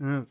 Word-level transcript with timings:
Ja. 0.00 0.26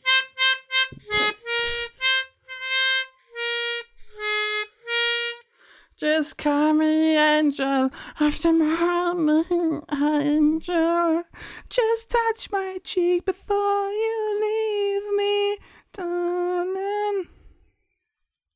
Just 5.97 6.37
call 6.37 6.73
me 6.75 7.17
angel 7.17 7.91
of 8.21 8.41
the 8.41 8.53
morning, 8.53 9.81
angel. 9.91 11.23
Just 11.69 12.09
touch 12.11 12.49
my 12.51 12.77
cheek 12.83 13.25
before 13.25 13.91
you 13.91 14.39
leave 14.41 15.17
me, 15.17 15.57
darling. 15.91 17.27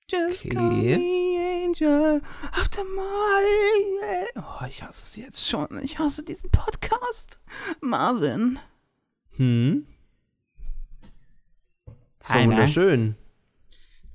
Just 0.08 0.50
call 0.52 0.68
Okay. 0.68 0.96
me 0.96 1.38
angel 1.64 2.22
of 2.58 2.70
the 2.72 2.84
morning. 2.86 4.28
Oh, 4.38 4.66
ich 4.68 4.82
hasse 4.82 5.04
es 5.04 5.16
jetzt 5.18 5.50
schon. 5.50 5.68
Ich 5.84 6.00
hasse 6.00 6.24
diesen 6.24 6.50
Podcast. 6.50 7.42
Marvin. 7.82 8.60
Hm? 9.36 9.86
Das 12.24 12.30
war 12.30 12.38
Hi, 12.38 12.48
ne? 12.48 12.54
wunderschön. 12.54 13.16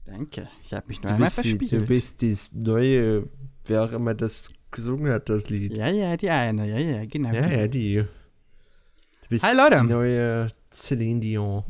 Danke. 0.06 0.48
Ich 0.64 0.72
habe 0.72 0.86
mich 0.88 1.02
nur 1.02 1.08
Du 1.10 1.14
einmal 1.16 1.28
bist, 1.28 1.44
die, 1.44 1.48
verspielt. 1.50 1.72
du 1.72 1.86
bist 1.86 2.22
dieses 2.22 2.54
neue, 2.54 3.28
wer 3.66 3.84
auch 3.84 3.92
immer 3.92 4.14
das 4.14 4.50
gesungen 4.70 5.12
hat, 5.12 5.28
das 5.28 5.50
Lied. 5.50 5.74
Ja, 5.74 5.88
ja, 5.88 6.16
die 6.16 6.30
eine. 6.30 6.66
Ja, 6.66 6.78
ja, 6.78 7.04
genau. 7.04 7.34
Ja, 7.34 7.46
ja, 7.46 7.68
die. 7.68 7.96
Du 7.96 9.28
bist 9.28 9.44
Hi, 9.44 9.54
Leute. 9.54 9.82
die 9.82 9.88
neue 9.92 10.48
Celine 10.72 11.20
Dion. 11.20 11.64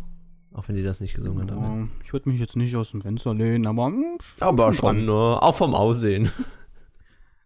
Auch 0.52 0.68
wenn 0.68 0.76
die 0.76 0.84
das 0.84 1.00
nicht 1.00 1.14
gesungen 1.14 1.50
hat. 1.50 1.58
ne? 1.58 1.66
Ja, 1.66 1.88
ich 2.04 2.12
würde 2.12 2.28
mich 2.28 2.38
jetzt 2.38 2.56
nicht 2.56 2.76
aus 2.76 2.92
dem 2.92 3.02
Fenster 3.02 3.34
lehnen, 3.34 3.66
aber. 3.66 3.86
hm, 3.86 4.18
Aber 4.38 4.72
schon 4.72 4.98
schon, 4.98 5.06
ne? 5.06 5.12
auch 5.12 5.54
vom 5.56 5.74
Aussehen. 5.74 6.30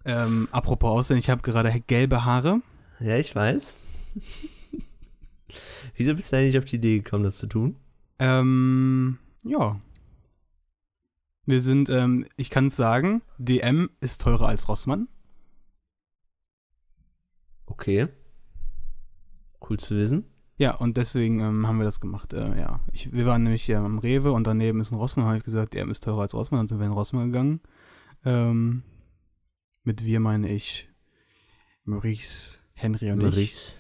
Ähm, 0.05 0.49
apropos 0.53 0.91
Aussehen, 0.91 1.17
ich 1.17 1.31
habe 1.31 1.41
gerade 1.41 1.73
gelbe 1.87 2.27
Haare. 2.27 2.61
Ja, 3.01 3.17
ich 3.17 3.35
weiß. 3.35 3.73
Wieso 5.97 6.15
bist 6.15 6.31
du 6.33 6.37
eigentlich 6.37 6.59
auf 6.59 6.65
die 6.67 6.77
Idee 6.77 6.99
gekommen, 6.99 7.25
das 7.25 7.39
zu 7.39 7.47
tun? 7.47 7.77
Ähm, 8.23 9.19
ja. 9.43 9.81
Wir 11.45 11.61
sind, 11.61 11.91
ähm, 11.91 12.25
ich 12.37 12.51
kann 12.51 12.67
es 12.67 12.77
sagen, 12.77 13.23
DM 13.39 13.91
ist 13.99 14.21
teurer 14.21 14.47
als 14.47 14.69
Rossmann. 14.69 15.09
Okay. 17.67 18.07
Cool 19.69 19.77
zu 19.77 19.97
wissen. 19.97 20.25
Ja, 20.57 20.77
und 20.77 20.97
deswegen 20.97 21.41
ähm, 21.41 21.67
haben 21.67 21.79
wir 21.79 21.85
das 21.85 22.01
gemacht. 22.01 22.33
Äh, 22.33 22.57
ja, 22.61 22.79
ich, 22.93 23.13
wir 23.13 23.27
waren 23.27 23.43
nämlich 23.43 23.65
hier 23.65 23.81
am 23.81 23.99
Rewe 23.99 24.31
und 24.31 24.47
daneben 24.47 24.81
ist 24.81 24.93
ein 24.93 24.99
Rossmann. 24.99 25.27
Habe 25.27 25.39
ich 25.39 25.45
gesagt, 25.45 25.75
DM 25.75 25.91
ist 25.91 26.05
teurer 26.05 26.21
als 26.21 26.35
Rossmann. 26.35 26.61
Dann 26.61 26.69
sind 26.69 26.79
wir 26.79 26.87
in 26.87 26.93
Rossmann 26.93 27.33
gegangen. 27.33 27.61
Ähm, 28.25 28.85
mit 29.83 30.05
wir 30.05 30.21
meine 30.21 30.49
ich 30.49 30.89
Maurice, 31.85 32.61
Henry 32.75 33.11
und 33.11 33.19
ich. 33.19 33.25
Maurice. 33.25 33.73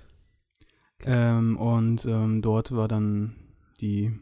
Ähm, 1.04 1.56
und 1.56 2.04
ähm, 2.06 2.42
dort 2.42 2.72
war 2.74 2.88
dann 2.88 3.36
die 3.80 4.18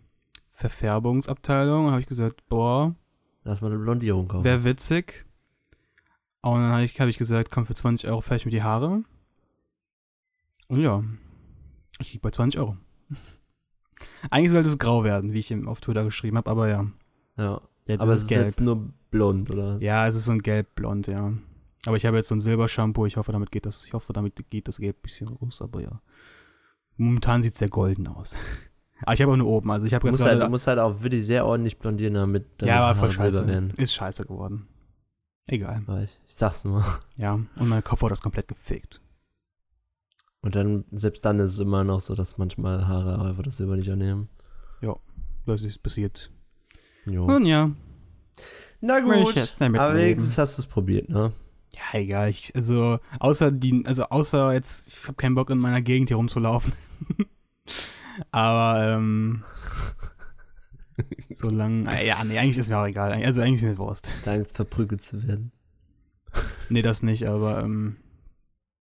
Verfärbungsabteilung. 0.61 1.87
Da 1.87 1.93
habe 1.93 2.01
ich 2.01 2.07
gesagt, 2.07 2.49
boah, 2.49 2.95
Lass 3.45 3.61
mal 3.63 3.69
eine 3.73 3.79
Blondierung 3.79 4.29
kaufen. 4.29 4.45
wäre 4.45 4.65
witzig. 4.65 5.27
Und 6.43 6.61
dann 6.61 6.73
habe 6.73 6.85
ich, 6.85 6.99
hab 7.01 7.09
ich 7.09 7.19
gesagt, 7.19 7.51
komm, 7.51 7.67
für 7.67 7.75
20 7.75 8.09
Euro 8.09 8.21
färbe 8.21 8.37
ich 8.37 8.45
mir 8.47 8.51
die 8.53 8.63
Haare. 8.63 9.03
Und 10.69 10.81
ja, 10.81 11.03
ich 12.01 12.13
lieg 12.13 12.23
bei 12.23 12.31
20 12.31 12.61
Euro. 12.61 12.77
Eigentlich 14.31 14.53
sollte 14.53 14.69
es 14.69 14.79
grau 14.79 15.05
werden, 15.05 15.33
wie 15.33 15.39
ich 15.41 15.51
ihm 15.51 15.69
auf 15.69 15.81
Twitter 15.81 16.05
geschrieben 16.05 16.37
habe, 16.37 16.51
aber 16.51 16.69
ja. 16.69 16.87
ja. 17.37 17.61
Jetzt 17.87 18.01
Aber 18.03 18.13
ist 18.13 18.19
es 18.19 18.23
ist 18.25 18.29
gelb. 18.29 18.45
jetzt 18.45 18.61
nur 18.61 18.93
blond, 19.11 19.51
oder? 19.51 19.79
Ja, 19.81 20.07
es 20.07 20.15
ist 20.15 20.27
so 20.27 20.33
ein 20.33 20.43
gelb-blond, 20.43 21.09
ja. 21.09 21.33
Aber 21.87 21.97
ich 21.97 22.07
habe 22.07 22.19
jetzt 22.19 22.29
so 22.29 22.35
ein 22.37 22.41
Silbershampoo. 22.41 23.07
Ich 23.07 23.17
hoffe, 23.17 23.33
damit 23.33 23.51
geht 23.51 23.67
das, 23.67 23.85
ich 23.85 23.95
hoffe, 23.95 24.13
damit 24.13 24.49
geht 24.51 24.69
das 24.69 24.77
Gelb 24.79 24.99
ein 24.99 25.03
bisschen 25.03 25.29
raus, 25.29 25.61
aber 25.63 25.81
ja. 25.81 26.01
Momentan 26.97 27.43
sieht 27.43 27.55
es 27.55 27.59
sehr 27.59 27.71
golden 27.71 28.07
aus. 28.07 28.37
aber 29.03 29.15
ich 29.15 29.23
habe 29.23 29.33
auch 29.33 29.37
nur 29.37 29.49
oben. 29.49 29.71
Also 29.71 29.87
ich 29.87 29.95
habe 29.95 30.07
jetzt 30.09 30.19
musst, 30.19 30.25
halt, 30.25 30.43
du 30.43 30.49
musst 30.49 30.67
halt 30.67 30.79
auch 30.79 31.03
wirklich 31.03 31.25
sehr 31.27 31.47
ordentlich 31.47 31.79
blondieren, 31.79 32.15
damit 32.15 32.47
ja, 32.63 32.85
aber 32.85 32.99
voll 32.99 33.11
scheiße. 33.11 33.47
werden. 33.47 33.71
Ist 33.77 33.95
scheiße 33.95 34.25
geworden. 34.25 34.67
Egal. 35.47 35.83
Ich, 36.05 36.19
ich 36.27 36.35
sag's 36.35 36.65
nur. 36.65 36.85
Ja. 37.17 37.35
Und 37.35 37.69
mein 37.69 37.83
Kopfhaut 37.83 38.13
ist 38.13 38.23
komplett 38.23 38.49
gefegt. 38.49 39.01
Und 40.43 40.55
dann, 40.55 40.85
selbst 40.91 41.25
dann 41.25 41.39
ist 41.39 41.53
es 41.53 41.61
immer 41.61 41.85
noch 41.85 42.01
so, 42.01 42.15
dass 42.15 42.39
manchmal 42.39 42.87
Haare 42.87 43.21
einfach 43.29 43.43
das 43.43 43.59
Silber 43.59 43.77
nicht 43.77 43.91
annehmen. 43.91 44.29
Das 45.47 45.63
ist 45.63 45.83
passiert. 45.83 46.31
Jo. 47.07 47.25
Und 47.25 47.47
ja. 47.47 47.71
Na 48.81 49.01
gut. 49.01 49.37
Aber 49.61 49.95
wenigstens 49.95 50.39
hast 50.39 50.59
du 50.59 50.63
es 50.63 50.67
probiert, 50.69 51.09
ne? 51.09 51.33
Ja, 51.75 51.99
egal. 51.99 52.29
Ich, 52.31 52.55
also, 52.55 52.99
außer 53.19 53.51
die, 53.51 53.85
also 53.87 54.05
außer 54.05 54.53
jetzt, 54.53 54.89
ich 54.89 55.03
habe 55.05 55.15
keinen 55.15 55.35
Bock 55.35 55.51
in 55.51 55.59
meiner 55.59 55.83
Gegend 55.83 56.09
hier 56.09 56.17
rumzulaufen. 56.17 56.73
aber, 58.31 58.95
ähm. 58.95 59.45
solange. 61.31 62.05
Ja, 62.05 62.23
nee, 62.25 62.39
eigentlich 62.39 62.59
ist 62.59 62.69
mir 62.69 62.79
auch 62.79 62.87
egal. 62.87 63.13
Also 63.13 63.41
eigentlich 63.41 63.63
ist 63.63 63.65
mir 63.65 63.79
Wurst. 63.79 64.11
Dann 64.25 64.47
verprügelt 64.47 65.03
zu 65.03 65.27
werden. 65.27 65.53
Nee, 66.69 66.83
das 66.83 67.03
nicht, 67.03 67.27
aber 67.27 67.63
ähm, 67.63 67.97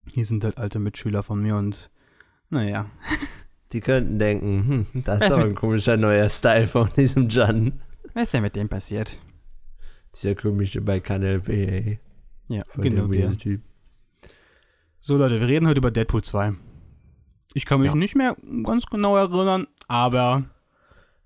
hier 0.08 0.26
sind 0.26 0.44
halt 0.44 0.58
alte 0.58 0.80
Mitschüler 0.80 1.24
von 1.24 1.42
mir 1.42 1.56
und 1.56 1.90
naja. 2.50 2.90
Die 3.72 3.82
könnten 3.82 4.18
denken, 4.18 4.68
hm, 4.94 5.04
das 5.04 5.22
Was 5.22 5.30
ist 5.30 5.34
aber 5.34 5.46
ein 5.46 5.56
komischer 5.56 5.98
neuer 5.98 6.28
Style 6.30 6.68
von 6.68 6.90
diesem 6.98 7.30
Jan. 7.30 7.82
Was 8.14 8.24
ist 8.24 8.34
denn 8.34 8.42
mit 8.42 8.56
dem 8.56 8.68
passiert? 8.68 9.20
Dieser 10.16 10.34
komische 10.34 10.82
bei 10.82 11.00
Kanal 11.00 11.40
B. 11.40 11.98
Ja, 12.48 12.64
Von 12.70 12.84
genau 12.84 13.08
der. 13.08 13.38
Typ. 13.38 13.62
So 15.00 15.18
Leute, 15.18 15.40
wir 15.40 15.48
reden 15.48 15.68
heute 15.68 15.78
über 15.78 15.92
Deadpool 15.92 16.24
2. 16.24 16.54
Ich 17.54 17.66
kann 17.66 17.80
mich 17.82 17.90
Ja. 17.92 17.96
nicht 17.98 18.16
mehr 18.16 18.36
ganz 18.64 18.86
genau 18.86 19.18
erinnern, 19.18 19.68
aber. 19.88 20.44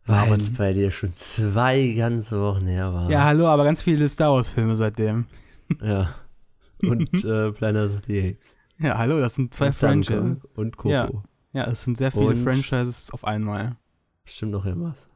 Weil 0.06 0.34
es 0.34 0.53
bei 0.53 0.73
dir 0.73 0.91
schon 0.91 1.13
zwei 1.13 1.94
ganze 1.94 2.39
Wochen 2.41 2.66
her 2.67 2.94
war. 2.94 3.09
Ja, 3.09 3.23
hallo, 3.23 3.47
aber 3.47 3.63
ganz 3.63 3.81
viele 3.81 4.07
Star 4.09 4.34
Wars-Filme 4.34 4.75
seitdem. 4.75 5.25
Ja. 5.81 6.13
Und 6.81 7.23
äh, 7.23 7.51
Planet 7.53 7.89
of 7.89 8.01
the 8.07 8.19
Apes. 8.31 8.57
Ja, 8.79 8.97
hallo, 8.97 9.19
das 9.22 9.35
sind 9.35 9.53
zwei 9.53 9.67
und 9.67 9.81
Danke 9.81 10.13
Franchises. 10.13 10.45
Und 10.56 10.75
Coco. 10.75 10.89
Ja. 10.89 11.09
Ja, 11.53 11.63
es 11.72 11.84
sind 11.84 11.97
sehr 11.97 12.11
viele 12.11 12.28
Und- 12.28 12.44
Franchises 12.44 13.11
auf 13.11 13.23
einmal. 13.23 13.78
Stimmt 14.25 14.51
noch 14.51 14.66
irgendwas. 14.66 15.07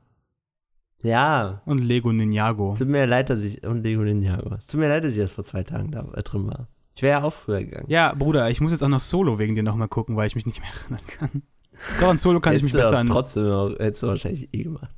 Ja. 1.01 1.61
Und 1.65 1.79
Lego 1.79 2.11
Ninjago. 2.13 2.71
Es 2.73 2.79
tut 2.79 2.87
mir 2.87 3.05
leid, 3.05 3.29
dass 3.29 3.43
ich. 3.43 3.63
Und 3.65 3.83
Lego 3.83 4.03
Ninjago. 4.03 4.53
Es 4.55 4.67
tut 4.67 4.79
mir 4.79 4.87
leid, 4.87 5.03
dass 5.03 5.13
ich 5.13 5.19
erst 5.19 5.33
vor 5.33 5.43
zwei 5.43 5.63
Tagen 5.63 5.91
da 5.91 6.07
äh, 6.13 6.23
drin 6.23 6.47
war. 6.47 6.67
Ich 6.97 7.03
wäre 7.03 7.19
ja 7.19 7.23
auch 7.23 7.33
früher 7.33 7.63
gegangen. 7.63 7.85
Ja, 7.89 8.13
Bruder, 8.15 8.49
ich 8.49 8.59
muss 8.59 8.71
jetzt 8.71 8.83
auch 8.83 8.87
noch 8.87 8.99
Solo 8.99 9.37
wegen 9.37 9.53
dir 9.53 9.61
nochmal 9.61 9.87
gucken, 9.87 10.15
weil 10.15 10.25
ich 10.25 10.33
mich 10.35 10.47
nicht 10.47 10.59
mehr 10.61 10.69
erinnern 10.81 11.05
kann. 11.07 11.43
Doch, 12.01 12.09
an 12.09 12.17
Solo 12.17 12.39
kann 12.39 12.55
ich 12.55 12.63
mich 12.63 12.73
besser 12.73 12.97
an. 12.97 13.05
Trotzdem 13.07 13.45
auch, 13.51 13.69
hättest 13.77 14.01
du 14.01 14.07
wahrscheinlich 14.07 14.49
eh 14.51 14.63
gemacht. 14.63 14.89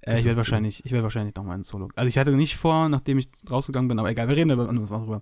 Äh, 0.00 0.18
ich 0.18 0.24
werde 0.24 0.38
wahrscheinlich, 0.38 0.84
ich 0.84 0.90
werde 0.90 1.04
wahrscheinlich 1.04 1.34
nochmal 1.36 1.56
ein 1.56 1.62
Solo. 1.62 1.88
Also 1.94 2.08
ich 2.08 2.18
hatte 2.18 2.32
nicht 2.32 2.56
vor, 2.56 2.88
nachdem 2.88 3.18
ich 3.18 3.30
rausgegangen 3.48 3.86
bin, 3.88 3.98
aber 4.00 4.10
egal, 4.10 4.28
wir 4.28 4.34
reden 4.36 4.50
über 4.50 4.68
anderes 4.68 4.88
darüber. 4.90 5.20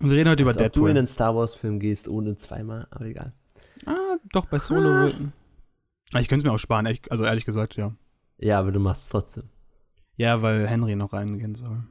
Wir 0.00 0.10
reden 0.10 0.28
heute 0.30 0.42
über 0.42 0.50
Als 0.50 0.56
ob 0.56 0.62
du 0.62 0.64
in 0.64 0.72
Deadpool. 0.72 0.90
einen 0.90 1.06
Star 1.06 1.36
Wars-Film 1.36 1.78
gehst 1.78 2.08
ohne 2.08 2.36
zweimal, 2.36 2.88
aber 2.90 3.04
egal. 3.06 3.32
Ah, 3.86 4.16
doch, 4.32 4.46
bei 4.46 4.58
Solo. 4.58 4.88
Ah. 4.88 5.12
Ah, 6.12 6.18
Ich 6.20 6.26
könnte 6.28 6.44
es 6.44 6.44
mir 6.44 6.52
auch 6.52 6.58
sparen, 6.58 6.86
ehrlich, 6.86 7.02
also 7.10 7.24
ehrlich 7.24 7.44
gesagt, 7.44 7.76
ja. 7.76 7.94
Ja, 8.38 8.58
aber 8.58 8.72
du 8.72 8.80
machst 8.80 9.04
es 9.04 9.08
trotzdem. 9.10 9.44
Ja, 10.16 10.42
weil 10.42 10.66
Henry 10.66 10.96
noch 10.96 11.12
reingehen 11.12 11.54
soll. 11.54 11.84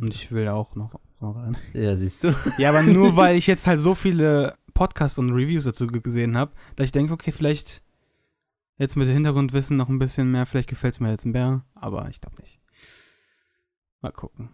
Und 0.00 0.14
ich 0.14 0.30
will 0.30 0.46
auch 0.48 0.76
noch 0.76 0.94
rein. 1.22 1.56
Ja, 1.72 1.96
siehst 1.96 2.24
du. 2.24 2.34
Ja, 2.58 2.70
aber 2.70 2.82
nur 2.82 3.16
weil 3.16 3.36
ich 3.36 3.46
jetzt 3.46 3.66
halt 3.66 3.80
so 3.80 3.94
viele 3.94 4.54
Podcasts 4.74 5.18
und 5.18 5.30
Reviews 5.32 5.64
dazu 5.64 5.86
ge- 5.86 6.00
gesehen 6.00 6.36
habe, 6.36 6.52
dass 6.76 6.84
ich 6.86 6.92
denke, 6.92 7.12
okay, 7.12 7.32
vielleicht 7.32 7.82
jetzt 8.78 8.96
mit 8.96 9.08
Hintergrundwissen 9.08 9.76
noch 9.76 9.88
ein 9.88 9.98
bisschen 9.98 10.30
mehr, 10.30 10.44
vielleicht 10.46 10.68
gefällt 10.68 10.94
es 10.94 11.00
mir 11.00 11.10
jetzt 11.10 11.24
mehr, 11.26 11.64
aber 11.74 12.08
ich 12.10 12.20
glaube 12.20 12.36
nicht. 12.42 12.60
Mal 14.02 14.12
gucken. 14.12 14.50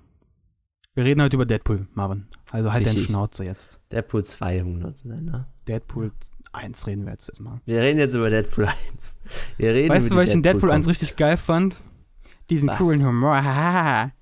Wir 0.94 1.04
reden 1.04 1.22
heute 1.22 1.36
über 1.36 1.46
Deadpool, 1.46 1.88
Marvin. 1.94 2.26
Also 2.50 2.72
halt 2.72 2.86
Richtig. 2.86 3.06
Schnauze 3.06 3.44
jetzt. 3.44 3.80
Deadpool 3.90 4.24
2, 4.24 4.62
um 4.62 4.74
genau 4.74 4.91
zu 4.92 5.08
sein, 5.08 5.24
ne? 5.24 5.47
Deadpool 5.66 6.12
1 6.53 6.86
reden 6.86 7.04
wir 7.06 7.12
jetzt 7.12 7.30
erstmal. 7.30 7.60
Wir 7.65 7.80
reden 7.80 7.98
jetzt 7.98 8.15
über 8.15 8.28
Deadpool 8.28 8.66
1. 8.94 9.16
Wir 9.56 9.72
reden 9.72 9.88
Weißt 9.88 10.10
du, 10.10 10.16
was 10.16 10.28
ich 10.28 10.34
in 10.34 10.42
Deadpool 10.42 10.70
1 10.70 10.84
Comics. 10.84 11.00
richtig 11.00 11.16
geil 11.16 11.38
fand? 11.38 11.80
Diesen 12.50 12.68
Was? 12.68 12.76
coolen 12.78 13.04
Humor. 13.06 13.41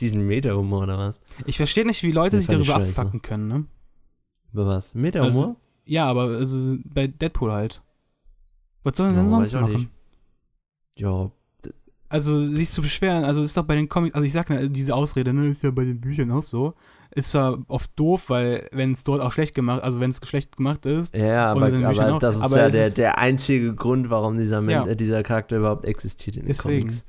Diesen 0.00 0.26
Meta-Humor 0.26 0.82
oder 0.84 0.98
was? 0.98 1.20
Ich 1.46 1.56
verstehe 1.56 1.84
nicht, 1.86 2.02
wie 2.02 2.12
Leute 2.12 2.36
Das 2.36 2.46
sich 2.46 2.54
darüber 2.54 2.74
scheiße. 2.80 3.00
abfacken 3.00 3.22
können, 3.22 3.48
ne? 3.48 3.66
Über 4.52 4.66
was? 4.66 4.94
Meta-Humor? 4.94 5.26
Also, 5.46 5.56
Ja, 5.84 6.06
aber 6.06 6.22
also 6.36 6.76
bei 6.84 7.06
Deadpool 7.06 7.52
halt. 7.52 7.82
Was 8.84 8.96
sollen 8.96 9.10
sie 9.10 9.16
denn 9.16 9.24
Ja, 9.24 9.30
sonst 9.30 9.52
machen? 9.54 9.72
nicht. 9.72 9.88
ja, 10.96 11.30
Also 12.10 12.42
sich 12.42 12.70
zu 12.70 12.80
beschweren, 12.80 13.24
also 13.24 13.42
ist 13.42 13.56
doch 13.56 13.64
bei 13.64 13.74
den 13.74 13.88
Comics, 13.88 14.14
also 14.14 14.24
ich 14.24 14.32
sag 14.32 14.46
diese 14.72 14.94
Ausrede, 14.94 15.34
ne, 15.34 15.48
ist 15.48 15.62
ja 15.62 15.70
bei 15.70 15.84
den 15.84 16.00
Büchern 16.00 16.30
auch 16.30 16.42
so, 16.42 16.72
ist 17.10 17.32
zwar 17.32 17.58
oft 17.68 17.90
doof, 17.98 18.24
weil 18.30 18.66
wenn 18.72 18.92
es 18.92 19.04
dort 19.04 19.20
auch 19.20 19.32
schlecht 19.32 19.54
gemacht, 19.54 19.82
also 19.82 20.00
wenn 20.00 20.08
es 20.10 20.20
schlecht 20.26 20.56
gemacht 20.56 20.86
ist, 20.86 21.14
ja 21.14 21.50
aber, 21.50 21.66
aber 21.66 22.14
auch. 22.14 22.18
das 22.18 22.36
ist 22.36 22.42
Aber 22.42 22.56
ja 22.58 22.70
der, 22.70 22.86
ist- 22.86 22.96
der 22.98 23.18
einzige 23.18 23.74
Grund, 23.74 24.08
warum 24.08 24.38
dieser, 24.38 24.62
Men 24.62 24.70
Ja. 24.70 24.86
äh, 24.86 24.96
dieser 24.96 25.22
Charakter 25.22 25.58
überhaupt 25.58 25.84
existiert 25.84 26.36
in 26.36 26.42
den 26.44 26.48
Deswegen. 26.48 26.86
Comics. 26.86 27.04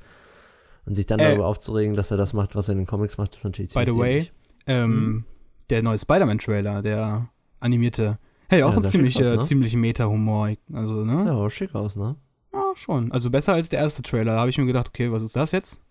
Und 0.86 0.94
sich 0.94 1.06
dann 1.06 1.20
Äh, 1.20 1.30
darüber 1.30 1.46
aufzuregen, 1.46 1.94
dass 1.94 2.10
er 2.10 2.16
das 2.16 2.32
macht, 2.32 2.54
was 2.56 2.68
er 2.68 2.72
in 2.72 2.78
den 2.78 2.86
Comics 2.86 3.18
macht, 3.18 3.34
ist 3.34 3.44
natürlich 3.44 3.72
By 3.74 3.80
the 3.80 3.86
ziemlich 3.86 4.00
way, 4.00 4.30
ähm, 4.66 4.90
Mhm. 5.12 5.24
der 5.68 5.82
neue 5.82 5.98
Spider-Man-Trailer, 5.98 6.82
der 6.82 7.28
animierte, 7.60 8.18
Hey, 8.48 8.64
auch 8.64 8.70
Ja, 8.70 8.76
ein 8.78 8.82
sah 8.82 8.88
ziemlich, 8.88 9.16
aus, 9.16 9.22
äh, 9.28 9.36
ne? 9.36 9.42
ziemlich 9.42 9.76
Meta-Humor. 9.76 10.50
Also, 10.72 11.04
ne? 11.04 11.16
Sieht 11.18 11.26
ja 11.28 11.34
auch 11.34 11.48
schick 11.50 11.72
aus, 11.74 11.94
ne? 11.94 12.16
Ja, 12.52 12.72
schon. 12.74 13.12
Also 13.12 13.30
besser 13.30 13.52
als 13.52 13.68
der 13.68 13.78
erste 13.78 14.02
Trailer. 14.02 14.32
Da 14.32 14.40
habe 14.40 14.50
ich 14.50 14.58
mir 14.58 14.66
gedacht, 14.66 14.88
okay, 14.88 15.12
was 15.12 15.22
ist 15.22 15.36
das 15.36 15.52
jetzt? 15.52 15.82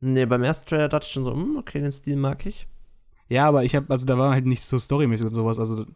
Nee, 0.00 0.26
beim 0.26 0.42
ersten 0.42 0.66
Trailer 0.66 0.88
dachte 0.88 1.06
ich 1.06 1.12
schon 1.12 1.22
so, 1.22 1.32
hm, 1.32 1.56
okay, 1.58 1.80
den 1.80 1.92
Stil 1.92 2.16
mag 2.16 2.44
ich. 2.46 2.66
Ja, 3.28 3.46
aber 3.46 3.62
ich 3.62 3.76
habe, 3.76 3.88
also 3.90 4.06
da 4.06 4.18
war 4.18 4.32
halt 4.32 4.44
nicht 4.46 4.62
so 4.64 4.76
storymäßig 4.78 5.26
und 5.26 5.34
sowas. 5.34 5.60
Also, 5.60 5.86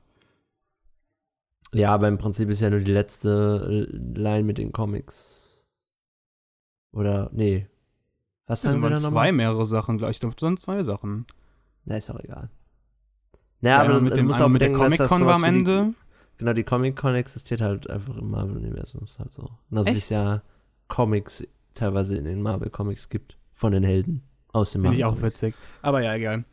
Ja, 1.72 1.92
aber 1.92 2.06
im 2.06 2.18
Prinzip 2.18 2.48
ist 2.50 2.60
ja 2.60 2.70
nur 2.70 2.78
die 2.78 2.92
letzte 2.92 3.88
Line 4.14 4.44
mit 4.44 4.58
den 4.58 4.70
Comics. 4.70 5.66
Oder, 6.92 7.30
nee. 7.32 7.66
Was 8.46 8.62
das 8.62 8.72
sagen 8.72 8.82
wir 8.82 8.90
waren 8.90 8.98
zwei 8.98 9.32
mehrere 9.32 9.64
Sachen 9.66 9.98
gleich. 9.98 10.18
Das 10.20 10.42
waren 10.42 10.56
zwei 10.56 10.82
Sachen. 10.82 11.26
Na, 11.84 11.96
ist 11.96 12.10
auch 12.10 12.20
egal. 12.20 12.50
Naja, 13.60 13.80
Einmal 13.80 13.96
aber 13.96 14.04
mit 14.04 14.16
dem 14.16 14.30
auch 14.30 14.48
mit 14.48 14.60
der 14.60 14.70
dass 14.70 14.78
das 14.96 15.08
Comic-Con 15.08 15.26
war 15.26 15.34
am 15.36 15.42
wie 15.42 15.46
die- 15.46 15.58
Ende. 15.58 15.94
Genau, 16.36 16.52
die 16.52 16.64
Comic-Con 16.64 17.14
existiert 17.14 17.60
halt 17.60 17.88
einfach 17.88 18.16
im 18.16 18.30
Marvel-Universum. 18.30 19.04
Ist 19.04 19.18
halt 19.18 19.32
so. 19.32 19.48
Genauso 19.70 19.92
wie 19.92 19.96
es 19.96 20.08
ja 20.08 20.42
Comics 20.88 21.46
teilweise 21.72 22.16
in 22.16 22.24
den 22.24 22.42
Marvel-Comics 22.42 23.08
gibt. 23.08 23.38
Von 23.54 23.72
den 23.72 23.84
Helden. 23.84 24.22
Aus 24.52 24.72
dem 24.72 24.82
Finde 24.82 24.96
ich 24.98 25.04
auch 25.04 25.20
witzig. 25.22 25.54
Aber 25.80 26.02
ja, 26.02 26.14
egal. 26.14 26.44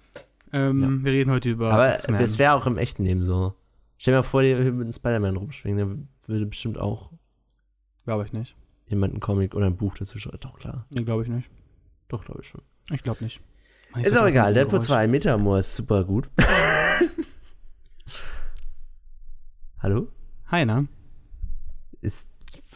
Ähm, 0.54 1.04
Wir 1.04 1.12
reden 1.12 1.32
heute 1.32 1.50
über 1.50 1.72
Aber 1.74 1.96
es 1.96 2.38
wäre 2.40 2.54
auch 2.54 2.66
im 2.68 2.78
echten 2.78 3.04
Leben 3.04 3.26
so. 3.26 3.54
Stell 3.98 4.14
dir 4.14 4.18
mal 4.20 4.24
vor, 4.24 4.42
der 4.44 4.58
würde 4.58 4.72
mit 4.72 4.82
einem 4.84 4.92
Spider-Man 4.92 5.36
rumschwingen. 5.38 6.08
Der 6.28 6.30
würde 6.34 6.46
bestimmt 6.46 6.78
auch 6.80 7.10
Glaube 8.06 8.24
ich 8.26 8.34
nicht. 8.34 8.56
jemand 8.88 9.14
einen 9.14 9.20
Comic 9.22 9.56
oder 9.56 9.66
ein 9.68 9.76
Buch 9.78 9.96
dazu 9.98 10.18
schreiben. 10.20 10.38
Doch, 10.42 10.58
klar. 10.60 10.86
Nee, 10.90 11.04
glaube 11.04 11.24
ich 11.24 11.30
nicht. 11.30 11.50
Doch, 12.12 12.26
glaube 12.26 12.42
ich 12.42 12.48
schon. 12.50 12.62
Ich 12.92 13.04
glaube 13.04 13.24
nicht. 13.24 13.40
Ist 14.04 14.18
auch 14.18 14.26
egal. 14.26 14.54
Deadpool 14.54 14.82
2 14.82 15.08
Metamor 15.08 15.60
ist 15.60 15.74
super 15.74 16.04
gut. 16.04 16.30
Hallo? 19.80 20.10
Hi, 20.48 20.66
ne? 20.66 20.90
Ist 22.02 22.30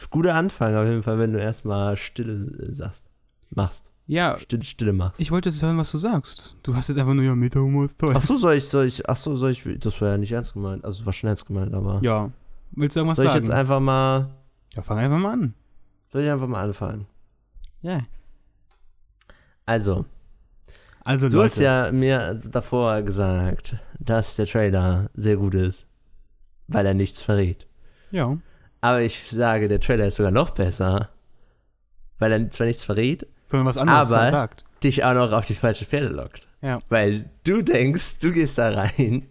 guter 0.08 0.34
Anfang 0.34 0.74
auf 0.74 0.86
jeden 0.86 1.02
Fall, 1.02 1.18
wenn 1.18 1.34
du 1.34 1.38
erstmal 1.38 1.98
Stille 1.98 2.72
sagst. 2.72 3.10
Machst. 3.50 3.92
Ja, 4.06 4.38
Stille, 4.38 4.62
Stille 4.64 4.92
machst. 4.94 5.20
ich 5.20 5.30
wollte 5.30 5.50
jetzt 5.50 5.62
hören, 5.62 5.76
was 5.76 5.90
du 5.90 5.98
sagst. 5.98 6.56
Du 6.62 6.74
hast 6.74 6.88
jetzt 6.88 6.96
einfach 6.96 7.12
nur, 7.12 7.24
ja, 7.24 7.34
Meta-Humor 7.34 7.84
ist 7.84 8.00
toll. 8.00 8.14
Ach 8.16 8.22
so, 8.22 8.36
soll 8.38 8.54
ich, 8.54 8.66
soll 8.66 8.86
ich, 8.86 9.06
ach 9.06 9.16
so, 9.16 9.36
soll 9.36 9.50
ich, 9.50 9.64
das 9.80 10.00
war 10.00 10.12
ja 10.12 10.16
nicht 10.16 10.32
ernst 10.32 10.54
gemeint. 10.54 10.82
Also, 10.82 11.00
es 11.00 11.06
war 11.06 11.12
schon 11.12 11.28
ernst 11.28 11.44
gemeint, 11.44 11.74
aber. 11.74 11.98
Ja. 12.02 12.30
Willst 12.70 12.96
du 12.96 13.00
irgendwas 13.00 13.16
soll 13.16 13.26
ich 13.26 13.32
sagen? 13.32 13.44
jetzt 13.44 13.52
einfach 13.52 13.80
mal, 13.80 14.30
ja, 14.74 14.82
fang 14.82 14.98
einfach 14.98 15.18
mal 15.18 15.32
an. 15.34 15.54
soll 16.10 16.22
ich 16.22 16.30
einfach 16.30 16.48
mal 16.48 16.64
anfangen? 16.64 17.06
Ja. 17.82 18.00
Also, 19.66 20.04
Also, 21.04 21.28
du 21.28 21.36
Leute. 21.36 21.44
hast 21.46 21.58
ja 21.60 21.92
mir 21.92 22.40
davor 22.44 23.02
gesagt, 23.02 23.76
dass 23.98 24.36
der 24.36 24.46
Trailer 24.46 25.10
sehr 25.14 25.36
gut 25.36 25.54
ist, 25.54 25.86
weil 26.68 26.86
er 26.86 26.94
nichts 26.94 27.20
verrät. 27.22 27.66
Ja. 28.10 28.36
Aber 28.80 29.02
ich 29.02 29.30
sage, 29.30 29.68
der 29.68 29.80
Trailer 29.80 30.06
ist 30.06 30.16
sogar 30.16 30.32
noch 30.32 30.50
besser, 30.50 31.10
weil 32.18 32.32
er 32.32 32.50
zwar 32.50 32.66
nichts 32.66 32.84
verrät, 32.84 33.26
Sondern 33.48 33.66
was 33.66 33.78
anderes 33.78 34.12
Aber- 34.12 34.30
sagt. 34.30 34.64
dich 34.82 35.04
auch 35.04 35.14
noch 35.14 35.32
auf 35.32 35.46
die 35.46 35.54
falsche 35.54 35.84
Pferde 35.84 36.08
lockt. 36.08 36.46
Ja. 36.62 36.80
Weil 36.88 37.30
du 37.44 37.62
denkst, 37.62 38.18
du 38.20 38.32
gehst 38.32 38.58
da 38.58 38.70
rein 38.70 39.28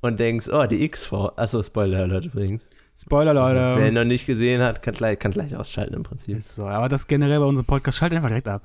und 0.00 0.18
denkst, 0.20 0.48
oh, 0.48 0.66
die 0.66 0.82
X-Force. 0.84 1.36
Achso, 1.38 1.62
Spoiler 1.62 2.00
Alert 2.02 2.26
übrigens. 2.26 2.68
Spoiler, 2.98 3.34
Leute. 3.34 3.60
Also, 3.60 3.80
wer 3.80 3.88
ihn 3.88 3.94
noch 3.94 4.04
nicht 4.04 4.26
gesehen 4.26 4.62
hat, 4.62 4.82
kann 4.82 4.94
gleich, 4.94 5.18
kann 5.18 5.30
gleich 5.32 5.54
ausschalten 5.54 5.94
im 5.94 6.02
Prinzip. 6.02 6.36
Ist 6.36 6.54
so, 6.54 6.64
aber 6.66 6.88
das 6.88 7.06
generell 7.06 7.38
bei 7.40 7.44
unserem 7.44 7.66
Podcast, 7.66 7.98
schalt 7.98 8.12
einfach 8.14 8.28
direkt 8.28 8.48
ab. 8.48 8.62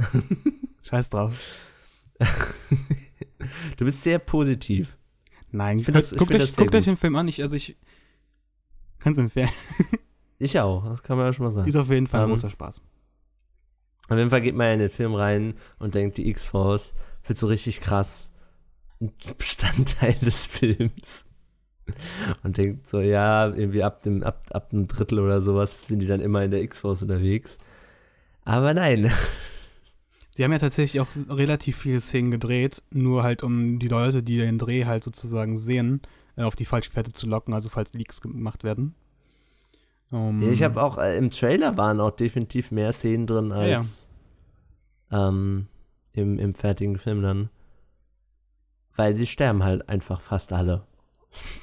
Scheiß 0.82 1.10
drauf. 1.10 1.36
Du 3.78 3.84
bist 3.86 4.02
sehr 4.02 4.18
positiv. 4.18 4.98
Nein, 5.50 5.80
find 5.80 5.96
das- 5.96 6.12
ich 6.12 6.18
guckt, 6.18 6.30
find 6.32 6.42
euch, 6.42 6.54
guckt 6.56 6.74
euch 6.74 6.84
den 6.84 6.96
Film 6.98 7.16
an. 7.16 7.26
Ich, 7.26 7.40
also 7.42 7.56
ich 7.56 7.76
kann 8.98 9.12
es 9.12 9.18
empfehlen. 9.18 9.48
Ich 10.42 10.58
auch, 10.58 10.84
das 10.86 11.02
kann 11.02 11.18
man 11.18 11.26
ja 11.26 11.32
schon 11.34 11.44
mal 11.44 11.50
sagen. 11.52 11.68
Ist 11.68 11.76
auf 11.76 11.90
jeden 11.90 12.06
Fall 12.06 12.20
ein 12.20 12.24
Ähm, 12.24 12.30
großer 12.30 12.48
Spaß. 12.48 12.80
Auf 14.08 14.16
jeden 14.16 14.30
Fall 14.30 14.40
geht 14.40 14.54
man 14.54 14.72
in 14.72 14.78
den 14.78 14.88
Film 14.88 15.14
rein 15.14 15.52
und 15.78 15.94
denkt, 15.94 16.16
die 16.16 16.30
X-Force 16.30 16.94
wird 17.26 17.38
so 17.38 17.46
richtig 17.46 17.82
krass 17.82 18.34
ein 19.02 19.12
Bestandteil 19.36 20.14
des 20.22 20.46
Films. 20.46 21.26
Und 22.42 22.56
denkt 22.56 22.88
so, 22.88 23.00
ja, 23.02 23.48
irgendwie 23.48 23.82
ab 23.82 24.00
dem, 24.00 24.22
ab, 24.22 24.46
ab 24.50 24.70
einem 24.72 24.86
Drittel 24.88 25.18
oder 25.18 25.42
sowas 25.42 25.76
sind 25.86 25.98
die 26.00 26.06
dann 26.06 26.22
immer 26.22 26.42
in 26.42 26.50
der 26.52 26.62
X-Force 26.62 27.02
unterwegs. 27.02 27.58
Aber 28.46 28.72
nein. 28.72 29.12
Sie 30.40 30.44
haben 30.44 30.52
ja 30.52 30.58
tatsächlich 30.58 31.02
auch 31.02 31.08
relativ 31.28 31.76
viele 31.76 32.00
Szenen 32.00 32.30
gedreht, 32.30 32.82
nur 32.90 33.24
halt 33.24 33.42
um 33.42 33.78
die 33.78 33.88
Leute, 33.88 34.22
die 34.22 34.38
den 34.38 34.56
Dreh 34.56 34.86
halt 34.86 35.04
sozusagen 35.04 35.58
sehen, 35.58 36.00
äh, 36.34 36.44
auf 36.44 36.56
die 36.56 36.64
falsche 36.64 36.90
Fährte 36.90 37.12
zu 37.12 37.26
locken, 37.26 37.52
also 37.52 37.68
falls 37.68 37.92
Leaks 37.92 38.22
gemacht 38.22 38.64
werden. 38.64 38.94
Um, 40.10 40.40
Ja, 40.40 40.48
ich 40.50 40.62
habe 40.62 40.82
auch, 40.82 40.96
äh, 40.96 41.18
im 41.18 41.28
Trailer 41.28 41.76
waren 41.76 42.00
auch 42.00 42.12
definitiv 42.12 42.70
mehr 42.70 42.90
Szenen 42.94 43.26
drin 43.26 43.50
Ja, 43.50 43.66
ja. 43.66 43.76
als 43.76 44.08
Ähm, 45.10 45.66
im, 46.14 46.38
im 46.38 46.54
fertigen 46.54 46.96
Film 46.96 47.20
dann. 47.20 47.50
Weil 48.96 49.14
sie 49.14 49.26
sterben 49.26 49.62
halt 49.62 49.90
einfach 49.90 50.22
fast 50.22 50.54
alle. 50.54 50.86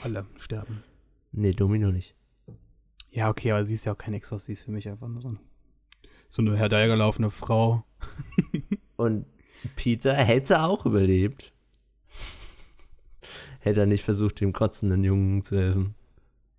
alle 0.04 0.28
sterben. 0.38 0.84
Nee, 1.32 1.54
Domino 1.54 1.92
nicht. 1.92 2.14
Ja, 3.10 3.32
okay, 3.32 3.54
aber 3.54 3.66
sie 3.66 3.74
ist 3.74 3.86
ja 3.86 3.94
auch 3.94 3.98
kein 3.98 4.14
Exos, 4.14 4.46
sie 4.46 4.54
ist 4.54 4.66
für 4.66 4.72
mich 4.72 4.88
einfach 4.88 5.08
nur 5.08 5.22
so, 5.24 5.30
ein, 5.30 5.40
so 6.30 6.44
eine 6.44 6.56
hergelaufene 6.56 7.32
Frau. 7.32 7.84
Und 8.96 9.26
Peter 9.76 10.14
hätte 10.14 10.62
auch 10.64 10.86
überlebt. 10.86 11.54
hätte 13.60 13.82
er 13.82 13.86
nicht 13.86 14.04
versucht, 14.04 14.40
dem 14.42 14.54
kotzenden 14.54 15.04
Jungen 15.04 15.44
zu 15.44 15.58
helfen. 15.58 15.96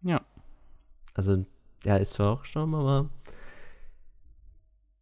Ja. 0.02 0.22
Also, 1.14 1.44
der 1.84 2.00
ist 2.00 2.12
zwar 2.12 2.32
auch 2.32 2.42
gestorben, 2.42 2.74
aber. 2.74 3.10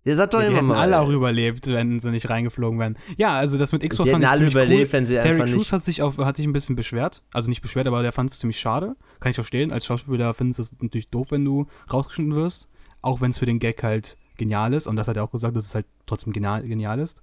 Ihr 0.04 0.14
sagt 0.14 0.34
doch 0.34 0.40
die 0.40 0.46
immer 0.46 0.58
hätten 0.58 0.66
mal. 0.68 0.78
alle 0.78 1.00
auch 1.00 1.08
überlebt, 1.08 1.66
wenn 1.66 1.98
sie 1.98 2.10
nicht 2.12 2.30
reingeflogen 2.30 2.78
wären. 2.78 2.96
Ja, 3.16 3.36
also 3.36 3.58
das 3.58 3.72
mit 3.72 3.82
die 3.82 3.90
fand 3.90 4.06
ich 4.06 4.14
alle 4.14 4.36
ziemlich 4.36 4.54
überlebt, 4.54 4.88
cool. 4.88 4.92
wenn 4.92 5.06
sie 5.06 5.14
Terry 5.14 5.40
einfach 5.40 5.52
Crews 5.52 5.72
hat 5.72 5.82
sich, 5.82 6.00
auf, 6.00 6.16
hat 6.18 6.36
sich 6.36 6.46
ein 6.46 6.52
bisschen 6.52 6.76
beschwert. 6.76 7.24
Also 7.32 7.48
nicht 7.48 7.60
beschwert, 7.60 7.88
aber 7.88 8.02
der 8.02 8.12
fand 8.12 8.30
es 8.30 8.38
ziemlich 8.38 8.60
schade. 8.60 8.94
Kann 9.18 9.30
ich 9.30 9.34
verstehen. 9.34 9.72
Als 9.72 9.84
Schauspieler 9.84 10.32
findest 10.32 10.58
du 10.58 10.62
es 10.62 10.76
natürlich 10.80 11.10
doof, 11.10 11.32
wenn 11.32 11.44
du 11.44 11.66
rausgeschnitten 11.92 12.36
wirst. 12.36 12.68
Auch 13.02 13.20
wenn 13.20 13.30
es 13.30 13.38
für 13.38 13.46
den 13.46 13.58
Gag 13.58 13.82
halt 13.82 14.16
genial 14.36 14.72
ist. 14.72 14.86
Und 14.86 14.96
das 14.96 15.08
hat 15.08 15.16
er 15.16 15.24
auch 15.24 15.30
gesagt, 15.30 15.56
dass 15.56 15.66
es 15.66 15.74
halt 15.74 15.86
trotzdem 16.06 16.32
genial, 16.32 16.62
genial 16.66 16.98
ist. 16.98 17.22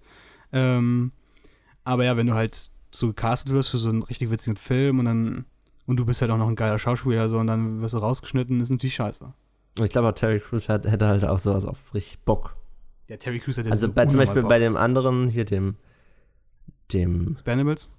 Ähm, 0.51 1.11
aber 1.83 2.05
ja, 2.05 2.15
wenn 2.17 2.27
du 2.27 2.33
halt 2.33 2.69
so 2.91 3.07
gecastet 3.07 3.51
wirst 3.51 3.69
für 3.69 3.77
so 3.77 3.89
einen 3.89 4.03
richtig 4.03 4.29
witzigen 4.31 4.55
Film 4.57 4.99
und 4.99 5.05
dann 5.05 5.45
und 5.85 5.97
du 5.97 6.05
bist 6.05 6.21
halt 6.21 6.31
auch 6.31 6.37
noch 6.37 6.47
ein 6.47 6.55
geiler 6.55 6.79
Schauspieler 6.79 7.27
so 7.27 7.39
und 7.39 7.47
dann 7.47 7.81
wirst 7.81 7.93
du 7.93 7.97
rausgeschnitten, 7.97 8.61
ist 8.61 8.69
natürlich 8.69 8.95
scheiße. 8.95 9.33
Ich 9.83 9.89
glaube 9.89 10.13
Terry 10.13 10.39
Crews 10.39 10.69
hat, 10.69 10.85
hätte 10.85 11.07
halt 11.07 11.25
auch 11.25 11.39
sowas 11.39 11.65
auf 11.65 11.93
richtig 11.93 12.19
Bock. 12.19 12.55
Ja, 13.09 13.17
Terry 13.17 13.39
Crews 13.39 13.57
ja 13.57 13.63
Also 13.65 13.87
so 13.87 13.93
bei, 13.93 14.05
zum 14.05 14.19
Beispiel 14.19 14.43
Bock. 14.43 14.49
bei 14.49 14.59
dem 14.59 14.77
anderen, 14.77 15.27
hier 15.29 15.43
dem, 15.45 15.75
dem, 16.93 17.31
Expendables? 17.31 17.91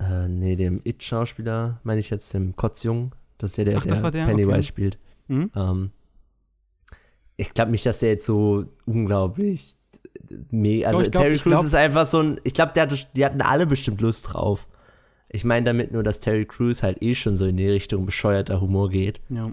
äh, 0.00 0.26
nee, 0.28 0.56
dem 0.56 0.80
It-Schauspieler, 0.84 1.80
meine 1.84 2.00
ich 2.00 2.10
jetzt 2.10 2.32
dem 2.34 2.56
Kotzjungen, 2.56 3.12
das 3.38 3.50
ist 3.52 3.56
ja 3.58 3.64
der, 3.64 3.78
Ach, 3.78 3.84
das 3.86 3.98
der 3.98 4.02
war 4.04 4.10
der? 4.10 4.24
Pennywise 4.26 4.52
Okay. 4.54 4.62
spielt. 4.62 4.98
Mhm. 5.28 5.50
Ähm, 5.54 5.90
ich 7.36 7.52
glaube 7.54 7.70
nicht, 7.70 7.84
dass 7.86 8.00
der 8.00 8.10
jetzt 8.10 8.26
so 8.26 8.64
unglaublich 8.86 9.76
me 10.50 10.86
also 10.86 11.02
Doch, 11.02 11.10
glaub- 11.10 11.22
Terry 11.24 11.38
Crews 11.38 11.64
ist 11.64 11.74
einfach 11.74 12.06
so 12.06 12.20
ein, 12.20 12.40
ich 12.44 12.54
glaube, 12.54 12.72
die 13.14 13.24
hatten 13.24 13.40
alle 13.42 13.66
bestimmt 13.66 14.00
Lust 14.00 14.32
drauf. 14.32 14.66
Ich 15.28 15.44
meine 15.44 15.64
damit 15.66 15.92
nur, 15.92 16.02
dass 16.02 16.20
Terry 16.20 16.44
Crews 16.46 16.82
halt 16.82 17.02
eh 17.02 17.14
schon 17.14 17.34
so 17.36 17.46
in 17.46 17.56
die 17.56 17.68
Richtung 17.68 18.06
bescheuerter 18.06 18.60
Humor 18.60 18.88
geht 18.90 19.20
Ja. 19.28 19.52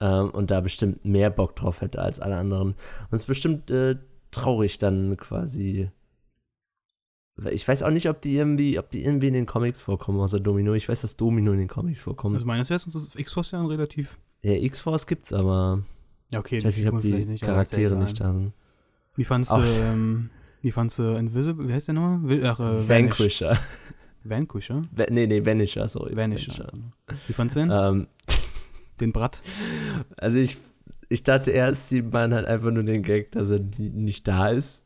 ähm, 0.00 0.30
und 0.30 0.50
da 0.50 0.60
bestimmt 0.60 1.04
mehr 1.04 1.30
Bock 1.30 1.54
drauf 1.56 1.80
hätte 1.80 2.00
als 2.02 2.18
alle 2.20 2.36
anderen. 2.36 2.68
Und 2.72 2.76
es 3.12 3.22
ist 3.22 3.26
bestimmt 3.26 3.70
äh, 3.70 3.96
traurig 4.30 4.78
dann 4.78 5.16
quasi. 5.16 5.90
Ich 7.52 7.66
weiß 7.68 7.84
auch 7.84 7.90
nicht, 7.90 8.08
ob 8.08 8.20
die 8.20 8.34
irgendwie, 8.36 8.78
ob 8.80 8.90
die 8.90 9.04
irgendwie 9.04 9.28
in 9.28 9.34
den 9.34 9.46
Comics 9.46 9.80
vorkommen, 9.80 10.18
außer 10.20 10.40
Domino. 10.40 10.74
Ich 10.74 10.88
weiß, 10.88 11.02
dass 11.02 11.16
Domino 11.16 11.52
in 11.52 11.58
den 11.60 11.68
Comics 11.68 12.02
vorkommt. 12.02 12.34
Also 12.34 12.46
meines 12.46 12.68
Wissens 12.68 12.96
ist 12.96 13.16
X-Force 13.16 13.52
ja 13.52 13.60
ein 13.60 13.66
relativ. 13.66 14.18
ja, 14.42 14.52
X-Force 14.54 15.06
gibt's, 15.06 15.32
aber 15.32 15.84
okay, 16.36 16.58
ich 16.58 16.64
weiß 16.64 16.76
nicht, 16.76 16.88
ob 16.92 17.00
die 17.00 17.10
ja 17.10 17.36
Charaktere 17.46 17.96
nicht 17.96 18.20
da 18.20 18.32
sind. 18.32 18.52
Wie 19.16 19.24
fandst 19.24 19.50
du, 19.52 19.60
ähm, 19.60 20.30
wie 20.62 20.70
fandst 20.70 20.98
du 20.98 21.16
Invisible, 21.16 21.68
wie 21.68 21.72
heißt 21.72 21.88
der 21.88 21.94
nochmal? 21.94 22.44
Ach, 22.44 22.60
äh. 22.60 22.88
Vanquisher. 22.88 23.58
Vanquisher? 24.24 24.82
Va 24.92 25.06
nee, 25.10 25.26
nee, 25.26 25.44
Vanisher, 25.44 25.88
sorry. 25.88 26.14
Vanisher. 26.16 26.70
Wie 27.26 27.32
fandst 27.32 27.56
du 27.56 27.60
den? 27.60 27.70
Ähm, 27.70 28.06
Den 29.00 29.12
Bratt? 29.12 29.42
also 30.16 30.38
ich, 30.38 30.56
ich 31.08 31.22
dachte 31.22 31.50
erst, 31.50 31.88
sie 31.88 32.02
meinen 32.02 32.34
halt 32.34 32.46
einfach 32.46 32.70
nur 32.70 32.82
den 32.82 33.02
Gag, 33.02 33.32
dass 33.32 33.50
er 33.50 33.60
nicht 33.78 34.26
da 34.28 34.48
ist. 34.50 34.84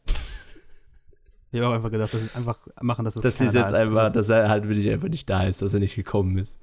Ich 1.51 1.61
habe 1.61 1.69
auch 1.71 1.75
einfach 1.75 1.91
gedacht, 1.91 2.15
dass 2.15 2.21
sie 2.23 2.35
einfach 2.37 2.59
machen, 2.81 3.05
dass 3.05 3.15
Dass 3.15 3.37
sie 3.39 3.45
jetzt 3.45 3.55
da 3.57 3.67
ist. 3.67 3.75
einfach, 3.75 3.99
Das 4.05 4.09
ist- 4.09 4.17
dass 4.17 4.29
er 4.31 4.49
halt 4.49 4.69
wirklich 4.69 4.89
einfach 4.91 5.09
nicht 5.09 5.29
da 5.29 5.45
ist, 5.45 5.61
dass 5.61 5.75
er 5.75 5.81
nicht 5.81 5.97
gekommen 5.97 6.39
ist. 6.39 6.59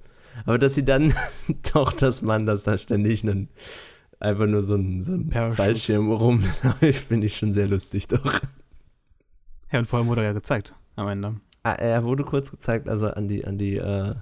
Aber 0.45 0.57
dass 0.57 0.73
sie 0.75 0.85
dann 0.85 1.13
doch, 1.73 1.91
dass 1.93 2.21
man 2.21 2.45
das 2.45 2.63
da 2.63 2.77
ständig 2.77 3.23
einen, 3.23 3.49
einfach 4.19 4.45
nur 4.45 4.61
so 4.61 4.75
ein, 4.75 5.01
so 5.01 5.13
ein 5.13 5.29
Parachute. 5.29 5.55
Fallschirm 5.55 6.11
rumläuft, 6.11 6.81
finde 7.07 7.27
ich 7.27 7.37
schon 7.37 7.53
sehr 7.53 7.67
lustig 7.67 8.07
doch. 8.07 8.41
Ja, 9.71 9.79
und 9.79 9.85
vor 9.85 9.99
allem 9.99 10.07
wurde 10.07 10.21
er 10.21 10.27
ja 10.27 10.33
gezeigt 10.33 10.75
am 10.95 11.07
Ende. 11.07 11.35
Ah, 11.63 11.73
er 11.73 12.03
wurde 12.03 12.23
kurz 12.23 12.51
gezeigt, 12.51 12.87
also 12.87 13.07
an 13.07 13.27
die, 13.27 13.45
an 13.45 13.57
die, 13.57 13.77
äh, 13.77 14.15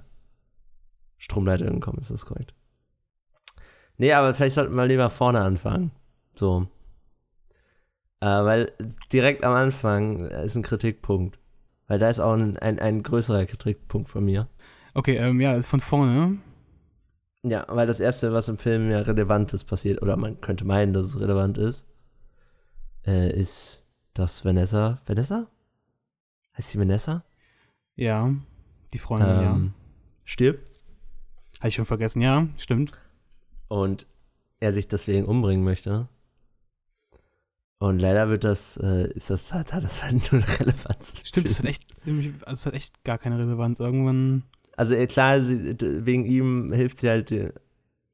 Stromleitungen 1.18 1.80
kommen, 1.80 1.98
ist 1.98 2.10
das 2.10 2.24
korrekt. 2.24 2.54
Nee, 3.98 4.12
aber 4.12 4.32
vielleicht 4.32 4.54
sollten 4.54 4.74
wir 4.74 4.86
lieber 4.86 5.10
vorne 5.10 5.40
anfangen. 5.40 5.90
So. 6.34 6.68
Äh, 8.20 8.26
weil 8.26 8.72
direkt 9.12 9.44
am 9.44 9.52
Anfang 9.52 10.20
ist 10.20 10.54
ein 10.56 10.62
Kritikpunkt. 10.62 11.38
Weil 11.88 11.98
da 11.98 12.08
ist 12.08 12.20
auch 12.20 12.34
ein, 12.34 12.56
ein, 12.58 12.78
ein 12.78 13.02
größerer 13.02 13.46
Kritikpunkt 13.46 14.08
von 14.08 14.24
mir. 14.24 14.48
Okay, 14.94 15.16
ähm, 15.16 15.40
ja, 15.40 15.60
von 15.62 15.80
vorne. 15.80 16.38
Ja, 17.42 17.66
weil 17.68 17.86
das 17.86 18.00
Erste, 18.00 18.32
was 18.32 18.48
im 18.48 18.58
Film 18.58 18.90
ja 18.90 19.00
relevant 19.00 19.52
ist, 19.52 19.64
passiert, 19.64 20.02
oder 20.02 20.16
man 20.16 20.40
könnte 20.40 20.64
meinen, 20.64 20.92
dass 20.92 21.06
es 21.06 21.20
relevant 21.20 21.56
ist, 21.56 21.86
äh, 23.06 23.32
ist, 23.38 23.84
dass 24.14 24.44
Vanessa, 24.44 25.00
Vanessa? 25.06 25.46
Heißt 26.56 26.70
sie 26.70 26.78
Vanessa? 26.78 27.24
Ja, 27.94 28.34
die 28.92 28.98
Freundin, 28.98 29.28
ähm, 29.28 29.42
ja. 29.42 29.60
Stirbt. 30.24 30.80
Habe 31.58 31.68
ich 31.68 31.74
schon 31.74 31.86
vergessen, 31.86 32.22
ja, 32.22 32.46
stimmt. 32.56 32.92
Und 33.68 34.06
er 34.60 34.72
sich 34.72 34.88
deswegen 34.88 35.26
umbringen 35.26 35.64
möchte. 35.64 36.08
Und 37.78 38.00
leider 38.00 38.28
wird 38.28 38.42
das, 38.42 38.76
äh, 38.78 39.08
ist 39.12 39.30
das, 39.30 39.52
hat, 39.54 39.72
hat 39.72 39.84
das 39.84 40.02
halt 40.02 40.32
null 40.32 40.42
Relevanz. 40.42 41.20
Stimmt, 41.22 41.48
das 41.48 41.58
hat 41.58 41.66
echt 41.66 41.96
ziemlich, 41.96 42.32
also 42.44 42.52
es 42.52 42.66
hat 42.66 42.74
echt 42.74 43.04
gar 43.04 43.18
keine 43.18 43.38
Relevanz. 43.38 43.78
Irgendwann. 43.78 44.42
Also 44.78 44.94
äh, 44.94 45.08
klar, 45.08 45.42
sie, 45.42 45.74
wegen 45.80 46.24
ihm 46.24 46.72
hilft 46.72 46.98
sie 46.98 47.08
halt, 47.08 47.32
äh, 47.32 47.52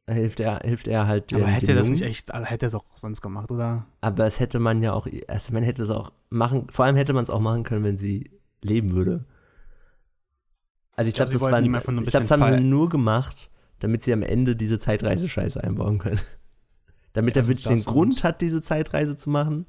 hilft 0.08 0.40
er, 0.40 0.60
hilft 0.60 0.88
er 0.88 1.06
halt. 1.06 1.30
Aber 1.34 1.46
hätte 1.46 1.72
er 1.72 1.74
das 1.74 1.90
nicht 1.90 2.00
echt, 2.00 2.32
also 2.32 2.46
hätte 2.46 2.64
er 2.64 2.68
es 2.68 2.74
auch 2.74 2.86
sonst 2.94 3.20
gemacht, 3.20 3.50
oder? 3.50 3.84
Aber 4.00 4.24
es 4.24 4.40
hätte 4.40 4.58
man 4.58 4.82
ja 4.82 4.94
auch, 4.94 5.06
also 5.28 5.52
man 5.52 5.62
hätte 5.62 5.82
es 5.82 5.90
auch 5.90 6.10
machen, 6.30 6.68
vor 6.70 6.86
allem 6.86 6.96
hätte 6.96 7.12
man 7.12 7.22
es 7.22 7.28
auch 7.28 7.40
machen 7.40 7.64
können, 7.64 7.84
wenn 7.84 7.98
sie 7.98 8.30
leben 8.62 8.92
würde. 8.92 9.26
Also 10.96 11.08
ich, 11.08 11.12
Ich 11.12 11.16
glaub, 11.16 11.28
glaube, 11.28 11.28
sie 11.28 11.34
das, 11.34 11.42
wollten 11.42 11.52
war, 11.52 11.62
ihm 11.62 11.74
einfach 11.74 11.92
nur 11.92 12.00
ein 12.00 12.04
ich 12.04 12.10
glaube, 12.10 12.26
das 12.26 12.30
haben 12.30 12.44
sie 12.44 12.64
nur 12.64 12.88
gemacht, 12.88 13.50
damit 13.80 14.02
sie 14.02 14.14
am 14.14 14.22
Ende 14.22 14.56
diese 14.56 14.78
Zeitreise-Scheiße 14.78 15.62
einbauen 15.62 15.98
können. 15.98 16.20
damit 17.12 17.36
er 17.36 17.42
Das 17.42 17.50
ist 17.50 17.66
wirklich 17.66 17.84
den 17.84 17.92
Grund 17.92 18.24
hat, 18.24 18.40
diese 18.40 18.62
Zeitreise 18.62 19.16
zu 19.16 19.28
machen. 19.28 19.66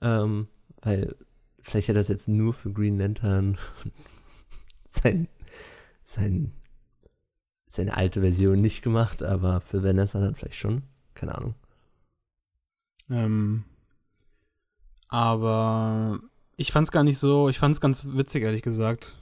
Ähm, 0.00 0.46
weil 0.82 1.16
vielleicht 1.62 1.88
hat 1.88 1.96
er 1.96 2.00
das 2.00 2.08
jetzt 2.08 2.28
nur 2.28 2.54
für 2.54 2.72
Green 2.72 2.96
Lantern 2.96 3.58
sein, 4.88 5.26
sein, 6.06 6.52
seine 7.66 7.96
alte 7.96 8.20
Version 8.20 8.60
nicht 8.60 8.82
gemacht, 8.82 9.22
aber 9.22 9.60
für 9.60 9.82
Vanessa 9.82 10.20
dann 10.20 10.36
vielleicht 10.36 10.54
schon. 10.56 10.82
Keine 11.14 11.34
Ahnung. 11.34 11.54
Ähm, 13.10 13.64
aber 15.08 16.20
ich 16.56 16.72
fand 16.72 16.86
es 16.86 16.92
gar 16.92 17.04
nicht 17.04 17.18
so, 17.18 17.48
ich 17.48 17.58
fand 17.58 17.74
es 17.74 17.80
ganz 17.80 18.06
witzig, 18.12 18.44
ehrlich 18.44 18.62
gesagt. 18.62 19.16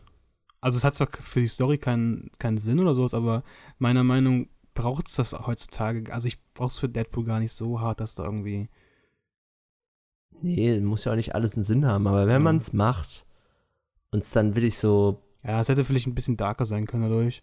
Also 0.60 0.76
es 0.78 0.84
hat 0.84 0.94
zwar 0.94 1.08
für 1.10 1.40
die 1.40 1.46
Story 1.46 1.78
keinen, 1.78 2.30
keinen 2.38 2.58
Sinn 2.58 2.78
oder 2.80 2.94
sowas, 2.94 3.14
aber 3.14 3.42
meiner 3.78 4.04
Meinung 4.04 4.48
braucht 4.74 5.08
es 5.08 5.16
das 5.16 5.32
heutzutage. 5.46 6.12
Also 6.12 6.28
ich 6.28 6.42
brauche 6.54 6.68
es 6.68 6.78
für 6.78 6.88
Deadpool 6.88 7.24
gar 7.24 7.40
nicht 7.40 7.52
so 7.52 7.80
hart, 7.80 8.00
dass 8.00 8.14
da 8.14 8.24
irgendwie. 8.24 8.68
Nee, 10.42 10.80
muss 10.80 11.04
ja 11.04 11.12
auch 11.12 11.16
nicht 11.16 11.34
alles 11.34 11.54
einen 11.54 11.64
Sinn 11.64 11.86
haben, 11.86 12.06
aber 12.06 12.26
wenn 12.26 12.38
Mhm. 12.38 12.44
man 12.44 12.56
es 12.58 12.72
macht 12.72 13.26
und 14.10 14.20
es 14.20 14.30
dann 14.30 14.54
wirklich 14.54 14.78
so, 14.78 15.22
Ja, 15.44 15.60
es 15.60 15.68
hätte 15.68 15.84
vielleicht 15.84 16.06
ein 16.06 16.14
bisschen 16.14 16.36
darker 16.36 16.64
sein 16.64 16.86
können 16.86 17.02
dadurch. 17.02 17.42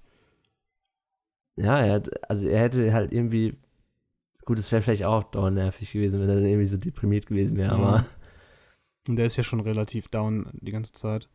ja, 1.56 1.80
er 1.80 1.94
hat, 1.94 2.30
also 2.30 2.48
er 2.48 2.62
hätte 2.62 2.94
halt 2.94 3.12
irgendwie, 3.14 3.58
gut, 4.46 4.58
es 4.58 4.72
wäre 4.72 4.82
vielleicht 4.82 5.04
auch 5.06 5.24
dauernervig 5.26 5.92
gewesen, 5.92 6.20
wenn 6.20 6.30
er 6.30 6.36
dann 6.36 6.46
irgendwie 6.46 6.66
so 6.66 6.78
deprimiert 6.78 7.26
gewesen 7.28 7.58
wäre, 7.58 7.72
Ja. 7.72 7.78
aber 7.78 8.06
Und 9.08 9.16
der 9.16 9.26
ist 9.26 9.36
ja 9.38 9.44
schon 9.44 9.60
relativ 9.60 10.08
down 10.10 10.50
die 10.54 10.72
ganze 10.72 10.94
Zeit. 10.94 11.30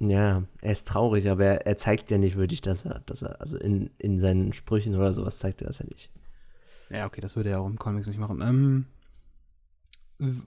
ja, 0.00 0.44
er 0.62 0.72
ist 0.72 0.86
traurig, 0.88 1.28
aber 1.28 1.44
er, 1.44 1.66
er 1.66 1.76
zeigt 1.76 2.10
ja 2.10 2.18
nicht 2.18 2.36
wirklich, 2.36 2.60
dass 2.60 2.84
er, 2.84 3.00
dass 3.00 3.22
er, 3.22 3.40
also 3.40 3.56
in, 3.58 3.90
in 3.98 4.20
seinen 4.20 4.52
Sprüchen 4.52 4.94
oder 4.94 5.12
sowas 5.12 5.38
zeigt 5.38 5.60
er 5.62 5.66
das 5.68 5.80
ja 5.80 5.86
nicht. 5.86 6.12
Ja, 6.90 7.06
okay, 7.06 7.20
das 7.20 7.34
würde 7.36 7.50
er 7.50 7.60
auch 7.60 7.66
im 7.66 7.78
Comics 7.78 8.06
nicht 8.06 8.18
machen. 8.18 8.40
Ähm, 8.40 8.86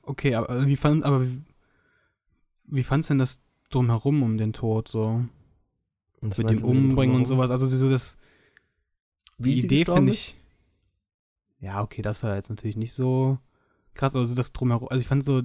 okay, 0.04 0.36
aber 0.36 0.66
wie 0.66 0.76
fand, 0.76 1.04
aber 1.04 1.22
wie, 1.26 1.42
wie 2.68 2.84
fand's 2.84 3.08
denn 3.10 3.18
das 3.20 3.44
drumherum 3.70 4.24
um 4.24 4.38
den 4.38 4.54
Tod 4.54 4.88
so? 4.88 5.26
Und 6.22 6.38
mit 6.38 6.50
dem 6.50 6.64
Umbringen 6.64 7.16
und 7.16 7.26
sowas. 7.26 7.50
Also 7.52 7.66
so 7.66 7.90
das, 7.90 8.18
Wie 9.38 9.56
die 9.56 9.66
Idee 9.66 9.86
finde 9.86 10.14
ich. 10.14 10.36
Ja, 11.60 11.82
okay, 11.82 12.02
das 12.02 12.24
war 12.24 12.36
jetzt 12.36 12.50
natürlich 12.50 12.76
nicht 12.78 12.94
so 12.94 13.38
krass. 13.94 14.16
Also 14.16 14.34
das 14.36 14.52
drumherum, 14.54 14.88
also 14.90 15.02
ich 15.02 15.08
fand 15.08 15.24
so, 15.24 15.42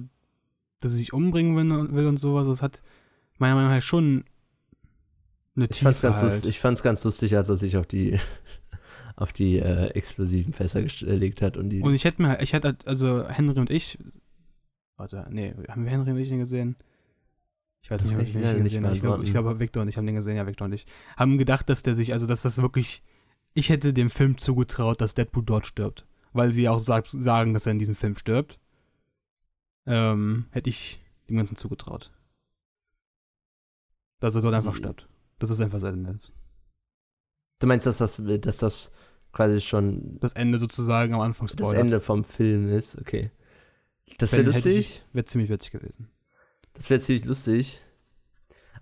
dass 0.79 0.91
sie 0.91 0.99
sich 0.99 1.13
umbringen 1.13 1.55
will, 1.55 1.93
will 1.93 2.07
und 2.07 2.17
sowas, 2.17 2.47
das 2.47 2.61
hat 2.61 2.81
meiner 3.37 3.55
Meinung 3.55 3.71
nach 3.71 3.81
schon 3.81 4.23
eine 5.55 5.65
Ich 5.69 5.79
fand's, 5.81 5.99
Tiefe 5.99 6.07
ganz 6.07 6.21
halt. 6.21 6.31
lustig, 6.33 6.49
ich 6.49 6.59
fand's 6.59 6.83
ganz 6.83 7.03
lustig, 7.03 7.35
als 7.35 7.49
er 7.49 7.57
sich 7.57 7.77
auf 7.77 7.87
die, 7.87 8.19
auf 9.15 9.33
die 9.33 9.57
äh, 9.57 9.87
explosiven 9.89 10.53
Fässer 10.53 10.83
gelegt 10.83 11.41
hat 11.41 11.57
und 11.57 11.69
die. 11.69 11.81
Und 11.81 11.93
ich 11.93 12.03
hätte 12.05 12.21
mir, 12.21 12.39
ich 12.41 12.53
hätte, 12.53 12.67
halt- 12.69 12.87
also 12.87 13.27
Henry 13.27 13.59
und 13.59 13.69
ich, 13.71 13.97
warte, 14.95 15.25
nee, 15.31 15.55
haben 15.69 15.83
wir 15.85 15.91
Henry 15.91 16.11
und 16.11 16.17
ich 16.19 16.29
den 16.29 16.39
gesehen? 16.39 16.75
Ich 17.87 17.91
weiß 17.91 18.01
Das 18.01 18.11
nicht, 18.11 18.19
ob 18.19 18.27
ich 18.27 18.33
den 18.33 18.41
leider 18.41 18.55
nicht 18.55 18.63
gesehen 18.65 18.83
habe. 18.83 18.93
Ich 18.95 18.99
glaube, 19.01 19.23
glaube, 19.23 19.59
Victor 19.61 19.81
und 19.81 19.87
ich 19.87 19.95
haben 19.95 20.05
den 20.05 20.15
gesehen, 20.15 20.35
ja, 20.35 20.45
Victor 20.45 20.65
und 20.65 20.73
ich. 20.73 20.85
Haben 21.15 21.37
gedacht, 21.37 21.69
dass 21.69 21.83
der 21.83 21.95
sich, 21.95 22.11
also 22.11 22.27
dass 22.27 22.41
das 22.41 22.57
wirklich, 22.61 23.01
ich 23.53 23.69
hätte 23.69 23.93
dem 23.93 24.09
Film 24.09 24.37
zugetraut, 24.37 24.99
dass 24.99 25.13
Deadpool 25.13 25.45
dort 25.45 25.65
stirbt. 25.65 26.05
Weil 26.33 26.51
sie 26.51 26.67
auch 26.67 26.79
sagt, 26.79 27.07
sagen, 27.07 27.53
dass 27.53 27.65
er 27.65 27.71
in 27.71 27.79
diesem 27.79 27.95
Film 27.95 28.17
stirbt. 28.17 28.59
Ähm, 29.85 30.47
hätte 30.51 30.69
ich 30.69 31.01
dem 31.29 31.37
Ganzen 31.37 31.55
zugetraut. 31.55 32.11
Dass 34.19 34.35
er 34.35 34.41
dort 34.41 34.53
einfach 34.55 34.73
Mhm. 34.73 34.77
stirbt. 34.79 35.07
Das 35.39 35.49
ist 35.49 35.61
einfach 35.61 35.79
sein 35.79 35.93
Ende 35.93 36.11
ist. 36.11 36.33
du 37.59 37.67
meinst, 37.67 37.87
dass 37.87 37.99
das, 37.99 38.21
dass 38.41 38.57
das 38.57 38.91
quasi 39.31 39.61
schon 39.61 40.19
Das 40.19 40.33
Ende 40.33 40.59
sozusagen 40.59 41.13
am 41.13 41.21
Anfang 41.21 41.47
das 41.47 41.53
spoilert. 41.53 41.79
Ende 41.83 42.01
vom 42.01 42.25
Film 42.25 42.67
ist? 42.67 42.97
Okay. 42.99 43.31
Das 44.17 44.33
wäre 44.33 44.43
lustig. 44.43 45.03
Wäre 45.13 45.23
ziemlich 45.25 45.49
witzig 45.49 45.71
gewesen. 45.71 46.09
Das 46.77 46.89
wäre 46.89 47.01
ziemlich 47.01 47.25
lustig. 47.25 47.81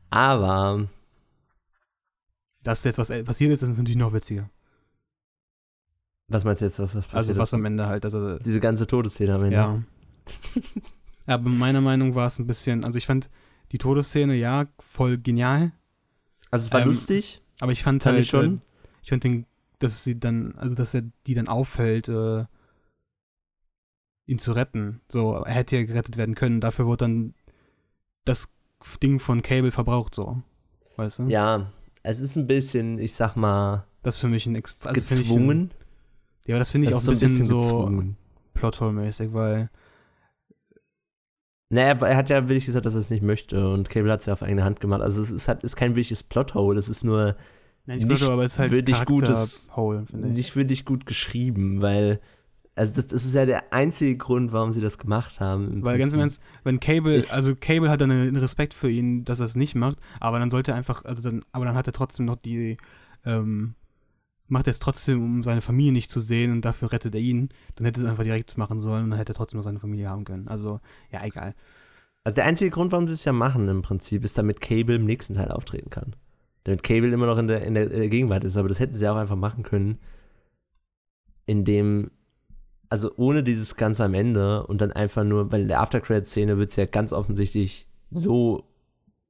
Aber 0.09 0.87
Dass 2.63 2.83
jetzt 2.83 2.97
was 2.97 3.09
passiert 3.09 3.51
ist, 3.51 3.61
ist 3.63 3.69
natürlich 3.69 3.95
noch 3.95 4.13
witziger. 4.13 4.49
was 6.27 6.43
meinst 6.43 6.61
du 6.61 6.65
jetzt, 6.65 6.79
was, 6.79 6.95
was 6.95 7.05
passiert 7.07 7.15
Also 7.15 7.37
was 7.37 7.49
ist? 7.49 7.53
am 7.53 7.65
Ende 7.65 7.85
halt, 7.87 8.03
also 8.05 8.37
Diese 8.39 8.59
ganze 8.59 8.87
Todesszene 8.87 9.33
am 9.35 9.43
Ende. 9.43 9.55
ja. 9.55 9.83
Aber 11.27 11.49
meiner 11.49 11.81
Meinung 11.81 12.15
war 12.15 12.27
es 12.27 12.37
ein 12.39 12.47
bisschen, 12.47 12.83
also 12.83 12.97
ich 12.97 13.05
fand 13.05 13.29
die 13.71 13.77
Todesszene 13.79 14.35
ja 14.35 14.65
voll 14.79 15.17
genial, 15.17 15.71
Also 16.51 16.65
es 16.65 16.71
war 16.73 16.81
Ähm, 16.81 16.87
lustig, 16.87 17.41
aber 17.59 17.71
ich 17.71 17.81
fand 17.83 18.03
fand 18.03 18.13
halt 18.15 18.23
ich 18.25 18.29
schon. 18.29 18.57
äh, 18.57 18.59
ich 19.01 19.09
fand 19.09 19.23
den, 19.23 19.45
dass 19.79 20.03
sie 20.03 20.19
dann, 20.19 20.55
also 20.55 20.75
dass 20.75 20.93
er 20.93 21.03
die 21.25 21.33
dann 21.33 21.47
auffällt, 21.47 22.09
äh, 22.09 22.45
ihn 24.27 24.37
zu 24.39 24.51
retten. 24.53 25.01
So, 25.09 25.33
er 25.33 25.53
hätte 25.53 25.77
ja 25.77 25.83
gerettet 25.85 26.17
werden 26.17 26.35
können. 26.35 26.61
Dafür 26.61 26.85
wurde 26.85 27.05
dann 27.05 27.33
das 28.25 28.53
Ding 29.01 29.19
von 29.19 29.41
Cable 29.41 29.71
verbraucht, 29.71 30.13
so. 30.15 30.41
Weißt 30.97 31.19
du? 31.19 31.23
Ja, 31.27 31.71
es 32.03 32.19
ist 32.19 32.35
ein 32.35 32.47
bisschen, 32.47 32.99
ich 32.99 33.13
sag 33.13 33.35
mal, 33.35 33.85
Das 34.03 34.15
ist 34.15 34.21
für 34.21 34.27
mich 34.27 34.45
ein 34.45 34.55
extra. 34.55 34.89
Also 34.89 35.01
gezwungen. 35.01 35.49
Ein, 35.59 35.71
ja, 36.47 36.55
aber 36.55 36.59
das 36.59 36.69
finde 36.69 36.85
ich 36.87 36.91
Das 36.93 37.03
auch 37.03 37.07
ein 37.07 37.19
bisschen, 37.19 37.43
so 37.43 37.57
gezwungen. 37.59 38.17
Plothole-mäßig, 38.53 39.33
weil. 39.33 39.69
Naja, 41.69 41.93
er 42.05 42.15
hat 42.15 42.29
ja 42.29 42.47
wirklich 42.47 42.67
gesagt, 42.67 42.85
dass 42.85 42.93
er 42.93 42.99
es 43.01 43.09
nicht 43.09 43.23
möchte 43.23 43.67
und 43.69 43.89
Cable 43.89 44.11
hat 44.11 44.19
es 44.19 44.27
ja 44.27 44.33
auf 44.33 44.43
eigene 44.43 44.63
Hand 44.63 44.79
gemacht. 44.79 45.01
Also 45.01 45.21
es 45.21 45.31
ist, 45.31 45.47
halt, 45.47 45.63
ist 45.63 45.75
kein 45.75 45.95
wirkliches 45.95 46.21
Plothole, 46.23 46.77
es 46.77 46.89
ist 46.89 47.03
nur 47.03 47.35
Nein, 47.87 47.97
Nicht 47.97 48.07
Plothole, 48.07 48.31
aber 48.33 48.43
es 48.43 48.53
ist 48.53 48.59
halt 48.59 48.71
wirklich 48.71 49.03
gutes- 49.05 49.69
finde 49.75 50.27
ich. 50.29 50.33
nicht 50.33 50.55
wirklich 50.55 50.85
gut 50.85 51.05
geschrieben, 51.05 51.81
weil 51.81 52.19
also 52.75 52.93
das, 52.93 53.07
das 53.07 53.23
ist 53.23 53.33
ja 53.33 53.45
der 53.45 53.73
einzige 53.73 54.17
Grund, 54.17 54.51
warum 54.51 54.73
sie 54.73 54.81
das 54.81 54.97
gemacht 54.97 55.39
haben. 55.39 55.81
Weil 55.83 55.97
ganz 55.97 56.13
im 56.13 56.19
Prinzip. 56.19 56.41
Ernst, 56.41 56.63
wenn 56.65 56.79
Cable, 56.81 57.23
also 57.31 57.55
Cable 57.55 57.89
hat 57.89 58.01
dann 58.01 58.11
einen 58.11 58.35
Respekt 58.35 58.73
für 58.73 58.89
ihn, 58.89 59.23
dass 59.23 59.39
er 59.39 59.45
es 59.45 59.55
nicht 59.55 59.75
macht, 59.75 59.97
aber 60.19 60.39
dann 60.39 60.49
sollte 60.49 60.71
er 60.71 60.77
einfach, 60.77 61.05
also 61.05 61.21
dann, 61.21 61.41
aber 61.53 61.63
dann 61.63 61.75
hat 61.75 61.87
er 61.87 61.93
trotzdem 61.93 62.25
noch 62.25 62.35
die, 62.35 62.77
ähm, 63.25 63.75
macht 64.47 64.67
er 64.67 64.71
es 64.71 64.79
trotzdem, 64.79 65.23
um 65.23 65.43
seine 65.43 65.61
Familie 65.61 65.93
nicht 65.93 66.11
zu 66.11 66.19
sehen 66.19 66.51
und 66.51 66.65
dafür 66.65 66.91
rettet 66.91 67.15
er 67.15 67.21
ihn, 67.21 67.49
dann 67.75 67.85
hätte 67.85 68.01
er 68.01 68.03
es 68.03 68.09
einfach 68.09 68.23
direkt 68.23 68.57
machen 68.57 68.81
sollen 68.81 69.05
und 69.05 69.09
dann 69.11 69.19
hätte 69.19 69.31
er 69.31 69.35
trotzdem 69.35 69.57
noch 69.57 69.63
seine 69.63 69.79
Familie 69.79 70.09
haben 70.09 70.25
können. 70.25 70.49
Also, 70.49 70.81
ja, 71.11 71.23
egal. 71.23 71.55
Also 72.25 72.35
der 72.35 72.45
einzige 72.45 72.71
Grund, 72.71 72.91
warum 72.91 73.07
sie 73.07 73.13
es 73.13 73.23
ja 73.23 73.31
machen 73.31 73.69
im 73.69 73.83
Prinzip, 73.83 74.25
ist, 74.25 74.37
damit 74.37 74.59
Cable 74.59 74.95
im 74.95 75.05
nächsten 75.05 75.35
Teil 75.35 75.51
auftreten 75.51 75.91
kann. 75.91 76.15
Damit 76.65 76.83
Cable 76.83 77.11
immer 77.11 77.27
noch 77.27 77.37
in 77.37 77.47
der, 77.47 77.61
in 77.61 77.75
der, 77.75 77.83
in 77.89 77.99
der 77.99 78.09
Gegenwart 78.09 78.43
ist, 78.43 78.57
aber 78.57 78.67
das 78.67 78.79
hätten 78.79 78.95
sie 78.95 79.07
auch 79.07 79.15
einfach 79.15 79.35
machen 79.35 79.63
können, 79.63 79.99
indem, 81.45 82.09
also 82.89 83.11
ohne 83.17 83.43
dieses 83.43 83.75
Ganze 83.75 84.05
am 84.05 84.13
Ende 84.13 84.65
und 84.67 84.81
dann 84.81 84.91
einfach 84.91 85.23
nur, 85.23 85.51
weil 85.51 85.61
in 85.61 85.67
der 85.67 85.81
Aftercredit-Szene 85.81 86.57
wird 86.57 86.69
es 86.69 86.75
ja 86.75 86.85
ganz 86.85 87.13
offensichtlich 87.13 87.87
so 88.11 88.65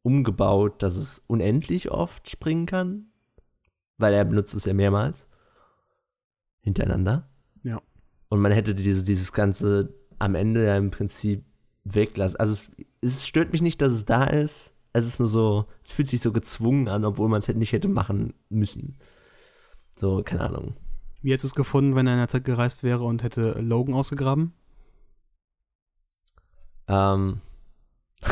umgebaut, 0.01 0.83
dass 0.83 0.95
es 0.95 1.23
unendlich 1.27 1.91
oft 1.91 2.29
springen 2.29 2.65
kann, 2.65 3.07
weil 3.97 4.13
er 4.13 4.25
benutzt 4.25 4.53
es 4.53 4.65
ja 4.65 4.73
mehrmals 4.73 5.27
hintereinander. 6.61 7.29
Ja. 7.63 7.81
Und 8.29 8.41
man 8.41 8.51
hätte 8.51 8.75
diese, 8.75 9.03
dieses 9.03 9.33
Ganze 9.33 9.93
am 10.19 10.35
Ende 10.35 10.65
ja 10.65 10.77
im 10.77 10.91
Prinzip 10.91 11.45
weglassen. 11.83 12.39
Also 12.39 12.53
es, 12.53 12.71
es 13.01 13.27
stört 13.27 13.51
mich 13.51 13.61
nicht, 13.61 13.81
dass 13.81 13.93
es 13.93 14.05
da 14.05 14.25
ist. 14.25 14.75
Es 14.93 15.05
ist 15.05 15.19
nur 15.19 15.27
so, 15.27 15.65
es 15.83 15.91
fühlt 15.91 16.07
sich 16.07 16.21
so 16.21 16.31
gezwungen 16.31 16.87
an, 16.87 17.03
obwohl 17.03 17.27
man 17.29 17.39
es 17.39 17.47
halt 17.47 17.57
nicht 17.57 17.73
hätte 17.73 17.87
machen 17.87 18.33
müssen. 18.49 18.97
So, 19.97 20.23
keine 20.23 20.41
Ahnung. 20.41 20.75
Wie 21.25 21.31
hättest 21.31 21.45
du 21.45 21.47
es 21.47 21.55
gefunden, 21.55 21.95
wenn 21.95 22.05
er 22.05 22.13
in 22.13 22.19
der 22.19 22.27
Zeit 22.27 22.43
gereist 22.45 22.83
wäre 22.83 23.03
und 23.03 23.23
hätte 23.23 23.53
Logan 23.59 23.95
ausgegraben? 23.95 24.53
Ähm, 26.87 27.41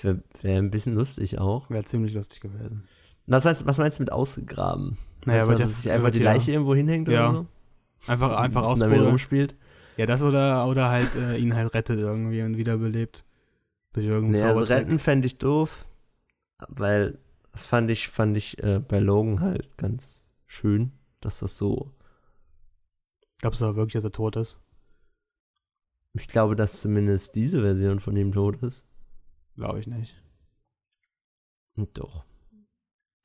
Wäre 0.00 0.22
wär 0.40 0.58
ein 0.58 0.70
bisschen 0.70 0.94
lustig 0.94 1.38
auch. 1.38 1.68
Wäre 1.68 1.84
ziemlich 1.84 2.14
lustig 2.14 2.40
gewesen. 2.40 2.88
Was 3.26 3.44
meinst, 3.44 3.66
was 3.66 3.76
meinst 3.76 3.98
du 3.98 4.04
mit 4.04 4.12
ausgegraben? 4.12 4.96
Naja, 5.26 5.40
Weißt 5.46 5.50
du, 5.50 5.62
dass 5.64 5.82
sich 5.82 5.90
einfach 5.92 6.10
die 6.10 6.20
ja- 6.20 6.32
Leiche 6.32 6.52
irgendwo 6.52 6.74
hinhängt 6.74 7.08
Ja. 7.08 7.28
oder 7.30 7.38
so? 7.40 7.46
Einfach, 8.10 8.36
einfach 8.38 8.62
Ein 8.62 8.66
ausbuddeln. 8.68 9.06
rumspielt? 9.08 9.54
Ja, 9.98 10.06
das 10.06 10.22
oder, 10.22 10.66
oder 10.68 10.88
halt 10.88 11.14
äh, 11.14 11.36
ihn 11.36 11.54
halt 11.54 11.74
rettet 11.74 11.98
irgendwie 11.98 12.40
und 12.42 12.56
wiederbelebt. 12.56 13.26
Durch 13.92 14.06
irgendeinen 14.06 14.32
Nee, 14.42 14.48
also 14.48 14.60
Zaubertrick. 14.64 14.78
retten 14.88 14.98
fände 14.98 15.26
ich 15.26 15.36
doof, 15.36 15.84
weil 16.68 17.18
das 17.52 17.66
fand 17.66 17.90
ich, 17.90 18.08
fand 18.08 18.34
ich 18.36 18.62
äh, 18.62 18.78
bei 18.78 18.98
Logan 18.98 19.40
halt 19.40 19.76
ganz 19.76 20.28
schön, 20.46 20.92
dass 21.26 21.40
das 21.40 21.58
so, 21.58 21.92
Glaubst 23.40 23.60
du 23.60 23.66
aber 23.66 23.76
wirklich, 23.76 23.94
dass 23.94 24.04
er 24.04 24.12
tot 24.12 24.36
ist? 24.36 24.60
ich 26.14 26.28
glaube, 26.28 26.56
dass 26.56 26.80
zumindest 26.80 27.34
diese 27.34 27.60
Version 27.60 28.00
von 28.00 28.16
ihm 28.16 28.32
tot 28.32 28.62
ist. 28.62 28.86
Glaube 29.54 29.80
ich 29.80 29.86
nicht. 29.86 30.16
Und 31.76 31.98
Doch. 31.98 32.24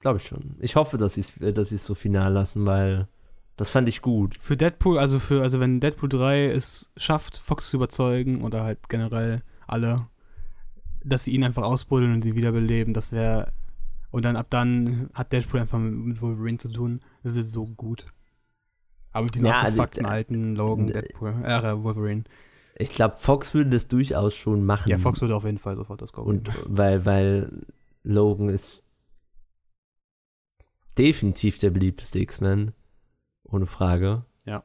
Glaube 0.02 0.18
ich 0.18 0.26
schon. 0.26 0.58
Ich 0.60 0.76
hoffe, 0.76 0.98
dass 0.98 1.14
sie 1.14 1.22
es 1.22 1.36
dass 1.54 1.70
sie's 1.70 1.86
so 1.86 1.96
final 1.96 2.34
lassen, 2.34 2.66
weil 2.66 3.08
das 3.56 3.72
fand 3.72 3.88
ich 3.88 4.02
gut. 4.02 4.38
Für 4.42 4.58
Deadpool, 4.58 4.98
also 4.98 5.20
für, 5.20 5.42
also 5.42 5.60
wenn 5.60 5.80
Deadpool 5.80 6.10
3 6.10 6.48
es 6.48 6.92
schafft, 6.98 7.38
Fox 7.38 7.70
zu 7.70 7.78
überzeugen 7.78 8.42
oder 8.42 8.64
halt 8.64 8.90
generell 8.90 9.44
alle, 9.68 10.08
dass 11.04 11.26
sie 11.26 11.32
ihn 11.32 11.44
einfach 11.44 11.64
ausbuddeln 11.64 12.14
und 12.14 12.24
sie 12.24 12.36
wiederbeleben, 12.36 12.94
das 12.94 13.12
wäre. 13.12 13.54
Und 14.10 14.26
dann 14.26 14.36
ab 14.36 14.48
dann 14.50 15.10
hat 15.14 15.32
Deadpool 15.32 15.62
einfach 15.62 15.80
mit, 15.80 15.94
mit 15.94 16.22
Wolverine 16.22 16.58
zu 16.58 16.70
tun. 16.70 17.00
Das 17.24 17.36
ist 17.36 17.52
so 17.52 17.66
gut. 17.66 18.06
Aber 19.12 19.28
diesen 19.28 19.46
Ja, 19.46 19.60
also, 19.60 19.82
abgefuckten 19.82 20.06
äh, 20.06 20.10
alten 20.10 20.56
Logan, 20.56 20.88
Deadpool, 20.88 21.44
äh, 21.44 21.84
Wolverine. 21.84 22.24
Ich 22.76 22.92
glaube, 22.92 23.18
Fox 23.18 23.54
würde 23.54 23.70
das 23.72 23.88
durchaus 23.88 24.36
schon 24.36 24.66
machen. 24.66 24.90
Ja, 24.90 24.98
Fox 24.98 25.22
würde 25.22 25.36
auf 25.36 25.44
jeden 25.44 25.58
Fall 25.60 25.76
sofort 25.76 26.02
das 26.02 26.14
Go 26.14 26.22
Und 26.24 26.50
weil, 26.66 27.06
weil 27.06 27.66
Logan 28.04 28.50
ist 28.50 28.88
definitiv 30.98 31.58
der 31.58 31.70
beliebteste 31.70 32.20
X-Men. 32.20 32.74
Ohne 33.44 33.66
Frage. 33.66 34.26
Ja. 34.46 34.64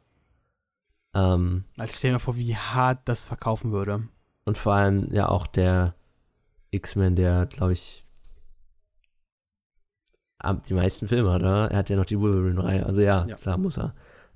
Ähm, 1.14 1.64
Also 1.76 1.94
stell 1.96 2.10
dir 2.10 2.14
mal 2.14 2.18
vor, 2.20 2.36
wie 2.36 2.56
hart 2.56 3.08
das 3.08 3.24
verkaufen 3.26 3.72
würde. 3.72 4.08
und 4.44 4.56
vor 4.56 4.74
allem 4.74 5.12
ja 5.12 5.28
auch 5.28 5.46
der 5.46 5.94
X-Men, 6.70 7.16
der, 7.16 7.46
glaube 7.46 7.72
ich, 7.72 8.05
die 10.68 10.74
meisten 10.74 11.08
Filme 11.08 11.32
hat, 11.32 11.42
oder? 11.42 11.70
Er 11.70 11.78
hat 11.78 11.90
ja 11.90 11.96
noch 11.96 12.04
die 12.04 12.20
Wolverine-Reihe. 12.20 12.86
Also 12.86 13.00
ja, 13.00 13.26
Ja. 13.26 13.36
klar 13.36 13.58
muss 13.58 13.78
er. 13.78 13.94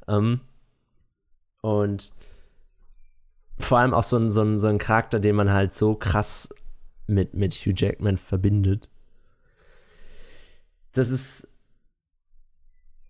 Ähm, 0.08 0.40
und 1.62 2.12
vor 3.58 3.78
allem 3.78 3.92
auch 3.94 4.02
so 4.04 4.16
ein, 4.16 4.30
so, 4.30 4.42
ein, 4.42 4.58
so 4.58 4.68
ein 4.68 4.78
Charakter, 4.78 5.20
den 5.20 5.36
man 5.36 5.50
halt 5.50 5.74
so 5.74 5.94
krass 5.94 6.48
mit, 7.06 7.34
mit 7.34 7.52
Hugh 7.52 7.74
Jackman 7.76 8.16
verbindet. 8.16 8.88
Das 10.92 11.10
ist 11.10 11.48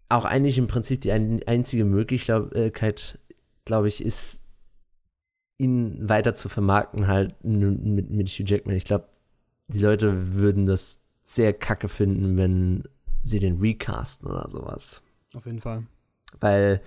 auch 0.08 0.24
eigentlich 0.24 0.58
im 0.58 0.66
Prinzip 0.66 1.00
die 1.02 1.12
ein, 1.12 1.40
einzige 1.46 1.84
Möglichkeit, 1.84 3.18
glaube 3.64 3.88
ich, 3.88 4.04
ist, 4.04 4.42
ihn 5.58 6.08
weiter 6.08 6.34
zu 6.34 6.48
vermarkten, 6.48 7.06
halt 7.06 7.44
mit, 7.44 8.10
mit 8.10 8.28
Hugh 8.28 8.44
Jackman. 8.44 8.76
Ich 8.76 8.84
glaube, 8.84 9.06
die 9.68 9.80
Leute 9.80 10.34
würden 10.34 10.66
das 10.66 10.99
sehr 11.34 11.52
kacke 11.52 11.88
finden, 11.88 12.36
wenn 12.36 12.84
sie 13.22 13.38
den 13.38 13.60
recasten 13.60 14.28
oder 14.28 14.48
sowas. 14.48 15.02
Auf 15.34 15.46
jeden 15.46 15.60
Fall. 15.60 15.84
Weil 16.40 16.80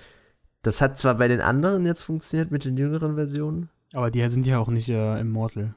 das 0.62 0.82
hat 0.82 0.97
zwar 0.97 1.15
bei 1.15 1.27
den 1.27 1.41
anderen 1.41 1.86
jetzt 1.86 2.01
funktioniert 2.03 2.51
mit 2.51 2.65
den 2.65 2.77
jüngeren 2.77 3.15
Versionen, 3.15 3.69
Aber 3.93 4.10
die 4.12 4.27
sind 4.29 4.45
ja 4.45 4.60
auch 4.60 4.69
nicht 4.69 4.89
äh, 4.89 5.19
Immortal. 5.19 5.75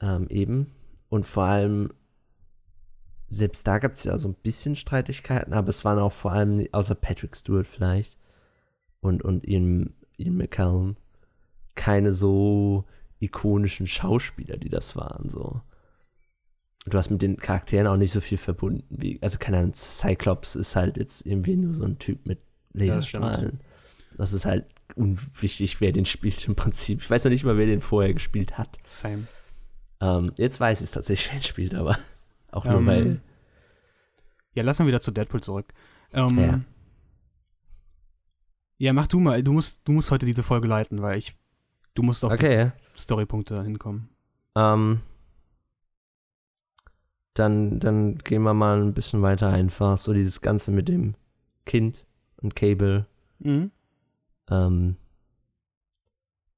ähm, 0.00 0.26
eben. 0.28 0.72
Und 1.08 1.26
vor 1.26 1.44
allem, 1.44 1.92
selbst 3.28 3.66
da 3.66 3.78
gab 3.78 3.94
es 3.94 4.04
ja 4.04 4.16
so 4.18 4.28
ein 4.28 4.34
bisschen 4.34 4.76
Streitigkeiten, 4.76 5.52
aber 5.52 5.68
es 5.68 5.84
waren 5.84 5.98
auch 5.98 6.12
vor 6.12 6.32
allem, 6.32 6.66
außer 6.72 6.94
Patrick 6.94 7.36
Stewart 7.36 7.66
vielleicht 7.66 8.16
und, 9.00 9.22
und 9.22 9.46
Ian, 9.46 9.94
Ian 10.16 10.36
McKellen, 10.36 10.96
keine 11.74 12.12
so 12.12 12.84
ikonischen 13.20 13.86
Schauspieler, 13.86 14.56
die 14.56 14.68
das 14.70 14.96
waren, 14.96 15.28
so. 15.28 15.60
Du 16.86 16.98
hast 16.98 17.10
mit 17.10 17.22
den 17.22 17.36
Charakteren 17.36 17.86
auch 17.86 17.96
nicht 17.96 18.12
so 18.12 18.20
viel 18.20 18.38
verbunden, 18.38 18.84
wie, 18.90 19.18
also 19.22 19.38
keine 19.38 19.58
Ahnung, 19.58 19.72
Cyclops 19.74 20.56
ist 20.56 20.74
halt 20.74 20.96
jetzt 20.96 21.24
irgendwie 21.26 21.56
nur 21.56 21.74
so 21.74 21.84
ein 21.84 21.98
Typ 21.98 22.26
mit 22.26 22.40
Ja, 22.74 22.86
das. 22.86 23.12
Laserstrahlen. 23.12 23.60
das 24.16 24.32
ist 24.32 24.44
halt 24.44 24.66
unwichtig, 24.96 25.80
wer 25.80 25.92
den 25.92 26.06
spielt 26.06 26.46
im 26.48 26.56
Prinzip. 26.56 27.00
Ich 27.00 27.08
weiß 27.10 27.24
noch 27.24 27.30
nicht 27.30 27.44
mal, 27.44 27.56
wer 27.56 27.66
den 27.66 27.80
vorher 27.80 28.12
gespielt 28.12 28.58
hat. 28.58 28.78
Same. 28.84 29.26
Ähm, 30.00 30.32
jetzt 30.36 30.58
weiß 30.58 30.80
ich 30.82 30.90
tatsächlich, 30.90 31.30
wer 31.30 31.38
ihn 31.38 31.42
spielt, 31.44 31.74
aber 31.74 31.96
auch 32.50 32.64
nur 32.64 32.78
Ähm, 32.78 32.86
weil. 32.86 33.20
Ja, 34.54 34.64
lass 34.64 34.78
mal 34.80 34.86
wieder 34.88 35.00
zu 35.00 35.12
Deadpool 35.12 35.42
zurück. 35.42 35.72
Ähm, 36.12 36.36
Ja. 36.38 36.60
ja. 38.78 38.92
mach 38.92 39.06
du 39.06 39.20
mal. 39.20 39.42
Du 39.42 39.52
musst, 39.52 39.86
du 39.86 39.92
musst 39.92 40.10
heute 40.10 40.26
diese 40.26 40.42
Folge 40.42 40.66
leiten, 40.66 41.00
weil 41.00 41.18
ich. 41.18 41.36
Du 41.94 42.02
musst 42.02 42.24
auf 42.24 42.32
Okay, 42.32 42.72
die 42.96 43.00
Storypunkte 43.00 43.62
hinkommen. 43.62 44.08
ähm, 44.56 45.00
dann, 47.34 47.80
dann 47.80 48.18
gehen 48.18 48.42
wir 48.42 48.54
mal 48.54 48.80
ein 48.80 48.94
bisschen 48.94 49.22
weiter 49.22 49.48
einfach. 49.48 49.98
So 49.98 50.12
dieses 50.12 50.40
Ganze 50.40 50.70
mit 50.70 50.88
dem 50.88 51.14
Kind 51.64 52.06
und 52.36 52.54
Cable. 52.54 53.06
Mhm. 53.38 53.70
Ähm, 54.50 54.96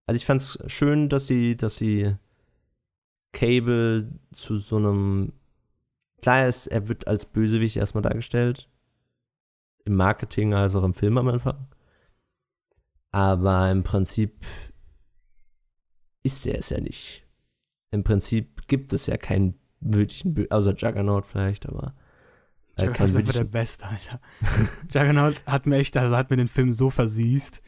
also 0.07 0.17
ich 0.17 0.27
fand's 0.27 0.59
schön, 0.67 1.09
dass 1.09 1.27
sie, 1.27 1.57
dass 1.57 1.77
sie 1.77 2.17
Cable 3.33 4.11
zu 4.33 4.59
so 4.59 4.77
einem 4.77 5.33
klar 6.23 6.49
ist, 6.49 6.67
er 6.69 6.89
wird 6.89 7.07
als 7.07 7.27
Bösewicht 7.27 7.77
erstmal 7.77 8.03
dargestellt. 8.03 8.69
Im 9.85 9.97
Marketing, 9.97 10.55
als 10.55 10.75
auch 10.75 10.85
im 10.85 10.95
Film 10.95 11.19
am 11.19 11.29
Anfang. 11.29 11.69
Aber 13.11 13.71
im 13.71 13.83
Prinzip 13.83 14.45
ist 16.23 16.47
er 16.47 16.59
es 16.59 16.71
ja 16.71 16.81
nicht. 16.81 17.23
Im 17.91 18.03
Prinzip 18.03 18.67
gibt 18.67 18.93
es 18.93 19.07
ja 19.07 19.19
keinen 19.19 19.55
wirklichen, 19.85 20.35
Bö 20.35 20.47
außer 20.51 20.75
Juggernaut 20.75 21.27
vielleicht, 21.27 21.69
aber 21.69 21.95
äh, 22.77 22.87
Juggernaut 22.87 23.09
ist 23.09 23.17
einfach 23.17 23.33
der 23.35 23.45
Beste, 23.45 23.87
Alter. 23.87 24.21
Juggernaut 24.91 25.47
hat 25.47 25.67
mir 25.67 25.77
echt, 25.77 25.97
also 25.97 26.17
hat 26.17 26.31
mir 26.31 26.37
den 26.37 26.49
Film 26.49 26.73
so 26.73 26.91
versüßt. 26.91 27.63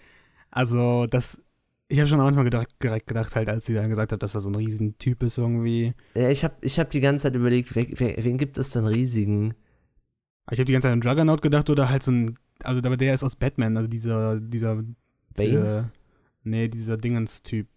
Also, 0.51 1.07
das. 1.07 1.43
Ich 1.89 2.01
habe 2.01 2.09
schon 2.09 2.19
manchmal 2.19 2.45
gedacht, 2.45 2.69
direkt 2.83 3.07
gedacht, 3.07 3.37
halt, 3.37 3.49
als 3.49 3.67
sie 3.67 3.75
dann 3.75 3.89
gesagt 3.89 4.11
hat, 4.11 4.21
dass 4.21 4.35
er 4.35 4.41
so 4.41 4.51
ein 4.51 4.57
Riesentyp 4.57 5.23
ist 5.23 5.39
irgendwie. 5.39 5.95
Ja, 6.15 6.31
ich 6.31 6.43
habe 6.43 6.55
ich 6.63 6.81
hab 6.81 6.91
die 6.91 7.01
ganze 7.01 7.25
Zeit 7.25 7.37
überlegt, 7.37 7.77
wer, 7.77 7.87
wer, 7.91 8.25
wen 8.25 8.39
gibt 8.39 8.59
es 8.59 8.71
denn 8.71 8.87
riesigen? 8.87 9.55
Ich 10.51 10.59
habe 10.59 10.65
die 10.65 10.73
ganze 10.73 10.89
Zeit 10.89 10.95
an 10.95 11.01
Juggernaut 11.01 11.43
gedacht 11.43 11.71
oder 11.71 11.89
halt 11.89 12.03
so 12.03 12.11
ein. 12.11 12.39
Also, 12.65 12.81
aber 12.85 12.97
der 12.97 13.15
ist 13.15 13.23
aus 13.23 13.37
Batman, 13.37 13.77
also 13.77 13.89
dieser. 13.89 14.41
dieser 14.41 14.75
Bane? 14.75 14.95
Dieser, 15.37 15.91
nee, 16.43 16.69
dieser 16.69 16.97
Dingens-Typ, 16.97 17.69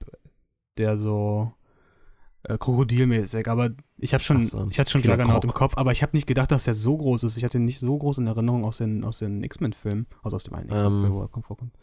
der 0.78 0.98
so. 0.98 1.54
Äh, 2.44 2.58
krokodilmäßig, 2.58 3.50
aber 3.50 3.72
ich 3.98 4.14
habe 4.14 4.24
schon, 4.24 4.42
so, 4.44 4.66
ich 4.72 4.80
hatte 4.80 4.90
schon 4.92 5.02
Juggernaut 5.02 5.44
im 5.44 5.54
Kopf, 5.54 5.74
aber 5.78 5.92
ich 5.92 6.02
habe 6.02 6.16
nicht 6.16 6.26
gedacht, 6.26 6.52
dass 6.52 6.64
der 6.64 6.74
so 6.74 6.96
groß 6.98 7.24
ist. 7.26 7.36
Ich 7.36 7.44
hatte 7.44 7.58
ihn 7.58 7.66
nicht 7.66 7.80
so 7.80 7.98
groß 7.98 8.20
in 8.20 8.28
Erinnerung 8.28 8.64
aus 8.64 8.78
den, 8.78 9.04
aus 9.04 9.20
den 9.20 9.44
X-Men-Filmen, 9.44 10.08
also 10.24 10.38
aus 10.38 10.46
dem 10.46 10.54
einen 10.54 10.70
X-Men-Film, 10.70 11.06
Ähm, 11.06 11.12
wo 11.14 11.22
er 11.22 11.28
kommt, 11.28 11.46
vorkommt. 11.46 11.74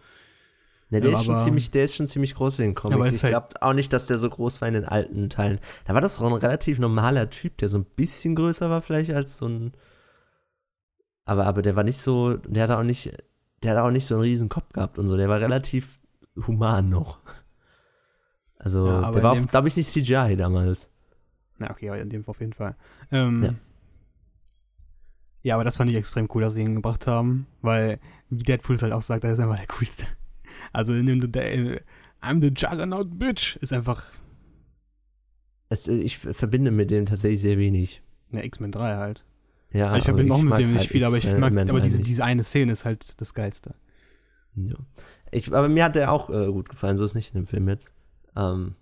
Ja, 0.88 1.00
der, 1.00 1.10
Ja, 1.10 1.18
ist 1.18 1.24
schon 1.26 1.36
ziemlich, 1.36 1.70
der 1.72 1.84
ist 1.84 1.96
schon 1.96 2.06
ziemlich 2.06 2.34
groß 2.36 2.60
in 2.60 2.66
den 2.66 2.74
Comics. 2.74 3.06
ist 3.08 3.16
Ich 3.16 3.22
halt- 3.24 3.32
glaube 3.32 3.60
auch 3.62 3.74
nicht, 3.74 3.92
dass 3.92 4.06
der 4.06 4.18
so 4.18 4.30
groß 4.30 4.60
war 4.62 4.68
in 4.68 4.74
den 4.74 4.84
alten 4.86 5.28
Teilen. 5.28 5.58
Da 5.84 5.92
war 5.94 6.00
das 6.00 6.16
doch 6.16 6.24
ein 6.24 6.32
relativ 6.32 6.78
normaler 6.78 7.28
Typ, 7.28 7.58
der 7.58 7.68
so 7.68 7.78
ein 7.78 7.84
bisschen 7.84 8.34
größer 8.34 8.70
war 8.70 8.80
vielleicht 8.82 9.12
als 9.12 9.36
so 9.36 9.48
ein. 9.48 9.72
Aber, 11.26 11.44
aber 11.44 11.60
der 11.62 11.76
war 11.76 11.82
nicht 11.84 11.98
so, 12.00 12.34
der 12.36 12.62
hatte 12.62 12.78
auch 12.78 12.82
nicht, 12.84 13.12
der 13.62 13.72
hat 13.76 13.78
auch 13.84 13.90
nicht 13.90 14.06
so 14.06 14.14
einen 14.14 14.22
riesen 14.22 14.48
Kopf 14.48 14.72
gehabt 14.72 14.98
und 14.98 15.06
so. 15.08 15.16
Der 15.16 15.28
war 15.28 15.40
relativ 15.40 15.98
human 16.46 16.88
noch. 16.88 17.18
Also, 18.66 18.84
Ja, 18.84 19.12
der 19.12 19.22
war, 19.22 19.34
dem- 19.34 19.46
glaube 19.46 19.68
ich, 19.68 19.76
nicht 19.76 19.88
CGI 19.90 20.34
damals. 20.36 20.90
Na, 21.58 21.70
okay, 21.70 21.88
aber 21.88 22.00
in 22.00 22.08
dem 22.10 22.24
Fall 22.24 22.32
auf 22.32 22.40
jeden 22.40 22.52
Fall. 22.52 22.74
Ähm, 23.12 23.44
Ja. 23.44 23.54
ja. 25.42 25.54
aber 25.54 25.62
das 25.62 25.76
fand 25.76 25.88
ich 25.88 25.96
extrem 25.96 26.28
cool, 26.34 26.42
dass 26.42 26.54
sie 26.54 26.62
ihn 26.62 26.74
gebracht 26.74 27.06
haben, 27.06 27.46
weil, 27.62 28.00
wie 28.28 28.42
Deadpool 28.42 28.74
es 28.74 28.82
halt 28.82 28.92
auch 28.92 29.02
sagt, 29.02 29.22
er 29.22 29.32
ist 29.32 29.38
einfach 29.38 29.56
der 29.56 29.68
coolste. 29.68 30.06
Also, 30.72 30.94
in 30.94 31.06
dem, 31.06 31.30
der, 31.32 31.80
I'm 32.20 32.40
the 32.42 32.48
Juggernaut 32.48 33.18
Bitch 33.20 33.54
ist 33.58 33.72
einfach 33.72 34.02
Es, 35.68 35.86
ich 35.86 36.18
verbinde 36.18 36.72
mit 36.72 36.90
dem 36.90 37.06
tatsächlich 37.06 37.40
sehr 37.42 37.58
wenig. 37.58 38.02
eine 38.32 38.44
X-Men 38.44 38.72
3 38.72 38.96
halt. 38.96 39.24
Ja, 39.70 39.96
ich 39.96 40.04
verbinde 40.04 40.34
auch 40.34 40.42
mit 40.42 40.58
dem 40.58 40.70
nicht 40.72 40.80
halt 40.80 40.90
viel, 40.90 41.04
aber 41.04 41.16
ich 41.18 41.26
mag, 41.36 41.52
aber 41.52 41.80
diese, 41.80 41.98
eigentlich. 41.98 42.06
diese 42.08 42.24
eine 42.24 42.42
Szene 42.42 42.72
ist 42.72 42.84
halt 42.84 43.20
das 43.20 43.32
Geilste. 43.32 43.74
Ja. 44.56 44.74
Ich, 45.30 45.52
aber 45.54 45.68
mir 45.68 45.84
hat 45.84 45.94
der 45.94 46.10
auch 46.10 46.30
äh, 46.30 46.46
gut 46.50 46.68
gefallen, 46.68 46.96
so 46.96 47.04
ist 47.04 47.14
nicht 47.14 47.34
in 47.34 47.42
dem 47.42 47.46
Film 47.46 47.68
jetzt. 47.68 47.92
Ähm, 48.36 48.74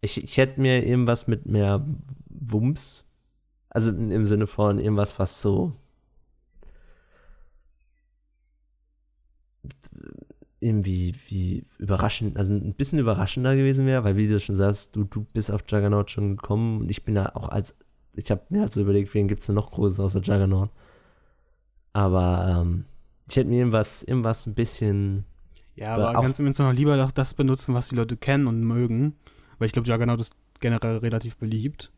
ich, 0.00 0.22
ich 0.22 0.36
hätte 0.36 0.60
mir 0.60 0.84
irgendwas 0.84 1.26
mit 1.26 1.46
mehr 1.46 1.84
Wumms, 2.28 3.04
also 3.70 3.90
im 3.90 4.24
Sinne 4.24 4.46
von 4.46 4.78
irgendwas, 4.78 5.18
was 5.18 5.40
so 5.40 5.72
irgendwie 10.60 11.14
wie 11.28 11.64
überraschend, 11.78 12.38
also 12.38 12.54
ein 12.54 12.74
bisschen 12.74 12.98
überraschender 12.98 13.54
gewesen 13.54 13.86
wäre, 13.86 14.04
weil 14.04 14.16
wie 14.16 14.28
du 14.28 14.40
schon 14.40 14.54
sagst, 14.54 14.96
du, 14.96 15.04
du 15.04 15.26
bist 15.34 15.50
auf 15.50 15.64
Juggernaut 15.68 16.10
schon 16.10 16.36
gekommen 16.36 16.80
und 16.80 16.90
ich 16.90 17.04
bin 17.04 17.14
da 17.14 17.32
auch 17.34 17.48
als, 17.48 17.76
ich 18.14 18.30
habe 18.30 18.42
mir 18.48 18.62
halt 18.62 18.72
so 18.72 18.80
überlegt, 18.80 19.12
wen 19.14 19.28
gibt 19.28 19.40
es 19.40 19.46
denn 19.46 19.56
noch 19.56 19.72
Großes 19.72 20.00
außer 20.00 20.20
Juggernaut. 20.20 20.70
Aber 21.92 22.62
ähm, 22.62 22.84
ich 23.28 23.36
hätte 23.36 23.48
mir 23.48 23.58
irgendwas, 23.58 24.02
irgendwas 24.02 24.46
ein 24.46 24.54
bisschen. 24.54 25.24
Ja, 25.76 25.94
aber 25.94 26.20
kannst 26.20 26.38
du 26.38 26.42
mir 26.42 26.50
jetzt 26.50 26.58
noch 26.58 26.72
lieber 26.72 26.96
doch 26.96 27.10
das 27.10 27.34
benutzen, 27.34 27.74
was 27.74 27.88
die 27.88 27.96
Leute 27.96 28.16
kennen 28.16 28.46
und 28.46 28.60
mögen. 28.60 29.16
Weil 29.58 29.66
ich 29.66 29.72
glaube, 29.72 29.88
Juggernaut 29.88 30.20
ist 30.20 30.36
generell 30.60 30.98
relativ 30.98 31.36
beliebt. 31.36 31.90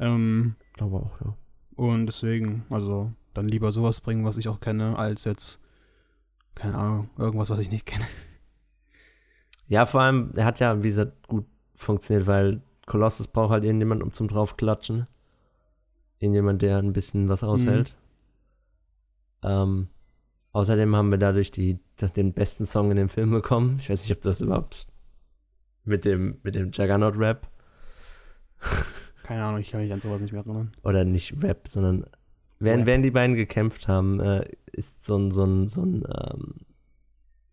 Ähm, 0.00 0.56
glaube 0.74 0.96
auch, 0.96 1.20
ja. 1.20 1.36
Und 1.76 2.06
deswegen, 2.06 2.64
also 2.70 3.12
dann 3.34 3.48
lieber 3.48 3.72
sowas 3.72 4.00
bringen, 4.00 4.24
was 4.24 4.38
ich 4.38 4.48
auch 4.48 4.60
kenne, 4.60 4.98
als 4.98 5.24
jetzt, 5.24 5.60
keine 6.54 6.76
Ahnung, 6.76 7.10
irgendwas, 7.16 7.50
was 7.50 7.60
ich 7.60 7.70
nicht 7.70 7.86
kenne. 7.86 8.04
Ja, 9.68 9.86
vor 9.86 10.02
allem, 10.02 10.32
er 10.36 10.44
hat 10.44 10.60
ja, 10.60 10.82
wie 10.82 10.88
gesagt, 10.88 11.28
gut 11.28 11.46
funktioniert, 11.76 12.26
weil 12.26 12.62
Colossus 12.86 13.28
braucht 13.28 13.50
halt 13.50 13.64
irgendjemand, 13.64 14.02
um 14.02 14.12
zum 14.12 14.28
draufklatschen. 14.28 15.06
Irgendjemand, 16.18 16.62
der 16.62 16.78
ein 16.78 16.92
bisschen 16.92 17.28
was 17.28 17.42
aushält. 17.42 17.96
Mhm. 19.42 19.48
Ähm, 19.48 19.88
außerdem 20.52 20.94
haben 20.94 21.10
wir 21.10 21.18
dadurch 21.18 21.50
die, 21.50 21.78
das, 21.96 22.12
den 22.12 22.32
besten 22.32 22.64
Song 22.64 22.90
in 22.90 22.96
dem 22.96 23.08
Film 23.08 23.30
bekommen. 23.30 23.76
Ich 23.78 23.90
weiß 23.90 24.02
nicht, 24.02 24.16
ob 24.16 24.22
das 24.22 24.40
überhaupt 24.40 24.86
mit 25.84 26.04
dem, 26.04 26.38
mit 26.42 26.54
dem 26.54 26.70
Juggernaut-Rap. 26.70 27.48
Keine 29.22 29.44
Ahnung, 29.44 29.60
ich 29.60 29.70
kann 29.70 29.80
mich 29.80 29.92
an 29.92 30.00
sowas 30.00 30.20
nicht 30.20 30.32
mehr 30.32 30.42
erinnern. 30.42 30.72
Oder 30.82 31.04
nicht 31.04 31.42
Rap, 31.42 31.68
sondern 31.68 32.06
während, 32.58 32.86
während 32.86 33.04
die 33.04 33.10
beiden 33.10 33.36
gekämpft 33.36 33.88
haben, 33.88 34.20
äh, 34.20 34.48
ist 34.72 35.04
so 35.04 35.16
ein, 35.16 35.30
so 35.30 35.44
ein, 35.44 35.68
so 35.68 35.82
ein, 35.82 36.04
ähm, 36.08 36.54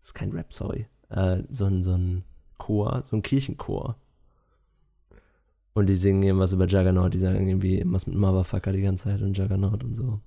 ist 0.00 0.14
kein 0.14 0.32
Rap, 0.32 0.52
sorry, 0.52 0.86
äh, 1.10 1.42
so 1.50 1.66
ein, 1.66 1.82
so 1.82 1.94
ein 1.94 2.24
Chor, 2.58 3.02
so 3.04 3.16
ein 3.16 3.22
Kirchenchor. 3.22 3.96
Und 5.72 5.86
die 5.86 5.96
singen 5.96 6.22
irgendwas 6.22 6.52
über 6.52 6.66
Juggernaut, 6.66 7.14
die 7.14 7.20
sagen 7.20 7.46
irgendwie 7.46 7.78
irgendwas 7.78 8.06
mit 8.06 8.16
Motherfucker 8.16 8.72
die 8.72 8.82
ganze 8.82 9.04
Zeit 9.04 9.22
und 9.22 9.38
Juggernaut 9.38 9.84
und 9.84 9.94
so. 9.94 10.20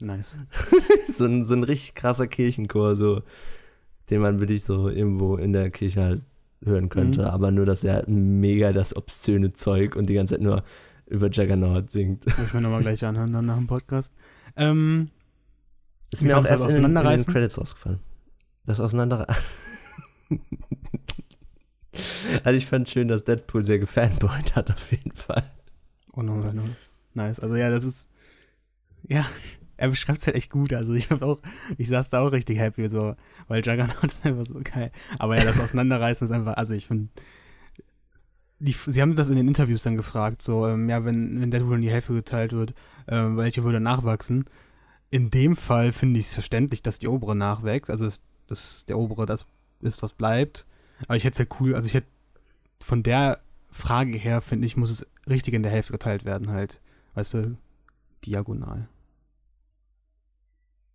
Nice. 0.00 0.38
so, 1.10 1.26
ein, 1.26 1.46
so 1.46 1.54
ein 1.54 1.64
richtig 1.64 1.94
krasser 1.94 2.26
Kirchenchor, 2.26 2.96
so, 2.96 3.22
den 4.08 4.20
man 4.20 4.40
wirklich 4.40 4.64
so 4.64 4.88
irgendwo 4.88 5.36
in 5.36 5.52
der 5.52 5.70
Kirche 5.70 6.02
halt 6.02 6.22
hören 6.64 6.88
könnte, 6.88 7.22
mhm. 7.22 7.26
aber 7.28 7.50
nur, 7.50 7.66
dass 7.66 7.84
er 7.84 7.94
halt 7.94 8.08
mega 8.08 8.72
das 8.72 8.96
obszöne 8.96 9.52
Zeug 9.52 9.96
und 9.96 10.06
die 10.08 10.14
ganze 10.14 10.34
Zeit 10.34 10.42
nur 10.42 10.64
über 11.06 11.28
Juggernaut 11.28 11.90
singt. 11.90 12.26
Muss 12.26 12.38
ich 12.38 12.54
mir 12.54 12.60
nochmal 12.60 12.82
gleich 12.82 13.04
anhören 13.04 13.32
dann 13.32 13.46
nach 13.46 13.56
dem 13.56 13.66
Podcast. 13.66 14.12
Ähm, 14.56 15.10
ist 16.10 16.22
mir 16.22 16.38
auch 16.38 16.44
erst 16.44 16.70
in, 16.70 16.84
in 16.84 16.94
den 16.94 17.26
Credits 17.26 17.58
ausgefallen. 17.58 18.00
Das 18.64 18.80
Auseinanderreißen. 18.80 19.42
also 22.44 22.56
ich 22.56 22.66
fand 22.66 22.88
schön, 22.88 23.08
dass 23.08 23.24
Deadpool 23.24 23.64
sehr 23.64 23.78
gefanboyt 23.78 24.54
hat, 24.54 24.70
auf 24.70 24.90
jeden 24.90 25.12
Fall. 25.12 25.44
Oh 26.12 26.22
no, 26.22 26.36
no. 26.36 26.62
Nice. 27.14 27.40
Also 27.40 27.56
ja, 27.56 27.70
das 27.70 27.84
ist. 27.84 28.08
Ja, 29.08 29.26
er 29.80 29.88
beschreibt 29.88 30.18
es 30.18 30.26
halt 30.26 30.36
echt 30.36 30.50
gut. 30.50 30.74
Also 30.74 30.92
ich 30.92 31.10
habe 31.10 31.24
auch, 31.24 31.40
ich 31.78 31.88
saß 31.88 32.10
da 32.10 32.20
auch 32.20 32.32
richtig 32.32 32.58
happy, 32.58 32.86
so, 32.88 33.16
weil 33.48 33.64
Juggernaut 33.64 34.04
ist 34.04 34.26
einfach 34.26 34.44
so 34.44 34.60
geil. 34.62 34.92
Aber 35.18 35.38
ja, 35.38 35.44
das 35.44 35.58
Auseinanderreißen 35.58 36.26
ist 36.26 36.32
einfach, 36.32 36.54
also 36.54 36.74
ich 36.74 36.86
finde, 36.86 37.08
sie 38.60 39.00
haben 39.00 39.16
das 39.16 39.30
in 39.30 39.36
den 39.36 39.48
Interviews 39.48 39.82
dann 39.82 39.96
gefragt, 39.96 40.42
so, 40.42 40.68
ähm, 40.68 40.90
ja, 40.90 41.06
wenn, 41.06 41.40
wenn 41.40 41.50
Deadpool 41.50 41.76
in 41.76 41.80
die 41.80 41.90
Hälfte 41.90 42.12
geteilt 42.12 42.52
wird, 42.52 42.74
ähm, 43.08 43.38
welche 43.38 43.64
würde 43.64 43.80
nachwachsen? 43.80 44.44
In 45.08 45.30
dem 45.30 45.56
Fall 45.56 45.92
finde 45.92 46.20
ich 46.20 46.26
es 46.26 46.34
verständlich, 46.34 46.82
dass 46.82 46.98
die 46.98 47.08
obere 47.08 47.34
nachwächst, 47.34 47.90
also 47.90 48.06
dass, 48.48 48.84
der 48.84 48.98
obere 48.98 49.24
das 49.24 49.46
ist, 49.80 50.02
was 50.02 50.12
bleibt. 50.12 50.66
Aber 51.04 51.16
ich 51.16 51.24
hätte 51.24 51.42
es 51.42 51.48
ja 51.48 51.56
cool, 51.58 51.74
also 51.74 51.86
ich 51.86 51.94
hätte 51.94 52.08
von 52.80 53.02
der 53.02 53.40
Frage 53.70 54.18
her, 54.18 54.42
finde 54.42 54.66
ich, 54.66 54.76
muss 54.76 54.90
es 54.90 55.06
richtig 55.26 55.54
in 55.54 55.62
der 55.62 55.72
Hälfte 55.72 55.92
geteilt 55.92 56.26
werden, 56.26 56.50
halt. 56.50 56.82
Weißt 57.14 57.34
du, 57.34 57.56
diagonal. 58.26 58.88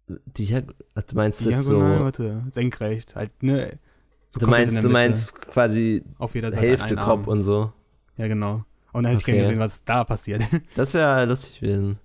Diag 0.07 0.65
du 0.93 1.15
meinst 1.15 1.41
Diagonal, 1.41 1.57
jetzt 1.57 1.65
so. 1.65 1.79
Warte, 1.79 2.43
senkrecht, 2.51 3.15
halt, 3.15 3.41
ne? 3.41 3.79
So 4.27 4.39
du 4.39 4.47
meinst, 4.47 4.83
du 4.83 4.89
meinst 4.89 5.41
quasi 5.41 6.03
auf 6.17 6.35
jeder 6.35 6.51
Seite 6.51 6.67
Hälfte 6.67 6.95
Kopf 6.95 7.27
und 7.27 7.41
so. 7.41 7.71
Ja, 8.17 8.27
genau. 8.27 8.65
Und 8.91 9.03
dann 9.03 9.13
hätte 9.13 9.23
okay. 9.23 9.31
ich 9.31 9.35
gerne 9.35 9.41
gesehen, 9.41 9.59
was 9.59 9.83
da 9.83 10.03
passiert. 10.03 10.43
Das 10.75 10.93
wäre 10.93 11.25
lustig 11.25 11.59
gewesen. 11.59 11.97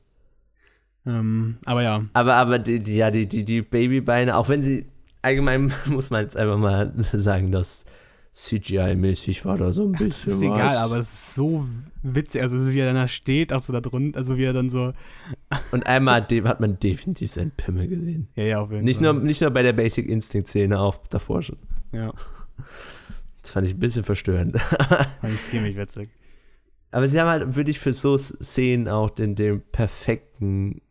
Ähm, 1.06 1.58
aber 1.64 1.82
ja. 1.82 2.04
Aber, 2.12 2.34
aber 2.34 2.58
die, 2.58 2.80
die, 2.80 2.96
ja, 2.96 3.10
die, 3.10 3.28
die, 3.28 3.44
die 3.44 3.62
Babybeine, 3.62 4.36
auch 4.36 4.48
wenn 4.48 4.62
sie 4.62 4.86
allgemein 5.22 5.72
muss 5.86 6.10
man 6.10 6.22
jetzt 6.22 6.36
einfach 6.36 6.58
mal 6.58 6.92
sagen, 7.12 7.52
dass 7.52 7.84
CGI-mäßig 8.34 9.44
war 9.44 9.58
da 9.58 9.72
so 9.72 9.84
ein 9.84 9.92
bisschen. 9.92 10.02
Ach, 10.02 10.14
das 10.14 10.26
ist 10.26 10.40
was. 10.40 10.42
egal, 10.42 10.76
aber 10.76 10.96
es 10.98 11.12
ist 11.12 11.34
so 11.34 11.66
witzig, 12.02 12.42
also 12.42 12.72
wie 12.72 12.78
er 12.78 12.86
dann 12.86 12.94
da 12.94 13.08
steht, 13.08 13.52
auch 13.52 13.60
so 13.60 13.72
da 13.72 13.80
drunter, 13.80 14.18
also 14.18 14.38
wie 14.38 14.44
er 14.44 14.52
dann 14.52 14.70
so. 14.70 14.92
Und 15.72 15.86
einmal 15.86 16.22
hat, 16.22 16.60
man 16.60 16.78
definitiv 16.78 17.30
seinen 17.32 17.50
Pimmel 17.50 17.88
gesehen. 17.88 18.28
Ja, 18.36 18.44
ja, 18.44 18.60
auf 18.60 18.70
jeden 18.70 18.84
nicht 18.84 19.00
Fall. 19.00 19.14
Nur, 19.14 19.22
nicht 19.22 19.40
nur 19.40 19.50
bei 19.50 19.62
der 19.62 19.72
Basic 19.72 20.08
Instinct-Szene, 20.08 20.78
auch 20.78 20.98
davor 21.08 21.42
schon. 21.42 21.58
Ja. 21.92 22.12
Das 23.42 23.50
fand 23.50 23.66
ich 23.66 23.74
ein 23.74 23.80
bisschen 23.80 24.04
verstörend. 24.04 24.60
fand 24.60 25.34
ich 25.34 25.46
ziemlich 25.46 25.76
witzig. 25.76 26.10
Aber 26.92 27.08
sie 27.08 27.20
haben 27.20 27.28
halt 27.28 27.56
wirklich 27.56 27.78
für 27.78 27.92
so 27.92 28.16
Szenen 28.16 28.88
auch 28.88 29.10
den, 29.10 29.34
den 29.34 29.60
perfekten 29.60 30.82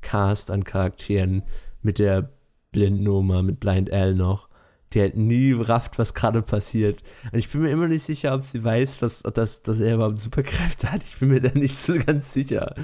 Cast 0.00 0.50
an 0.50 0.64
Charakteren 0.64 1.42
mit 1.82 1.98
der 1.98 2.32
Blindnummer, 2.70 3.42
mit 3.42 3.60
Blind 3.60 3.88
L 3.90 4.14
noch 4.14 4.47
die 4.92 5.00
halt 5.00 5.16
nie 5.16 5.52
rafft, 5.52 5.98
was 5.98 6.14
gerade 6.14 6.42
passiert. 6.42 7.02
Und 7.32 7.38
ich 7.38 7.48
bin 7.50 7.62
mir 7.62 7.70
immer 7.70 7.88
nicht 7.88 8.04
sicher, 8.04 8.34
ob 8.34 8.44
sie 8.44 8.64
weiß, 8.64 9.02
was, 9.02 9.22
dass, 9.22 9.62
dass 9.62 9.80
er 9.80 9.94
überhaupt 9.94 10.18
Superkräfte 10.18 10.90
hat. 10.90 11.02
Ich 11.04 11.18
bin 11.18 11.28
mir 11.28 11.40
da 11.40 11.50
nicht 11.50 11.76
so 11.76 11.94
ganz 11.98 12.32
sicher. 12.32 12.74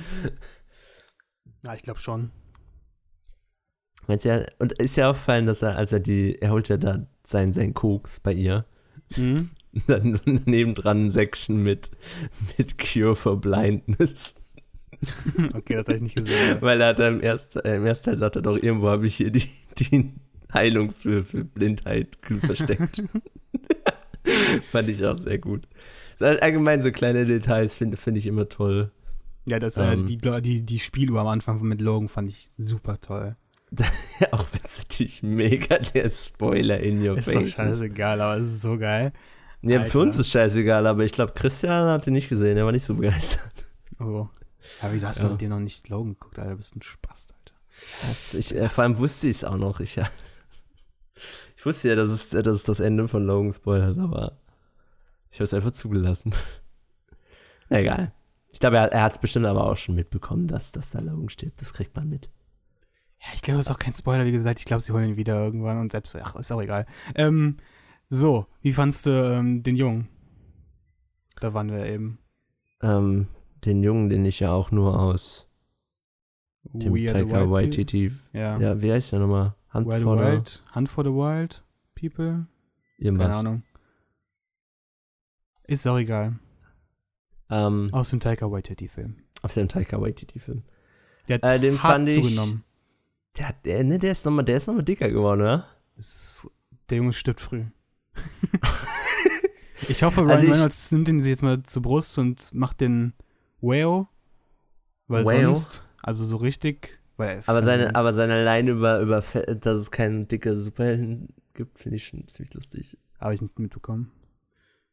Ja, 1.65 1.75
ich 1.75 1.83
glaube 1.83 2.01
schon. 2.01 2.31
Meinst 4.07 4.25
du 4.25 4.29
ja, 4.29 4.45
und 4.59 4.73
ist 4.75 4.97
ja 4.97 5.09
auffallen, 5.09 5.47
dass 5.47 5.63
er, 5.63 5.77
als 5.77 5.93
er 5.93 6.01
die, 6.01 6.37
er 6.41 6.51
holt 6.51 6.69
ja 6.69 6.77
da 6.77 7.07
sein, 7.23 7.53
sein 7.53 7.73
Koks 7.73 8.21
bei 8.21 8.33
ihr. 8.33 8.67
Mhm. 9.17 9.51
Dann 9.87 10.21
nebendran 10.45 11.07
ein 11.07 11.11
Section 11.11 11.63
mit, 11.63 11.91
mit 12.57 12.79
Cure 12.79 13.17
for 13.17 13.41
Blindness. 13.41 14.37
Okay, 15.53 15.75
das 15.75 15.87
habe 15.87 15.97
ich 15.97 16.03
nicht 16.03 16.15
gesehen. 16.15 16.59
Weil 16.61 16.81
er 16.81 16.95
dann 16.95 17.17
im 17.17 17.21
ersten, 17.21 17.59
im 17.59 17.85
ersten 17.85 18.07
Teil 18.07 18.17
sagt 18.17 18.37
er 18.37 18.43
doch, 18.43 18.57
irgendwo 18.57 18.89
habe 18.89 19.07
ich 19.07 19.17
hier 19.17 19.31
die, 19.31 19.47
die 19.77 20.15
Heilung 20.55 20.93
für, 20.93 21.25
für 21.25 21.45
Blindheit 21.45 22.17
versteckt. 22.41 23.03
Fand 24.73 24.89
ich 24.89 25.05
auch 25.05 25.17
sehr 25.17 25.39
gut. 25.39 25.69
Allgemein 26.21 26.81
so 26.81 26.91
kleine 26.93 27.25
Details 27.25 27.75
finde 27.75 27.97
find 27.97 28.17
ich 28.17 28.27
immer 28.27 28.49
toll. 28.49 28.91
Ja, 29.47 29.59
das 29.59 29.77
äh, 29.77 29.97
die, 29.97 30.17
die, 30.17 30.63
die 30.63 30.79
Spieluhr 30.79 31.21
am 31.21 31.27
Anfang 31.27 31.61
mit 31.63 31.83
Logan 31.83 32.09
fand 32.09 32.31
ich 32.31 32.49
super 32.57 33.01
toll. 33.01 33.37
auch 34.31 34.47
wenn 34.53 34.61
es 34.65 34.79
natürlich 34.79 35.23
mega 35.23 35.79
der 35.79 36.09
Spoiler 36.09 36.79
in 36.81 37.07
your 37.07 37.19
ist 37.19 37.27
face 37.27 37.43
ist. 37.43 37.59
Doch 37.59 37.65
scheißegal, 37.65 38.21
aber 38.21 38.37
es 38.41 38.49
ist 38.49 38.63
so 38.63 38.79
geil. 38.79 39.13
Ja, 39.63 39.79
Alter. 39.79 39.91
für 39.91 39.99
uns 40.01 40.19
ist 40.19 40.31
scheißegal, 40.31 40.87
aber 40.87 41.05
ich 41.05 41.13
glaube, 41.13 41.33
Christian 41.33 41.89
hat 41.89 42.07
ihn 42.07 42.13
nicht 42.13 42.29
gesehen, 42.29 42.57
er 42.57 42.65
war 42.65 42.73
nicht 42.73 42.85
so 42.85 42.95
begeistert. 42.95 43.53
Oh. 43.99 44.29
Ja, 44.83 44.93
wieso 44.93 45.07
hast 45.09 45.19
ja. 45.19 45.27
du 45.27 45.33
mit 45.33 45.41
dir 45.41 45.49
noch 45.49 45.61
nicht 45.61 45.89
Logan 45.89 46.15
geguckt, 46.15 46.39
Alter? 46.39 46.53
Du 46.53 46.57
bist 46.57 46.77
ein 46.77 46.83
Spaß, 46.83 47.29
Alter. 47.33 47.55
Das, 48.03 48.35
ich, 48.35 48.55
äh, 48.55 48.69
vor 48.69 48.85
allem 48.85 48.99
wusste 48.99 49.29
ich 49.29 49.37
es 49.37 49.45
auch 49.45 49.57
noch. 49.57 49.81
Ich, 49.81 49.97
ja. 49.97 50.09
Ich 51.65 51.67
wusste 51.67 51.89
ja, 51.89 51.95
dass 51.95 52.11
es, 52.11 52.29
dass 52.29 52.47
es 52.47 52.65
das 52.65 52.81
Ende 52.81 53.09
von 53.09 53.25
Logan 53.25 53.51
spoilert, 53.51 53.99
aber 53.99 54.37
ich 55.31 55.39
habe 55.39 55.45
es 55.45 55.55
einfach 55.55 55.71
zugelassen. 55.71 56.35
Egal. 57.71 58.13
Ich 58.49 58.61
glaube, 58.61 58.77
er, 58.77 58.93
er 58.93 59.03
hat 59.03 59.13
es 59.13 59.19
bestimmt 59.19 59.47
aber 59.47 59.65
auch 59.65 59.79
schon 59.79 59.95
mitbekommen, 59.95 60.47
dass, 60.47 60.73
dass 60.73 60.91
da 60.91 60.99
Logan 60.99 61.31
stirbt. 61.31 61.63
Das 61.63 61.73
kriegt 61.73 61.97
man 61.97 62.11
mit. 62.11 62.29
Ja, 63.19 63.29
ich 63.35 63.41
glaube, 63.41 63.61
es 63.61 63.67
ist 63.69 63.73
auch 63.73 63.79
kein 63.79 63.95
Spoiler, 63.95 64.27
wie 64.27 64.33
gesagt. 64.33 64.59
Ich 64.59 64.67
glaube, 64.67 64.83
sie 64.83 64.93
holen 64.93 65.09
ihn 65.09 65.17
wieder 65.17 65.43
irgendwann 65.43 65.81
und 65.81 65.91
selbst. 65.91 66.15
Ach, 66.17 66.37
ist 66.37 66.53
auch 66.53 66.61
egal. 66.61 66.85
Ähm, 67.15 67.57
so, 68.11 68.45
wie 68.61 68.73
fandst 68.73 69.07
du 69.07 69.11
ähm, 69.11 69.63
den 69.63 69.77
Jungen? 69.77 70.09
Da 71.41 71.55
waren 71.55 71.73
wir 71.73 71.87
eben. 71.87 72.19
Ähm, 72.83 73.29
den 73.65 73.83
Jungen, 73.83 74.11
den 74.11 74.27
ich 74.27 74.41
ja 74.41 74.53
auch 74.53 74.71
nur 74.71 75.01
aus 75.01 75.49
dem 76.63 76.95
Taika 77.07 77.51
Waititi. 77.51 78.13
Ja. 78.35 78.59
ja, 78.59 78.83
wie 78.83 78.93
heißt 78.93 79.13
der 79.13 79.21
nochmal? 79.21 79.55
Hunt 79.75 79.89
Wild 79.89 80.03
for 80.05 80.17
Wild, 80.17 80.49
the... 80.49 80.75
Hunt 80.75 80.89
for 80.89 81.05
the 81.05 81.11
Wild 81.11 81.65
People? 81.95 82.47
Irgendwas. 82.99 83.27
Keine 83.27 83.39
Ahnung. 83.39 83.63
Ist 85.65 85.87
auch 85.87 85.99
egal. 85.99 86.39
Ähm, 87.51 87.89
aus 87.93 88.11
dem 88.11 88.21
Taika 88.21 88.51
Waititi-Film. 88.51 89.17
Aus 89.43 89.55
dem 89.55 89.69
Taika 89.69 90.01
Waititi-Film. 90.01 90.63
Der 91.29 91.37
hat 91.37 91.43
äh, 91.43 91.61
den 91.61 91.77
fand 91.77 92.09
ich, 92.09 92.23
zugenommen. 92.23 92.65
Der, 93.37 93.53
der, 93.65 93.83
ne, 93.83 93.99
der 93.99 94.13
ist 94.13 94.25
nochmal 94.25 94.45
noch 94.45 94.83
dicker 94.83 95.09
geworden, 95.09 95.41
oder? 95.41 95.67
Ist, 95.97 96.49
der 96.89 96.99
Junge 96.99 97.13
stirbt 97.13 97.41
früh. 97.41 97.65
ich 99.89 100.03
hoffe, 100.03 100.21
Ryan 100.21 100.31
also 100.31 100.45
ich, 100.45 100.53
Reynolds 100.53 100.93
nimmt 100.93 101.09
ihn 101.09 101.21
sich 101.21 101.31
jetzt 101.31 101.43
mal 101.43 101.63
zur 101.65 101.83
Brust 101.83 102.17
und 102.19 102.55
macht 102.55 102.81
den 102.81 103.13
Whale. 103.61 104.07
Weil 105.09 105.25
Whale? 105.25 105.55
sonst, 105.55 105.89
also 106.03 106.25
so 106.25 106.37
richtig 106.37 107.01
aber, 107.17 107.63
seine, 107.63 107.95
aber 107.95 108.13
seine 108.13 108.43
Line 108.45 108.71
über, 108.71 109.01
über, 109.01 109.21
dass 109.21 109.81
es 109.81 109.91
kein 109.91 110.27
dicker 110.29 110.57
Superhelden 110.57 111.29
gibt, 111.55 111.79
finde 111.79 111.97
ich 111.97 112.07
schon 112.07 112.27
ziemlich 112.29 112.55
lustig. 112.55 112.99
Habe 113.21 113.35
ich 113.35 113.43
nicht 113.43 113.59
mitbekommen. 113.59 114.11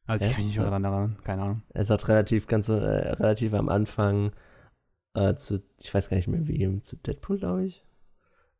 Also 0.05 0.25
ich 0.25 0.31
Ja? 0.31 0.35
kann 0.35 0.43
mich 0.45 0.53
nicht 0.53 0.57
mehr 0.57 0.65
daran 0.67 0.83
erinnern, 0.83 1.17
keine 1.23 1.41
Ahnung. 1.43 1.61
Er 1.69 1.85
sagt 1.85 2.07
relativ, 2.07 2.47
ganz 2.47 2.69
äh, 2.69 2.73
relativ 2.73 3.53
am 3.53 3.69
Anfang 3.69 4.31
äh, 5.13 5.35
zu, 5.35 5.63
ich 5.81 5.93
weiß 5.93 6.09
gar 6.09 6.17
nicht 6.17 6.27
mehr 6.27 6.47
wem, 6.47 6.83
zu 6.83 6.95
Deadpool, 6.97 7.39
glaube 7.39 7.65
ich. 7.65 7.85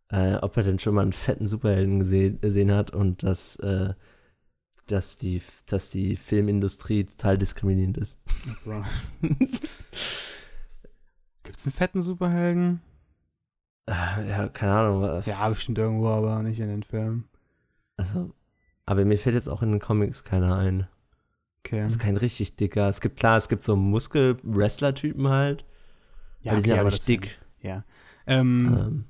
Äh, 0.10 0.36
ob 0.36 0.58
er 0.58 0.64
denn 0.64 0.80
schon 0.80 0.94
mal 0.96 1.04
einen 1.04 1.14
fetten 1.14 1.48
Superhelden 1.48 2.00
gesehen, 2.00 2.42
gesehen 2.42 2.72
hat 2.72 2.92
und 2.92 3.24
dass, 3.24 3.56
äh, 3.58 3.94
dass, 4.88 5.18
die, 5.18 5.42
dass 5.68 5.90
die 5.90 6.16
Filmindustrie 6.18 7.06
total 7.06 7.38
diskriminierend 7.38 7.98
ist. 7.98 8.22
Achso. 8.50 8.84
Gibt 11.44 11.58
es 11.58 11.66
einen 11.66 11.74
fetten 11.74 12.02
Superhelden? 12.02 12.82
Äh, 13.88 14.30
ja, 14.30 14.48
keine 14.50 14.74
Ahnung. 14.74 15.24
Ja, 15.26 15.50
bestimmt 15.50 15.78
irgendwo, 15.78 16.08
aber 16.08 16.42
nicht 16.44 16.60
in 16.60 16.68
den 16.68 16.84
Filmen. 16.84 17.28
Also, 17.98 18.34
aber 18.86 19.06
mir 19.06 19.18
fällt 19.18 19.36
jetzt 19.36 19.48
auch 19.48 19.62
in 19.62 19.72
den 19.72 19.80
Comics 19.80 20.24
keiner 20.24 20.58
ein. 20.58 20.88
Okay. 21.66 21.82
Also 21.82 22.00
kein 22.00 22.18
richtig 22.18 22.56
dicker. 22.56 22.88
Es 22.90 23.02
gibt, 23.02 23.20
klar, 23.20 23.38
es 23.38 23.48
gibt 23.50 23.64
so 23.64 23.76
Muskel-Wrestler-Typen 23.76 25.28
halt. 25.28 25.66
ja, 26.42 26.56
die 26.56 26.62
sind 26.62 26.72
okay, 26.72 26.80
aber 26.80 26.90
nicht 26.90 27.08
dick. 27.08 27.40
Ja. 27.62 27.84
Ähm, 28.26 28.76
Ähm, 28.78 29.06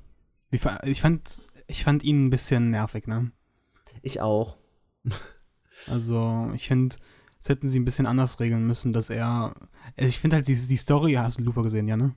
ich, 0.84 1.00
fand, 1.02 1.42
ich 1.68 1.84
fand 1.84 2.04
ihn 2.04 2.26
ein 2.26 2.30
bisschen 2.30 2.72
nervig, 2.72 3.08
ne? 3.08 3.32
ich 4.02 4.20
auch. 4.22 4.58
Also, 5.88 6.52
ich 6.54 6.68
finde, 6.68 6.96
das 7.38 7.50
hätten 7.50 7.68
sie 7.68 7.80
ein 7.80 7.86
bisschen 7.86 8.06
anders 8.06 8.40
regeln 8.40 8.66
müssen, 8.68 8.92
dass 8.92 9.10
er. 9.10 9.56
also 9.98 10.08
Ich 10.08 10.20
finde 10.20 10.36
halt 10.38 10.48
die, 10.48 10.56
die 10.56 10.78
Story, 10.78 11.14
hast 11.14 11.40
du 11.40 11.44
Looper 11.44 11.64
gesehen, 11.64 11.88
ja, 11.88 11.98
ne? 11.98 12.16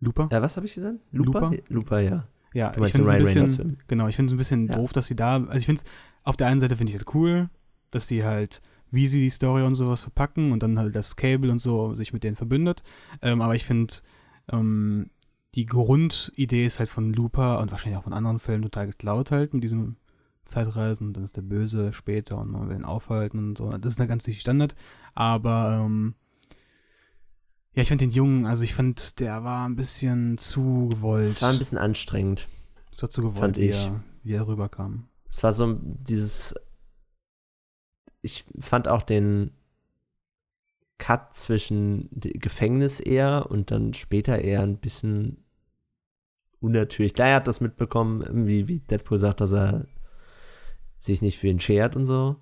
Looper? 0.00 0.28
Ja, 0.32 0.42
was 0.42 0.56
habe 0.56 0.66
ich 0.66 0.74
gesagt? 0.74 0.98
Looper? 1.12 1.40
Looper? 1.50 1.56
Looper, 1.68 2.00
ja. 2.00 2.26
Ja, 2.52 2.70
ich 2.82 2.92
finde 2.92 3.02
es 3.02 3.08
ein 3.08 3.18
bisschen. 3.46 3.78
Genau, 3.86 4.08
ich 4.08 4.16
finde 4.16 4.30
es 4.30 4.34
ein 4.34 4.38
bisschen 4.38 4.68
Ja. 4.68 4.76
doof, 4.76 4.92
dass 4.92 5.06
sie 5.06 5.14
da. 5.16 5.36
Also, 5.36 5.54
ich 5.58 5.66
finde 5.66 5.82
es, 5.82 5.90
auf 6.24 6.36
der 6.36 6.48
einen 6.48 6.60
Seite 6.60 6.76
finde 6.76 6.90
ich 6.92 6.96
es 6.98 7.04
cool, 7.14 7.48
dass 7.90 8.08
sie 8.08 8.24
halt, 8.24 8.60
wie 8.90 9.06
sie 9.06 9.20
die 9.20 9.30
Story 9.30 9.62
und 9.62 9.74
sowas 9.76 10.00
verpacken 10.00 10.50
und 10.52 10.62
dann 10.62 10.78
halt 10.78 10.94
das 10.96 11.14
Cable 11.16 11.50
und 11.50 11.58
so 11.60 11.94
sich 11.94 12.12
mit 12.12 12.24
denen 12.24 12.34
verbündet. 12.36 12.82
Ähm, 13.22 13.40
aber 13.40 13.54
ich 13.54 13.64
finde, 13.64 13.94
ähm, 14.50 15.10
die 15.54 15.66
Grundidee 15.66 16.66
ist 16.66 16.78
halt 16.80 16.88
von 16.88 17.12
Looper 17.12 17.60
und 17.60 17.70
wahrscheinlich 17.70 17.98
auch 17.98 18.04
von 18.04 18.12
anderen 18.12 18.40
Fällen 18.40 18.62
total 18.62 18.86
geklaut 18.86 19.30
halt 19.30 19.54
mit 19.54 19.62
diesem 19.62 19.96
Zeitreisen 20.44 21.08
und 21.08 21.16
dann 21.16 21.24
ist 21.24 21.36
der 21.36 21.42
Böse 21.42 21.92
später 21.92 22.38
und 22.38 22.50
man 22.50 22.68
will 22.68 22.76
ihn 22.76 22.84
aufhalten 22.84 23.38
und 23.38 23.58
so. 23.58 23.70
Das 23.78 23.92
ist 23.92 24.00
dann 24.00 24.08
ganz 24.08 24.26
nicht 24.26 24.40
Standard. 24.40 24.74
Aber 25.14 25.82
ähm, 25.84 26.14
ja, 27.74 27.82
ich 27.82 27.88
fand 27.88 28.00
den 28.00 28.10
Jungen, 28.10 28.46
also 28.46 28.64
ich 28.64 28.74
fand, 28.74 29.20
der 29.20 29.44
war 29.44 29.68
ein 29.68 29.76
bisschen 29.76 30.38
zu 30.38 30.88
gewollt. 30.90 31.26
Es 31.26 31.42
war 31.42 31.50
ein 31.50 31.58
bisschen 31.58 31.78
anstrengend. 31.78 32.48
Es 32.92 33.02
war 33.02 33.10
zu 33.10 33.22
gewollt, 33.22 33.38
fand 33.38 33.56
wie, 33.58 33.68
ich. 33.68 33.86
Er, 33.86 34.04
wie 34.24 34.32
er 34.32 34.46
rüberkam. 34.46 35.08
Es 35.28 35.42
war 35.42 35.52
so 35.52 35.78
dieses. 35.80 36.54
Ich 38.22 38.44
fand 38.58 38.88
auch 38.88 39.02
den 39.02 39.52
Cut 40.98 41.34
zwischen 41.34 42.08
Gefängnis 42.12 43.00
eher 43.00 43.50
und 43.50 43.70
dann 43.70 43.94
später 43.94 44.38
eher 44.38 44.62
ein 44.62 44.78
bisschen 44.78 45.44
unnatürlich. 46.60 47.14
Klar, 47.14 47.28
er 47.28 47.36
hat 47.36 47.48
das 47.48 47.60
mitbekommen, 47.60 48.20
irgendwie, 48.20 48.68
wie 48.68 48.80
Deadpool 48.80 49.18
sagt, 49.18 49.40
dass 49.40 49.52
er 49.52 49.86
sich 50.98 51.22
nicht 51.22 51.38
für 51.38 51.48
ihn 51.48 51.60
schert 51.60 51.96
und 51.96 52.04
so. 52.04 52.36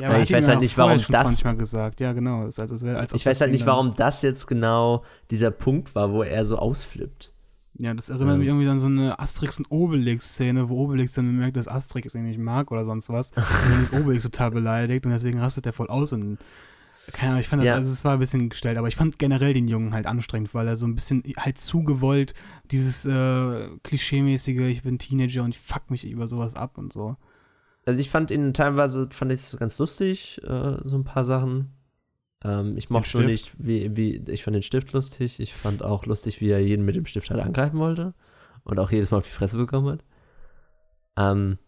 Ja, 0.00 0.08
aber 0.08 0.16
er 0.18 0.22
ich 0.22 0.32
weiß 0.32 0.48
halt 0.48 0.60
nicht, 0.60 0.76
warum 0.78 0.98
schon 0.98 1.12
das- 1.12 1.22
20 1.22 1.44
Mal 1.44 1.56
gesagt. 1.56 2.00
Ja, 2.00 2.12
genau. 2.12 2.40
Also, 2.42 2.62
als 2.62 3.12
Ich 3.14 3.26
weiß 3.26 3.40
halt 3.40 3.50
nicht, 3.52 3.66
warum 3.66 3.94
das 3.96 4.22
jetzt 4.22 4.46
genau 4.46 5.04
dieser 5.30 5.50
Punkt 5.50 5.94
war, 5.94 6.12
wo 6.12 6.22
er 6.22 6.44
so 6.44 6.56
ausflippt. 6.56 7.32
Ja, 7.78 7.94
das 7.94 8.10
erinnert 8.10 8.34
Ähm. 8.34 8.38
mich 8.40 8.48
irgendwie 8.48 8.68
an 8.68 8.78
so 8.78 8.88
eine 8.88 9.18
Asterix- 9.20 9.58
und 9.58 9.70
Obelix-Szene, 9.70 10.68
wo 10.68 10.84
Obelix 10.84 11.14
dann 11.14 11.26
bemerkt, 11.26 11.56
dass 11.56 11.66
Asterix 11.68 12.14
ihn 12.14 12.24
nicht 12.26 12.38
mag 12.38 12.70
oder 12.70 12.84
sonst 12.84 13.08
was. 13.08 13.30
Und 13.36 13.44
dann 13.72 13.82
ist 13.82 13.92
Obelix 13.94 14.24
total 14.24 14.50
beleidigt 14.50 15.06
und 15.06 15.12
deswegen 15.12 15.38
rastet 15.38 15.64
er 15.66 15.72
voll 15.72 15.86
aus. 15.88 16.12
Und 16.12 16.38
keine 17.12 17.30
Ahnung, 17.30 17.40
ich 17.40 17.48
fand 17.48 17.62
das, 17.62 17.68
Ja. 17.68 17.74
also 17.76 17.90
es 17.90 18.04
war 18.04 18.12
ein 18.14 18.18
bisschen 18.18 18.50
gestellt, 18.50 18.76
aber 18.76 18.88
ich 18.88 18.96
fand 18.96 19.18
generell 19.18 19.54
den 19.54 19.66
Jungen 19.66 19.94
halt 19.94 20.04
anstrengend, 20.06 20.52
weil 20.54 20.66
er 20.68 20.76
so 20.76 20.86
ein 20.86 20.94
bisschen 20.94 21.22
halt 21.38 21.56
zu 21.58 21.82
gewollt, 21.82 22.34
dieses 22.70 23.06
äh, 23.06 23.68
klischeemäßige, 23.82 24.60
ich 24.68 24.82
bin 24.82 24.98
Teenager 24.98 25.42
und 25.44 25.50
ich 25.54 25.58
fuck 25.60 25.90
mich 25.90 26.04
über 26.06 26.28
sowas 26.28 26.54
ab 26.56 26.76
und 26.76 26.92
so. 26.92 27.16
Also 27.90 28.00
ich 28.02 28.10
fand 28.10 28.30
ihn 28.30 28.54
teilweise, 28.54 29.08
fand 29.10 29.32
ich 29.32 29.40
es 29.40 29.56
ganz 29.56 29.78
lustig, 29.80 30.40
äh, 30.44 30.76
so 30.84 30.96
ein 30.96 31.02
paar 31.02 31.24
Sachen. 31.24 31.72
Ähm, 32.44 32.76
ich 32.76 32.88
mochte 32.88 33.08
schon 33.08 33.26
nicht, 33.26 33.52
wie, 33.58 33.96
wie, 33.96 34.22
ich 34.28 34.44
fand 34.44 34.54
den 34.54 34.62
Stift 34.62 34.92
lustig. 34.92 35.40
Ich 35.40 35.54
fand 35.54 35.82
auch 35.82 36.06
lustig, 36.06 36.40
wie 36.40 36.50
er 36.50 36.60
jeden 36.60 36.84
mit 36.84 36.94
dem 36.94 37.04
Stift 37.04 37.30
halt 37.30 37.40
angreifen 37.40 37.80
wollte. 37.80 38.14
Und 38.62 38.78
auch 38.78 38.92
jedes 38.92 39.10
Mal 39.10 39.16
auf 39.18 39.24
die 39.24 39.30
Fresse 39.30 39.56
bekommen 39.56 39.88
hat. 39.88 40.04
Ähm, 41.16 41.58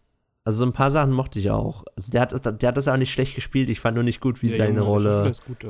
also 0.45 0.59
so 0.59 0.65
ein 0.65 0.71
paar 0.71 0.91
Sachen 0.91 1.11
mochte 1.11 1.39
ich 1.39 1.51
auch. 1.51 1.83
Also 1.97 2.09
der 2.11 2.21
hat, 2.21 2.61
der 2.61 2.67
hat 2.69 2.77
das 2.77 2.87
auch 2.87 2.95
nicht 2.95 3.11
schlecht 3.11 3.35
gespielt. 3.35 3.69
Ich 3.69 3.81
fand 3.81 3.95
nur 3.95 4.05
nicht 4.05 4.21
gut, 4.21 4.41
wie 4.41 4.47
Der 4.47 4.57
seine 4.59 4.79
Junge, 4.79 4.81
Rolle, 4.89 5.33
gut, 5.45 5.65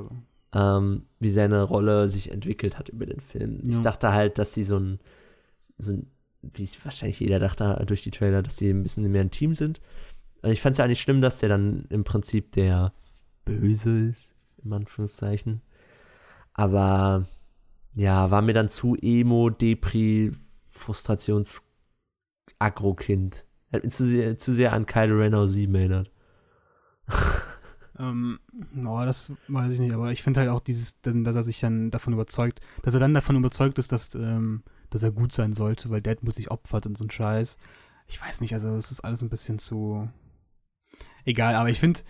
ähm, 0.54 1.08
wie 1.20 1.30
seine 1.32 1.64
Rolle 1.64 2.10
sich 2.10 2.32
entwickelt 2.32 2.78
hat 2.78 2.90
über 2.90 3.08
den 3.08 3.22
Film. 3.22 3.62
Ich 3.68 3.74
Ja. 3.74 3.82
dachte 3.82 4.14
halt, 4.14 4.38
dass 4.38 4.54
sie 4.54 4.66
so 4.66 4.78
ein, 4.78 5.00
so 5.80 5.94
ein, 5.94 6.12
wie 6.44 6.64
es 6.64 6.84
wahrscheinlich 6.86 7.20
jeder 7.20 7.40
dachte 7.40 7.84
durch 7.88 8.04
die 8.04 8.12
Trailer, 8.12 8.44
dass 8.44 8.58
sie 8.58 8.70
ein 8.70 8.84
bisschen 8.84 9.12
mehr 9.12 9.22
ein 9.22 9.32
Team 9.32 9.56
sind. 9.56 9.82
Ich 10.44 10.62
fand 10.62 10.74
es 10.74 10.78
ja 10.78 10.88
nicht 10.88 11.02
schlimm, 11.02 11.22
dass 11.22 11.40
der 11.40 11.50
dann 11.50 11.86
im 11.90 12.04
Prinzip 12.04 12.52
der 12.52 12.94
Böse 13.46 14.10
ist, 14.10 14.36
in 14.64 14.74
Anführungszeichen. 14.74 15.62
Aber 16.54 17.26
ja, 17.96 18.30
war 18.32 18.42
mir 18.42 18.54
dann 18.54 18.70
zu 18.70 18.96
Emo, 18.96 19.50
Depri, 19.50 20.32
Frustrations 20.66 21.64
Agro-Kind. 22.60 23.46
Hat 23.72 23.84
mich 23.84 23.94
zu 23.94 24.06
sehr, 24.06 24.38
zu 24.38 24.54
sehr 24.54 24.74
an 24.74 24.86
Kylo 24.86 25.18
Ren 25.18 25.36
aus 25.36 25.54
7 25.54 25.74
erinnert. 25.76 26.12
Ähm, 28.00 28.40
oh, 28.76 29.06
das 29.06 29.32
weiß 29.48 29.74
ich 29.74 29.80
nicht, 29.80 29.94
aber 29.94 30.12
ich 30.12 30.24
finde 30.24 30.40
halt 30.40 30.50
auch 30.50 30.62
dieses, 30.62 31.02
dass 31.02 31.36
er 31.36 31.44
sich 31.44 31.60
dann 31.60 31.92
davon 31.92 32.14
überzeugt, 32.14 32.60
dass 32.82 32.96
er 32.96 33.00
dann 33.00 33.14
davon 33.14 33.36
überzeugt 33.36 33.78
ist, 33.78 33.92
dass, 33.92 34.16
ähm, 34.16 34.64
dass 34.90 35.04
er 35.04 35.12
gut 35.12 35.32
sein 35.32 35.54
sollte, 35.54 35.92
weil 35.92 36.02
Deadpool 36.02 36.34
sich 36.34 36.50
opfert 36.50 36.88
und 36.88 36.98
so 36.98 37.06
ein 37.06 37.12
Scheiß. 37.12 37.60
Ich 38.08 38.20
weiß 38.20 38.42
nicht, 38.42 38.56
also 38.56 38.76
das 38.76 38.92
ist 38.92 39.02
alles 39.02 39.22
ein 39.22 39.30
bisschen 39.30 39.60
zu 39.60 40.10
egal, 41.26 41.56
aber 41.56 41.70
ich 41.70 41.80
finde, 41.80 42.02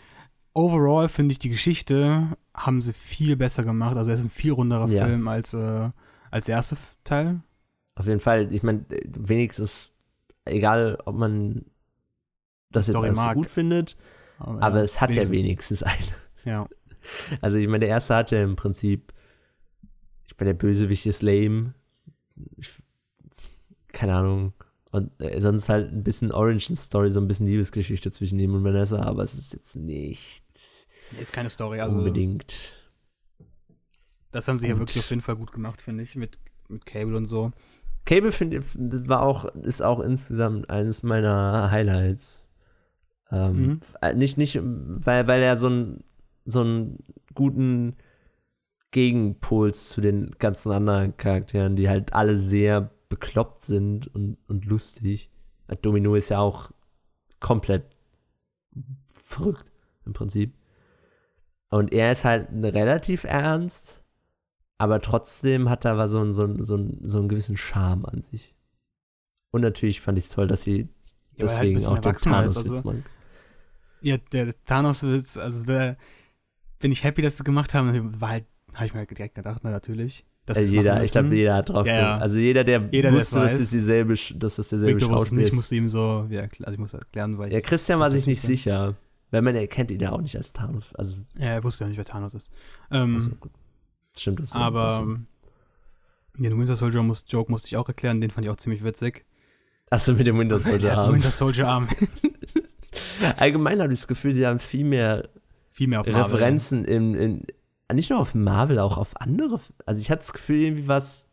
overall 0.54 1.10
finde 1.10 1.32
ich 1.34 1.40
die 1.40 1.50
Geschichte 1.50 2.36
haben 2.54 2.82
sie 2.82 2.94
viel 2.94 3.36
besser 3.36 3.64
gemacht. 3.64 3.98
Also 3.98 4.12
er 4.12 4.16
ist 4.16 4.24
ein 4.24 4.30
viel 4.30 4.52
runderer 4.52 4.88
Ja. 4.90 5.06
Film 5.06 5.28
als, 5.28 5.54
äh, 5.54 5.90
als 6.32 6.46
der 6.46 6.56
erste 6.58 6.78
Teil. 7.04 7.42
Auf 7.96 8.08
jeden 8.08 8.20
Fall, 8.20 8.52
ich 8.52 8.64
meine, 8.64 8.86
wenigstens, 9.06 9.96
egal 10.46 11.00
ob 11.06 11.16
man 11.16 11.66
das 12.72 12.88
jetzt 12.88 12.96
alles 12.96 13.20
so 13.20 13.28
gut 13.34 13.50
findet, 13.50 13.96
ja, 14.40 14.46
aber 14.62 14.82
es 14.84 15.00
hat 15.02 15.12
ja 15.12 15.18
wenigstens- 15.28 15.38
wenigstens 15.44 15.84
eine. 15.84 15.98
Ja. 16.46 16.68
Also 17.42 17.58
ich 17.58 17.68
meine, 17.68 17.80
der 17.82 17.90
erste 17.90 18.16
hat 18.16 18.32
ja 18.32 18.42
im 18.42 18.56
Prinzip, 18.56 19.12
ich 20.26 20.38
meine, 20.40 20.52
der 20.54 20.58
Bösewicht 20.58 21.06
ist 21.06 21.22
lame. 21.22 21.74
Ich, 22.56 22.70
keine 23.92 24.16
Ahnung. 24.16 24.54
Und 24.94 25.10
äh, 25.20 25.42
sonst 25.42 25.70
halt 25.70 25.92
ein 25.92 26.04
bisschen 26.04 26.32
Origin-Story, 26.32 27.10
so 27.10 27.20
ein 27.20 27.28
bisschen 27.28 27.48
Liebesgeschichte 27.48 28.12
zwischen 28.12 28.38
ihm 28.40 28.54
und 28.54 28.64
Vanessa, 28.64 29.02
aber 29.02 29.24
es 29.24 29.34
ist 29.34 29.52
jetzt 29.54 29.76
nicht 29.76 30.44
Ist 31.20 31.34
keine 31.34 31.50
Story, 31.50 31.80
also 31.82 31.98
unbedingt. 31.98 32.78
das 34.32 34.48
haben 34.48 34.60
sie 34.60 34.68
hier 34.68 34.76
Und- 34.76 34.82
wirklich 34.82 35.00
auf 35.00 35.10
jeden 35.10 35.24
Fall 35.24 35.36
gut 35.36 35.52
gemacht, 35.52 35.82
finde 35.82 36.04
ich, 36.04 36.16
mit, 36.16 36.38
mit 36.70 36.86
Cable 36.86 37.18
und 37.18 37.26
so. 37.26 37.52
Cable 38.06 38.32
finde 38.32 38.62
war 39.10 39.24
auch, 39.24 39.46
ist 39.46 39.82
auch 39.82 40.00
insgesamt 40.00 40.70
eines 40.70 41.02
meiner 41.04 41.72
Highlights. 41.72 42.50
Ähm, 43.32 43.56
Mhm. 43.56 43.80
äh, 44.02 44.14
Nicht, 44.14 44.38
nicht, 44.38 44.60
weil, 44.62 45.26
weil 45.28 45.42
er 45.42 45.58
so 45.58 45.68
einen 45.68 46.04
so 46.46 46.62
einen 46.62 47.00
guten 47.34 47.96
Gegenpols 48.92 49.90
zu 49.90 50.02
den 50.02 50.32
ganzen 50.38 50.72
anderen 50.72 51.18
Charakteren, 51.18 51.76
die 51.76 51.90
halt 51.90 52.14
alle 52.14 52.38
sehr 52.38 52.92
bekloppt 53.14 53.62
sind 53.62 54.08
und, 54.16 54.38
und 54.48 54.66
lustig. 54.66 55.30
Domino 55.84 56.16
ist 56.16 56.30
ja 56.30 56.40
auch 56.40 56.72
komplett 57.40 57.96
verrückt 59.14 59.72
im 60.04 60.14
Prinzip. 60.14 60.56
Und 61.70 61.94
er 61.94 62.12
ist 62.12 62.26
halt 62.26 62.48
relativ 62.52 63.24
ernst, 63.24 64.04
aber 64.80 65.00
trotzdem 65.00 65.70
hat 65.70 65.86
er 65.86 65.92
aber 65.92 66.10
so 66.10 66.20
einen, 66.22 66.34
so, 66.34 66.44
einen, 66.44 66.64
so, 66.64 66.74
einen, 66.74 67.08
so 67.08 67.20
einen 67.20 67.30
gewissen 67.30 67.56
Charme 67.56 68.06
an 68.06 68.24
sich. 68.24 68.56
Und 69.52 69.62
natürlich 69.62 70.02
fand 70.02 70.18
ich 70.18 70.26
es 70.26 70.32
toll, 70.32 70.48
dass 70.48 70.64
sie 70.64 70.80
Ja, 70.80 70.86
halt 70.88 71.42
deswegen 71.42 71.74
bisschen 71.76 71.90
auch 71.94 72.00
den 72.00 72.16
Thanos-Witz 72.16 72.70
also- 72.70 72.84
machen. 72.84 73.06
Ja, 74.02 74.18
der 74.18 74.54
Thanos-Witz, 74.66 75.38
also 75.38 75.66
der 75.68 75.98
bin 76.80 76.92
ich 76.92 77.04
happy, 77.04 77.22
dass 77.22 77.38
sie 77.38 77.44
gemacht 77.44 77.76
haben. 77.76 78.20
War 78.20 78.30
halt, 78.30 78.46
habe 78.74 78.88
ich 78.88 78.94
mir 78.96 79.06
direkt 79.06 79.36
gedacht, 79.36 79.62
na, 79.64 79.70
natürlich. 79.70 80.26
Dass 80.46 80.58
Also 80.58 80.74
jeder, 80.74 81.02
ich 81.02 81.12
glaube, 81.12 81.36
jeder 81.36 81.56
hat 81.56 81.70
drauf 81.70 81.88
Ja, 81.88 81.94
ja. 81.94 82.18
Also 82.18 82.38
jeder, 82.38 82.64
der 82.64 82.90
Jeder, 82.92 83.12
der 83.12 83.20
wusste, 83.20 83.40
dass 83.40 83.54
es 83.54 83.70
dieselbe, 83.70 84.14
dass 84.14 84.58
es 84.58 84.70
derselbe 84.70 84.88
Victor 84.88 85.10
Schauspieler 85.10 85.38
nicht, 85.38 85.48
ich 85.48 85.54
ist. 85.54 85.56
musste 85.56 85.76
ihm 85.76 85.88
so, 85.88 86.28
ja, 86.30 86.48
klar, 86.48 86.68
also 86.68 86.74
ich 86.74 86.80
muss 86.80 86.94
erklären, 86.94 87.38
weil 87.38 87.52
Ja, 87.54 87.62
Christian 87.62 88.00
war 88.00 88.12
sich 88.12 88.28
nicht 88.28 88.42
sicher. 88.42 88.96
Weil 89.32 89.42
man 89.42 89.56
erkennt 89.56 89.90
ihn 89.90 90.00
ja 90.00 90.12
auch 90.12 90.22
nicht 90.22 90.36
als 90.36 90.54
Thanos. 90.54 90.84
Also, 90.94 91.16
ja, 91.38 91.48
er 91.48 91.64
wusste 91.64 91.86
ja 91.86 91.88
nicht, 91.90 91.98
wer 91.98 92.06
Thanos 92.06 92.34
ist. 92.34 92.52
Ähm, 92.92 93.16
also. 93.16 93.30
Stimmt 94.16 94.42
das? 94.42 94.52
aber 94.52 95.18
den 96.38 96.60
Winter 96.60 96.76
Soldier 96.76 97.04
muss, 97.04 97.26
Joke 97.28 97.52
musste 97.52 97.68
ich 97.68 97.78
auch 97.78 97.88
erklären, 97.88 98.22
den 98.22 98.30
fand 98.30 98.46
ich 98.46 98.52
auch 98.52 98.58
ziemlich 98.58 98.84
witzig. 98.84 99.26
Achso, 99.90 100.14
mit 100.14 100.28
dem 100.28 100.38
Winter 100.38 100.60
Soldier 100.60 100.98
Arm. 100.98 101.14
Winter 101.14 101.32
Soldier 101.32 101.68
Arm. 101.68 101.88
Allgemein 103.38 103.82
habe 103.82 103.94
ich 103.94 104.00
das 104.00 104.08
Gefühl, 104.08 104.34
sie 104.34 104.46
haben 104.46 104.60
viel 104.60 104.84
mehr 104.84 105.30
Viel 105.72 105.88
mehr 105.88 106.02
auf 106.02 106.08
Marvel. 106.08 106.24
Referenzen 106.24 106.86
in, 106.86 107.16
in, 107.16 107.48
nicht 107.92 108.10
nur 108.10 108.20
auf 108.20 108.34
Marvel, 108.36 108.80
auch 108.80 108.98
auf 108.98 109.20
andere. 109.20 109.60
Also 109.86 110.02
ich 110.02 110.10
hatte 110.10 110.20
das 110.20 110.34
Gefühl, 110.34 110.58
irgendwie 110.62 110.88
was. 110.88 111.28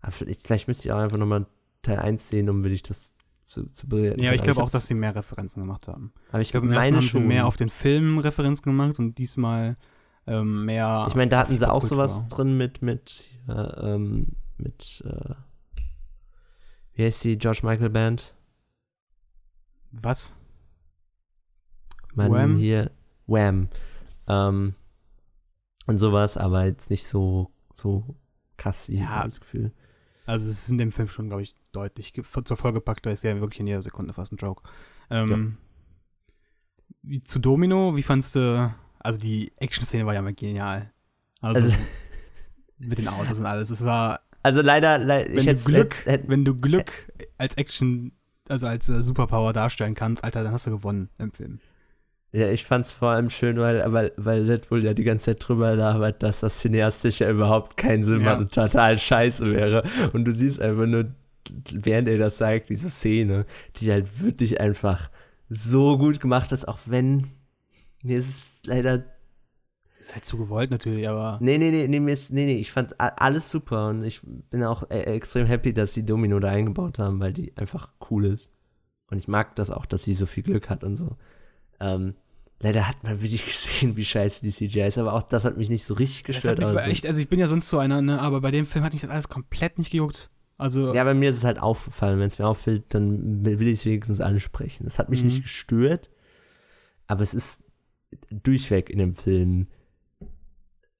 aber 0.00 0.12
Vielleicht, 0.12 0.42
vielleicht 0.42 0.68
müsste 0.68 0.88
ich 0.88 0.92
auch 0.92 0.98
einfach 0.98 1.16
nochmal 1.18 1.46
Teil 1.82 1.98
1 1.98 2.28
sehen, 2.28 2.48
um 2.48 2.62
wirklich 2.62 2.82
das 2.82 3.14
zu, 3.42 3.70
zu 3.70 3.88
bewerten. 3.88 4.22
Ja, 4.22 4.32
ich 4.32 4.42
glaube 4.42 4.62
auch, 4.62 4.70
dass 4.70 4.86
sie 4.88 4.94
mehr 4.94 5.14
Referenzen 5.14 5.62
gemacht 5.62 5.88
haben. 5.88 6.12
Aber 6.30 6.40
ich 6.40 6.48
Ich 6.48 6.52
glaube, 6.52 6.66
im 6.66 6.72
ersten 6.72 6.96
haben 6.96 7.02
sie 7.02 7.08
schon. 7.08 7.26
mehr 7.26 7.46
auf 7.46 7.56
den 7.56 7.68
Film 7.68 8.18
Referenzen 8.18 8.64
gemacht 8.64 8.98
und 8.98 9.18
diesmal 9.18 9.76
ähm, 10.26 10.64
mehr. 10.64 11.06
ich 11.08 11.14
meine, 11.14 11.30
da 11.30 11.38
hatten 11.38 11.56
sie 11.56 11.70
auch 11.70 11.82
sowas 11.82 12.26
drin 12.28 12.56
mit, 12.56 12.82
mit, 12.82 13.24
ja, 13.46 13.94
ähm, 13.94 14.32
mit, 14.58 15.04
äh, 15.06 15.34
wie 16.94 17.04
heißt 17.04 17.24
die 17.24 17.38
George 17.38 17.60
Michael 17.62 17.90
Band? 17.90 18.34
Was? 19.92 20.36
Mann, 22.14 22.32
Wham? 22.32 22.56
hier, 22.56 22.90
Wham. 23.26 23.68
Ähm, 24.26 24.74
und 25.86 25.98
sowas, 25.98 26.36
aber 26.36 26.64
jetzt 26.64 26.90
nicht 26.90 27.06
so, 27.06 27.50
so 27.74 28.16
krass 28.56 28.88
wie 28.88 28.96
Ja. 28.96 29.18
ich 29.18 29.24
das 29.24 29.40
Gefühl. 29.40 29.72
Also, 30.24 30.48
es 30.48 30.58
ist 30.64 30.68
in 30.70 30.78
dem 30.78 30.90
Film 30.92 31.08
schon, 31.08 31.28
glaube 31.28 31.42
ich, 31.42 31.54
deutlich 31.72 32.12
zur 32.44 32.56
vollgepackt. 32.56 33.06
Da 33.06 33.10
ist 33.10 33.22
ja 33.22 33.38
wirklich 33.40 33.60
in 33.60 33.66
jeder 33.68 33.82
Sekunde 33.82 34.12
fast 34.12 34.32
ein 34.32 34.36
Joke. 34.38 34.62
Ähm, 35.10 35.56
wie, 37.02 37.22
zu 37.22 37.38
Domino, 37.38 37.96
wie 37.96 38.02
fandst 38.02 38.34
du. 38.34 38.74
Also, 38.98 39.18
die 39.20 39.52
Action-Szene 39.58 40.04
war 40.06 40.14
ja 40.14 40.22
mal 40.22 40.34
genial. 40.34 40.90
Also, 41.40 41.62
Also- 41.62 41.76
mit 42.78 42.98
den 42.98 43.08
Autos 43.08 43.38
und 43.38 43.46
alles. 43.46 43.70
Es 43.70 43.84
war. 43.84 44.20
Also 44.42 44.62
leider, 44.62 44.98
le 44.98 45.26
Wenn 45.28 45.38
ich 45.38 45.44
du 45.64 45.70
Glück, 45.70 45.96
hätt, 46.06 46.06
hätt, 46.22 46.28
wenn 46.28 46.44
du 46.44 46.54
Glück 46.54 47.12
als 47.36 47.56
Action, 47.56 48.12
also 48.48 48.66
als 48.66 48.88
äh, 48.88 49.02
Superpower 49.02 49.52
darstellen 49.52 49.94
kannst, 49.94 50.22
Alter, 50.22 50.44
dann 50.44 50.52
hast 50.52 50.66
du 50.66 50.70
gewonnen 50.70 51.08
im 51.18 51.32
Film. 51.32 51.58
Ja, 52.36 52.50
ich 52.50 52.64
fand's 52.66 52.92
vor 52.92 53.08
allem 53.12 53.30
schön, 53.30 53.56
weil, 53.58 53.90
weil, 53.92 54.12
weil 54.18 54.44
Red 54.44 54.68
Bull 54.68 54.84
ja 54.84 54.92
die 54.92 55.04
ganze 55.04 55.26
Zeit 55.26 55.48
drüber 55.48 55.74
labert, 55.74 56.22
dass 56.22 56.40
das 56.40 56.58
cineastisch 56.58 57.20
ja 57.20 57.30
überhaupt 57.30 57.78
keinen 57.78 58.04
Sinn 58.04 58.20
Ja. 58.20 58.24
macht 58.32 58.40
und 58.40 58.52
total 58.54 58.98
scheiße 58.98 59.50
wäre. 59.52 59.84
Und 60.12 60.26
du 60.26 60.32
siehst 60.32 60.60
einfach 60.60 60.84
nur, 60.86 61.06
während 61.72 62.08
er 62.08 62.18
das 62.18 62.36
sagt, 62.36 62.68
diese 62.68 62.90
Szene, 62.90 63.46
die 63.76 63.90
halt 63.90 64.20
wirklich 64.20 64.60
einfach 64.60 65.08
so 65.48 65.96
gut 65.96 66.20
gemacht 66.20 66.52
ist, 66.52 66.68
auch 66.68 66.80
wenn 66.84 67.28
mir 68.02 68.18
ist 68.18 68.28
es 68.28 68.62
leider. 68.66 69.04
Ist 69.98 70.14
halt 70.14 70.26
zu 70.26 70.36
gewollt 70.36 70.70
natürlich, 70.70 71.08
aber. 71.08 71.38
Nee, 71.40 71.56
nee, 71.56 71.70
nee, 71.70 71.88
nee, 71.88 72.00
mir 72.00 72.12
ist, 72.12 72.32
nee, 72.32 72.44
nee, 72.44 72.56
ich 72.56 72.70
fand 72.70 73.00
alles 73.00 73.50
super 73.50 73.88
und 73.88 74.04
ich 74.04 74.20
bin 74.50 74.62
auch 74.62 74.90
äh, 74.90 75.00
extrem 75.04 75.46
happy, 75.46 75.72
dass 75.72 75.94
sie 75.94 76.04
Domino 76.04 76.38
da 76.38 76.50
eingebaut 76.50 76.98
haben, 76.98 77.18
weil 77.18 77.32
die 77.32 77.56
einfach 77.56 77.94
cool 78.10 78.26
ist. 78.26 78.52
Und 79.10 79.16
ich 79.16 79.26
mag 79.26 79.56
das 79.56 79.70
auch, 79.70 79.86
dass 79.86 80.04
sie 80.04 80.12
so 80.12 80.26
viel 80.26 80.42
Glück 80.42 80.68
hat 80.68 80.84
und 80.84 80.96
so. 80.96 81.16
Ähm, 81.80 82.14
leider 82.60 82.88
hat 82.88 83.02
man 83.04 83.20
wirklich 83.20 83.44
gesehen, 83.46 83.96
wie 83.96 84.04
scheiße 84.04 84.40
die 84.42 84.52
CGI 84.52 84.86
ist, 84.88 84.98
aber 84.98 85.12
auch 85.12 85.22
das 85.22 85.44
hat 85.44 85.56
mich 85.56 85.68
nicht 85.68 85.84
so 85.84 85.94
richtig 85.94 86.24
gestört. 86.24 86.62
Also. 86.64 86.78
echt, 86.80 87.06
also 87.06 87.20
ich 87.20 87.28
bin 87.28 87.38
ja 87.38 87.46
sonst 87.46 87.68
so 87.68 87.78
einer, 87.78 88.00
ne, 88.02 88.20
aber 88.20 88.40
bei 88.40 88.50
dem 88.50 88.66
Film 88.66 88.84
hat 88.84 88.92
mich 88.92 89.02
das 89.02 89.10
alles 89.10 89.28
komplett 89.28 89.78
nicht 89.78 89.90
gejuckt. 89.90 90.30
Also, 90.58 90.94
Ja, 90.94 91.04
bei 91.04 91.12
mir 91.12 91.28
ist 91.28 91.36
es 91.36 91.44
halt 91.44 91.58
aufgefallen. 91.58 92.18
Wenn 92.18 92.28
es 92.28 92.38
mir 92.38 92.46
auffällt, 92.46 92.94
dann 92.94 93.44
will 93.44 93.58
will 93.58 93.68
ich 93.68 93.80
es 93.80 93.84
wenigstens 93.84 94.20
ansprechen. 94.20 94.86
Es 94.86 94.98
hat 94.98 95.10
mich 95.10 95.20
Mhm. 95.20 95.26
nicht 95.26 95.42
gestört, 95.42 96.08
aber 97.06 97.22
es 97.22 97.34
ist 97.34 97.64
durchweg 98.30 98.88
in 98.88 98.98
dem 98.98 99.14
Film, 99.14 99.66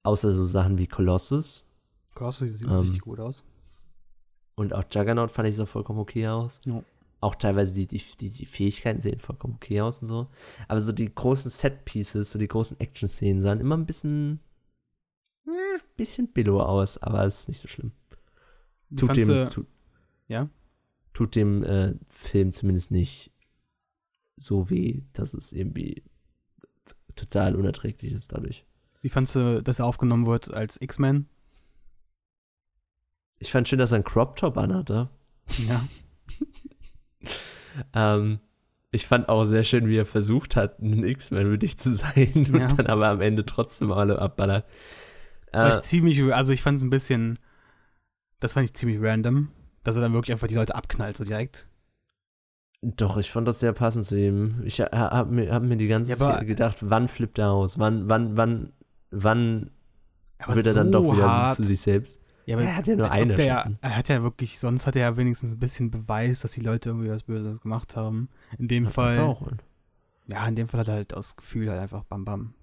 außer 0.03 0.33
so 0.35 0.45
Sachen 0.45 0.77
wie 0.77 0.87
Colossus 0.87 1.67
Colossus 2.13 2.53
sieht 2.53 2.67
Ähm, 2.67 2.75
richtig 2.75 3.01
gut 3.01 3.19
aus. 3.19 3.45
und 4.55 4.73
auch 4.73 4.83
Juggernaut 4.91 5.31
fand 5.31 5.49
ich 5.49 5.55
so 5.55 5.65
vollkommen 5.65 5.99
okay 5.99 6.27
aus. 6.27 6.59
Ja. 6.65 6.83
Auch 7.19 7.35
teilweise 7.35 7.73
die, 7.73 7.87
die, 7.87 8.01
die, 8.19 8.29
die 8.29 8.45
Fähigkeiten 8.45 9.01
sehen 9.01 9.19
vollkommen 9.19 9.55
okay 9.55 9.81
aus 9.81 10.01
und 10.01 10.07
so. 10.07 10.27
Aber 10.67 10.79
so 10.79 10.91
die 10.91 11.13
großen 11.13 11.49
Set-Pieces, 11.49 12.31
so 12.31 12.37
die 12.39 12.47
großen 12.47 12.79
Action-Szenen 12.79 13.41
sahen 13.41 13.59
immer 13.59 13.75
ein 13.75 13.85
bisschen, 13.87 14.39
äh, 15.47 15.79
bisschen 15.95 16.27
billow 16.31 16.61
aus, 16.61 16.97
aber 16.99 17.25
es 17.25 17.41
ist 17.41 17.47
nicht 17.47 17.59
so 17.61 17.67
schlimm. 17.67 17.91
Tut 18.95 19.07
fandst 19.09 19.17
dem, 19.27 19.27
du- 19.27 19.49
tu, 19.49 19.65
ja? 20.27 20.49
tut 21.13 21.35
dem 21.35 21.63
äh, 21.63 21.95
Film 22.09 22.53
zumindest 22.53 22.91
nicht 22.91 23.31
so 24.35 24.69
weh, 24.69 25.01
dass 25.13 25.33
es 25.33 25.53
irgendwie 25.53 26.03
total 27.15 27.55
unerträglich 27.55 28.13
ist 28.13 28.31
dadurch. 28.31 28.63
Wie 29.01 29.09
fandst 29.09 29.35
du, 29.35 29.63
dass 29.63 29.79
er 29.79 29.87
aufgenommen 29.87 30.27
wird 30.27 30.53
als 30.53 30.79
X-Men? 30.79 31.27
Ich 33.39 33.51
fand 33.51 33.67
schön, 33.67 33.79
dass 33.79 33.91
er 33.91 33.95
einen 33.95 34.03
Crop-Top 34.03 34.57
anhatte. 34.57 35.09
Ja. 35.67 35.83
Ähm, 37.93 38.39
ich 38.91 39.05
fand 39.05 39.29
auch 39.29 39.45
sehr 39.45 39.63
schön, 39.63 39.87
wie 39.87 39.97
er 39.97 40.05
versucht 40.05 40.55
hat, 40.55 40.79
ein 40.79 41.03
X-Men 41.03 41.47
würdig 41.47 41.77
zu 41.77 41.91
sein 41.93 42.31
und 42.35 42.55
Ja. 42.55 42.67
dann 42.67 42.87
aber 42.87 43.07
am 43.09 43.21
Ende 43.21 43.45
trotzdem 43.45 43.91
alle 43.91 44.19
abballert. 44.19 44.65
Äh, 45.53 45.71
ich 45.71 45.81
ziemlich, 45.81 46.21
also 46.33 46.53
ich 46.53 46.61
fand 46.61 46.77
es 46.77 46.83
ein 46.83 46.89
bisschen, 46.89 47.37
das 48.39 48.53
fand 48.53 48.65
ich 48.65 48.73
ziemlich 48.73 48.99
random, 49.01 49.49
dass 49.83 49.95
er 49.95 50.01
dann 50.01 50.13
wirklich 50.13 50.31
einfach 50.33 50.47
die 50.47 50.55
Leute 50.55 50.75
abknallt, 50.75 51.17
so 51.17 51.23
direkt. 51.23 51.67
doch, 52.81 53.17
ich 53.17 53.31
fand 53.31 53.47
das 53.47 53.59
sehr 53.59 53.73
passend 53.73 54.05
zu 54.05 54.17
ihm. 54.17 54.61
Ich 54.63 54.79
ha- 54.81 54.89
hab 54.91 55.29
mir, 55.31 55.51
hab 55.51 55.63
mir 55.63 55.77
die 55.77 55.87
ganze 55.87 56.11
Ja, 56.11 56.15
Zeit 56.17 56.47
gedacht, 56.47 56.77
wann 56.81 57.07
flippt 57.07 57.37
er 57.39 57.51
aus? 57.51 57.79
Wann, 57.79 58.09
wann, 58.09 58.37
wann, 58.37 58.71
wann 59.11 59.71
wird 60.47 60.67
er 60.67 60.73
dann 60.73 60.91
doch 60.91 61.03
wieder 61.11 61.27
hart. 61.27 61.55
zu 61.55 61.63
sich 61.63 61.81
selbst? 61.81 62.19
Ja, 62.47 62.55
aber 62.55 62.65
Er 62.65 62.75
hat 62.77 62.87
ja 62.87 62.95
nur 62.95 63.11
einen 63.11 63.35
der. 63.35 63.77
Er 63.81 63.97
hat 63.97 64.07
ja 64.07 64.23
wirklich, 64.23 64.57
sonst 64.57 64.87
hat 64.87 64.95
er 64.95 65.01
ja 65.01 65.17
wenigstens 65.17 65.51
ein 65.51 65.59
bisschen 65.59 65.91
Beweis, 65.91 66.39
dass 66.39 66.53
die 66.53 66.61
Leute 66.61 66.89
irgendwie 66.89 67.09
was 67.09 67.23
Böses 67.23 67.59
gemacht 67.59 67.97
haben. 67.97 68.29
In 68.57 68.69
dem 68.69 68.87
Fall, 68.87 69.19
Auch. 69.19 69.41
Ja, 70.27 70.47
in 70.47 70.55
dem 70.55 70.69
Fall 70.69 70.79
hat 70.79 70.87
er 70.87 70.93
halt 70.95 71.13
aus 71.13 71.35
Gefühl 71.35 71.69
halt 71.69 71.81
einfach 71.81 72.05
bam 72.05 72.23
bam. 72.25 72.53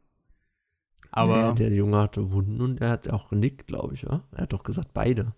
Aber, 1.11 1.51
Nee, 1.51 1.55
der 1.59 1.73
Junge 1.75 1.99
hatte 1.99 2.33
Wunden 2.33 2.61
und 2.63 2.81
er 2.81 2.91
hat 2.91 3.09
auch 3.11 3.29
genickt, 3.29 3.67
glaube 3.67 3.93
ich, 3.95 4.03
ja? 4.03 4.25
Er 4.33 4.43
hat 4.43 4.53
doch 4.55 4.63
gesagt, 4.63 4.95
beide. 4.95 5.33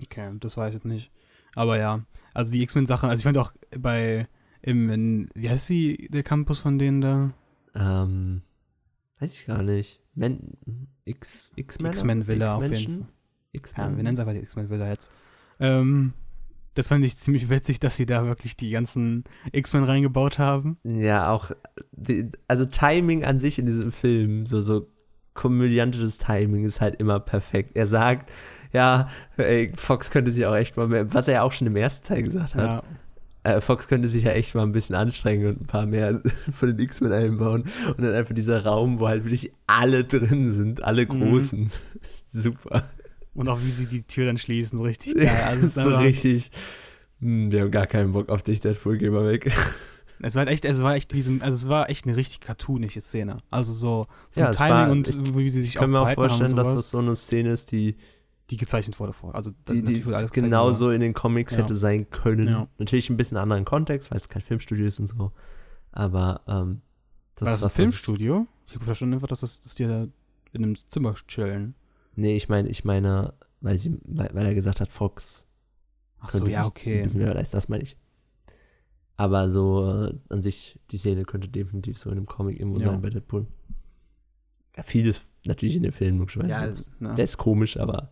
okay, 0.00 0.30
das 0.38 0.56
weiß 0.56 0.68
ich 0.68 0.74
jetzt 0.74 0.84
nicht. 0.86 1.10
Aber 1.54 1.76
ja, 1.78 2.04
also 2.32 2.52
die 2.52 2.62
X-Men-Sachen, 2.62 3.10
also 3.10 3.20
ich 3.20 3.24
fand 3.24 3.36
auch 3.38 3.52
bei, 3.76 4.28
im, 4.62 4.88
in, 4.88 5.28
wie 5.34 5.50
heißt 5.50 5.66
sie, 5.66 6.08
der 6.12 6.22
Campus 6.22 6.60
von 6.60 6.78
denen 6.78 7.00
da? 7.00 7.32
Ähm, 7.74 8.42
weiß 9.18 9.32
ich 9.32 9.46
gar 9.46 9.62
nicht. 9.62 10.00
Men 10.14 10.56
X, 11.04 11.50
X-Men? 11.56 11.90
X-Men-Villa 11.90 12.54
auf 12.54 12.70
jeden? 12.70 13.00
Fall. 13.00 13.08
X 13.52 13.74
Ja, 13.76 13.84
wir 13.88 14.02
nennen 14.02 14.14
es 14.14 14.20
einfach 14.20 14.32
die 14.32 14.40
X-Men-Villa 14.40 14.88
jetzt. 14.88 15.10
Ähm, 15.60 16.12
das 16.74 16.88
fand 16.88 17.04
ich 17.04 17.16
ziemlich 17.16 17.50
witzig, 17.50 17.80
dass 17.80 17.96
sie 17.96 18.06
da 18.06 18.24
wirklich 18.24 18.56
die 18.56 18.70
ganzen 18.70 19.24
X-Men 19.52 19.84
reingebaut 19.84 20.38
haben. 20.38 20.78
Ja, 20.84 21.30
auch, 21.30 21.50
die, 21.92 22.30
also 22.48 22.64
Timing 22.64 23.24
an 23.24 23.38
sich 23.38 23.58
in 23.58 23.66
diesem 23.66 23.92
Film, 23.92 24.46
so, 24.46 24.60
so 24.60 24.88
komödiantisches 25.34 26.18
Timing 26.18 26.64
ist 26.64 26.80
halt 26.80 26.96
immer 26.96 27.20
perfekt. 27.20 27.72
Er 27.74 27.86
sagt, 27.86 28.30
ja, 28.72 29.10
ey, 29.36 29.72
Fox 29.74 30.10
könnte 30.10 30.32
sich 30.32 30.46
auch 30.46 30.54
echt 30.54 30.76
mal 30.76 30.88
mehr, 30.88 31.12
was 31.12 31.28
er 31.28 31.34
ja 31.34 31.42
auch 31.42 31.52
schon 31.52 31.66
im 31.66 31.76
ersten 31.76 32.06
Teil 32.06 32.22
gesagt 32.22 32.54
hat, 32.54 32.84
Ja, 33.44 33.50
äh, 33.56 33.60
Fox 33.60 33.88
könnte 33.88 34.08
sich 34.08 34.24
ja 34.24 34.32
echt 34.32 34.54
mal 34.54 34.62
ein 34.62 34.72
bisschen 34.72 34.94
anstrengen 34.96 35.46
und 35.48 35.60
ein 35.62 35.66
paar 35.66 35.84
mehr 35.84 36.22
von 36.52 36.68
den 36.68 36.78
X-Men 36.78 37.12
einbauen. 37.12 37.64
Und 37.86 38.00
dann 38.00 38.14
einfach 38.14 38.34
dieser 38.34 38.64
Raum, 38.64 38.98
wo 38.98 39.08
halt 39.08 39.24
wirklich 39.24 39.52
alle 39.66 40.04
drin 40.04 40.50
sind, 40.50 40.82
alle 40.82 41.04
Mhm. 41.04 41.08
Großen. 41.20 41.70
Super. 42.28 42.84
Und 43.34 43.48
auch 43.48 43.60
wie 43.62 43.70
sie 43.70 43.86
die 43.88 44.02
Tür 44.02 44.26
dann 44.26 44.38
schließen, 44.38 44.78
so 44.78 44.84
richtig 44.84 45.14
geil. 45.16 45.28
Also 45.46 45.68
so 45.82 45.94
richtig. 45.96 46.50
Hm, 47.20 47.50
wir 47.52 47.62
haben 47.62 47.70
gar 47.70 47.86
keinen 47.86 48.12
Bock 48.12 48.28
auf 48.28 48.42
dich, 48.42 48.60
Deadpool, 48.60 48.98
geh 48.98 49.10
mal 49.10 49.26
weg. 49.28 49.52
Es 50.24 50.36
war 50.36 50.40
halt 50.42 50.50
echt, 50.50 50.64
es 50.64 50.80
war 50.80 50.94
echt 50.94 51.12
wie 51.14 51.20
so, 51.20 51.32
ein- 51.32 51.42
also 51.42 51.56
es 51.56 51.68
war 51.68 51.90
echt 51.90 52.06
eine 52.06 52.16
richtig 52.16 52.38
cartoonische 52.38 53.00
Szene. 53.00 53.38
Also 53.50 53.72
so 53.72 54.06
vom 54.30 54.42
Ja, 54.44 54.52
Timing 54.52 54.70
war- 54.72 54.90
und 54.92 55.08
ich 55.08 55.16
wie 55.36 55.48
sie 55.50 55.60
sich 55.62 55.70
Ich 55.70 55.78
auch 55.78 55.80
kann 55.80 55.90
mir 55.90 55.98
auch 55.98 56.02
verhalten 56.08 56.20
haben 56.20 56.30
und 56.30 56.38
vorstellen, 56.38 56.56
dass 56.64 56.74
das 56.76 56.90
so 56.90 56.98
eine 56.98 57.16
Szene 57.16 57.50
ist, 57.50 57.72
die, 57.72 57.96
die 58.50 58.56
gezeichnet 58.56 59.00
wurde 59.00 59.12
vor. 59.14 59.34
Also 59.34 59.50
das 59.64 59.82
die, 59.82 60.00
die 60.00 60.04
genauso 60.32 60.92
in 60.92 61.00
den 61.00 61.12
Comics 61.12 61.54
Ja. 61.54 61.62
hätte 61.62 61.74
sein 61.74 62.08
können. 62.10 62.46
Ja. 62.46 62.68
Natürlich 62.78 63.10
ein 63.10 63.16
bisschen 63.16 63.36
anderen 63.36 63.64
Kontext, 63.64 64.12
weil 64.12 64.18
es 64.18 64.28
kein 64.28 64.42
Filmstudio 64.42 64.86
ist 64.86 65.00
und 65.00 65.08
so. 65.08 65.32
Aber 65.90 66.42
ähm, 66.46 66.82
das, 67.34 67.46
War 67.46 67.52
das 67.54 67.62
ein 67.62 67.64
was 67.64 67.74
Filmstudio? 67.74 68.46
Ich 68.68 68.76
habe 68.76 68.84
verstanden 68.84 69.14
einfach, 69.14 69.26
dass, 69.26 69.40
das, 69.40 69.58
dass 69.60 69.74
die 69.74 69.88
da 69.88 70.06
in 70.52 70.62
einem 70.62 70.76
Zimmer 70.88 71.14
chillen. 71.26 71.74
Nee, 72.14 72.36
ich 72.36 72.48
meine, 72.48 72.68
ich 72.68 72.84
meine, 72.84 73.34
weil, 73.60 73.78
sie, 73.78 73.98
weil, 74.04 74.30
weil 74.34 74.46
er 74.46 74.54
gesagt 74.54 74.80
hat, 74.80 74.90
Fox 74.92 75.46
Ach 76.20 76.28
so, 76.28 76.46
ja, 76.46 76.66
okay. 76.66 76.98
Ein 76.98 77.02
bisschen 77.04 77.20
mehr 77.22 77.34
leisten, 77.34 77.56
das 77.56 77.68
meine 77.68 77.82
ich. 77.82 77.96
Aber 79.16 79.50
so 79.50 80.06
äh, 80.08 80.14
an 80.28 80.40
sich, 80.42 80.78
die 80.90 80.96
Szene 80.96 81.24
könnte 81.24 81.48
definitiv 81.48 81.98
so 81.98 82.10
in 82.10 82.16
einem 82.16 82.26
Comic 82.26 82.58
irgendwo 82.60 82.80
Ja. 82.80 82.90
sein 82.90 83.02
bei 83.02 83.10
Deadpool. 83.10 83.46
Ja, 84.76 84.82
vieles 84.84 85.22
natürlich 85.44 85.76
in 85.76 85.82
den 85.82 85.92
Filmen, 85.92 86.18
logischerweise. 86.18 86.50
Ja, 86.50 86.66
das, 86.66 86.84
ne? 87.00 87.14
das 87.16 87.30
ist 87.30 87.38
komisch, 87.38 87.76
aber 87.76 88.10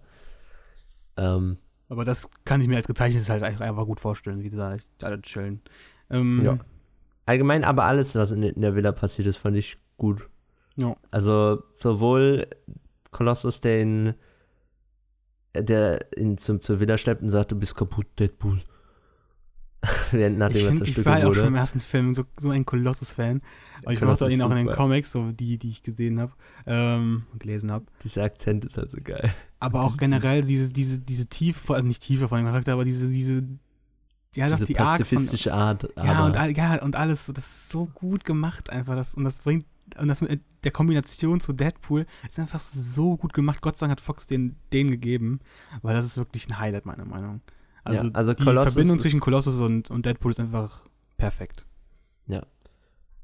ähm, 1.16 1.57
Aber 1.88 2.05
das 2.05 2.30
kann 2.44 2.61
ich 2.61 2.68
mir 2.68 2.76
als 2.76 2.86
gezeichnetes 2.86 3.28
halt 3.30 3.42
einfach, 3.42 3.86
gut 3.86 4.01
vorstellen, 4.01 4.42
wie 4.42 4.51
da 4.51 4.76
alle 5.03 5.22
chillen. 5.22 5.61
Ähm, 6.11 6.40
Ja. 6.42 6.59
allgemein 7.26 7.64
aber 7.64 7.84
alles, 7.84 8.14
was 8.16 8.32
in, 8.32 8.42
in 8.42 8.61
der 8.61 8.74
Villa 8.74 8.92
passiert 8.92 9.26
ist, 9.26 9.36
fand 9.38 9.57
ich 9.57 9.78
gut. 9.96 10.28
Ja. 10.76 10.96
Also 11.11 11.62
sowohl 11.76 12.46
Colossus, 13.11 13.61
der 13.61 13.80
ihn, 13.80 14.14
der 15.54 16.06
ihn 16.16 16.38
zum, 16.38 16.61
zur 16.61 16.80
Villa 16.80 16.96
schleppt 16.96 17.22
und 17.22 17.30
sagt, 17.30 17.52
du 17.52 17.56
bist 17.56 17.76
kaputt, 17.76 18.06
Deadpool. 18.18 18.62
nachdem 20.12 20.32
ich 20.32 20.40
er 20.40 20.50
find, 20.50 20.72
ich 20.72 20.78
zerstückelt 20.78 21.06
war 21.06 21.18
ja 21.18 21.24
auch 21.26 21.32
schon 21.32 21.44
wurde. 21.44 21.48
im 21.48 21.54
ersten 21.54 21.80
Film 21.80 22.12
so, 22.12 22.24
so 22.36 22.50
ein 22.50 22.66
Kolossus-Fan. 22.66 23.40
Aber 23.82 23.92
ich 23.92 23.98
Kolossus 23.98 24.20
mochte 24.20 24.34
ihn 24.34 24.42
auch 24.42 24.50
in 24.50 24.66
den. 24.66 24.70
Comics, 24.70 25.12
so 25.12 25.32
die, 25.32 25.58
die 25.58 25.70
ich 25.70 25.82
gesehen 25.82 26.20
habe, 26.20 26.32
ähm, 26.66 27.24
und 27.32 27.40
gelesen 27.40 27.72
habe. 27.72 27.86
Dieser 28.04 28.24
Akzent 28.24 28.66
ist 28.66 28.76
halt 28.76 28.90
so 28.90 28.98
geil. 29.02 29.32
Aber 29.58 29.82
auch 29.82 29.96
generell 29.96 30.42
diese, 30.42 30.72
diese, 30.72 31.00
diese 31.00 31.26
Tiefe, 31.28 31.74
also 31.74 31.86
nicht 31.86 32.02
Tiefe 32.02 32.28
von 32.28 32.38
dem 32.38 32.46
Charakter, 32.46 32.74
aber 32.74 32.84
diese, 32.84 33.11
diese, 33.11 33.42
ja, 34.36 34.48
doch 34.48 34.56
Diese 34.56 34.66
die 34.66 34.78
Art 34.78 34.98
von, 34.98 35.06
pazifistische 35.06 35.52
Art. 35.52 35.88
ja, 35.96 36.24
und, 36.24 36.56
ja, 36.56 36.82
und 36.82 36.94
alles, 36.94 37.26
das 37.26 37.44
ist 37.44 37.70
so 37.70 37.86
gut 37.86 38.24
gemacht 38.24 38.70
einfach, 38.70 38.94
das, 38.94 39.14
und 39.14 39.24
das 39.24 39.40
bringt, 39.40 39.66
und 39.97 40.09
das 40.09 40.20
mit 40.20 40.41
der 40.64 40.70
Kombination 40.70 41.41
zu 41.41 41.53
Deadpool 41.53 42.07
ist 42.26 42.38
einfach 42.38 42.59
so 42.59 43.16
gut 43.16 43.32
gemacht. 43.32 43.61
Gott 43.61 43.76
sei 43.76 43.86
Dank 43.86 43.93
hat 43.93 44.01
Fox 44.01 44.26
den, 44.26 44.57
den 44.72 44.91
gegeben, 44.91 45.41
weil 45.82 45.95
das 45.95 46.05
ist 46.05 46.16
wirklich 46.16 46.49
ein 46.49 46.59
Highlight, 46.59 46.86
meiner 46.86 47.05
Meinung. 47.05 47.41
Also, 47.84 48.05
Ja, 48.05 48.11
also 48.12 48.34
die 48.34 48.45
Colossus 48.45 48.74
Verbindung 48.74 48.99
zwischen 48.99 49.20
Colossus 49.20 49.61
und, 49.61 49.91
und 49.91 50.07
Deadpool 50.07 50.30
ist 50.30 50.41
einfach 50.41 50.86
perfekt. 51.16 51.64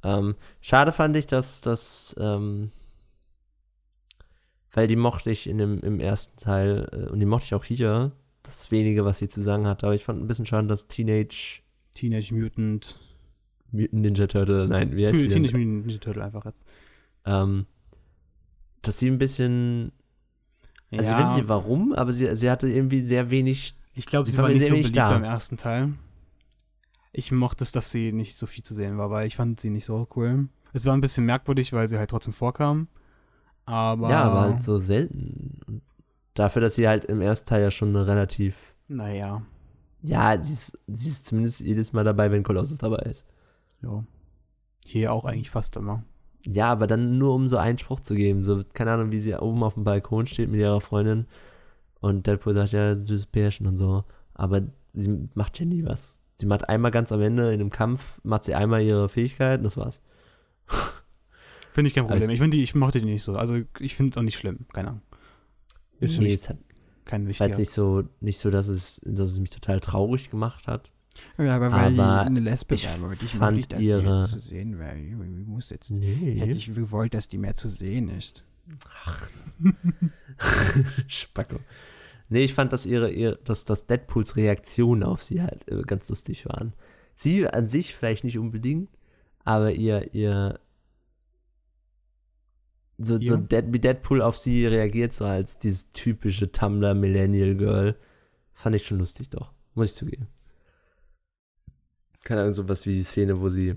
Ähm, 0.02 0.36
schade 0.60 0.92
fand 0.92 1.16
ich, 1.16 1.26
dass 1.26 1.60
das, 1.60 2.14
ähm, 2.18 2.70
weil 4.72 4.86
die 4.86 4.96
mochte 4.96 5.30
ich 5.30 5.48
in 5.48 5.58
dem, 5.58 5.80
im 5.80 6.00
ersten 6.00 6.38
Teil 6.38 6.88
äh, 6.92 7.10
und 7.10 7.20
die 7.20 7.26
mochte 7.26 7.46
ich 7.46 7.54
auch 7.54 7.64
hier, 7.64 8.12
das 8.42 8.70
wenige, 8.70 9.04
was 9.04 9.18
sie 9.18 9.28
zu 9.28 9.42
sagen 9.42 9.66
hat, 9.66 9.82
aber 9.82 9.94
ich 9.94 10.04
fand 10.04 10.22
ein 10.22 10.28
bisschen 10.28 10.46
schade, 10.46 10.68
dass 10.68 10.86
Teenage 10.86 11.62
Teenage 11.92 12.34
Mutant 12.34 13.00
Ninja 13.72 14.26
Turtle, 14.26 14.68
nein, 14.68 14.96
wie 14.96 15.06
heißt 15.06 15.14
sie 15.18 15.28
Teenage? 15.28 15.56
Mutant 15.56 15.86
Ninja 15.86 15.98
Turtle 15.98 16.24
einfach 16.24 16.44
jetzt. 16.44 16.66
Ähm, 17.24 17.66
dass 18.82 18.98
sie 18.98 19.08
ein 19.10 19.18
bisschen, 19.18 19.92
also 20.92 21.10
ich 21.10 21.16
weiß 21.16 21.36
nicht 21.36 21.48
warum, 21.48 21.92
aber 21.92 22.12
sie, 22.12 22.34
sie 22.36 22.50
hatte 22.50 22.68
irgendwie 22.68 23.02
sehr 23.02 23.30
wenig, 23.30 23.74
Ich 23.94 24.06
glaube, 24.06 24.30
Sie 24.30 24.38
war 24.38 24.48
nicht 24.48 24.66
so 24.66 24.74
beliebt 24.74 24.96
da. 24.96 25.10
beim 25.10 25.24
ersten 25.24 25.56
Teil. 25.56 25.94
Ich 27.12 27.32
mochte 27.32 27.64
es, 27.64 27.72
dass 27.72 27.90
sie 27.90 28.12
nicht 28.12 28.36
so 28.36 28.46
viel 28.46 28.62
zu 28.62 28.74
sehen 28.74 28.98
war, 28.98 29.10
weil 29.10 29.26
ich 29.26 29.36
fand 29.36 29.58
sie 29.58 29.70
nicht 29.70 29.86
so 29.86 30.06
cool. 30.14 30.48
Es 30.72 30.84
war 30.84 30.94
ein 30.94 31.00
bisschen 31.00 31.24
merkwürdig, 31.24 31.72
weil 31.72 31.88
sie 31.88 31.96
halt 31.98 32.10
trotzdem 32.10 32.34
vorkam. 32.34 32.88
Aber. 33.64 34.10
ja, 34.10 34.24
aber 34.24 34.40
halt 34.42 34.62
so 34.62 34.78
selten. 34.78 35.82
Dafür, 36.34 36.60
dass 36.62 36.74
sie 36.74 36.86
halt 36.86 37.06
im 37.06 37.22
ersten 37.22 37.48
Teil 37.48 37.62
ja 37.62 37.70
schon 37.70 37.88
eine 37.88 38.06
relativ, 38.06 38.74
Naja, 38.88 39.42
ja, 40.02 40.40
sie 40.44 40.52
ist, 40.52 40.78
sie 40.86 41.08
ist 41.08 41.24
zumindest 41.24 41.60
jedes 41.60 41.92
Mal 41.94 42.04
dabei, 42.04 42.30
wenn 42.30 42.42
Colossus 42.42 42.78
dabei 42.78 42.98
ist. 43.10 43.24
Ja. 43.86 44.04
Hier 44.84 45.12
auch 45.12 45.24
eigentlich 45.24 45.50
fast 45.50 45.76
immer. 45.76 46.04
Ja, 46.46 46.70
aber 46.70 46.86
dann 46.86 47.18
nur 47.18 47.34
um 47.34 47.48
so 47.48 47.56
einen 47.56 47.78
Spruch 47.78 48.00
zu 48.00 48.14
geben. 48.14 48.44
So, 48.44 48.62
keine 48.72 48.92
Ahnung, 48.92 49.10
wie 49.10 49.18
sie 49.18 49.34
oben 49.34 49.62
auf 49.64 49.74
dem 49.74 49.84
Balkon 49.84 50.26
steht 50.26 50.48
mit 50.48 50.60
ihrer 50.60 50.80
Freundin 50.80 51.26
und 52.00 52.26
Deadpool 52.26 52.54
sagt, 52.54 52.72
ja, 52.72 52.94
süßes 52.94 53.26
Pärchen 53.26 53.66
und 53.66 53.76
so. 53.76 54.04
Aber 54.34 54.62
sie 54.92 55.28
macht 55.34 55.58
ja 55.58 55.66
nie 55.66 55.84
was. 55.84 56.20
Sie 56.36 56.46
macht 56.46 56.68
einmal 56.68 56.90
ganz 56.92 57.10
am 57.10 57.20
Ende 57.20 57.52
in 57.52 57.60
einem 57.60 57.70
Kampf, 57.70 58.20
macht 58.22 58.44
sie 58.44 58.54
einmal 58.54 58.82
ihre 58.82 59.08
Fähigkeit 59.08 59.58
und 59.58 59.64
das 59.64 59.76
war's. 59.76 60.02
Finde 61.72 61.88
ich 61.88 61.94
kein 61.94 62.04
Problem. 62.04 62.22
es- 62.22 62.30
Ich 62.30 62.38
finde 62.40 62.56
die, 62.56 62.62
ich 62.62 62.74
mochte 62.74 63.00
die 63.00 63.06
nicht 63.06 63.22
so. 63.22 63.34
Also 63.36 63.56
ich 63.80 63.96
finde 63.96 64.10
es 64.12 64.16
auch 64.18 64.22
nicht 64.22 64.36
schlimm. 64.38 64.66
Keine 64.72 64.88
Ahnung. 64.88 65.02
Ist 65.98 66.14
für 66.14 66.22
nee, 66.22 66.28
mich 66.28 66.34
es, 66.36 66.48
hat, 66.48 66.58
keine 67.04 67.28
es 67.28 67.40
war 67.40 67.48
jetzt 67.48 67.58
nicht 67.58 67.70
so, 67.72 68.04
nicht 68.20 68.38
so, 68.38 68.50
dass 68.50 68.68
es, 68.68 69.00
dass 69.04 69.30
es 69.30 69.40
mich 69.40 69.50
total 69.50 69.80
traurig 69.80 70.30
gemacht 70.30 70.66
hat. 70.68 70.92
Ja, 71.38 71.56
aber 71.56 71.70
weil 71.72 71.92
die 71.92 72.00
eine 72.00 72.40
Lesbe 72.40 72.74
ich 72.74 72.86
fand 72.86 73.72
ihre- 73.80 74.26
sehen, 74.26 74.78
weil 74.78 74.98
ich 74.98 75.46
muss 75.46 75.70
jetzt. 75.70 75.90
Nee. 75.90 76.42
ich 76.50 76.74
gewollt, 76.74 77.14
dass 77.14 77.28
die 77.28 77.38
mehr 77.38 77.54
zu 77.54 77.68
sehen 77.68 78.08
ist. 78.08 78.44
Spacko. 81.06 81.56
Nee, 82.28 82.42
ich 82.42 82.54
fand, 82.54 82.72
dass 82.72 82.86
ihre, 82.86 83.10
ihre 83.10 83.36
dass, 83.44 83.64
dass 83.64 83.86
Deadpools 83.86 84.36
Reaktionen 84.36 85.02
auf 85.04 85.22
sie 85.22 85.42
halt 85.42 85.68
äh, 85.70 85.82
ganz 85.82 86.08
lustig 86.08 86.46
waren. 86.46 86.72
Sie 87.14 87.46
an 87.48 87.68
sich 87.68 87.94
vielleicht 87.94 88.24
nicht 88.24 88.38
unbedingt, 88.38 88.90
aber 89.44 89.72
ihr, 89.72 90.12
ihr 90.14 90.58
so, 92.98 93.18
so? 93.22 93.36
Dead, 93.36 93.64
wie 93.72 93.78
Deadpool 93.78 94.22
auf 94.22 94.38
sie 94.38 94.66
reagiert, 94.66 95.12
so 95.12 95.24
als 95.24 95.58
dieses 95.58 95.92
typische 95.92 96.50
Tumblr 96.50 96.94
Millennial 96.94 97.54
Girl, 97.54 97.96
fand 98.54 98.74
ich 98.74 98.86
schon 98.86 98.98
lustig 98.98 99.30
doch, 99.30 99.52
muss 99.74 99.90
ich 99.90 99.94
zugeben. 99.94 100.26
Keine 102.26 102.40
Ahnung, 102.40 102.54
sowas 102.54 102.86
wie 102.86 102.92
die 102.92 103.04
Szene, 103.04 103.40
wo 103.40 103.48
sie 103.50 103.76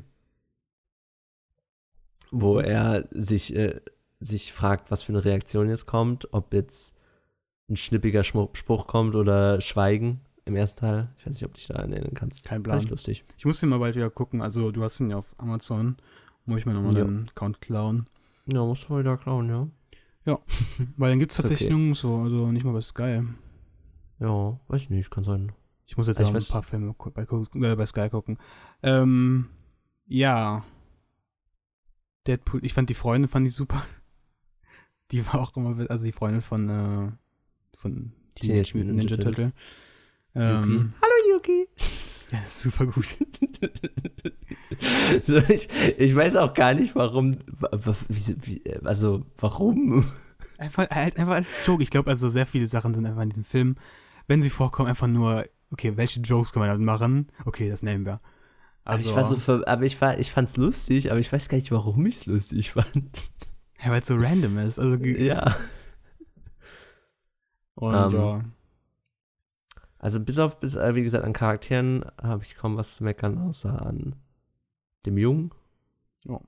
wo 2.31 2.53
So. 2.53 2.59
er 2.61 3.07
sich, 3.11 3.55
äh, 3.55 3.79
sich 4.19 4.53
fragt, 4.53 4.89
was 4.89 5.03
für 5.03 5.11
eine 5.11 5.23
Reaktion 5.23 5.69
jetzt 5.69 5.85
kommt, 5.85 6.33
ob 6.33 6.51
jetzt 6.53 6.95
ein 7.69 7.77
schnippiger 7.77 8.23
Spruch 8.23 8.87
kommt 8.87 9.13
oder 9.13 9.61
Schweigen 9.61 10.21
im 10.45 10.55
ersten 10.55 10.79
Teil. 10.79 11.09
Ich 11.19 11.27
weiß 11.27 11.33
nicht, 11.35 11.45
ob 11.45 11.53
du 11.53 11.57
dich 11.59 11.67
da 11.67 11.75
erinnern 11.75 12.15
kannst. 12.15 12.43
Kein 12.45 12.57
Fand 12.57 12.63
Plan. 12.63 12.79
ich 12.79 12.89
lustig. 12.89 13.23
Ich 13.37 13.45
muss 13.45 13.59
den 13.59 13.69
mal 13.69 13.77
bald 13.77 13.95
wieder 13.95 14.09
gucken. 14.09 14.41
Also 14.41 14.71
du 14.71 14.81
hast 14.81 14.99
ihn 14.99 15.11
ja 15.11 15.17
auf 15.17 15.35
Amazon. 15.37 15.97
Muss 16.45 16.61
ich 16.61 16.65
mir 16.65 16.73
nochmal 16.73 16.97
Ja. 16.97 17.03
den 17.05 17.29
Account 17.29 17.61
klauen. 17.61 18.07
Ja, 18.47 18.65
musst 18.65 18.89
du 18.89 18.97
wieder 18.97 19.15
klauen, 19.17 19.47
ja. 19.49 19.67
Weil 20.97 21.11
dann 21.11 21.19
gibt 21.19 21.31
es 21.31 21.37
tatsächlich 21.37 21.67
okay. 21.67 21.75
nirgendwo, 21.77 22.23
also 22.23 22.51
nicht 22.51 22.63
mal 22.65 22.73
bei 22.73 22.81
Sky. 22.81 23.21
Ja, 24.19 24.59
weiß 24.67 24.81
ich 24.81 24.89
nicht, 24.89 25.11
kann 25.11 25.23
sein. 25.23 25.51
Ich 25.89 25.97
muss 25.97 26.05
jetzt 26.05 26.19
Ich 26.19 26.27
auch 26.27 26.35
ein 26.35 26.45
paar 26.51 26.61
Filme 26.61 26.93
bei, 27.15 27.23
äh, 27.23 27.75
bei 27.75 27.85
Sky 27.87 28.09
gucken. 28.09 28.37
Ähm, 28.83 29.49
ja. 30.05 30.63
Deadpool, 32.27 32.63
ich 32.63 32.75
fand 32.75 32.91
die 32.91 32.93
Freundin, 32.93 33.27
fand 33.27 33.47
ich 33.47 33.55
super. 33.55 33.83
Die 35.11 35.25
war 35.25 35.39
auch 35.39 35.57
immer, 35.57 35.89
also 35.89 36.05
die 36.05 36.11
Freundin 36.11 36.43
von, 36.43 36.69
äh, 36.69 37.11
von 37.75 38.11
Teenage 38.35 38.77
Mutant 38.77 38.97
Ninja 38.97 39.17
Turtle. 39.17 39.51
Ähm, 40.35 40.93
Hallo 41.01 41.35
Yuki. 41.35 41.67
ja, 42.31 42.39
super 42.45 42.85
gut. 42.85 43.17
so, 45.23 45.37
ich, 45.37 45.67
ich 45.97 46.15
weiß 46.15 46.35
auch 46.35 46.53
gar 46.53 46.75
nicht, 46.75 46.93
warum. 46.93 47.39
also, 48.83 49.25
warum? 49.39 50.05
Einfach, 50.59 50.87
halt 50.91 51.17
einfach 51.17 51.33
als 51.33 51.47
Joke. 51.65 51.81
Ich 51.81 51.89
glaube, 51.89 52.11
also 52.11 52.29
sehr 52.29 52.45
viele 52.45 52.67
Sachen 52.67 52.93
sind 52.93 53.07
einfach 53.07 53.23
in 53.23 53.29
diesem 53.29 53.45
Film, 53.45 53.75
wenn 54.27 54.43
sie 54.43 54.51
vorkommen, 54.51 54.89
einfach 54.89 55.07
nur, 55.07 55.45
okay, 55.71 55.95
welche 55.97 56.19
Jokes 56.21 56.53
kann 56.53 56.61
man 56.61 56.69
damit 56.69 56.85
machen? 56.85 57.31
Okay, 57.45 57.69
das 57.69 57.83
nehmen 57.83 58.05
wir. 58.05 58.21
Also, 58.83 59.09
Also, 59.09 59.09
ich 59.09 59.15
war 59.15 59.25
so 59.25 59.35
ver 59.35 59.67
aber 59.67 59.83
ich 59.83 59.99
war, 60.01 60.17
ich 60.19 60.31
fand's 60.31 60.57
lustig, 60.57 61.11
aber 61.11 61.19
ich 61.19 61.31
weiß 61.31 61.49
gar 61.49 61.57
nicht, 61.57 61.71
warum 61.71 62.05
ich's 62.05 62.25
lustig 62.25 62.71
fand. 62.71 63.09
ja, 63.83 63.91
weil 63.91 64.01
es 64.01 64.07
so 64.07 64.15
random 64.15 64.57
ist. 64.57 64.79
Also, 64.79 64.97
ja. 64.97 65.55
Und 67.75 67.95
Ähm, 67.95 68.11
ja. 68.11 68.45
Also 69.99 70.19
bis 70.21 70.39
auf, 70.39 70.59
bis, 70.59 70.75
äh, 70.75 70.95
wie 70.95 71.03
gesagt, 71.03 71.25
an 71.25 71.33
Charakteren 71.33 72.05
habe 72.21 72.43
ich 72.43 72.55
kaum 72.55 72.77
was 72.77 72.95
zu 72.95 73.03
meckern, 73.03 73.37
außer 73.37 73.85
an 73.85 74.15
dem 75.05 75.17
Jungen. 75.17 75.51
Ja. 76.25 76.39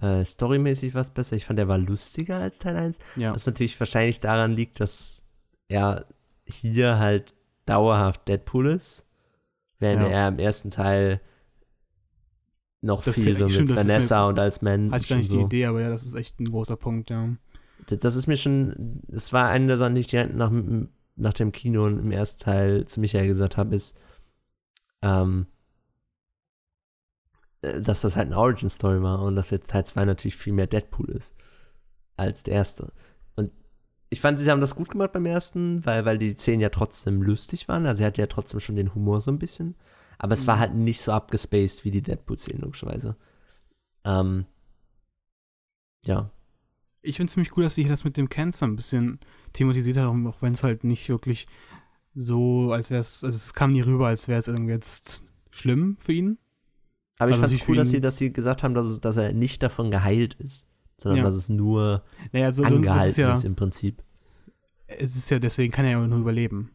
Äh, 0.00 0.24
storymäßig 0.24 0.94
was 0.94 1.12
besser. 1.12 1.34
Ich 1.34 1.44
fand, 1.44 1.58
der 1.58 1.66
war 1.66 1.78
lustiger 1.78 2.38
als 2.38 2.60
Teil 2.60 2.76
1. 2.76 2.98
Ja. 3.16 3.34
Was 3.34 3.46
natürlich 3.46 3.78
wahrscheinlich 3.80 4.20
daran 4.20 4.52
liegt, 4.52 4.78
dass 4.78 5.24
er 5.66 6.06
hier 6.46 6.98
halt 7.00 7.34
dauerhaft 7.68 8.26
Deadpool 8.28 8.68
ist. 8.68 9.04
Während 9.78 10.02
Ja. 10.02 10.08
er 10.08 10.28
im 10.28 10.38
ersten 10.38 10.70
Teil 10.70 11.20
noch 12.80 13.02
Das 13.04 13.14
viel 13.16 13.34
so 13.36 13.44
mit 13.44 13.52
stimmt, 13.54 13.70
das 13.70 13.78
ist 13.80 13.86
mir- 13.86 13.92
Vanessa 13.94 14.28
und 14.28 14.38
als 14.38 14.62
Mensch 14.62 14.92
Hatte 14.92 15.02
ich 15.04 15.08
gar 15.10 15.16
nicht 15.16 15.28
so. 15.30 15.38
die 15.38 15.44
Idee, 15.44 15.66
aber 15.66 15.80
ja, 15.80 15.90
das 15.90 16.04
ist 16.04 16.14
echt 16.14 16.38
ein 16.40 16.50
großer 16.50 16.76
Punkt, 16.76 17.10
ja. 17.10 17.28
Das, 17.86 17.98
das 17.98 18.14
ist 18.16 18.26
mir 18.26 18.36
schon, 18.36 19.02
es 19.12 19.32
war 19.32 19.48
eine 19.48 19.66
der 19.66 19.76
Sachen, 19.76 19.94
die 19.94 20.00
ich 20.00 20.06
direkt 20.08 20.34
nach, 20.34 20.52
nach 21.16 21.32
dem 21.32 21.52
Kino 21.52 21.84
und 21.86 21.98
im 21.98 22.10
ersten 22.12 22.40
Teil 22.42 22.84
zu 22.86 23.00
Michael 23.00 23.26
gesagt 23.26 23.56
habe, 23.56 23.74
ist, 23.74 23.98
ähm, 25.02 25.46
äh, 27.62 27.80
dass 27.80 28.02
das 28.02 28.16
halt 28.16 28.26
eine 28.28 28.38
Origin-Story 28.38 29.02
war 29.02 29.22
und 29.22 29.36
dass 29.36 29.50
jetzt 29.50 29.70
Teil 29.70 29.84
2 29.84 30.04
natürlich 30.04 30.36
viel 30.36 30.52
mehr 30.52 30.66
Deadpool 30.66 31.10
ist 31.10 31.34
als 32.16 32.42
der 32.42 32.54
erste. 32.54 32.92
Ich 34.10 34.20
fand, 34.20 34.40
sie 34.40 34.50
haben 34.50 34.60
das 34.60 34.74
gut 34.74 34.88
gemacht 34.90 35.12
beim 35.12 35.26
ersten, 35.26 35.84
weil, 35.84 36.04
weil 36.04 36.18
die 36.18 36.34
Szenen 36.34 36.60
ja 36.60 36.70
trotzdem 36.70 37.22
lustig 37.22 37.68
waren. 37.68 37.86
Also 37.86 38.02
er 38.02 38.08
hatte 38.08 38.22
ja 38.22 38.26
trotzdem 38.26 38.60
schon 38.60 38.76
den 38.76 38.94
Humor 38.94 39.20
so 39.20 39.30
ein 39.30 39.38
bisschen. 39.38 39.76
Aber 40.18 40.32
es 40.32 40.46
war 40.46 40.56
Mhm. 40.56 40.60
halt 40.60 40.74
nicht 40.74 41.00
so 41.02 41.12
abgespaced 41.12 41.84
wie 41.84 41.90
die 41.90 42.02
Deadpool-Szenen, 42.02 42.62
logischerweise. 42.62 43.16
Ähm, 44.04 44.46
ja, 46.04 46.30
Ich 47.02 47.16
finde 47.16 47.28
es 47.30 47.34
ziemlich 47.34 47.56
cool, 47.56 47.62
dass 47.64 47.74
sie 47.74 47.82
hier 47.82 47.90
das 47.92 48.04
mit 48.04 48.16
dem 48.16 48.28
Cancer 48.28 48.66
ein 48.66 48.76
bisschen 48.76 49.20
thematisiert 49.52 49.98
haben, 49.98 50.26
auch 50.26 50.42
wenn 50.42 50.52
es 50.52 50.64
halt 50.64 50.84
nicht 50.84 51.08
wirklich 51.08 51.46
so, 52.14 52.72
als 52.72 52.90
wäre 52.90 53.00
es, 53.00 53.24
also 53.24 53.36
es 53.36 53.54
kam 53.54 53.72
nie 53.72 53.80
rüber, 53.82 54.08
als 54.08 54.28
wäre 54.28 54.40
es 54.40 54.48
irgendwie 54.48 54.72
jetzt 54.72 55.24
schlimm 55.50 55.96
für 56.00 56.12
ihn. 56.12 56.38
Aber 57.18 57.30
ich 57.30 57.36
Also 57.36 57.42
fand 57.42 57.52
es 57.54 57.68
cool, 57.68 57.76
dass 57.76 57.90
sie, 57.90 58.00
dass 58.00 58.18
sie 58.18 58.32
gesagt 58.32 58.62
haben, 58.62 58.74
dass, 58.74 59.00
dass 59.00 59.16
er 59.18 59.32
nicht 59.34 59.62
davon 59.62 59.90
geheilt 59.90 60.34
ist, 60.34 60.67
sondern 60.98 61.18
Ja. 61.18 61.24
dass 61.24 61.34
es 61.34 61.48
nur 61.48 62.02
Naja, 62.32 62.46
also 62.46 62.62
das 62.64 62.72
angehalten 62.72 63.08
ist 63.08 63.16
ja, 63.16 63.32
ist 63.32 63.44
im 63.44 63.56
Prinzip. 63.56 64.02
es 64.86 65.16
ist 65.16 65.30
ja, 65.30 65.38
deswegen 65.38 65.72
kann 65.72 65.84
er 65.86 65.92
ja 65.92 66.06
nur 66.06 66.18
überleben, 66.18 66.70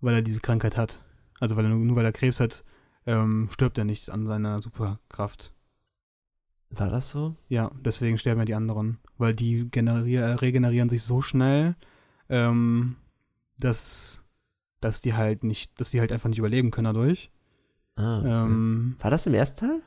weil 0.00 0.14
er 0.14 0.22
diese 0.22 0.40
Krankheit 0.40 0.76
hat. 0.76 1.04
Also 1.38 1.54
weil 1.56 1.64
er 1.66 1.70
nur, 1.70 1.94
weil 1.96 2.04
er 2.04 2.12
Krebs 2.12 2.40
hat, 2.40 2.64
ähm, 3.06 3.48
stirbt 3.52 3.78
er 3.78 3.84
nicht 3.84 4.10
an 4.10 4.26
seiner 4.26 4.60
Superkraft. 4.60 5.52
War 6.70 6.88
das 6.88 7.10
so? 7.10 7.36
Ja, 7.48 7.70
deswegen 7.84 8.16
sterben 8.16 8.40
ja 8.40 8.44
die 8.46 8.54
anderen, 8.54 8.98
weil 9.18 9.34
die 9.34 9.68
generier 9.70 10.40
regenerieren 10.40 10.88
sich 10.88 11.02
so 11.02 11.20
schnell, 11.20 11.76
ähm, 12.30 12.96
dass, 13.58 14.24
dass 14.80 15.02
die 15.02 15.12
halt 15.14 15.44
nicht, 15.44 15.78
dass 15.80 15.90
die 15.90 16.00
halt 16.00 16.12
einfach 16.12 16.30
nicht 16.30 16.38
überleben 16.38 16.70
können 16.70 16.86
dadurch. 16.94 17.30
Ah, 17.96 18.20
okay. 18.20 18.28
Ähm, 18.30 18.96
War 19.00 19.10
das 19.10 19.26
im 19.26 19.34
ersten 19.34 19.60
Teil? 19.66 19.82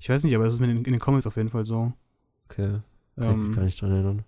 ich 0.00 0.08
weiß 0.08 0.24
nicht, 0.24 0.34
aber 0.34 0.44
das 0.44 0.54
ist 0.54 0.60
in, 0.60 0.70
in 0.70 0.82
den 0.82 0.98
Comics 0.98 1.26
auf 1.26 1.36
jeden 1.36 1.50
Fall 1.50 1.64
so. 1.66 1.92
Okay. 2.50 2.80
Kann 3.16 3.30
ich 3.30 3.36
mich 3.36 3.48
Ähm, 3.48 3.54
gar 3.54 3.62
nicht 3.64 3.80
dran 3.80 3.90
erinnern. 3.92 4.24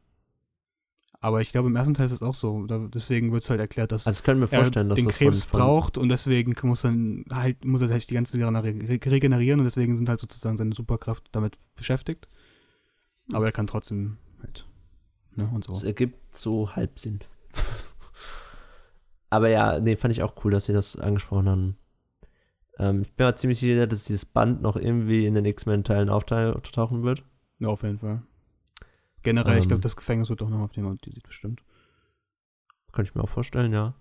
aber 1.21 1.41
ich 1.41 1.51
glaube, 1.53 1.69
im 1.69 1.77
ersten 1.77 1.95
Teil 1.95 2.07
ist 2.07 2.13
es 2.13 2.23
auch 2.23 2.35
so. 2.35 2.67
Da, 2.67 2.79
deswegen 2.93 3.33
wird 3.33 3.43
es 3.43 3.51
halt 3.51 3.61
erklärt, 3.61 3.93
dass 3.93 4.07
Also 4.07 4.23
mir 4.35 4.43
er 4.45 4.49
vorstellen, 4.49 4.89
dass 4.89 4.97
den 4.97 5.07
das 5.07 5.17
Krebs 5.17 5.45
braucht 5.47 5.99
und 5.99 6.09
deswegen 6.09 6.55
muss 6.67 6.83
dann 6.83 7.25
halt 7.31 7.65
muss 7.65 7.81
er 7.83 7.89
sich 7.89 8.07
die 8.07 8.15
ganze 8.15 8.39
Zeit 8.39 8.65
regenerieren 9.07 9.61
und 9.61 9.65
deswegen 9.65 9.95
sind 9.97 10.09
halt 10.09 10.21
sozusagen 10.21 10.57
seine 10.57 10.75
Superkraft 10.75 11.29
damit 11.33 11.57
beschäftigt. 11.77 12.29
Aber 13.33 13.47
er 13.47 13.53
kann 13.53 13.67
trotzdem 13.67 14.19
halt 14.43 14.67
ne 15.37 15.49
und 15.55 15.69
Es 15.69 15.81
so. 15.81 15.87
ergibt 15.87 16.35
so 16.35 16.75
halb 16.75 16.99
Sinn. 16.99 17.21
Aber 19.31 19.49
ja, 19.49 19.81
nee, 19.81 19.97
fand 19.97 20.13
ich 20.13 20.23
auch 20.23 20.35
cool, 20.45 20.51
dass 20.53 20.67
sie 20.67 20.73
das 20.73 20.97
angesprochen 20.97 21.49
haben. 21.49 21.77
Ähm, 22.79 23.03
ich 23.03 23.13
bin 23.15 23.27
mir 23.27 23.35
ziemlich 23.37 23.59
sicher, 23.61 23.87
dass 23.87 24.05
dieses 24.05 24.25
Band 24.27 24.61
noch 24.61 24.77
irgendwie 24.77 25.25
in 25.27 25.35
den 25.35 25.45
X-Men-Teilen 25.45 26.11
auftauchen 26.11 27.03
wird. 27.03 27.23
Ja, 27.63 27.69
auf 27.69 27.83
jeden 27.83 27.99
Fall. 27.99 28.23
Generell, 29.23 29.59
ich 29.59 29.65
Ähm. 29.65 29.69
glaube, 29.69 29.83
das 29.83 29.97
Gefängnis 29.97 30.29
wird 30.31 30.43
auch 30.43 30.49
noch 30.51 30.61
auf 30.61 30.73
dem, 30.73 30.99
die 31.05 31.13
sieht 31.13 31.23
bestimmt. 31.27 31.63
Könnte 32.93 33.09
ich 33.11 33.15
mir 33.15 33.23
auch 33.23 33.29
vorstellen, 33.29 33.73
ja. 33.73 33.95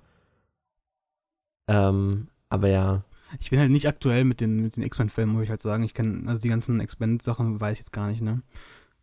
Ähm, 1.67 2.27
aber 2.49 2.67
ja, 2.67 3.03
Ich 3.39 3.49
bin 3.49 3.59
halt 3.59 3.71
nicht 3.71 3.87
aktuell 3.87 4.25
mit 4.25 4.41
den, 4.41 4.61
mit 4.61 4.75
den 4.75 4.83
X-Men-Filmen, 4.83 5.33
muss 5.33 5.43
ich 5.45 5.49
halt 5.49 5.61
sagen. 5.61 5.83
Ich 5.83 5.93
kenne, 5.93 6.27
also 6.27 6.41
die 6.41 6.49
ganzen 6.49 6.81
X-Men-Sachen 6.81 7.61
weiß 7.61 7.73
ich 7.73 7.79
jetzt 7.79 7.93
gar 7.93 8.07
nicht, 8.09 8.21
ne? 8.21 8.41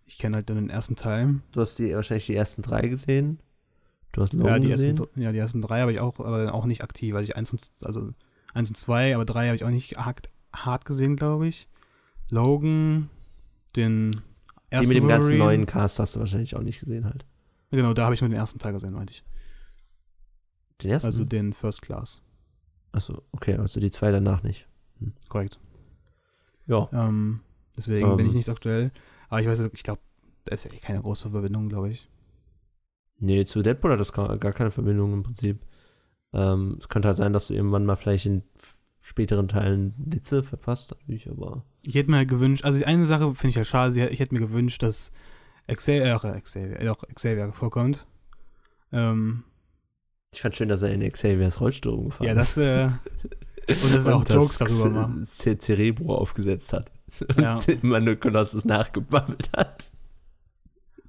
Ich 0.04 0.18
kenne 0.18 0.36
halt 0.36 0.50
dann 0.50 0.56
den 0.56 0.68
ersten 0.70 0.96
Teil. 0.96 1.40
du 1.52 1.60
hast 1.62 1.78
die, 1.78 1.94
wahrscheinlich 1.94 2.26
die 2.26 2.34
ersten 2.34 2.60
drei 2.60 2.82
gesehen. 2.88 3.40
Du 4.12 4.20
hast 4.22 4.32
Logan 4.34 4.52
Ja 4.54 4.58
die, 4.58 4.70
ersten, 4.70 4.94
gesehen. 4.94 4.96
dr- 4.96 5.22
ja, 5.22 5.32
die 5.32 5.38
ersten 5.38 5.62
drei 5.62 5.80
habe 5.80 5.92
ich 5.92 6.00
auch, 6.00 6.18
aber 6.18 6.52
auch 6.52 6.66
nicht 6.66 6.82
aktiv. 6.82 7.14
Also 7.14 7.24
ich 7.30 7.36
eins 7.36 7.52
und, 7.52 7.70
also 7.84 8.12
eins 8.52 8.68
und 8.68 8.74
zwei, 8.74 9.14
aber 9.14 9.24
drei 9.24 9.46
habe 9.46 9.56
ich 9.56 9.64
auch 9.64 9.70
nicht 9.70 9.96
hart, 9.96 10.28
hart 10.54 10.84
gesehen, 10.84 11.16
glaube 11.16 11.46
ich. 11.48 11.68
Logan, 12.30 13.08
den 13.76 14.10
Die 14.70 14.74
ersten 14.74 14.88
mit 14.88 14.96
dem 14.98 15.08
ganzen 15.08 15.38
neuen 15.38 15.66
Cast 15.66 15.98
hast 15.98 16.16
du 16.16 16.20
wahrscheinlich 16.20 16.56
auch 16.56 16.62
nicht 16.62 16.80
gesehen 16.80 17.04
halt. 17.04 17.24
Genau, 17.70 17.92
da 17.94 18.04
habe 18.04 18.14
ich 18.14 18.20
nur 18.20 18.30
den 18.30 18.38
ersten 18.38 18.58
Teil 18.58 18.72
gesehen, 18.72 18.92
meinte 18.94 19.12
ich. 19.12 19.24
Den 20.82 20.90
ersten? 20.90 21.06
Also 21.06 21.24
den 21.24 21.52
First 21.52 21.82
Class. 21.82 22.22
Achso, 22.92 23.22
okay, 23.32 23.56
also 23.56 23.80
die 23.80 23.90
zwei 23.90 24.10
danach 24.10 24.42
nicht. 24.42 24.68
Korrekt. 25.28 25.58
Ja. 26.66 26.88
Ähm, 26.92 27.40
deswegen 27.76 28.16
bin 28.16 28.26
Ähm. 28.26 28.30
ich 28.30 28.34
nicht 28.36 28.48
aktuell. 28.48 28.90
Aber 29.28 29.40
ich 29.40 29.46
weiß, 29.46 29.60
ich 29.60 29.82
glaube, 29.82 30.00
da 30.44 30.54
ist 30.54 30.64
ja 30.64 30.72
eh 30.72 30.78
keine 30.78 31.00
große 31.02 31.30
Verbindung, 31.30 31.68
glaube 31.68 31.90
ich. 31.90 32.08
Nee, 33.18 33.44
zu 33.44 33.62
Deadpool 33.62 33.92
hat 33.92 34.00
das 34.00 34.12
gar, 34.12 34.36
gar 34.38 34.52
keine 34.52 34.70
Verbindung 34.70 35.12
im 35.12 35.22
Prinzip. 35.22 35.60
Ähm, 36.32 36.76
es 36.78 36.88
könnte 36.88 37.08
halt 37.08 37.16
sein, 37.16 37.32
dass 37.32 37.48
du 37.48 37.54
irgendwann 37.54 37.84
mal 37.84 37.96
vielleicht 37.96 38.26
in 38.26 38.42
späteren 39.00 39.48
Teilen 39.48 39.94
Witze 39.96 40.42
verpasst, 40.42 40.90
natürlich, 40.90 41.30
aber. 41.30 41.64
Ich 41.82 41.94
hätte 41.94 42.10
mir 42.10 42.26
gewünscht, 42.26 42.64
also 42.64 42.84
eine 42.84 43.06
Sache 43.06 43.34
finde 43.34 43.50
ich 43.50 43.56
halt 43.56 43.66
schade, 43.68 44.08
ich 44.10 44.20
hätte 44.20 44.34
mir 44.34 44.40
gewünscht, 44.40 44.82
dass 44.82 45.12
Xavier, 45.72 46.20
äh, 46.24 46.40
Xavier, 46.40 46.78
doch, 46.86 47.02
Xavier 47.14 47.52
vorkommt. 47.52 48.06
Ähm, 48.92 49.44
Ich 50.32 50.40
fand 50.42 50.54
schön, 50.56 50.68
dass 50.68 50.82
er 50.82 50.90
in 50.90 51.00
Xaviers 51.10 51.60
Rollstuhl 51.60 51.94
umgefahren 51.94 52.26
ja, 52.26 52.34
das, 52.34 52.56
äh, 52.56 52.90
und 53.82 53.92
dass 53.94 54.06
er 54.06 54.16
auch 54.16 54.28
Jokes 54.28 54.58
darüber 54.58 54.88
macht. 54.90 55.26
Ce- 55.26 55.58
Cerebro 55.58 56.14
aufgesetzt 56.16 56.72
hat. 56.72 56.90
Ja. 57.38 57.58
Und 57.82 58.04
nur 58.04 58.16
Kolossus 58.16 58.64
nachgebabbelt 58.66 59.50
hat. 59.56 59.90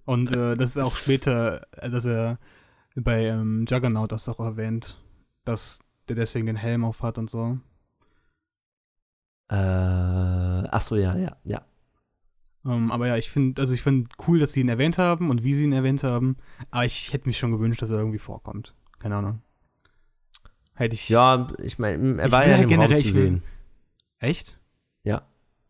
Und 0.05 0.31
äh, 0.31 0.55
das 0.55 0.71
ist 0.71 0.77
auch 0.77 0.95
später, 0.95 1.67
äh, 1.73 1.89
dass 1.89 2.05
er 2.05 2.39
bei 2.95 3.25
ähm, 3.25 3.65
Juggernaut 3.67 4.11
das 4.11 4.27
auch 4.29 4.39
erwähnt, 4.39 4.97
dass 5.45 5.81
der 6.07 6.15
deswegen 6.15 6.47
den 6.47 6.55
Helm 6.55 6.83
auf 6.83 7.03
hat 7.03 7.17
und 7.17 7.29
so. 7.29 7.59
Äh, 9.49 9.55
ach 9.55 10.81
so, 10.81 10.95
ja, 10.95 11.15
ja, 11.17 11.37
ja. 11.43 11.61
Ähm, 12.65 12.91
aber 12.91 13.07
ja, 13.07 13.17
ich 13.17 13.29
finde, 13.29 13.61
also 13.61 13.73
ich 13.73 13.81
finde 13.81 14.09
cool, 14.27 14.39
dass 14.39 14.53
sie 14.53 14.61
ihn 14.61 14.69
erwähnt 14.69 14.97
haben 14.97 15.29
und 15.29 15.43
wie 15.43 15.53
sie 15.53 15.63
ihn 15.63 15.73
erwähnt 15.73 16.03
haben. 16.03 16.37
Aber 16.71 16.85
ich 16.85 17.13
hätte 17.13 17.27
mich 17.27 17.37
schon 17.37 17.51
gewünscht, 17.51 17.81
dass 17.81 17.89
er 17.91 17.97
irgendwie 17.97 18.19
vorkommt. 18.19 18.73
Keine 18.99 19.15
Ahnung. 19.15 19.41
Hätte 20.73 20.93
ich. 20.95 21.09
Ja, 21.09 21.47
ich 21.61 21.79
meine, 21.79 22.19
er 22.21 22.27
Ich 22.27 22.31
war 22.31 22.45
ja 22.47 22.55
im 22.55 22.61
Raum 22.61 22.69
generell- 22.69 23.01
zu 23.01 23.07
ich 23.09 23.13
will- 23.15 23.23
sehen. 23.23 23.43
Echt? 24.19 24.55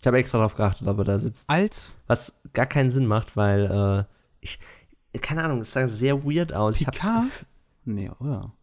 Ich 0.01 0.07
habe 0.07 0.17
extra 0.17 0.37
darauf 0.37 0.55
geachtet, 0.55 0.87
aber 0.87 1.03
da 1.03 1.17
sitzt 1.19 1.49
Als 1.49 1.99
Was 2.07 2.39
gar 2.53 2.65
keinen 2.67 2.89
Sinn 2.89 3.05
macht, 3.05 3.35
weil 3.35 4.05
äh, 4.09 4.15
ich, 4.39 4.57
keine 5.19 5.43
Ahnung, 5.43 5.59
es 5.59 5.73
sah 5.73 5.89
sehr 5.89 6.23
weird 6.23 6.53
aus. 6.53 6.79
Ich 6.79 6.87
Picard? 6.87 7.23
Gefühl- 7.25 7.45
Nee, 7.83 8.09
oder? 8.21 8.53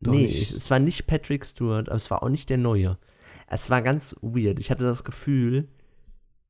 Doch 0.00 0.10
nee, 0.10 0.26
es 0.26 0.68
war 0.72 0.80
nicht 0.80 1.06
Patrick 1.06 1.44
Stewart, 1.44 1.88
aber 1.88 1.96
es 1.96 2.10
war 2.10 2.24
auch 2.24 2.28
nicht 2.28 2.50
der 2.50 2.58
neue. 2.58 2.98
Es 3.46 3.70
war 3.70 3.82
ganz 3.82 4.16
weird. 4.22 4.58
Ich 4.58 4.70
hatte 4.70 4.84
das 4.84 5.04
Gefühl, 5.04 5.68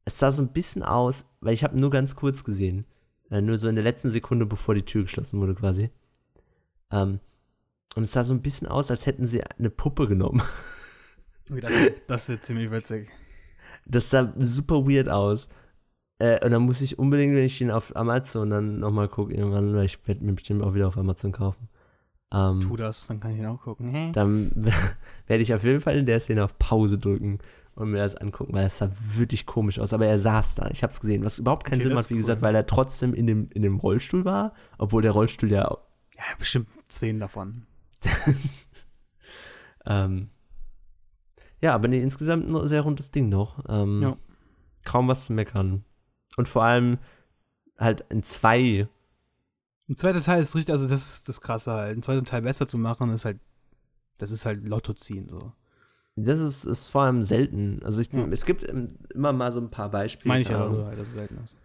es 0.05 0.19
sah 0.19 0.33
so 0.33 0.43
ein 0.43 0.53
bisschen 0.53 0.83
aus, 0.83 1.27
weil 1.41 1.55
ich 1.55 1.65
habe 1.65 1.79
nur 1.79 1.91
ganz 1.91 2.17
kurz 2.17 2.45
gesehen. 2.45 2.87
Äh, 3.31 3.41
nur 3.41 3.59
so 3.59 3.69
in 3.69 3.75
der 3.75 3.85
letzten 3.85 4.11
Sekunde, 4.11 4.47
bevor 4.47 4.75
die 4.75 4.85
Tür 4.85 5.03
geschlossen 5.03 5.41
wurde 5.41 5.55
quasi. 5.55 5.91
Ähm, 6.91 7.21
und 7.95 8.05
es 8.05 8.13
sah 8.13 8.25
so 8.25 8.35
ein 8.35 8.43
bisschen 8.43 8.69
aus, 8.69 8.91
als 8.91 9.07
hätten 9.07 9.27
sie 9.27 9.43
eine 9.43 9.71
Puppe 9.71 10.09
genommen. 10.09 10.43
Das 12.07 12.31
wird 12.31 12.43
ziemlich 12.43 12.71
witzig. 12.71 13.11
Das 13.85 14.09
sah 14.09 14.33
super 14.39 14.87
weird 14.89 15.11
aus. 15.11 15.51
Äh, 16.19 16.43
und 16.43 16.53
dann 16.53 16.63
muss 16.63 16.81
ich 16.81 16.99
unbedingt, 16.99 17.35
wenn 17.35 17.45
ich 17.45 17.61
ihn 17.61 17.71
auf 17.71 17.95
Amazon 17.95 18.49
dann 18.49 18.79
nochmal 18.79 19.09
gucke, 19.09 19.35
irgendwann, 19.35 19.75
weil 19.75 19.85
ich 19.85 20.07
werde 20.09 20.25
mir 20.25 20.33
bestimmt 20.33 20.63
auch 20.63 20.73
wieder 20.75 20.89
auf 20.89 20.97
Amazon 20.97 21.33
kaufen. 21.33 21.69
Ähm, 22.35 22.61
Tu 22.61 22.77
das, 22.77 23.07
dann 23.07 23.21
kann 23.21 23.31
ich 23.33 23.39
ihn 23.39 23.47
auch 23.47 23.61
gucken. 23.63 24.13
Dann 24.13 24.51
werde 25.27 25.43
ich 25.43 25.55
auf 25.55 25.63
jeden 25.63 25.81
Fall 25.81 25.97
in 25.97 26.07
der 26.07 26.19
Szene 26.21 26.43
auf 26.45 26.59
Pause 26.59 26.99
drücken 26.99 27.39
und 27.77 27.91
mir 27.91 27.99
das 27.99 28.17
angucken, 28.17 28.53
weil 28.55 28.67
es 28.67 28.79
sah 28.79 28.91
wirklich 29.15 29.47
komisch 29.47 29.79
aus. 29.79 29.93
Aber 29.93 30.07
er 30.07 30.19
saß 30.19 30.57
da, 30.57 30.69
ich 30.71 30.83
habe 30.83 30.93
es 30.93 31.01
gesehen, 31.01 31.25
was 31.25 31.39
überhaupt 31.39 31.65
keinen 31.65 31.77
Okay, 31.81 31.85
Sinn 31.89 31.95
das 31.97 32.05
macht, 32.05 32.11
wie 32.11 32.15
ist 32.15 32.21
gesagt, 32.23 32.39
cool. 32.43 32.49
weil 32.49 32.55
er 32.57 32.67
trotzdem 32.67 33.15
in 33.15 33.27
dem, 33.27 33.47
in 33.53 33.63
dem 33.63 33.77
Rollstuhl 33.79 34.25
war, 34.25 34.53
obwohl 34.79 35.03
der 35.03 35.13
Rollstuhl 35.13 35.51
ja 35.53 35.63
Ja, 36.17 36.23
bestimmt 36.39 36.69
zehn 36.89 37.21
davon. 37.21 37.67
Ähm, 39.87 40.31
ja, 41.61 41.75
aber 41.75 41.89
nee, 41.89 42.01
insgesamt 42.01 42.49
ein 42.49 42.69
sehr 42.69 42.83
rundes 42.83 43.11
Ding 43.11 43.29
noch. 43.29 43.63
Ähm, 43.69 44.01
Ja. 44.03 44.17
Kaum 44.85 45.09
was 45.09 45.27
zu 45.27 45.33
meckern. 45.33 45.85
Und 46.37 46.49
vor 46.49 46.65
allem 46.65 46.99
halt 47.79 48.05
in 48.09 48.23
zwei. 48.23 48.89
Ein 49.89 49.97
zweiter 49.99 50.23
Teil 50.23 50.43
ist 50.43 50.55
richtig, 50.55 50.73
also 50.73 50.89
das 50.89 51.03
ist 51.17 51.29
das 51.29 51.41
Krasse 51.41 51.73
halt. 51.73 51.93
Einen 51.93 52.03
zweiten 52.03 52.25
Teil 52.25 52.43
besser 52.43 52.67
zu 52.67 52.79
machen, 52.79 53.11
ist 53.11 53.25
halt, 53.25 53.39
das 54.19 54.31
ist 54.31 54.47
halt 54.47 54.67
Lotto 54.69 54.93
ziehen 54.95 55.29
so. 55.29 55.53
Das 56.17 56.41
ist, 56.41 56.65
ist 56.65 56.87
vor 56.87 57.03
allem 57.03 57.23
selten. 57.25 57.83
Also 57.85 58.01
ich, 58.01 58.13
Ja. 58.13 58.27
es 58.31 58.45
gibt 58.47 58.67
ähm, 58.69 58.97
immer 59.13 59.33
mal 59.33 59.51
so 59.53 59.61
ein 59.61 59.71
paar 59.71 59.91
Beispiele. 59.91 60.29
Meine 60.29 60.43
ich 60.43 60.55
Ahnung. 60.55 60.77
so 60.77 60.87
halt, 60.87 60.99
dass 60.99 61.09
es 61.09 61.15
selten 61.15 61.39
ist. 61.45 61.57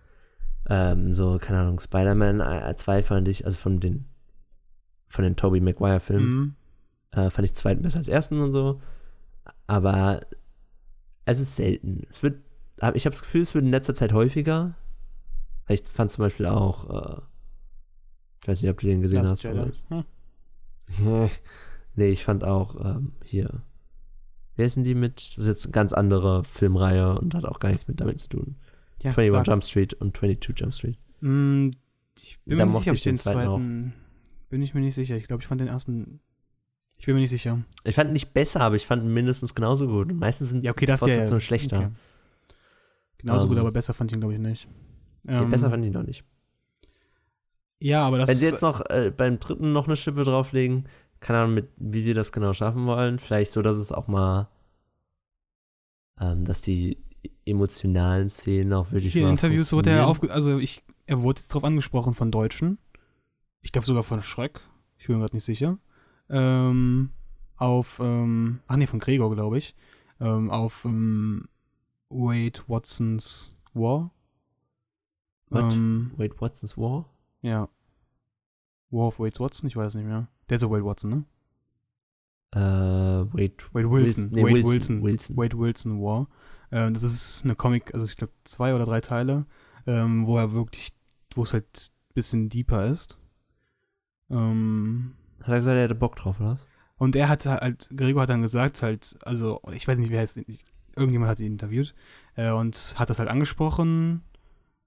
Ähm, 0.67 1.13
so, 1.13 1.37
keine 1.39 1.59
Ahnung, 1.61 1.79
Spider-Man 1.79 2.41
äh, 2.41 2.75
2 2.75 3.03
fand 3.03 3.27
ich, 3.27 3.45
also 3.45 3.57
von 3.57 3.79
den 3.79 4.05
von 5.07 5.23
den 5.23 5.35
Tobey 5.35 5.59
Maguire-Filmen, 5.59 6.29
Mhm. 6.29 6.55
äh, 7.11 7.29
fand 7.31 7.45
ich 7.45 7.55
zweiten 7.55 7.81
besser 7.81 7.97
als 7.97 8.07
ersten 8.07 8.39
und 8.41 8.51
so. 8.51 8.79
Aber 9.65 10.19
es 11.25 11.39
ist 11.39 11.55
selten. 11.55 12.05
Es 12.09 12.21
wird, 12.21 12.41
hab, 12.81 12.95
ich 12.95 13.05
habe 13.05 13.13
das 13.13 13.23
Gefühl, 13.23 13.41
es 13.41 13.53
wird 13.55 13.65
in 13.65 13.71
letzter 13.71 13.95
Zeit 13.95 14.13
häufiger. 14.13 14.75
Ich 15.67 15.81
fand 15.83 16.11
zum 16.11 16.23
Beispiel 16.23 16.45
auch, 16.47 16.89
äh, 17.17 17.21
weiß 18.49 18.61
nicht, 18.61 18.71
ob 18.71 18.77
du 18.79 18.87
den 18.87 19.01
gesehen 19.01 19.23
Last 19.23 19.47
hast. 19.47 19.85
Hm. 19.89 20.03
nee, 21.95 22.09
ich 22.09 22.23
fand 22.23 22.43
auch 22.43 22.75
ähm, 22.83 23.13
hier. 23.23 23.61
Wer 24.55 24.69
sind 24.69 24.83
die 24.83 24.95
mit? 24.95 25.17
Das 25.17 25.37
ist 25.37 25.47
jetzt 25.47 25.65
eine 25.67 25.71
ganz 25.71 25.93
andere 25.93 26.43
Filmreihe 26.43 27.17
und 27.17 27.33
hat 27.33 27.45
auch 27.45 27.59
gar 27.59 27.69
nichts 27.69 27.87
mit 27.87 28.01
damit 28.01 28.19
zu 28.19 28.29
tun. 28.29 28.55
Ja, 29.01 29.11
21 29.11 29.31
sag. 29.31 29.47
Jump 29.47 29.63
Street 29.63 29.93
und 29.93 30.17
22 30.17 30.59
Jump 30.59 30.73
Street. 30.73 30.97
Mm, 31.21 31.69
Ich 32.17 32.39
bin 32.43 32.57
Da 32.57 32.65
mir 32.65 32.71
nicht 32.71 32.73
mochte 32.73 32.83
sicher, 32.83 32.91
ob 32.91 32.97
ich 32.97 33.03
den 33.03 33.15
den 33.15 33.21
zweiten 33.21 33.37
zweiten. 33.39 33.93
Bin 34.49 34.61
ich 34.61 34.73
mir 34.73 34.81
nicht 34.81 34.95
sicher. 34.95 35.15
Ich 35.15 35.25
glaube, 35.25 35.41
ich 35.41 35.47
fand 35.47 35.61
den 35.61 35.67
ersten. 35.69 36.19
Ich 36.97 37.05
bin 37.05 37.15
mir 37.15 37.21
nicht 37.21 37.29
sicher. 37.29 37.63
Ich 37.85 37.95
fand 37.95 38.09
ihn 38.09 38.13
nicht 38.13 38.33
besser, 38.33 38.59
aber 38.61 38.75
ich 38.75 38.85
fand 38.85 39.03
ihn 39.03 39.13
mindestens 39.13 39.55
genauso 39.55 39.87
gut. 39.87 40.13
Meistens 40.13 40.49
sind 40.49 40.65
Ja, 40.65 40.71
okay, 40.71 40.85
das 40.85 40.99
ja. 40.99 41.07
Fortsetzungen 41.07 41.39
ja. 41.39 41.45
schlechter. 41.45 41.77
Okay. 41.77 41.89
Genauso 43.19 43.47
gut, 43.47 43.55
Ähm, 43.57 43.61
aber 43.61 43.71
besser 43.71 43.93
fand 43.93 44.11
ich 44.11 44.15
ihn, 44.17 44.21
glaube 44.21 44.33
ich, 44.33 44.39
nicht. 44.39 44.67
Nee, 45.23 45.35
Ähm, 45.37 45.49
besser 45.49 45.69
fand 45.69 45.83
ich 45.85 45.87
ihn 45.87 45.93
noch 45.93 46.03
nicht. 46.03 46.23
Ja, 47.79 48.05
aber 48.05 48.17
das 48.17 48.29
Wenn 48.29 48.37
sie 48.37 48.45
jetzt 48.45 48.61
noch 48.61 48.81
äh, 48.89 49.11
beim 49.15 49.39
dritten 49.39 49.71
noch 49.71 49.87
eine 49.87 49.95
Schippe 49.95 50.23
drauflegen, 50.23 50.87
keine 51.19 51.39
Ahnung, 51.39 51.53
mit, 51.53 51.69
wie 51.77 52.01
sie 52.01 52.13
das 52.13 52.31
genau 52.31 52.53
schaffen 52.53 52.85
wollen. 52.85 53.19
Vielleicht 53.19 53.51
so, 53.51 53.61
dass 53.61 53.77
es 53.77 53.91
auch 53.91 54.07
mal, 54.07 54.49
ähm, 56.19 56.45
dass 56.45 56.61
die 56.61 56.97
emotionalen 57.45 58.29
Szenen 58.29 58.73
auch 58.73 58.91
wirklich 58.91 59.13
Hier 59.13 59.23
in 59.23 59.29
Interviews 59.29 59.73
wurde 59.73 59.89
er 59.89 60.07
aufge 60.07 60.31
also 60.31 60.59
ich, 60.59 60.83
er 61.05 61.21
wurde 61.21 61.39
jetzt 61.39 61.53
drauf 61.53 61.63
angesprochen 61.63 62.13
von 62.13 62.31
Deutschen. 62.31 62.77
Ich 63.61 63.71
glaube 63.71 63.87
sogar 63.87 64.03
von 64.03 64.21
Schreck. 64.21 64.61
Ich 64.97 65.07
bin 65.07 65.15
mir 65.15 65.21
gerade 65.21 65.35
nicht 65.35 65.45
sicher. 65.45 65.77
Ähm, 66.29 67.09
auf, 67.57 67.99
ähm, 68.01 68.59
ach 68.67 68.75
nee, 68.75 68.87
von 68.87 68.99
Gregor, 68.99 69.33
glaube 69.33 69.57
ich. 69.57 69.75
Ähm, 70.19 70.51
auf 70.51 70.85
ähm, 70.85 71.47
Wade 72.09 72.61
Watsons 72.67 73.57
War. 73.73 74.11
What? 75.49 75.73
Ähm, 75.73 76.11
Wait, 76.17 76.39
Watson's 76.39 76.77
War? 76.77 77.09
Ja. 77.41 77.69
War 78.91 79.07
of 79.07 79.19
Wade 79.19 79.39
Watson, 79.39 79.67
ich 79.67 79.75
weiß 79.75 79.95
nicht 79.95 80.05
mehr. 80.05 80.27
Der 80.49 80.55
ist 80.55 80.61
ja 80.63 80.69
Wade 80.69 80.85
Watson, 80.85 81.09
ne? 81.11 81.25
Äh, 82.51 82.59
Wade, 82.59 83.53
Wade 83.73 83.91
Wilson. 83.91 84.29
nee, 84.31 84.43
Wade 84.43 84.53
Wilson, 84.53 85.03
Wilson. 85.03 85.03
Wilson. 85.03 85.37
Wade 85.37 85.57
Wilson 85.59 86.01
War. 86.01 86.27
Äh, 86.71 86.91
das 86.91 87.03
ist 87.03 87.41
eine 87.43 87.55
Comic, 87.55 87.93
also 87.93 88.05
ich 88.05 88.17
glaube 88.17 88.33
zwei 88.43 88.73
oder 88.73 88.85
drei 88.85 89.01
Teile, 89.01 89.45
ähm, 89.85 90.25
wo 90.25 90.37
er 90.37 90.53
wirklich, 90.53 90.95
wo 91.35 91.43
es 91.43 91.53
halt 91.53 91.91
ein 92.09 92.13
bisschen 92.13 92.49
deeper 92.49 92.87
ist. 92.87 93.19
Ähm, 94.31 95.15
Hat 95.41 95.49
er 95.49 95.57
gesagt, 95.57 95.75
er 95.77 95.83
hätte 95.83 95.95
Bock 95.95 96.15
drauf, 96.15 96.39
oder? 96.39 96.53
was? 96.53 96.59
und 96.99 97.15
er 97.15 97.29
hat 97.29 97.45
halt, 97.45 97.89
Gregor 97.95 98.23
hat 98.23 98.29
dann 98.29 98.41
gesagt, 98.41 98.83
halt, 98.83 99.17
also, 99.23 99.61
ich 99.71 99.87
weiß 99.87 99.97
nicht, 99.99 100.11
wer 100.11 100.19
heißt, 100.19 100.39
irgendjemand 100.95 101.31
hat 101.31 101.39
ihn 101.39 101.53
interviewt 101.53 101.95
äh, 102.35 102.51
und 102.51 102.95
hat 102.97 103.09
das 103.09 103.19
halt 103.19 103.29
angesprochen, 103.29 104.21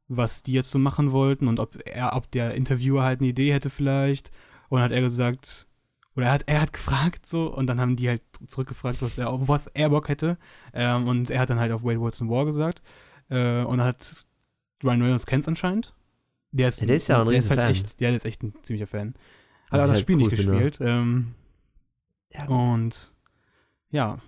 was 0.08 0.42
die 0.42 0.52
jetzt 0.52 0.70
so 0.70 0.78
machen 0.78 1.12
wollten 1.12 1.48
und 1.48 1.58
ob 1.60 1.76
er, 1.86 2.14
ob 2.16 2.30
der 2.30 2.54
Interviewer 2.54 3.02
halt 3.02 3.20
eine 3.20 3.28
Idee 3.30 3.52
hätte 3.52 3.70
vielleicht. 3.70 4.30
Und 4.68 4.80
hat 4.80 4.90
er 4.92 5.00
gesagt, 5.02 5.68
oder 6.16 6.26
er 6.26 6.32
hat, 6.32 6.42
er 6.46 6.60
hat 6.62 6.72
gefragt 6.72 7.26
so 7.26 7.46
und 7.54 7.66
dann 7.66 7.80
haben 7.80 7.96
die 7.96 8.08
halt 8.08 8.22
zurückgefragt, 8.46 9.02
was 9.02 9.18
er, 9.18 9.30
auf 9.30 9.48
was 9.48 9.66
er 9.68 9.90
Bock 9.90 10.08
hätte. 10.08 10.38
Ähm, 10.72 11.06
und 11.08 11.30
er 11.30 11.40
hat 11.40 11.50
dann 11.50 11.58
halt 11.60 11.72
auf 11.72 11.84
Wade 11.84 12.00
Wilson 12.00 12.28
War 12.30 12.44
gesagt. 12.46 12.82
Äh, 13.28 13.62
und 13.64 13.78
dann 13.78 13.86
hat 13.88 14.26
Ryan 14.82 15.02
Reynolds 15.02 15.26
kennt's 15.26 15.48
anscheinend. 15.48 15.94
Der 16.52 16.68
ist, 16.68 16.80
Ja, 16.80 16.86
der 16.86 16.96
ist 16.96 17.08
ja 17.08 17.16
auch 17.16 17.22
ein 17.22 17.28
der 17.28 17.38
ist 17.38 17.50
halt 17.50 17.60
Riesenfan. 17.60 17.84
echt, 17.86 18.00
der 18.00 18.14
ist 18.16 18.24
echt 18.26 18.42
ein 18.42 18.54
ziemlicher 18.62 18.86
Fan. 18.86 19.14
Hat 19.70 19.78
ich 19.80 19.86
das 19.86 19.88
halt 19.90 20.00
Spiel 20.00 20.16
cool 20.16 20.22
nicht 20.22 20.30
gespielt. 20.30 20.78
Ähm, 20.80 21.34
Ja. 22.30 22.46
und 22.46 23.14
ja, 23.90 24.18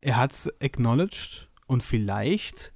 er 0.00 0.16
hat's 0.18 0.50
acknowledged 0.60 1.48
und 1.66 1.82
vielleicht 1.82 2.72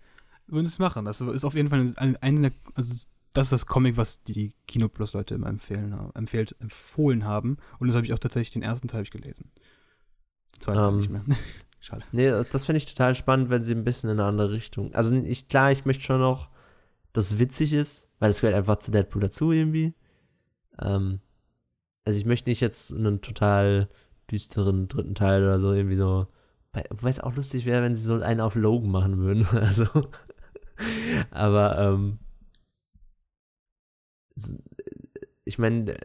würden 0.50 0.66
sie 0.66 0.72
es 0.72 0.78
machen. 0.78 1.04
Das 1.04 1.20
ist 1.20 1.44
auf 1.44 1.54
jeden 1.54 1.68
Fall 1.68 1.80
ein, 1.96 2.16
ein, 2.16 2.52
also 2.74 2.94
das 3.32 3.46
ist 3.46 3.52
das 3.52 3.66
Comic, 3.66 3.96
was 3.96 4.22
die 4.24 4.54
Kino 4.66 4.88
Plus 4.88 5.12
Leute 5.12 5.34
immer 5.34 5.46
empfehlen, 5.48 5.94
empfehlt, 6.14 6.56
empfohlen 6.60 7.24
haben. 7.24 7.58
Und 7.78 7.86
das 7.88 7.96
habe 7.96 8.04
ich 8.06 8.12
auch 8.12 8.18
tatsächlich 8.18 8.50
den 8.52 8.62
ersten 8.62 8.88
Teil 8.88 9.04
gelesen. 9.04 9.50
Den 10.56 10.60
zweiten 10.60 10.78
Teil 10.82 10.88
Ähm, 10.92 10.98
nicht 10.98 11.10
mehr. 11.10 11.24
Schade. 11.80 12.02
Nee, 12.12 12.30
das 12.50 12.66
finde 12.66 12.76
ich 12.78 12.86
total 12.86 13.14
spannend, 13.14 13.48
wenn 13.48 13.64
sie 13.64 13.74
ein 13.74 13.84
bisschen 13.84 14.10
in 14.10 14.18
eine 14.18 14.28
andere 14.28 14.50
Richtung. 14.50 14.92
Also 14.94 15.14
ich, 15.14 15.48
klar, 15.48 15.72
ich 15.72 15.84
möchte 15.86 16.04
schon 16.04 16.20
noch, 16.20 16.50
dass 17.12 17.30
es 17.32 17.38
witzig 17.38 17.72
ist, 17.72 18.08
weil 18.18 18.30
es 18.30 18.40
gehört 18.40 18.56
einfach 18.56 18.76
zu 18.80 18.90
Deadpool 18.90 19.22
dazu 19.22 19.50
irgendwie. 19.52 19.94
Ähm, 20.78 21.20
also 22.04 22.18
ich 22.18 22.26
möchte 22.26 22.50
nicht 22.50 22.60
jetzt 22.60 22.92
einen 22.92 23.20
total 23.22 23.88
düsteren 24.30 24.88
dritten 24.88 25.14
Teil 25.14 25.42
oder 25.42 25.58
so 25.60 25.72
irgendwie 25.72 25.96
so. 25.96 26.26
Weil- 26.72 26.86
Wobei 26.90 27.10
es 27.10 27.20
auch 27.20 27.34
lustig 27.34 27.64
wäre, 27.64 27.82
wenn 27.82 27.96
sie 27.96 28.02
so 28.02 28.20
einen 28.20 28.40
auf 28.40 28.54
Logan 28.56 28.90
machen 28.90 29.18
würden. 29.18 29.46
Also. 29.52 29.86
Aber 31.30 31.78
ähm, 31.78 32.18
ich 35.44 35.58
meine, 35.58 35.96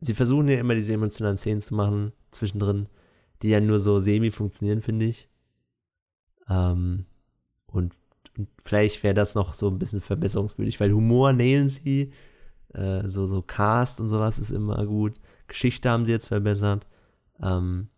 sie 0.00 0.14
versuchen 0.14 0.48
ja 0.48 0.58
immer 0.58 0.74
diese 0.74 0.94
emotionalen 0.94 1.36
Szenen 1.36 1.60
zu 1.60 1.74
machen 1.74 2.12
zwischendrin, 2.30 2.88
die 3.42 3.48
ja 3.48 3.60
nur 3.60 3.80
so 3.80 3.98
semi 3.98 4.30
funktionieren, 4.30 4.82
finde 4.82 5.06
ich. 5.06 5.28
Ähm, 6.48 7.06
und, 7.66 7.94
und 8.36 8.48
vielleicht 8.64 9.02
wäre 9.02 9.14
das 9.14 9.34
noch 9.34 9.54
so 9.54 9.68
ein 9.68 9.78
bisschen 9.78 10.00
verbesserungswürdig, 10.00 10.80
weil 10.80 10.92
Humor 10.92 11.32
nailen 11.32 11.68
sie, 11.68 12.12
äh, 12.74 13.08
so, 13.08 13.26
so 13.26 13.42
Cast 13.42 14.00
und 14.00 14.08
sowas 14.08 14.38
ist 14.38 14.50
immer 14.50 14.84
gut. 14.86 15.20
Geschichte 15.46 15.90
haben 15.90 16.04
sie 16.04 16.12
jetzt 16.12 16.26
verbessert. 16.28 16.86
Ähm, 17.40 17.88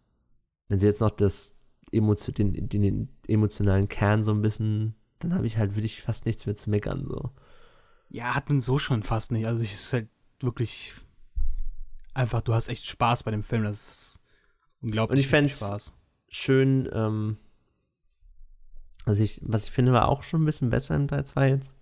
wenn 0.68 0.78
sie 0.78 0.86
jetzt 0.86 1.00
noch 1.00 1.10
das 1.10 1.56
Emotio 1.92 2.32
den, 2.32 2.52
den, 2.52 2.82
den 2.82 3.08
emotionalen 3.28 3.88
Kern 3.88 4.22
so 4.22 4.32
ein 4.32 4.42
bisschen, 4.42 4.94
dann 5.18 5.34
habe 5.34 5.46
ich 5.46 5.58
halt 5.58 5.74
wirklich 5.76 6.02
fast 6.02 6.26
nichts 6.26 6.46
mehr 6.46 6.54
zu 6.54 6.70
meckern. 6.70 7.06
So. 7.08 7.30
Ja, 8.10 8.34
hat 8.34 8.48
man 8.48 8.60
so 8.60 8.78
schon 8.78 9.02
fast 9.02 9.32
nicht. 9.32 9.46
Also 9.46 9.62
es 9.62 9.72
ist 9.72 9.92
halt 9.92 10.08
wirklich 10.40 10.92
einfach, 12.12 12.42
du 12.42 12.52
hast 12.54 12.68
echt 12.68 12.86
Spaß 12.86 13.22
bei 13.22 13.30
dem 13.30 13.42
Film. 13.42 13.64
Das 13.64 13.76
ist 13.88 14.20
unglaublich 14.82 15.16
Und 15.18 15.20
ich 15.20 15.28
fänd's- 15.28 15.58
Spaß. 15.58 15.96
Schön, 16.28 16.88
ähm, 16.92 17.36
was 19.04 19.20
ich, 19.20 19.40
was 19.44 19.64
ich 19.64 19.70
finde, 19.70 19.92
war 19.92 20.08
auch 20.08 20.24
schon 20.24 20.42
ein 20.42 20.46
bisschen 20.46 20.70
besser 20.70 20.96
im 20.96 21.06
Teil 21.08 21.24
2 21.24 21.48
jetzt. 21.50 21.76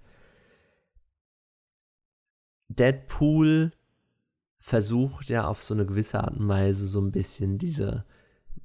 Deadpool 2.69 3.73
versucht 4.59 5.29
ja 5.29 5.47
auf 5.47 5.63
so 5.63 5.75
eine 5.75 5.87
gewisse 5.87 6.23
Art 6.23 6.37
und 6.37 6.49
Weise 6.49 6.87
so 6.87 7.01
ein 7.01 7.13
bisschen 7.13 7.59
diese 7.59 8.05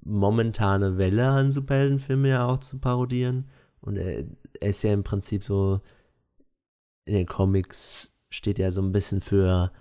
momentane 0.03 0.97
Welle 0.97 1.27
an 1.29 1.51
Superheldenfilmen 1.51 2.25
ja 2.31 2.45
auch 2.45 2.59
zu 2.59 2.79
parodieren. 2.79 3.49
Und 3.81 3.97
er, 3.97 4.25
er 4.61 4.69
ist 4.69 4.83
ja 4.83 4.93
im 4.93 5.03
Prinzip 5.03 5.43
so, 5.43 5.81
in 7.05 7.15
den 7.15 7.27
Comics 7.27 8.15
steht 8.29 8.59
er 8.59 8.71
so 8.71 8.81
ein 8.81 8.91
bisschen 8.91 9.21
für 9.21 9.71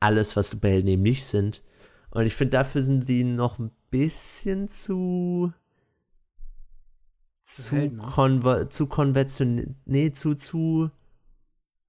alles, 0.00 0.36
was 0.36 0.50
Superhelden 0.50 0.88
eben 0.88 1.02
nicht 1.02 1.24
sind. 1.24 1.62
Und 2.10 2.26
ich 2.26 2.34
finde, 2.34 2.50
dafür 2.50 2.82
sind 2.82 3.08
die 3.08 3.24
noch 3.24 3.58
ein 3.58 3.70
bisschen 3.90 4.68
zu 4.68 5.52
zu, 7.44 7.76
heldenhaft? 7.76 8.14
konver 8.14 8.70
zu 8.70 8.86
konventionell, 8.86 9.74
nee, 9.84 10.12
zu, 10.12 10.34
zu, 10.34 10.90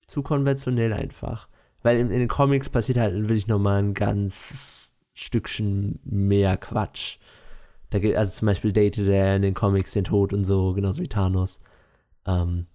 zu 0.05 0.21
konventionell 0.21 0.93
einfach. 0.93 1.47
Weil 1.81 1.97
in, 1.97 2.11
in 2.11 2.19
den 2.19 2.27
Comics 2.27 2.69
passiert 2.69 2.97
halt 2.97 3.13
wirklich 3.15 3.47
nochmal 3.47 3.81
ein 3.81 3.93
ganz 3.93 4.95
Stückchen 5.13 5.99
mehr 6.03 6.57
Quatsch. 6.57 7.17
Da 7.89 7.99
geht, 7.99 8.15
also 8.15 8.31
zum 8.31 8.47
Beispiel 8.47 8.73
datet 8.73 9.07
er 9.07 9.35
in 9.35 9.41
den 9.41 9.53
Comics 9.53 9.91
den 9.91 10.03
Tod 10.03 10.33
und 10.33 10.43
so, 10.45 10.73
genauso 10.73 11.01
wie 11.01 11.07
Thanos. 11.07 11.59
Ähm, 12.25 12.65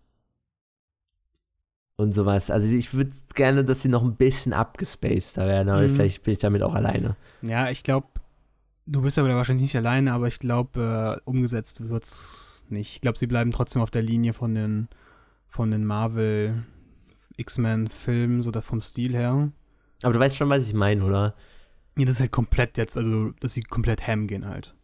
und 1.97 2.15
sowas. 2.15 2.51
Also 2.51 2.69
ich 2.69 2.95
würde 2.95 3.11
gerne, 3.35 3.65
dass 3.65 3.83
sie 3.83 3.89
noch 3.89 4.03
ein 4.03 4.17
bisschen 4.17 4.53
abgespaceder 4.53 5.47
werden, 5.47 5.69
aber 5.69 5.83
Mhm. 5.83 5.95
vielleicht 5.97 6.23
bin 6.23 6.33
ich 6.33 6.39
damit 6.39 6.63
auch 6.63 6.75
alleine. 6.75 7.17
Ja, 7.43 7.69
ich 7.71 7.83
glaube, 7.83 8.07
du 8.87 9.03
bist 9.03 9.19
aber 9.19 9.29
da 9.29 9.35
wahrscheinlich 9.35 9.65
nicht 9.65 9.77
alleine, 9.77 10.13
aber 10.15 10.27
ich 10.27 10.39
glaube, 10.39 11.19
äh, 11.19 11.29
umgesetzt 11.29 11.89
wird's 11.89 12.65
nicht. 12.71 12.95
Ich 12.97 13.01
glaube, 13.03 13.19
sie 13.19 13.27
bleiben 13.27 13.51
trotzdem 13.51 13.83
auf 13.83 13.91
der 13.91 14.03
Linie 14.03 14.33
von 14.33 14.55
den, 14.55 14.89
von 15.49 15.71
den 15.71 15.85
Marvel 15.85 16.63
X-Men-Filmen, 17.37 18.41
so 18.43 18.51
da 18.51 18.61
vom 18.63 18.81
Stil 18.81 19.13
her. 19.13 19.51
Aber 20.03 20.13
du 20.15 20.21
weißt 20.21 20.37
schon, 20.37 20.49
was 20.49 20.67
ich 20.67 20.75
meine, 20.75 21.05
oder? 21.05 21.35
Ja, 21.99 22.07
das 22.07 22.15
ist 22.15 22.21
halt 22.21 22.33
komplett 22.33 22.79
jetzt, 22.79 22.97
also, 22.97 23.33
dass 23.41 23.53
sie 23.55 23.63
komplett 23.63 24.07
ham 24.07 24.27
gehen 24.27 24.47
halt. 24.47 24.75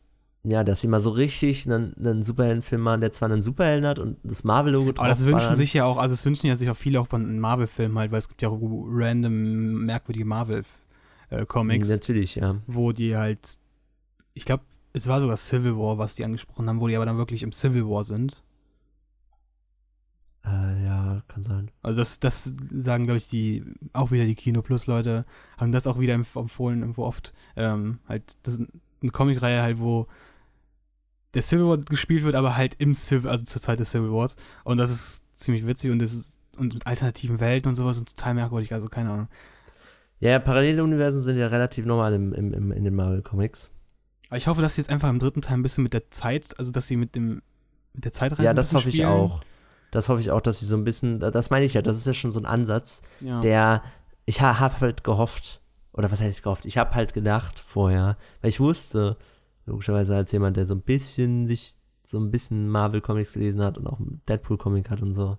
Ja, 0.49 0.63
dass 0.63 0.81
sie 0.81 0.87
mal 0.87 1.01
so 1.01 1.11
richtig 1.11 1.67
einen, 1.67 1.93
einen 1.97 2.23
Superheldenfilm 2.23 2.81
machen, 2.81 3.01
der 3.01 3.11
zwar 3.11 3.29
einen 3.29 3.43
Superhelden 3.43 3.85
hat 3.85 3.99
und 3.99 4.17
das 4.23 4.45
Marvel-Logo 4.45 4.91
Aber 4.97 5.09
das 5.09 5.25
wünschen 5.25 5.57
sich 5.57 5.75
ja 5.75 5.85
auch, 5.85 5.97
also 5.97 6.13
es 6.13 6.25
wünschen 6.25 6.47
ja 6.47 6.55
sich 6.55 6.71
auch 6.71 6.77
viele 6.77 7.01
auch 7.01 7.09
bei 7.09 7.17
einem 7.17 7.41
Marvel-Film 7.41 7.99
halt, 7.99 8.13
weil 8.13 8.21
es 8.21 8.29
gibt 8.29 8.43
ja 8.43 8.51
auch 8.51 8.61
random, 8.63 9.87
merkwürdige 9.87 10.25
Marvel-Comics, 10.25 11.89
Natürlich, 11.89 12.37
ja. 12.37 12.59
wo 12.69 12.93
die 12.93 13.17
halt, 13.17 13.59
ich 14.35 14.45
glaube, 14.45 14.63
es 14.93 15.09
war 15.09 15.21
sogar 15.21 15.37
Civil 15.37 15.77
War, 15.77 15.99
was 15.99 16.15
die 16.15 16.25
angesprochen 16.25 16.69
haben, 16.69 16.81
wo 16.81 16.87
die 16.87 16.95
aber 16.95 17.07
dann 17.07 17.19
wirklich 17.19 17.43
im 17.43 17.51
Civil 17.51 17.85
War 17.89 18.05
sind. 18.05 18.45
Äh, 20.45 20.85
ja, 20.85 21.23
kann 21.27 21.43
sein. 21.43 21.73
Also 21.83 21.99
das, 21.99 22.21
das 22.21 22.55
sagen, 22.71 23.03
glaube 23.03 23.19
ich, 23.19 23.29
die, 23.29 23.65
auch 23.93 24.13
wieder 24.13 24.27
die 24.27 24.37
Kino 24.37 24.63
Plus 24.63 24.87
Leute, 24.87 25.25
haben 25.59 25.73
das 25.73 25.89
auch 25.89 25.99
wieder 25.99 26.15
empf- 26.15 26.39
empfohlen, 26.39 26.83
irgendwo 26.83 27.03
oft. 27.03 27.35
Ähm, 27.57 27.99
halt, 28.09 28.37
das 28.45 28.61
ist 28.61 28.69
eine 29.03 29.11
Comicreihe 29.11 29.61
halt, 29.61 29.81
wo 29.81 30.07
der 31.37 31.43
Civil 31.43 31.67
War 31.67 31.79
gespielt 31.79 32.25
wird, 32.25 32.35
aber 32.35 32.57
halt 32.57 32.75
im 32.79 32.95
Civil, 32.95 33.29
also 33.31 33.45
zur 33.45 33.63
Zeit 33.63 33.79
des 33.79 33.91
Civil 33.93 34.11
Wars. 34.11 34.37
Und 34.65 34.79
das 34.79 34.91
ist 34.91 35.25
ziemlich 35.39 35.67
witzig 35.67 35.91
und 35.93 36.01
das 36.01 36.13
ist, 36.15 36.39
und 36.59 36.75
mit 36.75 36.87
alternativen 36.87 37.39
Welten 37.39 37.69
und 37.69 37.75
sowas 37.75 37.99
und 37.99 38.09
total 38.17 38.35
merkwürdig, 38.35 38.73
also 38.73 38.89
keine 38.89 39.11
Ahnung. 39.11 39.29
Ja, 40.19 40.31
ja, 40.31 40.39
parallele 40.39 40.83
Universen 40.83 41.21
sind 41.21 41.37
ja 41.37 41.47
relativ 41.49 41.85
normal 41.85 42.15
im, 42.15 42.33
im, 42.33 42.55
im, 42.55 42.73
in 42.73 42.85
den 42.85 42.95
Marvel-Comics. 42.95 43.71
Aber 44.29 44.39
ich 44.39 44.47
hoffe, 44.47 44.63
dass 44.63 44.75
sie 44.75 44.81
jetzt 44.81 44.89
einfach 44.91 45.11
im 45.11 45.19
dritten 45.19 45.43
Teil 45.43 45.59
ein 45.59 45.63
bisschen 45.63 45.85
mit 45.85 45.93
der 45.93 46.11
Zeit, 46.11 46.59
also 46.59 46.73
dass 46.73 46.87
sie 46.87 46.97
mit 46.97 47.15
dem, 47.15 47.43
mit 47.93 48.05
der 48.07 48.13
Zeitreise 48.13 48.45
Ja, 48.45 48.55
das 48.55 48.73
hoffe 48.75 48.89
ich 48.89 48.97
spielen. 48.97 49.09
auch. 49.09 49.43
Das 49.91 50.09
hoffe 50.09 50.21
ich 50.21 50.31
auch, 50.31 50.41
dass 50.41 50.59
sie 50.61 50.67
so 50.67 50.77
ein 50.77 50.85
bisschen, 50.85 51.21
das 51.21 51.51
meine 51.51 51.65
ich 51.65 51.75
ja, 51.75 51.83
das 51.83 51.97
ist 51.99 52.07
ja 52.07 52.13
schon 52.15 52.31
so 52.31 52.41
ein 52.41 52.47
Ansatz, 52.47 53.03
Ja. 53.21 53.41
der, 53.41 53.83
ich 54.25 54.41
ha, 54.41 54.59
habe 54.59 54.81
halt 54.81 55.05
gehofft, 55.05 55.61
oder 55.93 56.11
was 56.11 56.21
heißt 56.21 56.43
gehofft, 56.43 56.67
ich 56.67 56.77
habe 56.79 56.95
halt 56.95 57.13
gedacht 57.15 57.59
vorher, 57.59 58.17
weil 58.41 58.49
ich 58.49 58.59
wusste, 58.59 59.17
logischerweise 59.67 60.17
als 60.17 60.33
jemand, 60.33 60.57
der 60.57 60.67
so 60.67 60.75
ein 60.75 60.81
bisschen 60.81 61.47
sich, 61.47 61.75
so 62.05 62.19
ein 62.19 62.31
bisschen 62.31 62.69
Marvel-Comics 62.69 63.35
gelesen 63.35 63.63
hat 63.63 63.79
und 63.79 63.87
auch 63.87 63.99
einen 63.99 64.23
Deadpool-Comic 64.29 64.91
hat 64.91 65.03
und 65.03 65.13
so, 65.13 65.39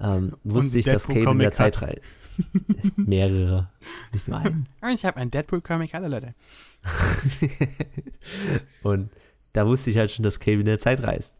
ähm, 0.00 0.36
wusste 0.44 0.78
ich, 0.78 0.86
dass 0.86 1.06
Cable 1.06 1.30
in 1.30 1.38
der. 1.38 1.52
Zeit 1.52 1.82
reist. 1.82 2.00
Mehrere, 2.96 3.68
nicht 4.12 4.26
nur 4.26 4.38
einen. 4.38 4.68
Ich 4.94 5.04
habe 5.04 5.18
einen 5.18 5.30
Deadpool-Comic, 5.30 5.92
hallo 5.92 6.08
Leute. 6.08 6.34
und 8.82 9.10
da 9.52 9.66
wusste 9.66 9.90
ich 9.90 9.98
halt 9.98 10.10
schon, 10.10 10.22
dass 10.22 10.40
Cable 10.40 10.60
in 10.60 10.64
der 10.64 10.78
Zeit 10.78 11.02
reist. 11.02 11.36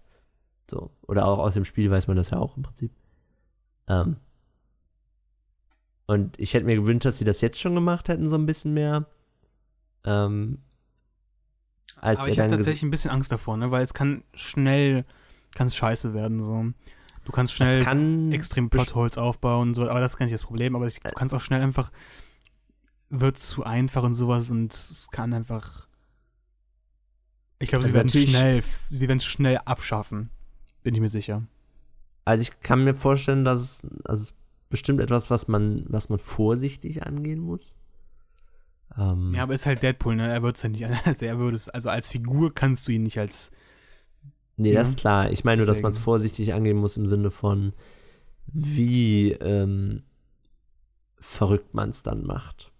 So. 0.70 0.90
Oder 1.08 1.26
auch 1.26 1.38
aus 1.38 1.54
dem 1.54 1.64
Spiel 1.64 1.90
weiß 1.90 2.08
man 2.08 2.16
das 2.16 2.30
ja 2.30 2.38
auch 2.38 2.56
im 2.56 2.62
Prinzip. 2.62 2.92
Ähm. 3.88 4.16
Und 6.06 6.38
ich 6.38 6.52
hätte 6.52 6.66
mir 6.66 6.76
gewünscht, 6.76 7.06
dass 7.06 7.18
sie 7.18 7.24
das 7.24 7.40
jetzt 7.40 7.60
schon 7.60 7.74
gemacht 7.74 8.08
hätten, 8.08 8.28
so 8.28 8.36
ein 8.36 8.46
bisschen 8.46 8.74
mehr. 8.74 9.06
Ähm. 10.04 10.58
Als 11.96 12.18
Aber 12.20 12.28
er 12.28 12.32
ich 12.32 12.38
habe 12.40 12.50
tatsächlich 12.50 12.82
ein 12.82 12.90
bisschen 12.90 13.10
Angst 13.10 13.30
davor, 13.30 13.56
ne? 13.56 13.70
Weil 13.70 13.82
es 13.84 13.94
kann 13.94 14.24
schnell, 14.34 15.04
kann 15.54 15.68
es 15.68 15.76
scheiße 15.76 16.14
werden, 16.14 16.40
so. 16.40 16.66
Du 17.24 17.30
kannst 17.30 17.52
schnell 17.52 17.84
kann 17.84 18.32
extrem 18.32 18.68
Plotholes 18.68 19.16
aufbauen 19.16 19.68
und 19.68 19.74
so, 19.74 19.88
aber 19.88 20.00
das 20.00 20.12
ist 20.12 20.16
gar 20.16 20.26
nicht 20.26 20.34
das 20.34 20.42
Problem, 20.42 20.74
aber 20.74 20.88
ich, 20.88 20.98
du 20.98 21.10
kannst 21.12 21.32
auch 21.34 21.40
schnell 21.40 21.60
einfach, 21.62 21.92
wird 23.10 23.38
zu 23.38 23.62
einfach 23.62 24.02
und 24.02 24.14
sowas 24.14 24.50
und 24.50 24.72
es 24.72 25.08
kann 25.12 25.32
einfach, 25.32 25.86
Ich 27.60 27.68
glaube, 27.68 27.84
sie 27.84 27.90
Also 27.90 27.94
werden 27.98 28.08
es 28.08 28.14
natürlich- 28.14 28.30
schnell, 28.36 28.64
sie 28.90 29.06
werden 29.08 29.18
es 29.18 29.24
schnell 29.24 29.58
abschaffen. 29.58 30.30
Bin 30.82 30.94
ich 30.96 31.00
mir 31.00 31.08
sicher. 31.08 31.44
Also 32.24 32.42
ich 32.42 32.58
kann 32.58 32.82
mir 32.82 32.94
vorstellen, 32.96 33.44
dass 33.44 33.60
es, 33.60 33.82
also 34.04 34.22
es 34.22 34.30
ist 34.30 34.38
bestimmt 34.68 35.00
etwas, 35.00 35.30
was 35.30 35.46
man, 35.46 35.84
was 35.88 36.08
man 36.08 36.18
vorsichtig 36.18 37.06
angehen 37.06 37.38
muss. 37.38 37.78
Ähm, 38.98 39.32
Ja, 39.34 39.44
aber 39.44 39.54
ist 39.54 39.66
halt 39.66 39.82
Deadpool, 39.82 40.16
ne? 40.16 40.30
Er 40.30 40.42
wird 40.42 40.56
es 40.56 40.62
ja 40.62 40.68
nicht, 40.68 40.84
also 41.04 41.24
er 41.24 41.38
würde 41.38 41.56
es, 41.56 41.68
also 41.68 41.88
als 41.88 42.08
Figur 42.08 42.54
kannst 42.54 42.88
du 42.88 42.92
ihn 42.92 43.02
nicht 43.02 43.18
als, 43.18 43.52
nee, 44.56 44.72
das 44.72 44.88
ja. 44.88 44.90
ist 44.90 44.98
klar. 44.98 45.30
Ich 45.30 45.44
meine 45.44 45.58
nur, 45.58 45.66
dass 45.66 45.82
man 45.82 45.92
es 45.92 45.98
vorsichtig 45.98 46.54
angehen 46.54 46.76
muss 46.76 46.96
im 46.96 47.06
Sinne 47.06 47.30
von, 47.30 47.72
wie 48.46 49.32
ähm, 49.32 50.02
verrückt 51.18 51.74
man 51.74 51.90
es 51.90 52.02
dann 52.02 52.24
macht. 52.24 52.72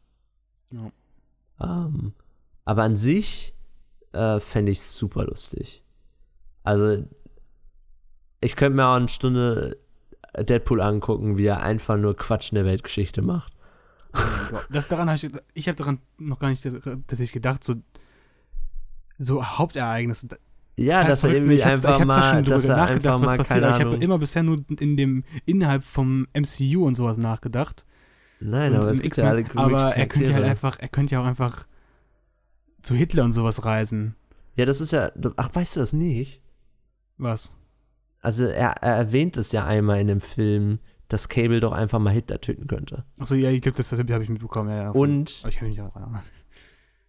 Ja. 0.71 0.93
Ähm, 1.61 2.13
aber 2.65 2.83
an 2.83 2.97
sich 2.97 3.55
äh, 4.13 4.41
fände 4.41 4.73
ich 4.73 4.79
es 4.79 4.97
super 4.97 5.25
lustig. 5.25 5.83
Also, 6.65 7.05
ich 8.41 8.57
könnte 8.57 8.77
mir 8.77 8.87
auch 8.87 8.97
eine 8.97 9.09
Stunde 9.09 9.79
Deadpool 10.39 10.81
angucken, 10.81 11.39
wie 11.39 11.47
er 11.47 11.63
einfach 11.63 11.97
nur 11.97 12.17
Quatsch 12.17 12.53
in 12.53 12.57
der 12.57 12.65
Weltgeschichte 12.65 13.23
macht. 13.23 13.53
Das 14.71 14.89
daran 14.89 15.09
habe 15.09 15.17
ich, 15.17 15.31
ich 15.55 15.69
habe 15.69 15.77
daran 15.77 15.99
noch 16.19 16.39
gar 16.39 16.49
nicht 16.49 16.63
tatsächlich 16.63 17.33
gedacht, 17.33 17.65
so, 17.65 17.75
so 19.19 19.45
Hauptereignisse. 19.45 20.29
Ja, 20.77 21.05
dass 21.05 21.09
er 21.09 21.17
verrückt. 21.17 21.37
irgendwie 21.37 21.55
ich 21.55 21.65
hab, 21.65 21.73
einfach 21.73 21.95
ich 21.95 22.01
hab 22.01 22.07
mal, 22.07 22.35
schon 22.35 22.45
dass 22.45 22.63
drüber 22.63 22.75
er 22.75 22.81
nachgedacht, 22.81 23.07
einfach 23.07 23.21
was 23.21 23.31
mal, 23.31 23.37
passiert, 23.39 23.65
aber 23.65 23.77
ich 23.77 23.85
habe 23.85 23.97
immer 23.97 24.19
bisher 24.19 24.43
nur 24.43 24.65
in 24.79 24.97
dem, 24.97 25.25
innerhalb 25.45 25.85
vom 25.85 26.27
MCU 26.35 26.87
und 26.87 26.95
sowas 26.95 27.19
nachgedacht. 27.19 27.87
Nein, 28.41 28.75
aber 28.75 28.91
es 28.91 29.01
gibt 29.01 29.17
ja 29.17 29.29
alle 29.29 29.45
aber 29.55 29.95
er 29.95 30.07
könnte 30.07 30.31
ja 30.31 30.37
halt 30.37 30.47
einfach, 30.47 30.79
er 30.79 30.89
könnte 30.89 31.15
ja 31.15 31.21
auch 31.21 31.27
einfach 31.27 31.67
zu 32.83 32.95
Hitler 32.95 33.25
und 33.25 33.33
sowas 33.33 33.65
reisen. 33.65 34.17
Ja, 34.57 34.65
das 34.65 34.81
ist 34.81 34.93
ja. 34.93 35.11
Ach, 35.37 35.51
weißt 35.53 35.77
du 35.77 35.81
das 35.81 35.93
nicht? 35.93 36.41
Was? 37.17 37.57
Also, 38.21 38.47
er, 38.47 38.71
er 38.83 38.97
erwähnt 38.97 39.37
es 39.37 39.53
ja 39.53 39.65
einmal 39.65 40.01
in 40.01 40.09
dem 40.09 40.21
Film, 40.21 40.81
dass 41.13 41.29
Cable 41.29 41.61
doch 41.61 41.73
einfach 41.73 41.99
mal 41.99 42.13
Hitler 42.13 42.41
töten 42.41 42.67
könnte. 42.67 43.05
Achso, 43.19 43.35
ja, 43.35 43.51
ich 43.51 43.61
glaube, 43.61 43.77
das, 43.77 43.91
das 43.91 43.99
habe 43.99 44.23
ich 44.23 44.31
mitbekommen. 44.31 44.71
Ja, 44.71 44.83
ja, 44.85 44.91
Und, 44.91 45.45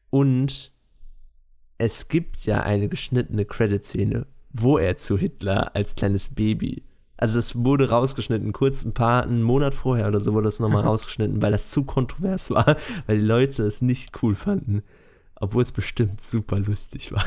und 0.09 0.71
es 1.77 2.09
gibt 2.09 2.45
ja 2.45 2.61
eine 2.61 2.89
geschnittene 2.89 3.45
Credit-Szene, 3.45 4.27
wo 4.51 4.77
er 4.77 4.97
zu 4.97 5.17
Hitler 5.17 5.73
als 5.75 5.95
kleines 5.95 6.35
Baby. 6.35 6.83
Also, 7.15 7.39
es 7.39 7.55
wurde 7.63 7.89
rausgeschnitten, 7.89 8.51
kurz 8.51 8.83
ein 8.83 8.93
paar, 8.93 9.23
einen 9.23 9.41
Monat 9.41 9.73
vorher 9.73 10.09
oder 10.09 10.19
so 10.19 10.33
wurde 10.33 10.49
es 10.49 10.59
nochmal 10.59 10.81
rausgeschnitten, 10.83 11.41
weil 11.41 11.53
das 11.53 11.69
zu 11.69 11.85
kontrovers 11.85 12.49
war, 12.49 12.75
weil 13.07 13.19
die 13.19 13.25
Leute 13.25 13.63
es 13.63 13.81
nicht 13.81 14.21
cool 14.21 14.35
fanden. 14.35 14.83
Obwohl 15.35 15.63
es 15.63 15.71
bestimmt 15.71 16.19
super 16.19 16.59
lustig 16.59 17.13
war. 17.13 17.25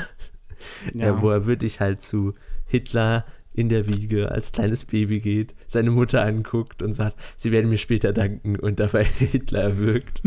Ja. 0.94 1.20
wo 1.20 1.30
er 1.30 1.46
wirklich 1.46 1.80
halt 1.80 2.00
zu 2.00 2.34
Hitler 2.64 3.24
in 3.56 3.68
der 3.68 3.86
Wiege 3.88 4.30
als 4.30 4.52
kleines 4.52 4.84
Baby 4.84 5.20
geht, 5.20 5.54
seine 5.66 5.90
Mutter 5.90 6.22
anguckt 6.24 6.82
und 6.82 6.92
sagt, 6.92 7.16
sie 7.36 7.50
werden 7.52 7.70
mir 7.70 7.78
später 7.78 8.12
danken 8.12 8.56
und 8.56 8.78
dabei 8.80 9.04
Hitler 9.18 9.60
erwürgt. 9.62 10.22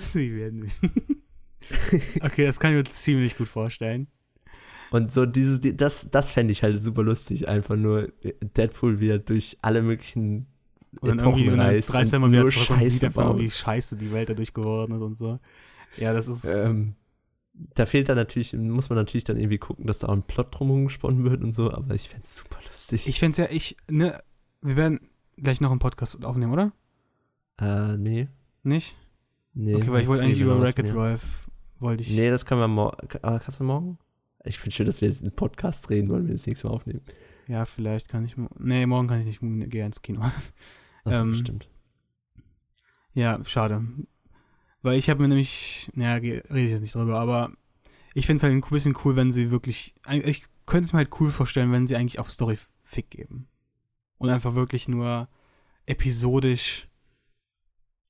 Sie 0.00 0.34
werden 0.36 0.60
mich. 0.60 0.74
okay, 2.22 2.46
das 2.46 2.60
kann 2.60 2.70
ich 2.72 2.76
mir 2.76 2.84
ziemlich 2.84 3.36
gut 3.36 3.48
vorstellen. 3.48 4.08
Und 4.90 5.10
so 5.10 5.26
dieses, 5.26 5.60
die- 5.60 5.76
das, 5.76 6.10
das 6.10 6.30
fände 6.30 6.52
ich 6.52 6.62
halt 6.62 6.82
super 6.82 7.02
lustig, 7.02 7.48
einfach 7.48 7.76
nur 7.76 8.12
Deadpool 8.56 9.00
wieder 9.00 9.18
durch 9.18 9.58
alle 9.62 9.82
möglichen 9.82 10.46
Und 11.00 11.08
dann 11.08 11.18
irgendwie 11.18 11.48
reist 11.48 12.12
er 12.12 12.18
mal 12.20 12.30
wieder 12.30 12.46
zurück 12.46 12.70
und 12.70 12.82
sieht 12.84 12.92
Scheiße 12.92 13.06
einfach 13.06 13.24
nur, 13.24 13.38
wie 13.40 13.50
scheiße 13.50 13.96
die 13.96 14.12
Welt 14.12 14.28
dadurch 14.28 14.54
geworden 14.54 14.94
ist 14.94 15.02
und 15.02 15.16
so. 15.16 15.40
Ja, 15.96 16.12
das 16.14 16.28
ist. 16.28 16.44
Ähm, 16.44 16.94
da 17.74 17.86
fehlt 17.86 18.08
dann 18.08 18.16
natürlich, 18.16 18.52
muss 18.54 18.90
man 18.90 18.96
natürlich 18.98 19.24
dann 19.24 19.36
irgendwie 19.38 19.58
gucken, 19.58 19.86
dass 19.86 20.00
da 20.00 20.08
auch 20.08 20.12
ein 20.12 20.22
Plot 20.22 20.48
drumherum 20.58 20.86
gesponnen 20.86 21.24
wird 21.24 21.42
und 21.42 21.52
so, 21.52 21.72
aber 21.72 21.94
ich 21.94 22.08
fände 22.08 22.24
es 22.24 22.36
super 22.36 22.58
lustig. 22.64 23.08
ich 23.08 23.18
fände 23.18 23.30
es 23.32 23.36
ja, 23.38 23.46
ich, 23.50 23.76
ne, 23.90 24.22
wir 24.60 24.76
werden 24.76 25.00
gleich 25.36 25.60
noch 25.60 25.70
einen 25.70 25.78
Podcast 25.80 26.24
aufnehmen, 26.24 26.52
oder? 26.52 26.72
äh, 27.58 27.96
nee. 27.96 28.28
Nicht? 28.62 28.96
Nee, 29.54 29.76
okay, 29.76 29.90
weil 29.90 30.02
ich 30.02 30.08
wollte 30.08 30.24
eigentlich 30.24 30.40
über 30.40 30.60
Racket. 30.60 30.92
Drive, 30.92 31.48
wollte 31.78 32.02
ich. 32.02 32.10
Nee, 32.16 32.28
das 32.30 32.44
können 32.44 32.60
wir 32.60 32.68
morgen. 32.68 32.96
Aber 33.22 33.38
kannst 33.38 33.60
du 33.60 33.64
morgen? 33.64 33.98
Ich 34.44 34.58
finde 34.58 34.74
schön, 34.74 34.86
dass 34.86 35.00
wir 35.00 35.08
jetzt 35.08 35.22
einen 35.22 35.32
Podcast 35.34 35.88
reden, 35.88 36.10
wollen 36.10 36.26
wir 36.26 36.34
das 36.34 36.46
nächste 36.46 36.66
Mal 36.66 36.74
aufnehmen. 36.74 37.00
Ja, 37.48 37.64
vielleicht 37.64 38.08
kann 38.08 38.24
ich. 38.24 38.34
Nee, 38.58 38.84
morgen 38.86 39.08
kann 39.08 39.20
ich 39.26 39.40
nicht, 39.40 39.70
gehe 39.70 39.86
ins 39.86 40.02
Kino. 40.02 40.20
Das 41.04 41.20
Ähm, 41.20 41.32
stimmt. 41.34 41.68
Ja, 43.14 43.38
schade. 43.44 43.82
Weil 44.86 45.00
ich 45.00 45.10
habe 45.10 45.20
mir 45.20 45.26
nämlich, 45.26 45.90
naja, 45.94 46.14
rede 46.14 46.44
ich 46.60 46.70
jetzt 46.70 46.80
nicht 46.80 46.94
drüber, 46.94 47.18
aber 47.18 47.50
ich 48.14 48.24
finde 48.24 48.36
es 48.36 48.42
halt 48.44 48.52
ein 48.52 48.60
bisschen 48.60 48.96
cool, 49.04 49.16
wenn 49.16 49.32
sie 49.32 49.50
wirklich, 49.50 49.96
ich 50.08 50.44
könnte 50.64 50.84
es 50.86 50.92
mir 50.92 50.98
halt 50.98 51.10
cool 51.20 51.30
vorstellen, 51.30 51.72
wenn 51.72 51.88
sie 51.88 51.96
eigentlich 51.96 52.20
auf 52.20 52.30
Story 52.30 52.56
Fick 52.82 53.10
geben. 53.10 53.48
Und 54.18 54.30
einfach 54.30 54.54
wirklich 54.54 54.86
nur 54.86 55.28
episodisch. 55.86 56.86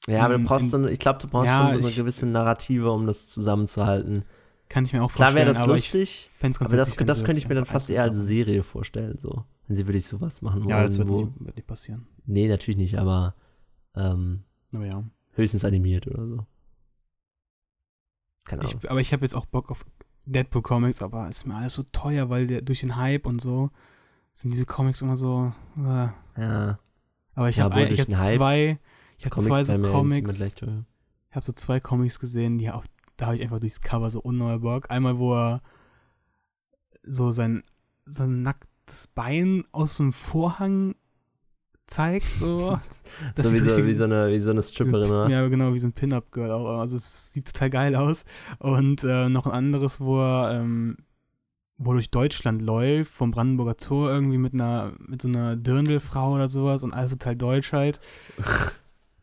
Ja, 0.06 0.26
aber 0.26 0.36
du 0.36 0.44
brauchst 0.44 0.68
so 0.68 0.86
ich 0.86 0.98
glaube, 0.98 1.18
du 1.18 1.28
brauchst 1.28 1.46
Ja, 1.46 1.70
schon 1.70 1.80
so 1.80 1.88
eine 1.88 1.96
gewisse 1.96 2.26
Narrative, 2.26 2.92
um 2.92 3.06
das 3.06 3.28
zusammenzuhalten. 3.28 4.24
Kann 4.68 4.84
ich 4.84 4.92
mir 4.92 5.02
auch 5.02 5.10
Klar 5.10 5.28
vorstellen. 5.28 5.46
wäre 5.46 5.54
das 5.54 5.62
aber 5.62 5.72
lustig, 5.72 6.30
aber 6.42 6.76
das, 6.76 6.98
wenn 6.98 7.06
das 7.06 7.20
sie 7.20 7.24
könnte 7.24 7.38
ich 7.38 7.48
mir 7.48 7.54
dann 7.54 7.64
fast 7.64 7.88
eher 7.88 8.02
als. 8.02 8.18
Serie 8.18 8.62
vorstellen, 8.62 9.18
so. 9.18 9.44
Wenn 9.66 9.76
sie 9.76 9.86
wirklich 9.86 10.06
sowas 10.06 10.42
machen 10.42 10.60
wollen. 10.60 10.68
Ja, 10.68 10.82
das 10.82 10.98
wird 10.98 11.08
wo, 11.08 11.24
nicht, 11.24 11.40
wird 11.40 11.56
nicht 11.56 11.66
passieren. 11.66 12.06
Nee, 12.26 12.48
natürlich 12.48 12.76
nicht, 12.76 12.98
aber 12.98 13.34
ähm, 13.94 14.44
Aber 14.74 14.84
ja. 14.84 15.02
höchstens 15.32 15.64
animiert 15.64 16.06
oder 16.06 16.26
so. 16.26 16.46
Keine 18.46 18.62
Ahnung. 18.62 18.80
Ich, 18.82 18.90
aber 18.90 19.00
ich 19.00 19.12
habe 19.12 19.24
jetzt 19.24 19.34
auch 19.34 19.46
Bock 19.46 19.70
auf 19.70 19.84
Deadpool 20.24 20.62
Comics, 20.62 21.02
aber 21.02 21.28
ist 21.28 21.46
mir 21.46 21.54
alles 21.54 21.74
so 21.74 21.82
teuer, 21.84 22.30
weil 22.30 22.46
der, 22.46 22.62
durch 22.62 22.80
den 22.80 22.96
Hype 22.96 23.26
und 23.26 23.40
so 23.40 23.70
sind 24.32 24.52
diese 24.52 24.66
Comics 24.66 25.02
immer 25.02 25.16
so. 25.16 25.52
Äh. 25.76 26.08
ja, 26.40 26.78
Aber 27.34 27.48
ich 27.48 27.56
Ja, 27.56 27.64
habe 27.64 27.74
hab 27.76 28.12
zwei, 28.12 28.78
ich 29.18 29.26
habe 29.26 29.40
zwei 29.42 29.64
so 29.64 29.78
Comics. 29.78 30.40
Ich 30.40 30.62
habe 30.62 31.44
so 31.44 31.52
zwei 31.52 31.80
Comics 31.80 32.18
gesehen, 32.18 32.58
die 32.58 32.70
auf, 32.70 32.84
da 33.16 33.26
habe 33.26 33.36
ich 33.36 33.42
einfach 33.42 33.60
durchs 33.60 33.80
Cover 33.80 34.10
so 34.10 34.20
unneuer 34.20 34.60
Bock. 34.60 34.90
Einmal, 34.90 35.18
wo 35.18 35.34
er 35.34 35.62
so 37.02 37.30
sein, 37.30 37.62
sein 38.04 38.42
nacktes 38.42 39.06
Bein 39.06 39.64
aus 39.72 39.96
dem 39.96 40.12
Vorhang 40.12 40.96
zeigt, 41.86 42.26
so. 42.36 42.78
Das 43.34 43.46
so 43.46 43.52
wie 43.52 43.58
sieht 43.58 43.70
so, 43.70 43.76
richtig- 43.76 43.86
wie, 43.86 43.94
so 43.94 44.04
eine, 44.04 44.30
wie 44.30 44.40
so 44.40 44.50
eine 44.50 44.62
Stripperin 44.62 45.10
was? 45.10 45.32
Ja, 45.32 45.46
genau, 45.48 45.72
wie 45.74 45.78
so 45.78 45.86
ein 45.88 45.92
Pin-Up-Girl 45.92 46.50
auch. 46.50 46.78
Also 46.80 46.96
es 46.96 47.32
sieht 47.32 47.46
total 47.52 47.70
geil 47.70 47.94
aus. 47.96 48.24
Und 48.58 49.04
äh, 49.04 49.28
noch 49.28 49.46
ein 49.46 49.52
anderes, 49.52 50.00
wo 50.00 50.20
er 50.20 50.60
ähm, 50.60 50.96
wo 51.78 51.92
durch 51.92 52.10
Deutschland 52.10 52.62
läuft, 52.62 53.12
vom 53.12 53.30
Brandenburger 53.32 53.76
Tor 53.76 54.10
irgendwie 54.10 54.38
mit 54.38 54.54
einer, 54.54 54.92
mit 54.98 55.20
so 55.20 55.28
einer 55.28 55.56
Dirndlfrau 55.56 56.32
oder 56.34 56.48
sowas 56.48 56.82
und 56.82 56.94
alles 56.94 57.12
total 57.12 57.36
deutsch 57.36 57.72
halt. 57.72 58.00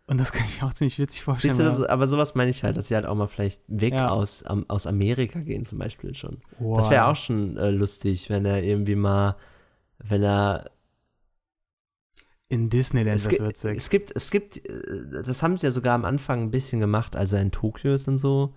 Und 0.06 0.20
das 0.20 0.34
kann 0.34 0.46
ich 0.46 0.62
mir 0.62 0.68
auch 0.68 0.74
ziemlich 0.74 1.00
witzig 1.00 1.24
vorstellen. 1.24 1.58
Du, 1.58 1.64
das, 1.64 1.82
aber 1.82 2.08
sowas 2.08 2.36
meine 2.36 2.52
ich 2.52 2.64
halt, 2.66 2.76
dass 2.76 2.90
sie 2.90 2.96
halt 2.96 3.06
auch 3.06 3.16
mal 3.16 3.28
vielleicht 3.28 3.62
weg 3.68 3.94
Ja. 3.94 4.10
aus, 4.10 4.44
am, 4.44 4.66
aus 4.68 4.86
Amerika 4.86 5.40
gehen 5.40 5.64
zum 5.66 5.80
Beispiel 5.80 6.14
schon. 6.14 6.42
Wow. 6.60 6.76
Das 6.78 6.90
wäre 6.90 7.06
auch 7.08 7.16
schon 7.16 7.56
äh, 7.56 7.72
lustig, 7.72 8.30
wenn 8.30 8.44
er 8.44 8.62
irgendwie 8.62 8.96
mal, 8.96 9.38
wenn 10.00 10.22
er 10.22 10.70
In 12.54 12.70
Disneyland, 12.70 13.18
es, 13.18 13.24
das 13.24 13.34
gi- 13.34 13.40
wird 13.40 13.58
sick. 13.58 13.78
es 13.78 13.90
gibt, 13.90 14.12
es 14.16 14.30
gibt, 14.30 14.58
äh, 14.70 15.24
das 15.26 15.42
haben 15.42 15.58
sie 15.58 15.66
ja 15.66 15.72
sogar 15.72 15.96
am 15.96 16.06
Anfang 16.06 16.44
ein 16.44 16.52
bisschen 16.52 16.80
gemacht, 16.80 17.16
als 17.16 17.34
er 17.34 17.42
in 17.42 17.52
Tokio 17.52 17.94
ist 17.96 18.08
und 18.08 18.18
so. 18.20 18.54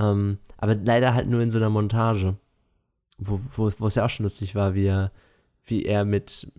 Ähm, 0.00 0.38
aber 0.56 0.74
leider 0.74 1.14
halt 1.14 1.28
nur 1.28 1.40
in 1.40 1.50
so 1.50 1.58
einer 1.58 1.70
Montage. 1.70 2.36
Wo, 3.18 3.38
wo, 3.56 3.70
wo 3.78 3.86
es 3.86 3.94
ja 3.94 4.04
auch 4.04 4.10
schon 4.10 4.24
lustig 4.24 4.56
war, 4.56 4.74
wie 4.74 4.86
er, 4.86 5.12
wie 5.64 5.84
er 5.84 6.04
mit 6.04 6.50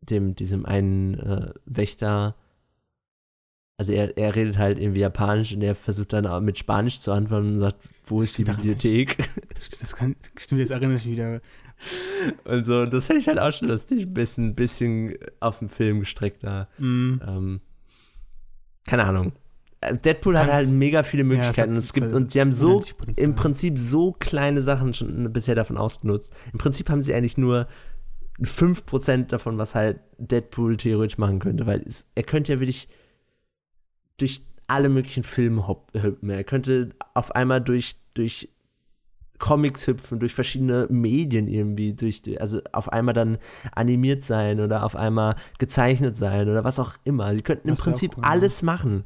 dem, 0.00 0.34
diesem 0.34 0.64
einen 0.64 1.14
äh, 1.20 1.52
Wächter, 1.66 2.34
also 3.76 3.92
er, 3.92 4.16
er 4.16 4.34
redet 4.34 4.56
halt 4.56 4.78
irgendwie 4.78 5.00
Japanisch 5.00 5.52
und 5.54 5.60
er 5.62 5.74
versucht 5.74 6.12
dann 6.14 6.26
auch 6.26 6.40
mit 6.40 6.56
Spanisch 6.56 7.00
zu 7.00 7.12
antworten 7.12 7.52
und 7.54 7.58
sagt, 7.58 7.76
wo 8.06 8.22
ist 8.22 8.38
die 8.38 8.42
Stimmt 8.44 8.64
nicht. 8.64 8.82
Bibliothek? 8.82 9.18
Das 9.80 9.94
kann, 9.96 10.16
stimmt, 10.38 10.60
jetzt 10.60 10.70
erinnere 10.70 10.94
ich 10.96 11.04
mich 11.04 11.12
wieder. 11.12 11.40
Und 12.44 12.64
so, 12.64 12.86
das 12.86 13.06
fände 13.06 13.20
ich 13.20 13.28
halt 13.28 13.38
auch 13.38 13.52
schon 13.52 13.68
lustig, 13.68 14.02
ein 14.02 14.14
bisschen, 14.14 14.54
bisschen 14.54 15.14
auf 15.40 15.58
den 15.58 15.68
Film 15.68 16.00
gestreckter. 16.00 16.68
Mm, 16.78 17.14
Ähm, 17.26 17.60
keine 18.86 19.04
Ahnung. 19.04 19.32
Äh, 19.80 19.96
Deadpool 19.98 20.38
hat 20.38 20.46
Kannst- 20.48 20.68
halt 20.70 20.78
mega 20.78 21.02
viele 21.02 21.22
ja, 21.22 21.28
Möglichkeiten. 21.28 21.60
hat- 21.60 21.68
und, 21.68 21.76
es 21.76 21.92
gibt, 21.92 22.06
hat 22.06 22.12
und 22.14 22.30
sie 22.30 22.40
haben 22.40 22.52
so 22.52 22.82
im 23.16 23.34
Prinzip 23.34 23.78
so 23.78 24.12
kleine 24.12 24.62
Sachen 24.62 24.94
schon 24.94 25.32
bisher 25.32 25.54
davon 25.54 25.76
ausgenutzt. 25.76 26.34
Im 26.52 26.58
Prinzip 26.58 26.88
haben 26.88 27.02
sie 27.02 27.14
eigentlich 27.14 27.36
nur 27.38 27.66
5% 28.40 29.26
davon, 29.32 29.58
was 29.58 29.74
halt 29.74 30.00
Deadpool 30.18 30.76
theoretisch 30.76 31.18
machen 31.18 31.38
könnte, 31.38 31.66
weil 31.66 31.82
es, 31.86 32.10
er 32.14 32.22
könnte 32.24 32.52
ja 32.52 32.60
wirklich 32.60 32.88
durch 34.16 34.42
alle 34.66 34.88
möglichen 34.88 35.24
Filme 35.24 35.68
hop- 35.68 35.90
hüpfen. 35.94 36.30
Er 36.30 36.44
könnte 36.44 36.90
auf 37.14 37.34
einmal 37.34 37.60
durch, 37.60 37.96
durch 38.14 38.48
Comics 39.44 39.86
hüpfen, 39.86 40.18
durch 40.20 40.34
verschiedene 40.34 40.86
Medien 40.88 41.48
irgendwie, 41.48 41.92
durch, 41.92 42.22
die- 42.22 42.40
also 42.40 42.62
auf 42.72 42.90
einmal 42.90 43.12
dann 43.12 43.36
animiert 43.74 44.24
sein 44.24 44.58
oder 44.60 44.84
auf 44.84 44.96
einmal 44.96 45.36
gezeichnet 45.58 46.16
sein 46.16 46.48
oder 46.48 46.64
was 46.64 46.78
auch 46.78 46.94
immer. 47.04 47.34
Sie 47.34 47.42
könnten 47.42 47.68
im 47.68 47.74
Prinzip 47.76 48.16
cool, 48.16 48.24
alles 48.24 48.62
machen. 48.62 49.04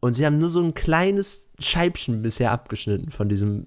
Und 0.00 0.14
sie 0.14 0.24
haben 0.24 0.38
nur 0.38 0.48
so 0.48 0.62
ein 0.62 0.72
kleines 0.72 1.48
Scheibchen 1.58 2.22
bisher 2.22 2.52
abgeschnitten 2.52 3.10
von 3.10 3.28
diesem 3.28 3.66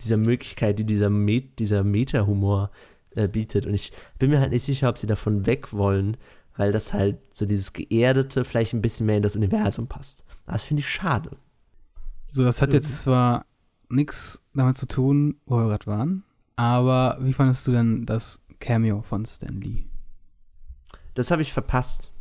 dieser 0.00 0.16
Möglichkeit, 0.16 0.78
die 0.78 0.84
dieser, 0.84 1.10
Met, 1.10 1.58
dieser 1.58 1.82
Meta-Humor 1.82 2.70
äh, 3.16 3.26
bietet. 3.26 3.66
Und 3.66 3.74
ich 3.74 3.90
bin 4.20 4.30
mir 4.30 4.38
halt 4.38 4.52
nicht 4.52 4.62
sicher, 4.64 4.88
ob 4.88 4.96
sie 4.98 5.08
davon 5.08 5.44
weg 5.44 5.72
wollen, 5.72 6.16
weil 6.56 6.70
das 6.70 6.92
halt 6.94 7.16
so 7.34 7.46
dieses 7.46 7.72
Geerdete 7.72 8.44
vielleicht 8.44 8.74
ein 8.74 8.82
bisschen 8.82 9.06
mehr 9.06 9.16
in 9.16 9.24
das 9.24 9.34
Universum 9.34 9.88
passt. 9.88 10.22
Das 10.46 10.62
finde 10.62 10.80
ich 10.82 10.88
schade. 10.88 11.30
So, 12.28 12.44
das 12.44 12.62
hat 12.62 12.72
jetzt 12.74 13.02
zwar 13.02 13.44
nichts 13.88 14.44
damit 14.54 14.76
zu 14.76 14.86
tun, 14.86 15.36
wo 15.46 15.56
wir 15.58 15.68
gerade 15.68 15.86
waren, 15.86 16.24
aber 16.56 17.18
wie 17.20 17.32
fandest 17.32 17.66
du 17.66 17.72
denn 17.72 18.04
das 18.06 18.44
Cameo 18.60 19.02
von 19.02 19.24
Stan 19.24 19.60
Lee? 19.60 19.86
Das 21.14 21.30
habe 21.30 21.42
ich 21.42 21.52
verpasst. 21.52 22.12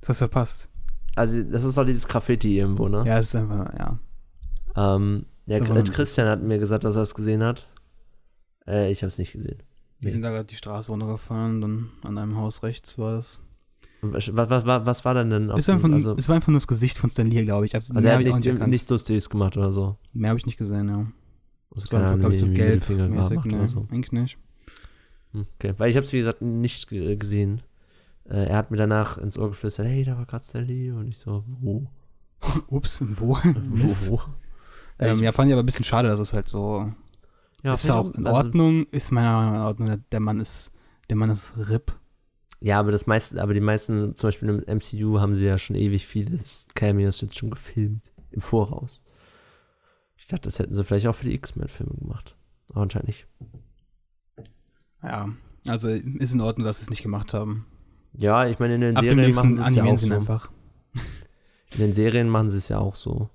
Das 0.00 0.10
hast 0.10 0.20
du 0.20 0.24
verpasst. 0.24 0.68
Also, 1.14 1.42
das 1.42 1.64
ist 1.64 1.78
auch 1.78 1.84
dieses 1.84 2.06
Graffiti 2.06 2.58
irgendwo, 2.58 2.88
ne? 2.88 3.04
Ja, 3.06 3.18
es 3.18 3.28
ist 3.28 3.36
einfach, 3.36 3.72
ja. 3.78 3.98
Ähm, 4.76 5.26
ja, 5.46 5.60
Das 5.60 5.90
Christian 5.90 6.28
hat 6.28 6.42
mir 6.42 6.58
gesagt, 6.58 6.84
dass 6.84 6.96
er 6.96 7.02
es 7.02 7.14
gesehen 7.14 7.42
hat. 7.42 7.68
Äh, 8.66 8.90
ich 8.90 9.02
habe 9.02 9.08
es 9.08 9.18
nicht 9.18 9.32
gesehen. 9.32 9.62
Die 10.00 10.10
sind 10.10 10.22
da 10.22 10.30
gerade 10.30 10.44
die 10.44 10.56
Straße 10.56 10.90
runtergefahren, 10.90 11.60
dann 11.60 11.90
an 12.02 12.18
einem 12.18 12.36
Haus 12.36 12.62
rechts 12.62 12.98
war 12.98 13.18
es. 13.18 13.42
Was, 14.12 14.30
was, 14.34 14.64
was, 14.86 15.04
war 15.04 15.14
denn 15.14 15.30
denn? 15.30 15.50
Es 15.50 15.68
war, 15.68 15.74
dem- 15.76 15.84
einfach, 15.84 15.94
also, 15.94 16.16
es 16.16 16.28
war 16.28 16.36
einfach 16.36 16.48
nur 16.48 16.56
das 16.56 16.66
Gesicht 16.66 16.98
von 16.98 17.10
Stan 17.10 17.26
Lee, 17.26 17.44
glaube 17.44 17.66
ich. 17.66 17.74
Hab's- 17.74 17.90
also 17.94 18.06
er 18.06 18.18
hat 18.18 18.24
nicht, 18.24 18.44
nicht 18.44 18.66
nichts 18.66 18.88
Lustiges 18.90 19.28
gemacht 19.30 19.56
oder 19.56 19.72
so. 19.72 19.96
Mehr 20.12 20.30
habe 20.30 20.38
ich 20.38 20.46
nicht 20.46 20.58
gesehen, 20.58 20.88
ja. 20.88 21.06
Das 21.74 21.84
Das 21.84 21.92
war 21.92 22.02
einfach, 22.02 22.18
glaube 22.20 22.34
ich, 22.34 22.40
so 22.40 22.46
gelb-mäßig. 22.46 23.40
Nee, 23.44 23.54
oder 23.56 23.68
so. 23.68 23.86
eigentlich 23.90 24.12
nicht. 24.12 24.38
Okay, 25.34 25.74
weil 25.76 25.90
ich 25.90 25.96
habe 25.96 26.06
es 26.06 26.12
wie 26.12 26.18
gesagt 26.18 26.40
nicht 26.40 26.88
ge- 26.88 27.16
gesehen. 27.16 27.62
Äh, 28.24 28.46
er 28.46 28.56
hat 28.56 28.70
mir 28.70 28.76
danach 28.78 29.18
ins 29.18 29.38
Ohr 29.38 29.48
geflüstert, 29.50 29.86
hey, 29.86 30.02
da 30.02 30.16
war 30.16 30.24
gerade 30.26 30.42
Stanley 30.44 30.90
und 30.90 31.08
ich 31.08 31.18
so, 31.18 31.44
wo? 31.60 31.86
Ups, 32.68 33.04
wo? 33.06 33.36
Mist. 33.68 34.10
wo? 34.10 34.20
Ähm, 34.98 35.14
Ich- 35.16 35.20
ja, 35.20 35.32
fand 35.32 35.48
ich 35.48 35.52
aber 35.52 35.62
ein 35.62 35.66
bisschen 35.66 35.84
schade, 35.84 36.08
dass 36.08 36.18
es 36.20 36.32
halt 36.32 36.48
so. 36.48 36.90
ja, 37.62 37.74
ist 37.74 37.90
auch 37.90 38.10
in 38.14 38.26
also- 38.26 38.38
Ordnung, 38.38 38.86
ist 38.90 39.12
meiner 39.12 39.32
Meinung 39.36 39.52
nach 39.52 39.60
in 39.60 39.66
Ordnung. 39.66 40.04
Der 40.10 40.20
Mann 40.20 40.40
ist, 40.40 40.72
der 41.10 41.16
Mann 41.16 41.30
ist 41.30 41.52
RIP. 41.56 41.92
Ja, 42.60 42.78
aber 42.80 42.90
das 42.90 43.06
meiste, 43.06 43.40
aber 43.42 43.54
die 43.54 43.60
meisten, 43.60 44.16
zum 44.16 44.28
Beispiel 44.28 44.48
im 44.48 44.78
MCU, 44.78 45.20
haben 45.20 45.34
sie 45.34 45.46
ja 45.46 45.58
schon 45.58 45.76
ewig 45.76 46.06
viele 46.06 46.38
Cameos 46.74 47.20
jetzt 47.20 47.36
schon 47.38 47.50
gefilmt. 47.50 48.12
Im 48.30 48.40
Voraus. 48.40 49.02
Ich 50.16 50.26
dachte, 50.26 50.42
das 50.42 50.58
hätten 50.58 50.74
sie 50.74 50.84
vielleicht 50.84 51.06
auch 51.06 51.14
für 51.14 51.26
die 51.26 51.34
X-Men-Filme 51.34 51.94
gemacht. 51.94 52.36
Aber 52.68 52.80
anscheinend 52.82 53.08
nicht. 53.08 53.26
Ja, 55.02 55.28
also 55.66 55.88
ist 55.88 56.34
in 56.34 56.40
Ordnung, 56.40 56.64
dass 56.64 56.78
sie 56.78 56.82
es 56.84 56.90
nicht 56.90 57.02
gemacht 57.02 57.32
haben. 57.34 57.66
Ja, 58.18 58.46
ich 58.46 58.58
meine, 58.58 58.74
in 58.74 58.80
den 58.80 58.96
Ab 58.96 59.04
Serien 59.04 59.34
machen 59.34 59.54
sie 59.54 59.62
es 59.62 59.74
ja 59.74 59.84
auch 59.84 59.98
so. 59.98 60.14
einfach. 60.14 60.50
In 61.72 61.78
den 61.80 61.92
Serien 61.92 62.28
machen 62.28 62.48
sie 62.48 62.58
es 62.58 62.68
ja 62.68 62.78
auch 62.78 62.96
so. 62.96 63.28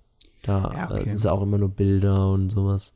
Da 0.43 0.71
Ja, 0.73 0.89
äh, 0.89 0.93
okay. 0.93 1.05
sind 1.05 1.17
es 1.17 1.25
auch 1.25 1.41
immer 1.43 1.57
nur 1.57 1.69
Bilder 1.69 2.31
und 2.31 2.49
sowas. 2.49 2.95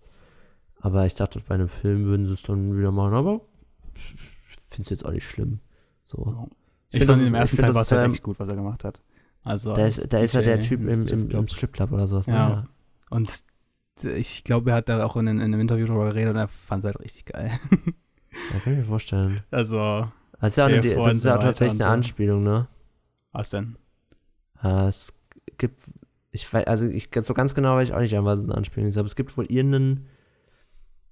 Aber 0.80 1.06
ich 1.06 1.16
dachte, 1.16 1.40
bei 1.48 1.56
einem 1.56 1.70
Film 1.70 2.06
würden 2.06 2.26
sie 2.26 2.34
es 2.34 2.42
dann 2.44 2.78
wieder 2.78 2.92
machen. 2.92 3.14
Aber 3.14 3.42
ich 3.96 4.16
finde 4.70 4.84
es 4.84 4.90
jetzt 4.90 5.06
auch 5.06 5.12
nicht 5.12 5.28
schlimm. 5.28 5.60
So. 6.06 6.48
Ich, 6.92 7.00
find, 7.00 7.10
fand 7.10 7.20
das 7.20 7.28
dem 7.28 7.36
ersten 7.36 7.56
ich 7.58 7.62
Teil 7.62 7.76
war 7.76 7.82
es 7.82 7.92
halt 7.92 8.06
ähm, 8.06 8.12
echt 8.12 8.24
gut, 8.24 8.40
was 8.40 8.48
er 8.48 8.56
gemacht 8.56 8.84
hat. 8.86 9.02
Also 9.44 9.74
Da 9.74 9.86
ist, 9.86 10.14
da 10.14 10.20
ist 10.20 10.34
ja 10.34 10.42
der 10.42 10.62
Typ 10.62 10.80
im, 10.80 10.88
im, 10.88 10.98
im 10.98 11.06
Stripclub. 11.08 11.50
Stripclub 11.50 11.92
oder 11.92 12.08
sowas. 12.08 12.28
Ja. 12.28 12.50
Ne? 12.50 12.70
Und 13.10 13.30
ich 14.16 14.44
glaube, 14.44 14.72
er 14.72 14.78
hat 14.78 14.90
da 14.90 15.06
auch 15.06 15.18
in, 15.18 15.28
in 15.28 15.42
einem 15.42 15.60
Interview 15.60 15.86
darüber 15.86 16.06
geredet 16.06 16.32
und 16.32 16.38
er 16.38 16.48
fand 16.48 16.84
es 16.84 16.86
halt 16.86 17.00
richtig 17.02 17.26
geil. 17.26 17.52
Ja, 18.52 18.60
kann 18.60 18.74
ich 18.74 18.80
mir 18.80 18.86
vorstellen. 18.86 19.44
Also, 19.50 20.10
Das 20.42 20.52
ist 20.52 20.58
ja, 20.58 20.68
vor 20.68 21.08
das 21.08 21.16
ist 21.16 21.24
ja 21.24 21.38
tatsächlich 21.38 21.82
eine. 21.82 21.90
Anspielung, 21.90 22.44
ne? 22.44 22.68
was 23.32 23.50
denn? 23.50 23.78
Äh, 24.62 24.88
es 24.88 25.14
gibt, 25.58 25.80
ich 26.32 26.52
weiß, 26.52 26.68
also 26.68 26.86
ich 26.86 27.10
so 27.22 27.34
ganz 27.34 27.56
genau 27.56 27.76
weiß 27.76 27.90
ich 27.90 27.96
auch 27.96 28.00
nicht, 28.00 28.18
an 28.18 28.26
was 28.26 28.40
es 28.40 28.46
eine 28.46 28.56
Anspielung 28.56 28.90
ist, 28.90 28.98
aber 28.98 29.08
es 29.08 29.16
gibt 29.16 29.38
wohl 29.38 29.46
irgendeinen 29.46 30.08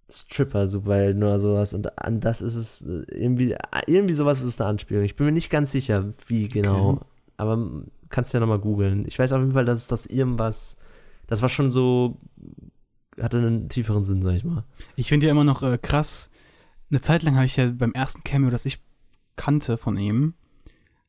Stripper, 0.10 0.68
so 0.68 0.86
weil 0.86 1.14
nur 1.14 1.40
sowas 1.40 1.74
und 1.74 1.98
an 2.00 2.20
das 2.20 2.42
ist 2.42 2.56
es 2.56 2.82
äh, 2.82 3.04
irgendwie, 3.10 3.56
irgendwie 3.88 4.14
sowas 4.14 4.42
ist 4.42 4.60
eine 4.62 4.70
Anspielung. 4.70 5.04
Ich 5.04 5.16
bin 5.16 5.26
mir 5.26 5.32
nicht 5.32 5.50
ganz 5.50 5.72
sicher, 5.72 6.14
wie 6.28 6.48
genau, 6.48 6.90
Okay. 6.92 7.06
aber 7.38 7.70
kannst 8.10 8.34
du 8.34 8.38
ja 8.38 8.40
nochmal 8.42 8.60
googeln. 8.60 9.06
Ich 9.08 9.18
weiß 9.18 9.32
auf 9.32 9.40
jeden 9.40 9.52
Fall, 9.54 9.66
dass 9.66 9.88
das 9.88 10.06
irgendwas, 10.06 10.78
das 11.28 11.42
war 11.42 11.50
schon 11.50 11.72
so, 11.72 12.18
hatte 13.20 13.38
einen 13.38 13.70
tieferen 13.70 14.04
Sinn, 14.04 14.22
sag 14.22 14.34
ich 14.36 14.44
mal. 14.44 14.64
Ich 14.96 15.08
finde 15.10 15.26
ja 15.26 15.32
immer 15.32 15.44
noch 15.44 15.64
äh, 15.64 15.78
krass, 15.82 16.30
eine 16.92 17.02
Zeit 17.02 17.24
lang 17.24 17.36
habe 17.36 17.46
ich 17.46 17.56
ja 17.58 17.72
beim 17.72 17.94
ersten 17.94 18.24
Cameo, 18.24 18.52
das 18.52 18.66
ich 18.66 18.80
kannte 19.36 19.78
von 19.78 19.98
ihm, 19.98 20.36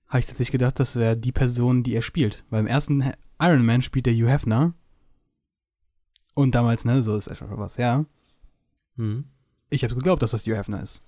habe 0.09 0.21
ich 0.21 0.27
tatsächlich 0.27 0.53
gedacht, 0.53 0.79
das 0.81 0.97
wäre 0.97 1.17
die 1.17 1.33
Person, 1.33 1.83
die 1.83 1.95
er 1.95 2.03
spielt. 2.03 2.45
Weil 2.49 2.61
im 2.61 2.67
ersten 2.67 3.13
Iron 3.41 3.65
Man 3.67 3.83
spielt 3.83 4.07
der 4.07 4.15
Hugh 4.15 4.29
Hefner. 4.31 4.73
Und 6.35 6.55
damals, 6.55 6.85
ne, 6.85 7.03
so 7.03 7.17
ist 7.17 7.37
schon 7.37 7.49
was, 7.59 7.77
ja. 7.77 8.05
Hm. 8.97 9.25
Ich 9.71 9.85
habe 9.85 9.95
geglaubt, 9.95 10.23
dass 10.23 10.33
das 10.33 10.47
Hugh 10.47 10.57
Hefner 10.57 10.83
ist. 10.83 11.03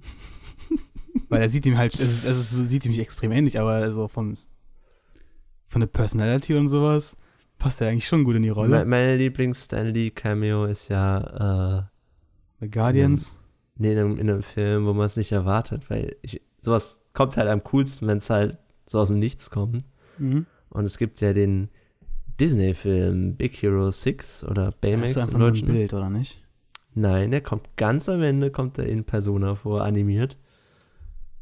Weil 1.28 1.42
er 1.42 1.50
sieht 1.50 1.64
ihm 1.66 1.76
halt, 1.78 1.94
es, 1.94 2.00
ist, 2.00 2.24
es 2.24 2.38
ist, 2.38 2.68
sieht 2.68 2.84
ihm 2.84 2.90
nicht 2.90 3.00
extrem 3.00 3.32
ähnlich, 3.32 3.58
aber 3.58 3.92
so 3.92 4.08
vom, 4.08 4.34
von 5.66 5.80
der 5.80 5.88
Personality 5.88 6.54
und 6.54 6.68
sowas 6.68 7.16
passt 7.58 7.80
er 7.80 7.88
eigentlich 7.88 8.06
schon 8.06 8.24
gut 8.24 8.36
in 8.36 8.42
die 8.42 8.48
Rolle. 8.48 8.84
meine 8.84 9.16
Lieblings-Stan 9.16 9.86
Lee-Cameo 9.86 10.66
ist 10.66 10.88
ja, 10.88 11.80
äh, 11.80 11.82
Bei 12.60 12.68
Guardians. 12.68 13.38
Nee, 13.76 13.92
in 13.92 13.98
einem, 13.98 14.18
in 14.18 14.28
einem 14.28 14.42
Film, 14.42 14.84
wo 14.84 14.92
man 14.92 15.06
es 15.06 15.16
nicht 15.16 15.32
erwartet, 15.32 15.88
weil 15.88 16.16
ich, 16.22 16.42
sowas 16.60 17.02
kommt 17.14 17.36
halt 17.36 17.48
am 17.48 17.62
coolsten, 17.64 18.06
wenn 18.08 18.18
es 18.18 18.28
halt 18.28 18.58
so 18.84 18.98
aus 18.98 19.08
dem 19.08 19.18
Nichts 19.18 19.50
kommt. 19.50 19.84
Mhm. 20.18 20.46
Und 20.70 20.84
es 20.84 20.98
gibt 20.98 21.20
ja 21.20 21.32
den 21.32 21.70
Disney-Film 22.40 23.36
Big 23.36 23.62
Hero 23.62 23.90
6 23.90 24.44
oder 24.44 24.66
Das 24.66 24.74
Baymax 24.80 25.10
ist 25.10 25.16
im 25.16 25.22
einfach 25.22 25.38
nur 25.38 25.48
ein 25.48 25.54
Deutschen. 25.54 25.68
Bild, 25.68 25.94
oder 25.94 26.10
nicht? 26.10 26.41
Nein, 26.94 27.30
der 27.30 27.40
kommt 27.40 27.76
ganz 27.76 28.08
am 28.08 28.22
Ende, 28.22 28.50
kommt 28.50 28.78
er 28.78 28.86
in 28.86 29.04
Persona 29.04 29.54
vor, 29.54 29.82
animiert. 29.82 30.36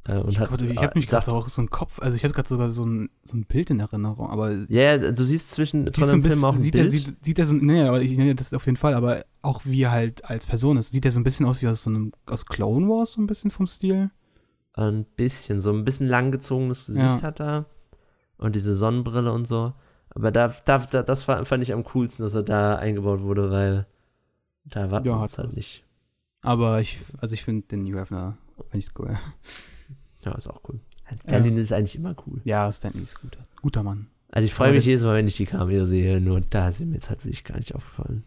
Äh, 0.04 0.16
und 0.18 0.30
ich 0.30 0.38
hat, 0.38 0.62
ich 0.62 0.76
habe 0.78 0.98
mich 0.98 1.08
sagt, 1.10 1.26
gerade 1.26 1.36
auch 1.36 1.48
so 1.48 1.60
einen 1.60 1.70
Kopf, 1.70 2.00
also 2.00 2.16
ich 2.16 2.24
habe 2.24 2.32
gerade 2.32 2.48
sogar 2.48 2.70
so 2.70 2.84
ein, 2.84 3.10
so 3.22 3.36
ein 3.36 3.44
Bild 3.44 3.68
in 3.70 3.80
Erinnerung, 3.80 4.30
aber 4.30 4.52
Ja, 4.68 4.96
ja, 4.96 4.98
du 5.12 5.24
siehst 5.24 5.50
zwischen 5.50 5.86
siehst 5.86 5.98
von 5.98 6.06
so 6.08 6.14
dem 6.14 6.20
ein 6.20 6.22
bisschen, 6.22 6.38
Film 6.38 6.44
auch 6.50 6.54
ein 6.54 6.60
sieht, 6.62 6.72
Bild. 6.72 6.84
er, 6.86 6.90
sieht, 6.90 7.24
sieht 7.24 7.38
er 7.38 7.46
so, 7.46 7.56
nee, 7.56 7.82
aber 7.82 8.00
ich 8.00 8.16
nenne 8.16 8.34
das 8.34 8.54
auf 8.54 8.64
jeden 8.64 8.76
Fall, 8.78 8.94
aber 8.94 9.24
auch 9.42 9.60
wie 9.64 9.82
er 9.82 9.90
halt 9.90 10.24
als 10.24 10.46
Person 10.46 10.78
ist, 10.78 10.92
sieht 10.92 11.04
er 11.04 11.10
so 11.10 11.20
ein 11.20 11.24
bisschen 11.24 11.44
aus 11.46 11.60
wie 11.60 11.68
aus 11.68 11.82
so 11.82 11.90
einem, 11.90 12.12
aus 12.26 12.46
Clone 12.46 12.88
Wars, 12.88 13.12
so 13.12 13.20
ein 13.20 13.26
bisschen 13.26 13.50
vom 13.50 13.66
Stil. 13.66 14.10
ein 14.74 15.04
bisschen, 15.16 15.60
so 15.60 15.70
ein 15.70 15.84
bisschen 15.84 16.06
langgezogenes 16.08 16.86
Gesicht 16.86 17.04
Ja. 17.04 17.22
hat 17.22 17.40
er. 17.40 17.66
Und 18.38 18.54
diese 18.54 18.74
Sonnenbrille 18.74 19.30
und 19.32 19.46
so. 19.46 19.74
Aber 20.08 20.30
da, 20.32 20.54
da, 20.64 20.78
da, 20.78 21.02
das 21.02 21.24
fand 21.24 21.62
ich 21.62 21.74
am 21.74 21.84
coolsten, 21.84 22.22
dass 22.24 22.34
er 22.34 22.42
da 22.42 22.76
eingebaut 22.76 23.20
wurde, 23.20 23.50
weil 23.50 23.86
da 24.70 24.80
erwartet 24.80 25.06
Ja, 25.06 25.24
es 25.24 25.38
halt 25.38 25.48
was. 25.48 25.56
nicht. 25.56 25.84
Aber 26.42 26.80
ich, 26.80 26.98
also 27.18 27.34
ich 27.34 27.42
finde 27.44 27.68
den 27.68 27.84
Hugh 27.86 27.98
Hefner, 28.00 28.38
finde 28.70 28.78
ich 28.86 28.98
cool. 28.98 29.18
Ja, 30.24 30.32
ist 30.32 30.48
auch 30.48 30.60
cool. 30.68 30.78
Stanley 31.22 31.58
ist 31.62 31.72
eigentlich 31.72 31.96
immer 31.96 32.14
cool. 32.26 32.42
Ja, 32.44 32.70
Stanley 32.70 33.02
ist 33.02 33.20
gut. 33.22 33.38
Guter 33.62 33.82
Mann. 33.82 34.08
Also 34.30 34.44
ich 34.44 34.52
freue 34.52 34.72
mich 34.72 34.84
jedes 34.84 35.02
Mal, 35.02 35.16
wenn 35.16 35.26
ich 35.26 35.36
die 35.36 35.46
Cameo 35.46 35.86
sehe, 35.86 36.20
nur 36.20 36.42
da 36.42 36.68
ist 36.68 36.80
mir 36.80 36.92
jetzt 36.92 37.08
halt 37.08 37.24
wirklich 37.24 37.42
gar 37.42 37.56
nicht 37.56 37.74
aufgefallen. 37.74 38.24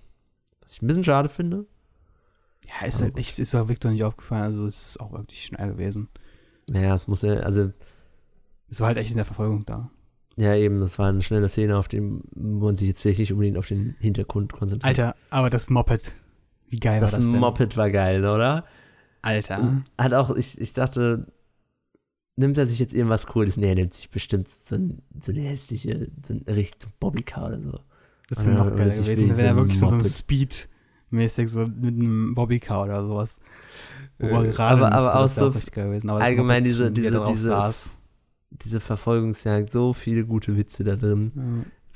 Was 0.62 0.74
ich 0.74 0.82
ein 0.82 0.88
bisschen 0.88 1.04
schade 1.04 1.30
finde. 1.30 1.68
Ja, 2.68 2.88
ist 2.88 3.02
halt 3.04 3.16
echt, 3.20 3.38
ist 3.38 3.54
auch 3.54 3.70
Victor 3.70 3.92
nicht 3.92 4.04
aufgefallen, 4.04 4.42
also 4.44 4.66
es 4.66 4.88
ist 4.90 5.00
auch 5.02 5.12
wirklich 5.12 5.46
schnell 5.46 5.70
gewesen. 5.74 6.10
Naja, 6.68 6.96
es 6.96 7.08
muss 7.08 7.22
ja, 7.22 7.34
also, 7.36 7.72
Es 8.70 8.80
war 8.80 8.88
halt 8.88 8.98
echt 8.98 9.12
in 9.12 9.18
der 9.18 9.26
Verfolgung 9.26 9.66
da. 9.66 9.92
ja 10.36 10.56
eben, 10.56 10.80
das 10.80 10.98
war 10.98 11.10
eine 11.10 11.22
schnelle 11.22 11.50
Szene, 11.50 11.78
auf 11.78 11.88
dem 11.90 12.24
man 12.36 12.76
sich 12.76 12.88
jetzt 12.88 13.02
vielleicht 13.04 13.20
nicht 13.20 13.34
unbedingt 13.34 13.58
auf 13.58 13.68
den 13.68 13.96
Hintergrund 14.00 14.52
konzentriert. 14.52 15.00
Alter, 15.00 15.16
aber 15.30 15.50
das 15.52 15.70
Moped, 15.70 16.16
wie 16.74 16.80
geil 16.80 17.00
das 17.00 17.12
war 17.12 17.20
das 17.20 17.30
denn? 17.30 17.40
Moped 17.40 17.78
war 17.78 17.92
geil, 17.92 18.26
oder? 18.26 18.66
Alter. 19.22 19.84
Hat 19.96 20.14
auch, 20.14 20.36
ich, 20.36 20.60
ich 20.60 20.74
dachte, 20.74 21.28
nimmt 22.36 22.58
er 22.58 22.66
sich 22.66 22.80
jetzt 22.80 22.96
irgendwas 22.96 23.28
Cooles? 23.28 23.58
Nee, 23.58 23.70
er 23.70 23.76
nimmt 23.76 23.94
sich 23.94 24.10
bestimmt 24.10 24.50
so, 24.50 24.74
ein, 24.76 25.04
so 25.22 25.32
eine 25.32 25.42
hässliche, 25.42 26.08
so 26.26 26.34
eine 26.34 26.56
Richtung 26.58 26.92
Bobbycar 27.00 27.46
oder 27.48 27.60
so. 27.60 27.80
Das 28.30 28.40
ist 28.40 28.48
Ja, 28.48 28.54
noch 28.56 28.76
das 28.76 28.98
ist 28.98 29.06
gewesen, 29.06 29.38
wenn 29.38 29.46
er 29.46 29.54
so 29.54 29.54
ein 29.54 29.56
wirklich 29.58 29.78
so, 29.80 29.86
so 29.86 29.92
einem 29.94 29.98
Moped. 30.02 30.12
Speed-mäßig 30.12 31.48
so 31.48 31.68
mit 31.68 31.94
einem 31.96 32.34
Bobbycar 32.34 32.84
oder 32.86 33.06
sowas. 33.06 33.40
Wo 34.18 34.26
Äh, 34.28 34.48
er 34.48 34.52
gerade 34.52 34.86
aber- 34.88 34.92
aber 34.96 35.16
auch 35.16 35.22
das 35.24 35.36
so 35.36 35.48
richtig 35.50 35.74
geil 35.74 35.86
gewesen. 35.90 36.10
Aber 36.10 36.20
das 36.20 36.28
allgemein 36.30 36.64
diese- 36.64 36.92
diese- 36.92 37.24
diese- 37.28 37.50
saß. 37.50 37.92
Diese 38.50 38.80
Verfolgungsjagd, 38.80 39.72
so 39.72 39.94
viele 39.94 40.26
gute 40.26 40.58
Witze 40.58 40.84
da 40.84 40.96
drin. 40.96 41.32
Ja. 41.36 41.42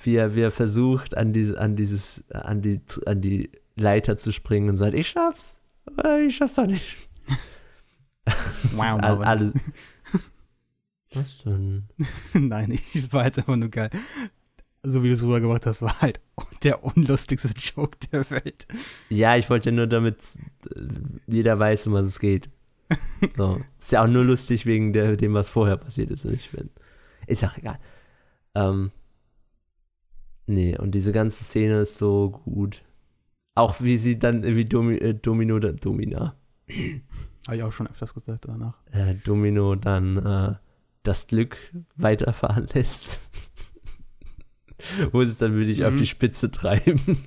Wie 0.03 0.15
er, 0.15 0.35
wie 0.35 0.41
er 0.41 0.51
versucht, 0.51 1.17
an, 1.17 1.33
diese, 1.33 1.59
an, 1.59 1.75
dieses, 1.75 2.23
an, 2.31 2.61
die, 2.61 2.79
an 3.07 3.21
die 3.21 3.49
Leiter 3.77 4.17
zu 4.17 4.31
springen 4.31 4.69
und 4.69 4.77
sagt, 4.77 4.93
ich 4.93 5.07
schaff's. 5.07 5.61
Aber 5.85 6.19
ich 6.19 6.35
schaff's 6.35 6.55
doch 6.55 6.67
nicht. 6.67 6.97
Wow, 8.73 8.81
All, 9.01 9.17
Marvin. 9.17 9.23
alle. 9.25 9.53
Was 11.13 11.37
denn? 11.39 11.87
Nein, 12.33 12.71
ich 12.71 13.13
war 13.13 13.25
jetzt 13.25 13.37
einfach 13.37 13.55
nur 13.55 13.69
geil. 13.69 13.89
So 14.83 15.03
wie 15.03 15.07
du 15.07 15.13
es 15.13 15.23
rübergebracht 15.23 15.65
hast, 15.65 15.81
war 15.81 15.99
halt 16.01 16.19
der 16.63 16.83
unlustigste 16.83 17.49
Joke 17.49 17.97
der 18.11 18.29
Welt. 18.29 18.67
Ja, 19.09 19.35
ich 19.37 19.49
wollte 19.49 19.71
nur, 19.71 19.87
damit 19.87 20.37
äh, 20.75 20.79
jeder 21.27 21.57
weiß, 21.57 21.87
um 21.87 21.93
was 21.93 22.05
es 22.05 22.19
geht. 22.19 22.49
So. 23.35 23.61
Ist 23.79 23.91
ja 23.91 24.03
auch 24.03 24.07
nur 24.07 24.23
lustig 24.23 24.65
wegen 24.65 24.93
der, 24.93 25.17
dem, 25.17 25.33
was 25.33 25.49
vorher 25.49 25.77
passiert 25.77 26.09
ist. 26.11 26.25
Und 26.25 26.33
ich 26.33 26.51
bin, 26.51 26.69
ist 27.25 27.43
auch 27.43 27.57
egal. 27.57 27.79
Ähm, 28.55 28.91
nee, 30.45 30.77
und 30.77 30.91
diese 30.91 31.11
ganze 31.11 31.43
Szene 31.43 31.81
ist 31.81 31.97
so 31.97 32.29
gut. 32.45 32.83
Auch 33.57 33.81
wie 33.81 33.97
sie 33.97 34.19
dann 34.19 34.43
wie 34.43 34.65
Domi, 34.65 34.95
äh, 34.95 35.13
Domino, 35.13 35.57
Domina, 35.59 36.35
Habe 37.47 37.55
ich 37.57 37.63
auch 37.63 37.71
schon 37.73 37.87
öfters 37.87 38.13
gesagt 38.13 38.45
danach. 38.47 38.77
äh, 38.91 39.15
Domino 39.15 39.75
dann 39.75 40.17
äh, 40.25 40.55
das 41.03 41.27
Glück 41.27 41.57
weiterfahren 41.95 42.67
lässt. 42.73 43.21
Wo 45.11 45.21
es 45.21 45.37
dann 45.37 45.55
wirklich 45.55 45.83
auf 45.85 45.93
Mhm. 45.93 45.97
die 45.97 46.05
Spitze 46.05 46.51
treiben. 46.51 47.25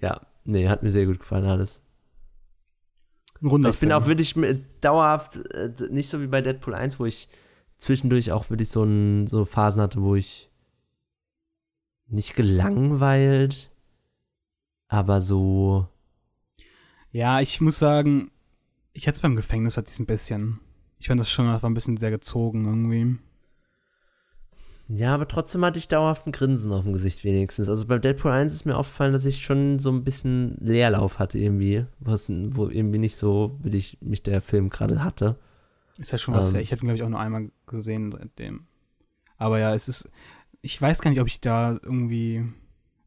ja, 0.00 0.26
nee, 0.44 0.68
hat 0.68 0.82
mir 0.82 0.90
sehr 0.90 1.06
gut 1.06 1.18
gefallen 1.20 1.44
alles. 1.46 1.80
Runder 3.42 3.68
Ich 3.68 3.78
bin 3.78 3.92
auch 3.92 4.06
wirklich 4.06 4.34
dauerhaft, 4.80 5.36
äh, 5.52 5.70
nicht 5.90 6.08
so 6.08 6.20
wie 6.20 6.26
bei 6.26 6.40
Deadpool 6.40 6.74
1, 6.74 6.98
wo 6.98 7.04
ich 7.06 7.28
zwischendurch 7.76 8.32
auch 8.32 8.48
wirklich 8.50 8.68
so, 8.70 8.82
ein, 8.82 9.26
so 9.26 9.44
Phasen 9.44 9.82
hatte, 9.82 10.00
wo 10.02 10.14
ich 10.16 10.50
nicht 12.08 12.34
gelangweilt, 12.34 13.70
aber 14.88 15.20
so. 15.20 15.86
Ja, 17.10 17.40
ich 17.40 17.60
muss 17.60 17.78
sagen, 17.78 18.30
ich 18.92 19.06
hätte 19.06 19.16
es 19.16 19.22
beim 19.22 19.36
Gefängnis 19.36 19.76
hatte 19.76 19.90
ich 19.90 19.98
ein 19.98 20.06
bisschen. 20.06 20.60
Ich 20.98 21.06
fand 21.06 21.20
das 21.20 21.30
schon, 21.30 21.46
das 21.46 21.62
war 21.62 21.70
ein 21.70 21.74
bisschen 21.74 21.96
sehr 21.96 22.10
gezogen 22.10 22.64
irgendwie. 22.64 23.18
Ja, 24.88 25.14
aber 25.14 25.28
trotzdem 25.28 25.64
hatte 25.64 25.78
ich 25.78 25.88
dauerhaft 25.88 26.26
ein 26.26 26.32
Grinsen 26.32 26.72
auf 26.72 26.84
dem 26.84 26.94
Gesicht 26.94 27.22
wenigstens. 27.22 27.68
Also 27.68 27.86
bei 27.86 27.98
Deadpool 27.98 28.30
1 28.30 28.54
ist 28.54 28.64
mir 28.64 28.76
aufgefallen, 28.76 29.12
dass 29.12 29.26
ich 29.26 29.44
schon 29.44 29.78
so 29.78 29.92
ein 29.92 30.02
bisschen 30.02 30.56
Leerlauf 30.60 31.18
hatte 31.18 31.38
irgendwie, 31.38 31.84
was, 32.00 32.30
wo 32.30 32.68
irgendwie 32.68 32.98
nicht 32.98 33.16
so, 33.16 33.58
wie 33.62 33.76
ich 33.76 33.98
mich 34.00 34.22
der 34.22 34.40
Film 34.40 34.70
gerade 34.70 35.04
hatte. 35.04 35.36
Ist 35.98 36.12
ja 36.12 36.18
schon 36.18 36.32
was 36.32 36.54
Ähm. 36.54 36.60
Ich 36.60 36.72
habe 36.72 36.80
ihn, 36.80 36.86
glaube 36.86 36.96
ich, 36.96 37.02
auch 37.02 37.08
nur 37.10 37.20
einmal 37.20 37.50
gesehen 37.66 38.12
seitdem. 38.12 38.66
Aber 39.36 39.58
ja, 39.58 39.74
es 39.74 39.88
ist. 39.88 40.10
Ich 40.62 40.80
weiß 40.80 41.02
gar 41.02 41.10
nicht, 41.10 41.20
ob 41.20 41.26
ich 41.28 41.40
da 41.40 41.78
irgendwie. 41.82 42.46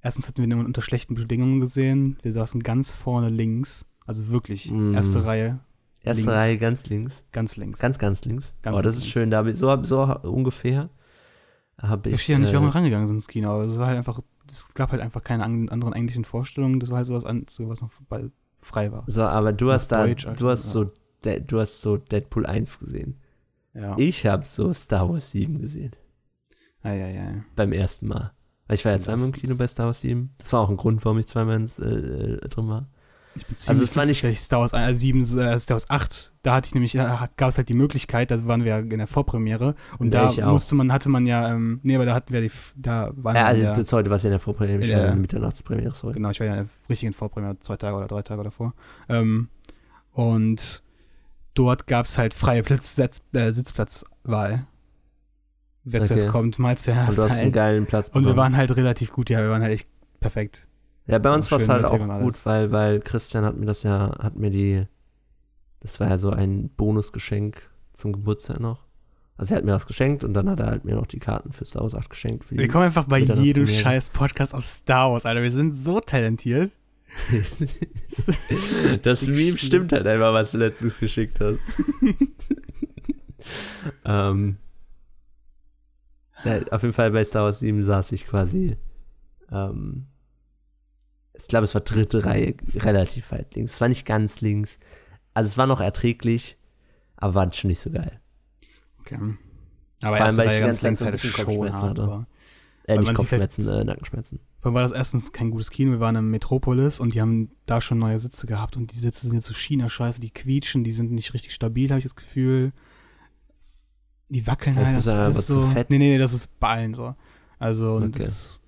Erstens 0.02 0.28
hatten 0.28 0.38
wir 0.40 0.46
ihn 0.46 0.66
unter 0.66 0.82
schlechten 0.82 1.14
Bedingungen 1.14 1.60
gesehen. 1.62 2.18
Wir 2.24 2.34
saßen 2.34 2.64
ganz 2.64 2.94
vorne 2.94 3.30
links. 3.30 3.86
Also 4.06 4.30
wirklich, 4.30 4.72
Mm. 4.72 4.94
erste 4.96 5.26
Reihe, 5.26 5.60
Erste 6.04 6.24
Links. 6.24 6.42
Reihe 6.42 6.58
ganz 6.58 6.88
links. 6.88 7.24
ganz 7.32 7.58
links. 7.58 7.80
Ganz, 7.80 8.00
ganz 8.00 8.26
links. 8.26 8.54
Ganz 8.64 8.80
oh, 8.80 8.82
das 8.82 8.94
links. 8.96 9.06
ist 9.06 9.12
schön. 9.12 9.30
Da 9.30 9.38
hab 9.38 9.46
ich, 9.46 9.56
so, 9.58 9.84
so 9.84 10.02
ungefähr 10.24 10.90
habe 11.78 12.10
ich 12.10 12.16
ich. 12.16 12.20
verstehe 12.20 12.36
ja 12.36 12.40
nicht, 12.40 12.54
warum 12.54 12.68
äh, 12.68 12.72
wir 12.72 12.76
rangegangen 12.76 13.06
sind 13.08 13.18
ins 13.18 13.28
Kino, 13.28 13.52
aber 13.52 13.64
es 13.66 13.78
war 13.78 13.86
halt 13.88 13.98
einfach, 13.98 14.20
es 14.52 14.74
gab 14.74 14.92
halt 14.92 15.02
einfach 15.02 15.24
keine 15.24 15.44
an- 15.44 15.70
anderen 15.70 15.94
englischen 15.94 16.26
Vorstellungen, 16.26 16.80
das 16.80 16.90
war 16.90 16.98
halt 16.98 17.06
sowas, 17.08 17.26
was 17.26 17.82
noch 17.82 17.92
frei 18.58 18.92
war. 18.92 19.04
So, 19.08 19.24
aber 19.24 19.54
du 19.54 19.72
hast 19.72 19.90
da, 19.92 20.06
Deutsch, 20.08 20.26
du 20.38 20.50
hast 20.50 20.66
ja. 20.66 20.72
so, 20.72 20.92
du 21.40 21.60
hast 21.60 21.82
so 21.82 21.98
Deadpool 21.98 22.46
1 22.48 22.80
gesehen. 22.80 23.20
Ja. 23.76 23.96
Ich 24.00 24.26
habe 24.26 24.44
so 24.46 24.74
Star 24.74 25.08
Wars 25.10 25.32
7 25.32 25.60
gesehen. 25.62 25.92
Ja, 26.84 26.94
ja, 26.96 27.08
ja. 27.10 27.44
Beim 27.56 27.72
ersten 27.74 28.08
Mal. 28.08 28.32
Weil 28.72 28.76
ich 28.76 28.86
war 28.86 28.94
ja 28.94 29.00
zweimal 29.02 29.26
im 29.26 29.34
Kino 29.34 29.54
bei 29.58 29.68
Star 29.68 29.88
Wars 29.88 30.00
7. 30.00 30.30
Das 30.38 30.54
war 30.54 30.62
auch 30.62 30.70
ein 30.70 30.78
Grund, 30.78 31.04
warum 31.04 31.20
ich 31.20 31.28
zweimal 31.28 31.58
ins, 31.58 31.78
äh, 31.78 31.84
äh, 31.90 32.48
drin 32.48 32.70
war. 32.70 32.88
Ich 33.36 33.46
bin 33.46 33.58
Also 33.68 33.84
es 33.84 33.98
war 33.98 34.06
nicht- 34.06 34.24
ich 34.24 34.40
Star 34.40 34.62
Wars 34.62 34.72
äh, 34.72 34.96
7, 34.96 35.20
äh, 35.38 35.60
Star 35.60 35.76
Wars 35.76 35.90
8, 35.90 36.32
da 36.42 36.56
hatte 36.56 36.68
ich 36.68 36.74
nämlich, 36.74 36.94
da 36.94 37.28
gab 37.36 37.50
es 37.50 37.58
halt 37.58 37.68
die 37.68 37.74
Möglichkeit, 37.74 38.32
da 38.32 38.46
waren 38.48 38.64
wir 38.64 38.70
ja 38.72 38.80
in 38.80 38.90
der 38.98 39.08
Vorpremiere 39.08 39.76
und 40.00 40.14
Ja, 40.14 40.24
da 40.28 40.30
ich 40.32 40.42
auch. 40.42 40.52
musste 40.54 40.76
man, 40.76 40.94
hatte 40.94 41.10
man 41.10 41.26
ja, 41.26 41.54
ähm, 41.54 41.82
nee, 41.84 41.96
aber 41.96 42.06
da 42.06 42.14
hatten 42.14 42.32
wir 42.34 42.40
die, 42.40 42.52
da 42.78 43.12
waren 43.18 43.36
Ja, 43.36 43.42
wir 43.42 43.48
also 43.48 43.64
ja, 43.64 43.74
das 43.74 43.92
heute 43.92 44.10
war 44.10 44.16
es 44.16 44.24
ja 44.24 44.28
in 44.30 44.32
der 44.32 44.40
Vorpremiere, 44.40 44.80
ich 44.80 44.88
Ja. 44.88 44.96
war 45.00 45.04
in 45.04 45.12
der 45.12 45.16
Mitternachtspremiere, 45.18 45.94
sorry. 45.94 46.14
genau, 46.14 46.30
ich 46.30 46.40
war 46.40 46.48
ja 46.48 46.54
in 46.54 46.60
der 46.60 46.68
richtigen 46.90 47.12
Vorpremiere, 47.12 47.60
zwei 47.60 47.76
Tage 47.76 47.98
oder 47.98 48.08
drei 48.08 48.22
Tage 48.22 48.42
davor. 48.44 48.74
Ähm, 49.10 49.50
und 50.14 50.82
dort 51.56 51.88
gab 51.88 52.06
es 52.06 52.18
halt 52.18 52.34
freie 52.34 52.64
Platz, 52.64 52.98
äh, 52.98 53.52
Sitzplatzwahl. 53.52 54.66
Wer 55.84 56.02
Okay. 56.02 56.08
zuerst 56.10 56.28
kommt, 56.28 56.60
mal 56.60 56.78
zuerst. 56.78 57.10
Und 57.10 57.18
du 57.18 57.24
hast 57.24 57.32
einen 57.34 57.42
halt. 57.46 57.54
geilen 57.54 57.86
Platz 57.86 58.10
Und 58.10 58.16
wir 58.16 58.22
bekommen. 58.22 58.38
waren 58.38 58.58
halt 58.58 58.76
relativ 58.76 59.12
gut, 59.12 59.30
ja, 59.30 59.42
wir 59.42 59.50
waren 59.50 59.62
halt 59.64 59.74
echt 59.74 59.88
perfekt. 60.20 60.68
Ja, 61.08 61.18
bei 61.18 61.34
uns 61.34 61.50
war 61.52 61.60
es 61.60 61.68
halt 61.68 61.86
auch 61.86 62.20
gut, 62.20 62.46
weil, 62.46 62.72
weil 62.72 63.00
Christian 63.00 63.44
hat 63.44 63.58
mir 63.58 63.66
das 63.66 63.84
ja, 63.84 64.12
hat 64.22 64.36
mir 64.36 64.52
die, 64.52 64.86
das 65.80 66.00
war 66.00 66.10
ja 66.10 66.18
so 66.18 66.30
ein 66.30 66.70
Bonusgeschenk 66.70 67.62
zum 67.94 68.14
Geburtstag 68.14 68.60
noch. 68.60 68.86
Also 69.38 69.56
er 69.56 69.58
hat 69.58 69.66
mir 69.66 69.74
was 69.74 69.88
geschenkt 69.88 70.24
und 70.24 70.36
dann 70.36 70.48
hat 70.48 70.60
er 70.60 70.68
halt 70.68 70.86
mir 70.86 70.94
noch 70.94 71.08
die 71.08 71.18
Karten 71.18 71.52
für 71.52 71.66
Star 71.66 71.82
Wars 71.82 71.96
8 71.96 72.12
geschenkt. 72.12 72.52
Wir 72.52 72.68
kommen 72.68 72.86
einfach 72.86 73.06
bei 73.06 73.18
jedem 73.18 73.66
scheiß 73.66 74.12
Podcast 74.12 74.54
auf 74.54 74.64
Star 74.64 75.12
Wars, 75.12 75.26
Alter. 75.26 75.42
Wir 75.42 75.50
sind 75.50 75.72
so 75.72 76.00
talentiert. 76.00 76.72
das 79.02 79.26
Meme 79.28 79.58
stimmt 79.58 79.92
halt 79.94 80.06
einfach, 80.06 80.32
was 80.34 80.52
du 80.52 80.60
letztens 80.60 81.00
geschickt 81.00 81.40
hast. 81.42 81.62
ähm, 84.06 84.58
ja, 86.46 86.60
auf 86.72 86.82
jeden 86.82 86.94
Fall 86.94 87.12
bei 87.12 87.24
Star 87.24 87.44
Wars 87.44 87.60
7 87.60 87.82
saß 87.84 88.12
ich 88.14 88.28
quasi, 88.28 88.78
ähm, 89.52 90.08
ich 91.34 91.48
glaube, 91.48 91.66
es 91.66 91.74
war 91.74 91.82
dritte 91.82 92.26
Reihe, 92.26 92.56
relativ 92.76 93.32
weit 93.32 93.56
links. 93.56 93.74
Es 93.74 93.82
war 93.82 93.88
nicht 93.88 94.06
ganz 94.06 94.42
links. 94.42 94.80
Also 95.34 95.48
es 95.48 95.58
war 95.58 95.68
noch 95.68 95.82
erträglich, 95.82 96.58
aber 97.18 97.36
war 97.36 97.54
schon 97.54 97.70
nicht 97.70 97.80
so 97.80 97.90
geil. 97.90 98.20
Okay. 99.00 99.18
Aber 100.04 100.18
Vor 100.18 100.26
allem, 100.26 100.38
weil 100.38 100.48
ich 100.48 100.54
die 100.56 100.60
ganze 100.62 100.80
Zeit 100.80 100.84
links 100.84 101.00
so 101.00 101.06
ein 101.06 101.12
halt 101.12 101.22
bisschen 101.22 101.46
Kopfschmerzen 101.46 101.82
hatte. 101.90 102.08
war. 102.08 102.28
Äh, 102.88 102.98
nicht 102.98 103.08
sieht 103.08 103.16
Kopfschmerzen, 103.16 103.68
halt- 103.68 103.82
äh, 103.82 103.84
Nackenschmerzen. 103.86 104.40
Vor 104.60 104.70
allem 104.70 104.76
war 104.76 104.82
das 104.84 104.92
erstens 104.92 105.32
kein 105.32 105.52
gutes 105.52 105.70
Kino. 105.72 105.92
Wir 105.92 106.00
waren 106.00 106.16
im 106.16 106.30
Metropolis 106.32 107.00
und 107.00 107.14
die 107.14 107.22
haben 107.22 107.52
da 107.66 107.80
schon 107.82 108.00
neue 108.00 108.20
Sitze 108.20 108.48
gehabt 108.48 108.76
und 108.78 108.92
die 108.94 109.00
Sitze 109.00 109.28
sind 109.28 109.36
jetzt 109.36 109.46
so 109.48 109.54
China-Scheiße, 109.54 110.20
die 110.20 110.32
quietschen, 110.32 110.84
die 110.84 110.92
sind 110.92 111.12
nicht 111.12 111.34
richtig 111.34 111.54
stabil, 111.54 111.90
habe 111.90 112.00
ich 112.00 112.06
das 112.06 112.16
Gefühl. 112.16 112.74
Die 114.32 114.48
wackeln 114.48 114.76
Vielleicht 114.76 114.88
halt. 114.88 114.98
ist 115.00 115.08
Das 115.08 115.14
ist 115.14 115.20
alles 115.20 115.36
aber 115.36 115.44
zu 115.46 115.54
so. 115.54 115.74
fett. 115.74 115.90
Nee, 115.90 115.98
nee, 115.98 116.10
nee, 116.14 116.18
das 116.18 116.32
ist 116.34 116.58
bei 116.60 116.70
allen 116.70 116.94
so. 116.94 117.16
Also, 117.60 117.96
und 117.96 118.16
Okay. 118.16 118.20
das, 118.20 118.62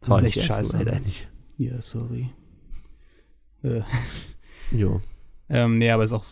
das 0.00 0.10
war 0.10 0.18
ist 0.22 0.36
echt 0.36 0.42
scheiße. 0.42 1.02
Ja, 1.58 1.80
sorry. 1.82 2.30
Äh. 3.62 3.82
Jo. 4.72 5.00
Ähm, 5.48 5.78
nee, 5.78 5.90
aber 5.90 6.02
es 6.04 6.10
ist 6.10 6.14
auch, 6.16 6.24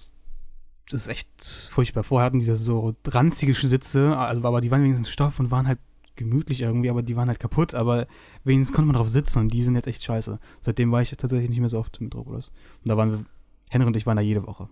das 0.91 1.03
ist 1.03 1.09
echt 1.09 1.69
furchtbar. 1.71 2.03
Vorher 2.03 2.27
hatten 2.27 2.39
diese 2.39 2.57
so 2.57 2.95
ranzige 3.07 3.55
Sitze, 3.55 4.17
also, 4.17 4.43
aber 4.45 4.61
die 4.61 4.71
waren 4.71 4.83
wenigstens 4.83 5.11
Stoff 5.11 5.39
und 5.39 5.51
waren 5.51 5.69
halt 5.69 5.79
gemütlich 6.17 6.61
irgendwie, 6.63 6.91
aber 6.91 7.03
die 7.03 7.17
waren 7.17 7.29
halt 7.29 7.41
kaputt, 7.41 7.75
aber 7.75 8.07
wenigstens 8.45 8.75
konnte 8.75 8.87
man 8.87 8.97
drauf 8.97 9.09
sitzen 9.09 9.41
und 9.41 9.53
die 9.53 9.63
sind 9.63 9.75
jetzt 9.75 9.87
echt 9.87 10.03
scheiße. 10.03 10.39
Seitdem 10.61 10.91
war 10.93 11.03
ich 11.03 11.11
tatsächlich 11.11 11.51
nicht 11.51 11.61
mehr 11.61 11.69
so 11.69 11.79
oft 11.79 11.99
im 11.99 12.05
Metropolis. 12.07 12.49
Und 12.83 12.89
da 12.89 12.97
waren 12.97 13.11
wir, 13.11 13.25
Henry 13.71 13.87
und 13.87 13.97
ich 13.97 14.07
waren 14.07 14.17
da 14.17 14.23
jede 14.23 14.47
Woche. 14.47 14.69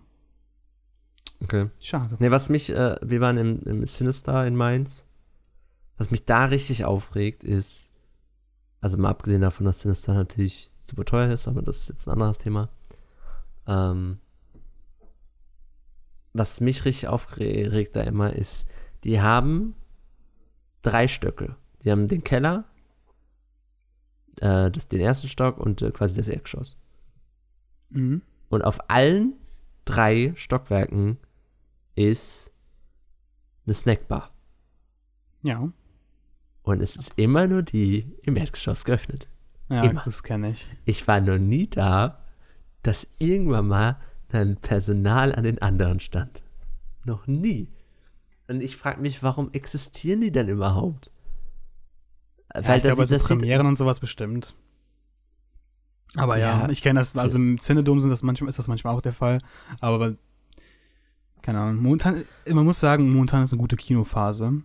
Okay. 1.43 1.69
Schade. 1.79 2.15
Ne, 2.19 2.31
was 2.31 2.49
mich, 2.49 2.71
äh, 2.71 2.95
wir 3.01 3.21
waren 3.21 3.37
im, 3.37 3.59
im 3.63 3.85
Sinister 3.85 4.45
in 4.45 4.55
Mainz. 4.55 5.05
Was 5.97 6.11
mich 6.11 6.25
da 6.25 6.45
richtig 6.45 6.85
aufregt, 6.85 7.43
ist, 7.43 7.91
also 8.81 8.97
mal 8.97 9.09
abgesehen 9.09 9.41
davon, 9.41 9.65
dass 9.65 9.81
Sinister 9.81 10.13
natürlich 10.13 10.71
super 10.81 11.05
teuer 11.05 11.31
ist, 11.31 11.47
aber 11.47 11.61
das 11.61 11.81
ist 11.81 11.89
jetzt 11.89 12.07
ein 12.07 12.11
anderes 12.11 12.39
Thema. 12.39 12.69
Ähm, 13.67 14.19
was 16.33 16.61
mich 16.61 16.83
richtig 16.85 17.07
aufregt 17.07 17.95
da 17.95 18.01
immer 18.01 18.33
ist, 18.33 18.67
die 19.03 19.21
haben 19.21 19.75
drei 20.81 21.07
Stöcke. 21.07 21.55
Die 21.83 21.91
haben 21.91 22.07
den 22.07 22.23
Keller, 22.23 22.65
äh, 24.37 24.71
das, 24.71 24.87
den 24.87 24.99
ersten 24.99 25.27
Stock 25.27 25.59
und 25.59 25.81
äh, 25.81 25.91
quasi 25.91 26.15
das 26.15 26.27
Erdgeschoss. 26.27 26.77
Mhm. 27.89 28.21
Und 28.49 28.63
auf 28.63 28.89
allen 28.89 29.33
drei 29.85 30.33
Stockwerken 30.35 31.17
ist 31.95 32.51
eine 33.65 33.73
Snackbar. 33.73 34.31
Ja. 35.41 35.69
Und 36.63 36.81
es 36.81 36.95
ist 36.95 37.13
immer 37.17 37.47
nur 37.47 37.61
die 37.63 38.11
im 38.23 38.37
Erdgeschoss 38.37 38.85
geöffnet. 38.85 39.27
Ja, 39.69 39.83
Immer. 39.83 40.01
das 40.03 40.23
kenne 40.23 40.51
ich. 40.51 40.67
Ich 40.85 41.07
war 41.07 41.19
noch 41.21 41.37
nie 41.37 41.67
da, 41.67 42.19
dass 42.83 43.07
irgendwann 43.19 43.67
mal 43.67 43.99
ein 44.29 44.57
Personal 44.57 45.33
an 45.35 45.43
den 45.43 45.61
anderen 45.61 45.99
stand. 45.99 46.41
Noch 47.05 47.27
nie. 47.27 47.67
Und 48.47 48.61
ich 48.61 48.77
frage 48.77 49.01
mich, 49.01 49.23
warum 49.23 49.51
existieren 49.53 50.21
die 50.21 50.31
denn 50.31 50.47
überhaupt? 50.49 51.11
Ja, 52.53 52.75
ich 52.75 52.83
glaube, 52.83 53.01
das, 53.01 53.11
also 53.11 53.27
Premieren 53.35 53.65
und 53.65 53.77
sowas 53.77 53.99
bestimmt. 53.99 54.53
Aber 56.15 56.37
ja, 56.37 56.61
Ja. 56.61 56.69
ich 56.69 56.81
kenne 56.81 56.99
das, 56.99 57.15
also 57.15 57.37
im 57.39 57.57
Cinedom 57.59 57.99
sind 57.99 58.09
das 58.11 58.21
manchmal, 58.21 58.49
ist 58.49 58.59
das 58.59 58.67
manchmal 58.67 58.93
auch 58.93 59.01
der 59.01 59.13
Fall, 59.13 59.39
aber 59.79 60.15
keine 61.43 61.59
Ahnung, 61.59 61.83
momentan, 61.83 62.23
man 62.49 62.65
muss 62.65 62.79
sagen, 62.79 63.11
momentan 63.11 63.43
ist 63.43 63.53
eine 63.53 63.61
gute 63.61 63.75
Kinophase. 63.75 64.63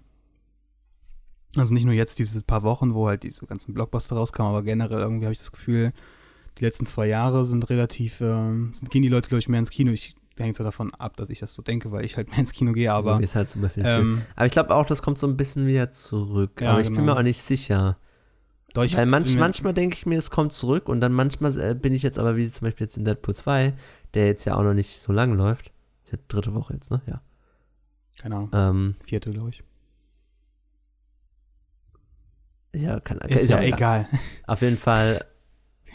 Also 1.57 1.75
nicht 1.75 1.85
nur 1.85 1.95
jetzt 1.95 2.19
diese 2.19 2.41
paar 2.43 2.63
Wochen, 2.63 2.95
wo 2.95 3.09
halt 3.09 3.25
diese 3.25 3.47
ganzen 3.47 3.75
Blockbuster 3.75 4.17
rauskamen, 4.17 4.51
aber 4.51 4.63
generell 4.63 5.01
irgendwie 5.01 5.27
habe 5.27 5.33
ich 5.33 5.39
das 5.39 5.53
Gefühl, 5.53 5.93
die 6.59 6.65
letzten 6.65 6.87
zwei 6.87 7.07
Jahre 7.07 7.45
sind 7.45 7.69
relativ, 7.69 8.21
ähm, 8.21 8.71
sind, 8.73 8.91
gehen 8.91 9.03
die 9.03 9.09
Leute, 9.09 9.29
glaube 9.29 9.41
ich, 9.41 9.49
mehr 9.49 9.61
ins 9.61 9.71
Kino. 9.71 9.93
Ich 9.93 10.15
hängt 10.39 10.55
so 10.55 10.63
davon 10.63 10.95
ab, 10.95 11.17
dass 11.17 11.31
ich 11.31 11.41
das 11.41 11.53
so 11.53 11.63
denke, 11.63 11.91
weil 11.91 12.05
ich 12.05 12.17
halt 12.17 12.31
mehr 12.31 12.39
ins 12.39 12.53
Kino 12.53 12.73
gehe, 12.73 12.93
aber 12.93 13.19
mir 13.19 13.25
ist 13.25 13.35
halt 13.35 13.49
so 13.49 13.61
differenziert. 13.61 13.99
ähm, 13.99 14.23
Aber 14.37 14.47
ich 14.47 14.53
glaube 14.53 14.75
auch, 14.75 14.87
das 14.87 15.03
kommt 15.03 15.19
so 15.19 15.27
ein 15.27 15.37
bisschen 15.37 15.67
wieder 15.67 15.91
zurück. 15.91 16.61
Ja, 16.61 16.71
aber 16.71 16.81
ich 16.81 16.87
bin 16.87 16.97
genau. 16.97 17.15
mir 17.15 17.19
auch 17.19 17.23
nicht 17.23 17.43
sicher. 17.43 17.99
doch, 18.75 18.83
Weil 18.93 19.07
manch, 19.07 19.33
bin 19.33 19.41
manchmal 19.41 19.75
denke 19.75 19.97
ich 19.97 20.07
mir, 20.07 20.17
es 20.17 20.31
kommt 20.31 20.53
zurück 20.53 20.89
und 20.89 21.01
dann 21.01 21.13
manchmal 21.13 21.59
äh, 21.61 21.75
bin 21.75 21.93
ich 21.93 22.03
jetzt 22.03 22.21
aber 22.21 22.37
wie 22.37 22.49
zum 22.49 22.67
Beispiel 22.67 22.85
jetzt 22.87 22.97
in 22.97 23.05
Deadpool 23.05 23.35
2, 23.35 23.75
der 24.15 24.27
jetzt 24.27 24.45
ja 24.45 24.57
auch 24.57 24.63
noch 24.63 24.75
nicht 24.75 25.01
so 25.01 25.13
lange 25.13 25.35
läuft. 25.35 25.73
Ist 26.09 26.13
ja 26.13 26.19
dritte 26.29 26.55
Woche 26.55 26.73
jetzt, 26.73 26.91
ne? 26.91 27.03
Ja. 27.07 27.21
keine 28.19 28.37
Ahnung, 28.37 28.51
Ähm, 28.55 28.95
vierte, 29.05 29.31
glaube 29.31 29.51
ich. 29.51 29.63
ja, 32.75 32.99
kann, 33.01 33.19
Ist 33.19 33.43
ist 33.43 33.51
ja 33.51 33.59
auch 33.59 33.63
egal. 33.63 34.09
Auf 34.47 34.63
jeden 34.63 34.79
Fall 34.79 35.23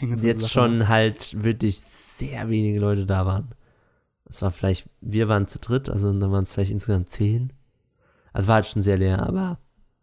jetzt 0.00 0.52
schon 0.52 0.88
halt 0.88 1.42
wirklich 1.42 1.80
sehr 1.80 2.48
wenige 2.48 2.78
Leute 2.78 3.06
da 3.06 3.26
waren. 3.26 3.54
Es 4.24 4.40
war 4.40 4.52
vielleicht, 4.52 4.88
wir 5.00 5.26
waren 5.26 5.48
zu 5.48 5.58
dritt, 5.58 5.88
also 5.88 6.12
dann 6.16 6.30
waren 6.30 6.44
es 6.44 6.52
vielleicht 6.52 6.70
insgesamt 6.70 7.08
zehn. 7.10 7.52
Also 8.32 8.46
war 8.48 8.56
halt 8.56 8.66
schon 8.66 8.82
sehr 8.82 8.96
leer, 8.96 9.20
aber 9.20 9.58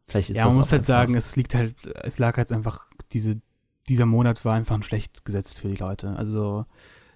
vielleicht 0.07 0.29
ist 0.29 0.37
Ja, 0.37 0.45
man 0.47 0.55
muss 0.55 0.73
halt 0.73 0.83
sagen, 0.83 1.15
es 1.15 1.37
liegt 1.37 1.55
halt, 1.55 1.75
es 2.03 2.19
lag 2.19 2.35
halt 2.35 2.51
einfach, 2.51 2.87
diese, 3.13 3.41
dieser 3.87 4.05
Monat 4.05 4.43
war 4.43 4.55
einfach 4.55 4.81
schlecht 4.83 5.23
gesetzt 5.23 5.59
für 5.59 5.69
die 5.69 5.77
Leute. 5.77 6.17
Also, 6.17 6.65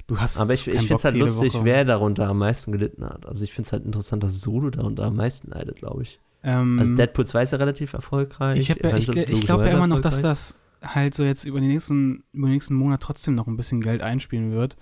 du 0.07 0.19
hast. 0.19 0.39
Aber 0.39 0.53
ich, 0.53 0.67
ich 0.67 0.79
finde 0.79 0.95
es 0.95 1.03
halt 1.03 1.17
lustig, 1.17 1.53
Woche. 1.53 1.65
wer 1.65 1.85
darunter 1.85 2.27
am 2.27 2.37
meisten 2.37 2.71
gelitten 2.71 3.05
hat. 3.05 3.25
Also 3.25 3.43
ich 3.43 3.53
finde 3.53 3.67
es 3.67 3.73
halt 3.73 3.85
interessant, 3.85 4.23
dass 4.23 4.41
Solo 4.41 4.69
darunter 4.69 5.05
am 5.05 5.15
meisten 5.15 5.51
leidet, 5.51 5.77
glaube 5.77 6.03
ich. 6.03 6.19
Ähm, 6.43 6.79
Also 6.79 6.93
Deadpool 6.95 7.25
2 7.25 7.43
ist 7.43 7.51
ja 7.51 7.57
relativ 7.57 7.93
erfolgreich. 7.93 8.59
ich, 8.59 8.67
ja, 8.67 8.95
ich, 8.95 9.09
ich 9.09 9.45
glaube 9.45 9.65
ja 9.65 9.71
immer 9.71 9.87
noch, 9.87 9.99
dass 9.99 10.21
das 10.21 10.57
halt 10.81 11.15
so 11.15 11.23
jetzt 11.23 11.45
über 11.45 11.59
den 11.59 11.69
nächsten, 11.69 12.23
über 12.33 12.47
den 12.47 12.53
nächsten 12.53 12.75
Monat 12.75 13.01
trotzdem 13.01 13.35
noch 13.35 13.47
ein 13.47 13.57
bisschen 13.57 13.81
Geld 13.81 14.01
einspielen 14.01 14.51
wird. 14.51 14.77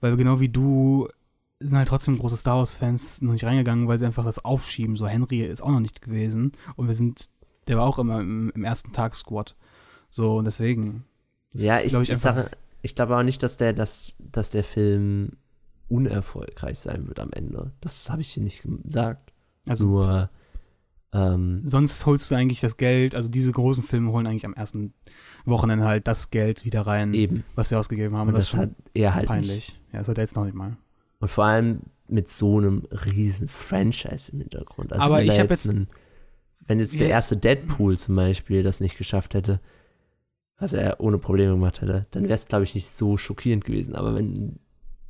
Weil 0.00 0.16
genau 0.16 0.40
wie 0.40 0.48
du 0.48 1.08
sind 1.60 1.76
halt 1.76 1.88
trotzdem 1.88 2.16
große 2.16 2.36
Star 2.36 2.58
Wars-Fans 2.58 3.22
noch 3.22 3.32
nicht 3.32 3.44
reingegangen, 3.44 3.88
weil 3.88 3.98
sie 3.98 4.06
einfach 4.06 4.24
das 4.24 4.44
aufschieben. 4.44 4.96
So, 4.96 5.06
Henry 5.08 5.42
ist 5.42 5.62
auch 5.62 5.70
noch 5.70 5.80
nicht 5.80 6.02
gewesen. 6.02 6.52
Und 6.76 6.86
wir 6.86 6.94
sind, 6.94 7.30
der 7.66 7.78
war 7.78 7.84
auch 7.84 7.98
immer 7.98 8.20
im, 8.20 8.52
im 8.54 8.64
ersten 8.64 8.92
Tag 8.92 9.16
Squad. 9.16 9.56
So, 10.10 10.36
und 10.36 10.44
deswegen. 10.44 11.04
Ja, 11.52 11.80
ich, 11.80 11.88
glaub 11.88 12.02
ich, 12.02 12.16
sage, 12.16 12.50
ich 12.82 12.94
glaube 12.94 13.16
auch 13.16 13.22
nicht, 13.22 13.42
dass 13.42 13.56
der, 13.56 13.72
dass, 13.72 14.14
dass 14.18 14.50
der 14.50 14.64
Film 14.64 15.32
unerfolgreich 15.88 16.78
sein 16.78 17.08
wird 17.08 17.18
am 17.20 17.32
Ende. 17.32 17.72
Das 17.80 18.10
habe 18.10 18.20
ich 18.20 18.34
dir 18.34 18.42
nicht 18.42 18.62
gesagt. 18.84 19.32
also 19.66 19.86
Nur, 19.86 20.30
ähm, 21.12 21.62
sonst 21.64 22.04
holst 22.04 22.30
du 22.30 22.34
eigentlich 22.34 22.60
das 22.60 22.76
Geld, 22.76 23.14
also 23.14 23.30
diese 23.30 23.52
großen 23.52 23.82
Filme 23.82 24.12
holen 24.12 24.26
eigentlich 24.26 24.44
am 24.44 24.52
ersten 24.54 24.92
Wochenende 25.46 25.86
halt 25.86 26.06
das 26.06 26.28
Geld 26.30 26.64
wieder 26.66 26.82
rein, 26.82 27.14
eben. 27.14 27.44
was 27.54 27.70
sie 27.70 27.76
ausgegeben 27.76 28.14
haben. 28.16 28.28
Und 28.28 28.34
Und 28.34 28.38
das, 28.38 28.50
das, 28.50 28.54
ist 28.54 28.60
hat 28.60 28.70
er 28.92 29.14
halt 29.14 29.26
peinlich. 29.26 29.54
nicht. 29.54 29.80
Ja, 29.92 30.00
das 30.00 30.08
hat 30.08 30.18
er 30.18 30.24
jetzt 30.24 30.36
noch 30.36 30.44
nicht 30.44 30.54
mal. 30.54 30.76
Und 31.20 31.30
vor 31.30 31.44
allem 31.44 31.80
mit 32.06 32.28
so 32.28 32.58
einem 32.58 32.86
riesen 33.06 33.48
Franchise 33.48 34.32
im 34.32 34.40
Hintergrund. 34.40 34.92
Also 34.92 35.04
Aber 35.04 35.22
ich 35.22 35.38
hab 35.38 35.50
jetzt- 35.50 35.68
einen, 35.68 35.88
wenn 36.66 36.80
jetzt 36.80 37.00
der 37.00 37.08
erste 37.08 37.36
Deadpool 37.38 37.96
zum 37.98 38.14
Beispiel 38.16 38.62
das 38.62 38.80
nicht 38.80 38.98
geschafft 38.98 39.32
hätte, 39.34 39.60
was 40.58 40.72
er 40.72 41.00
ohne 41.00 41.18
Probleme 41.18 41.52
gemacht 41.52 41.80
hätte, 41.80 42.06
dann 42.10 42.24
wäre 42.24 42.34
es, 42.34 42.46
glaube 42.46 42.64
ich, 42.64 42.74
nicht 42.74 42.88
so 42.88 43.16
schockierend 43.16 43.64
gewesen. 43.64 43.94
Aber 43.94 44.14
wenn 44.14 44.58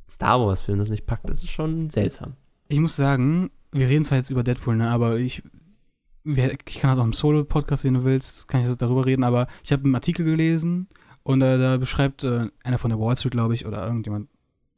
Star 0.07 0.39
Wars-Film 0.39 0.79
das 0.79 0.89
nicht 0.89 1.05
packt, 1.05 1.29
ist 1.29 1.43
es 1.43 1.49
schon 1.49 1.89
seltsam. 1.89 2.35
Ich 2.67 2.79
muss 2.79 2.95
sagen, 2.95 3.49
wir 3.71 3.87
reden 3.87 4.05
zwar 4.05 4.19
jetzt 4.19 4.29
über 4.29 4.43
Deadpool, 4.43 4.75
ne, 4.75 4.89
aber 4.89 5.17
ich, 5.17 5.43
ich 6.23 6.79
kann 6.79 6.91
das 6.91 6.99
auch 6.99 7.03
im 7.03 7.13
Solo-Podcast, 7.13 7.83
wenn 7.83 7.95
du 7.95 8.03
willst, 8.03 8.47
kann 8.47 8.61
ich 8.61 8.67
das 8.67 8.77
darüber 8.77 9.05
reden, 9.05 9.23
aber 9.23 9.47
ich 9.63 9.71
habe 9.71 9.83
einen 9.83 9.95
Artikel 9.95 10.23
gelesen 10.23 10.87
und 11.23 11.41
äh, 11.41 11.57
da 11.57 11.77
beschreibt 11.77 12.23
äh, 12.23 12.47
einer 12.63 12.77
von 12.77 12.89
der 12.89 12.99
Wall 12.99 13.17
Street, 13.17 13.31
glaube 13.31 13.55
ich, 13.55 13.65
oder 13.65 13.85
irgendjemand, 13.85 14.29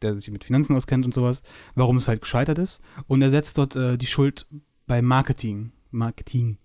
der 0.02 0.16
sich 0.16 0.32
mit 0.32 0.44
Finanzen 0.44 0.76
auskennt 0.76 1.06
und 1.06 1.14
sowas, 1.14 1.44
warum 1.76 1.98
es 1.98 2.08
halt 2.08 2.22
gescheitert 2.22 2.60
ist. 2.60 2.82
Und 3.08 3.22
er 3.22 3.30
setzt 3.30 3.58
dort 3.58 3.76
äh, 3.76 3.98
die 3.98 4.08
Schuld 4.08 4.48
bei 4.88 5.02
Marketing. 5.02 5.72
Marketing. 5.92 6.58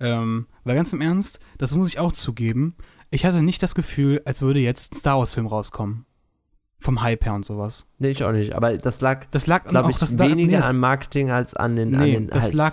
Ähm, 0.00 0.46
weil 0.64 0.76
ganz 0.76 0.92
im 0.92 1.00
Ernst, 1.00 1.40
das 1.56 1.74
muss 1.74 1.88
ich 1.88 1.98
auch 1.98 2.12
zugeben, 2.12 2.76
ich 3.14 3.24
hatte 3.24 3.42
nicht 3.42 3.62
das 3.62 3.74
Gefühl, 3.74 4.20
als 4.24 4.42
würde 4.42 4.60
jetzt 4.60 4.92
ein 4.92 4.96
Star 4.96 5.18
Wars-Film 5.18 5.46
rauskommen. 5.46 6.04
Vom 6.78 7.00
Hype 7.00 7.24
her 7.24 7.34
und 7.34 7.44
sowas. 7.44 7.88
Nee, 7.98 8.10
ich 8.10 8.24
auch 8.24 8.32
nicht. 8.32 8.54
Aber 8.54 8.76
das 8.76 9.00
lag, 9.00 9.24
Das 9.30 9.46
lag 9.46 9.64
glaube 9.64 9.90
ich, 9.90 9.96
das 9.98 10.18
weniger 10.18 10.58
nee, 10.58 10.64
an 10.64 10.78
Marketing 10.78 11.30
als 11.30 11.54
an 11.54 11.76
den. 11.76 11.94
an 11.94 12.02
Nee, 12.02 12.12
den 12.12 12.26
das 12.28 12.44
halt, 12.46 12.54
lag, 12.54 12.72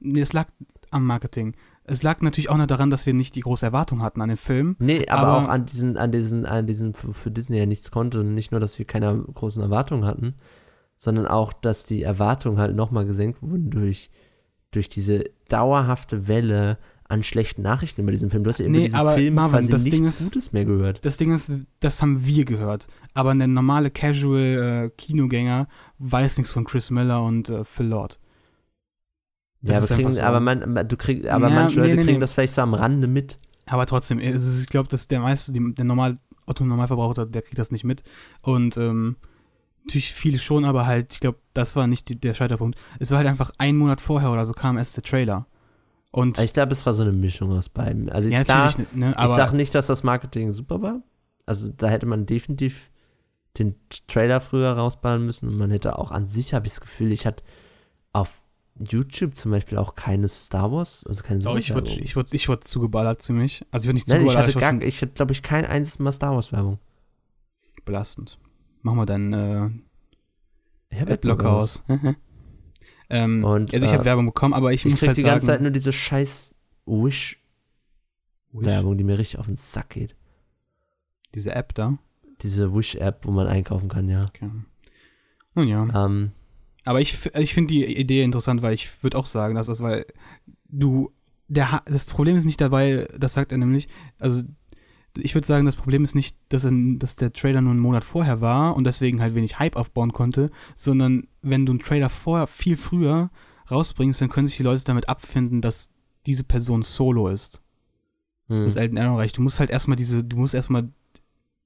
nee, 0.00 0.20
das 0.20 0.32
lag 0.34 0.46
am 0.90 1.04
Marketing. 1.06 1.54
Es 1.84 2.02
lag 2.02 2.20
natürlich 2.20 2.50
auch 2.50 2.56
noch 2.56 2.66
daran, 2.66 2.90
dass 2.90 3.06
wir 3.06 3.14
nicht 3.14 3.34
die 3.36 3.40
große 3.40 3.64
Erwartung 3.64 4.02
hatten 4.02 4.20
an 4.20 4.28
den 4.28 4.36
Film. 4.36 4.74
Nee, 4.80 5.08
aber, 5.08 5.26
aber- 5.28 5.44
auch 5.44 5.48
an 5.48 5.64
diesen, 5.66 5.96
an 5.96 6.10
diesen, 6.10 6.44
an 6.44 6.66
diesen 6.66 6.92
für, 6.94 7.14
für 7.14 7.30
Disney 7.30 7.58
ja 7.58 7.66
nichts 7.66 7.90
konnte 7.92 8.20
und 8.20 8.34
nicht 8.34 8.50
nur, 8.50 8.60
dass 8.60 8.78
wir 8.78 8.84
keine 8.86 9.16
großen 9.32 9.62
Erwartungen 9.62 10.04
hatten, 10.04 10.34
sondern 10.96 11.26
auch, 11.28 11.52
dass 11.52 11.84
die 11.84 12.02
Erwartungen 12.02 12.58
halt 12.58 12.74
nochmal 12.74 13.06
gesenkt 13.06 13.40
wurden 13.40 13.70
durch, 13.70 14.10
durch 14.72 14.88
diese 14.88 15.24
dauerhafte 15.48 16.26
Welle 16.28 16.78
an 17.08 17.22
schlechten 17.22 17.62
Nachrichten 17.62 18.02
über 18.02 18.10
diesen 18.12 18.30
Film. 18.30 18.42
Du 18.42 18.48
hast 18.50 18.58
ja 18.58 18.66
über 18.66 18.76
Nee, 18.78 18.84
diesen 18.86 19.08
Film 19.14 19.34
Marvin, 19.34 19.58
quasi 19.60 19.70
das 19.72 19.84
nichts 19.84 19.96
Ding 19.96 20.06
ist- 20.06 20.24
Gutes 20.32 20.52
mehr 20.52 20.64
gehört. 20.64 21.04
Das 21.04 21.16
Ding 21.16 21.32
ist, 21.34 21.50
das 21.80 22.02
haben 22.02 22.26
wir 22.26 22.44
gehört. 22.44 22.88
Aber 23.14 23.30
ein 23.30 23.52
normale 23.52 23.90
Casual-Kinogänger 23.90 25.68
weiß 25.98 26.38
nichts 26.38 26.50
von 26.50 26.64
Chris 26.64 26.90
Miller 26.90 27.22
und 27.22 27.48
äh, 27.48 27.64
Phil 27.64 27.86
Lord. 27.86 28.18
Das 29.62 29.70
Ja, 29.74 29.78
aber, 29.78 29.94
kriegen, 30.02 30.12
so. 30.12 30.22
aber, 30.22 30.40
man, 30.40 30.88
du 30.88 30.96
krieg, 30.96 31.30
aber 31.30 31.48
Ja, 31.48 31.54
manche 31.54 31.80
Leute 31.80 31.96
nee, 31.96 32.02
kriegen 32.02 32.14
nee. 32.14 32.20
das 32.20 32.32
vielleicht 32.34 32.54
so 32.54 32.62
am 32.62 32.74
Rande 32.74 33.06
mit. 33.06 33.36
Aber 33.66 33.86
trotzdem, 33.86 34.18
ist, 34.20 34.60
ich 34.60 34.68
glaube, 34.68 34.88
dass 34.88 35.08
der 35.08 35.20
meiste, 35.20 35.52
die, 35.52 35.74
der 35.74 35.84
normal, 35.84 36.18
Otto 36.46 36.64
Normalverbraucher, 36.64 37.26
der 37.26 37.42
kriegt 37.42 37.58
das 37.58 37.72
nicht 37.72 37.82
mit. 37.84 38.04
Und 38.42 38.76
ähm, 38.76 39.16
natürlich 39.84 40.12
viele 40.12 40.38
schon, 40.38 40.64
aber 40.64 40.86
halt, 40.86 41.14
ich 41.14 41.20
glaube, 41.20 41.38
das 41.54 41.74
war 41.74 41.86
nicht 41.88 42.08
die, 42.08 42.20
der 42.20 42.34
Scheiterpunkt. 42.34 42.78
Es 43.00 43.10
war 43.10 43.18
halt 43.18 43.26
einfach 43.28 43.50
ein 43.58 43.76
Monat 43.76 44.00
vorher 44.00 44.30
oder 44.30 44.44
so 44.44 44.52
kam 44.52 44.78
erst 44.78 44.96
der 44.96 45.02
Trailer. 45.04 45.46
Und 46.10 46.36
Also 46.36 46.44
ich 46.44 46.52
glaube, 46.54 46.72
es 46.72 46.86
war 46.86 46.94
so 46.94 47.02
eine 47.02 47.12
Mischung 47.12 47.52
aus 47.52 47.68
beiden. 47.68 48.08
Also 48.08 48.28
ja, 48.28 48.38
nicht, 48.40 48.96
ne, 48.96 49.16
aber 49.16 49.30
ich 49.30 49.36
sage 49.36 49.56
nicht, 49.56 49.74
dass 49.74 49.86
das 49.86 50.02
Marketing 50.02 50.52
super 50.52 50.80
war. 50.82 51.00
Also 51.44 51.70
da 51.76 51.88
hätte 51.88 52.06
man 52.06 52.26
definitiv 52.26 52.90
den 53.58 53.74
Trailer 54.06 54.40
früher 54.40 54.72
rausbauen 54.72 55.24
müssen 55.24 55.48
und 55.48 55.56
man 55.56 55.70
hätte 55.70 55.98
auch 55.98 56.10
an 56.10 56.26
sich, 56.26 56.54
habe 56.54 56.66
ich 56.66 56.74
das 56.74 56.80
Gefühl, 56.80 57.12
ich 57.12 57.26
hatte 57.26 57.42
auf 58.12 58.40
YouTube 58.78 59.36
zum 59.36 59.50
Beispiel 59.52 59.78
auch 59.78 59.94
keine 59.94 60.28
Star 60.28 60.70
Wars, 60.70 61.06
also 61.06 61.22
keine 61.22 61.40
Doch, 61.40 61.56
ich 61.56 61.74
wurde 61.74 61.90
ich 61.90 62.16
wurde 62.16 62.34
ich 62.34 62.48
wurde 62.48 62.60
zugeballert 62.60 63.22
ziemlich. 63.22 63.64
Also 63.70 63.84
ich 63.84 63.88
wurde 63.88 63.94
nicht 63.94 64.08
Nein, 64.08 64.18
ich 64.18 64.26
zugeballert, 64.26 64.48
hatte 64.48 64.50
ich 64.50 64.60
gar, 64.60 64.74
wurde 64.74 64.84
ich 64.84 65.02
hatte, 65.02 65.12
glaube 65.12 65.32
ich, 65.32 65.42
kein 65.42 65.64
einziges 65.64 65.98
Mal 65.98 66.12
Star 66.12 66.34
Wars 66.34 66.52
Werbung. 66.52 66.78
belastend. 67.84 68.38
Mach 68.82 68.94
mal 68.94 69.06
deinen 69.06 69.32
äh, 70.92 71.00
Adblocker 71.00 71.52
aus. 71.52 71.82
ähm, 73.10 73.44
Und, 73.44 73.72
also 73.72 73.86
ich 73.86 73.92
äh, 73.92 73.94
habe 73.94 74.04
Werbung 74.04 74.26
bekommen, 74.26 74.54
aber 74.54 74.72
ich, 74.72 74.84
Ich 74.84 74.90
muss 74.90 75.00
krieg 75.00 75.08
halt 75.08 75.18
die 75.18 75.22
sagen, 75.22 75.32
ganze 75.34 75.46
Zeit 75.46 75.62
nur 75.62 75.70
diese 75.70 75.92
scheiß 75.92 76.54
Wish-Werbung, 76.86 78.92
Wish, 78.92 78.98
die 78.98 79.04
mir 79.04 79.18
richtig 79.18 79.38
auf 79.38 79.46
den 79.46 79.56
Sack 79.56 79.90
geht. 79.90 80.14
diese 81.34 81.54
App 81.54 81.74
da. 81.74 81.98
Diese 82.42 82.74
Wish-App, 82.74 83.20
wo 83.24 83.30
man 83.30 83.46
einkaufen 83.46 83.88
kann, 83.88 84.08
ja. 84.08 84.24
Okay. 84.24 84.50
Nun 85.54 85.68
ja. 85.68 86.04
Ähm, 86.06 86.32
Aber 86.84 87.00
ich, 87.00 87.26
ich 87.34 87.54
finde 87.54 87.74
die 87.74 87.84
Idee 87.98 88.22
interessant, 88.22 88.62
weil 88.62 88.74
ich 88.74 89.02
würde 89.02 89.18
auch 89.18 89.26
sagen, 89.26 89.54
dass 89.54 89.66
das, 89.68 89.80
weil 89.80 90.04
du, 90.68 91.12
der, 91.48 91.82
das 91.86 92.06
Problem 92.06 92.36
ist 92.36 92.44
nicht 92.44 92.60
dabei, 92.60 93.08
das 93.18 93.34
sagt 93.34 93.52
er 93.52 93.58
nämlich, 93.58 93.88
also 94.18 94.42
ich 95.18 95.34
würde 95.34 95.46
sagen, 95.46 95.66
das 95.66 95.76
Problem 95.76 96.04
ist 96.04 96.14
nicht, 96.14 96.36
dass, 96.48 96.64
er, 96.64 96.72
dass 96.72 97.16
der 97.16 97.32
Trailer 97.32 97.60
nur 97.60 97.72
einen 97.72 97.80
Monat 97.80 98.04
vorher 98.04 98.40
war 98.40 98.76
und 98.76 98.84
deswegen 98.84 99.20
halt 99.20 99.34
wenig 99.34 99.58
Hype 99.58 99.76
aufbauen 99.76 100.12
konnte, 100.12 100.50
sondern 100.74 101.28
wenn 101.42 101.66
du 101.66 101.72
einen 101.72 101.80
Trailer 101.80 102.10
vorher 102.10 102.46
viel 102.46 102.76
früher 102.76 103.30
rausbringst, 103.70 104.20
dann 104.20 104.28
können 104.28 104.46
sich 104.46 104.56
die 104.56 104.62
Leute 104.62 104.84
damit 104.84 105.08
abfinden, 105.08 105.60
dass 105.60 105.94
diese 106.26 106.44
Person 106.44 106.82
Solo 106.82 107.28
ist. 107.28 107.62
hm. 108.48 108.64
Das 108.64 108.76
Elton 108.76 108.96
Ehrenreich. 108.96 109.32
Du 109.32 109.42
musst 109.42 109.60
halt 109.60 109.70
erstmal 109.70 109.96
diese, 109.96 110.24
du 110.24 110.36
musst 110.36 110.54
erstmal 110.54 110.88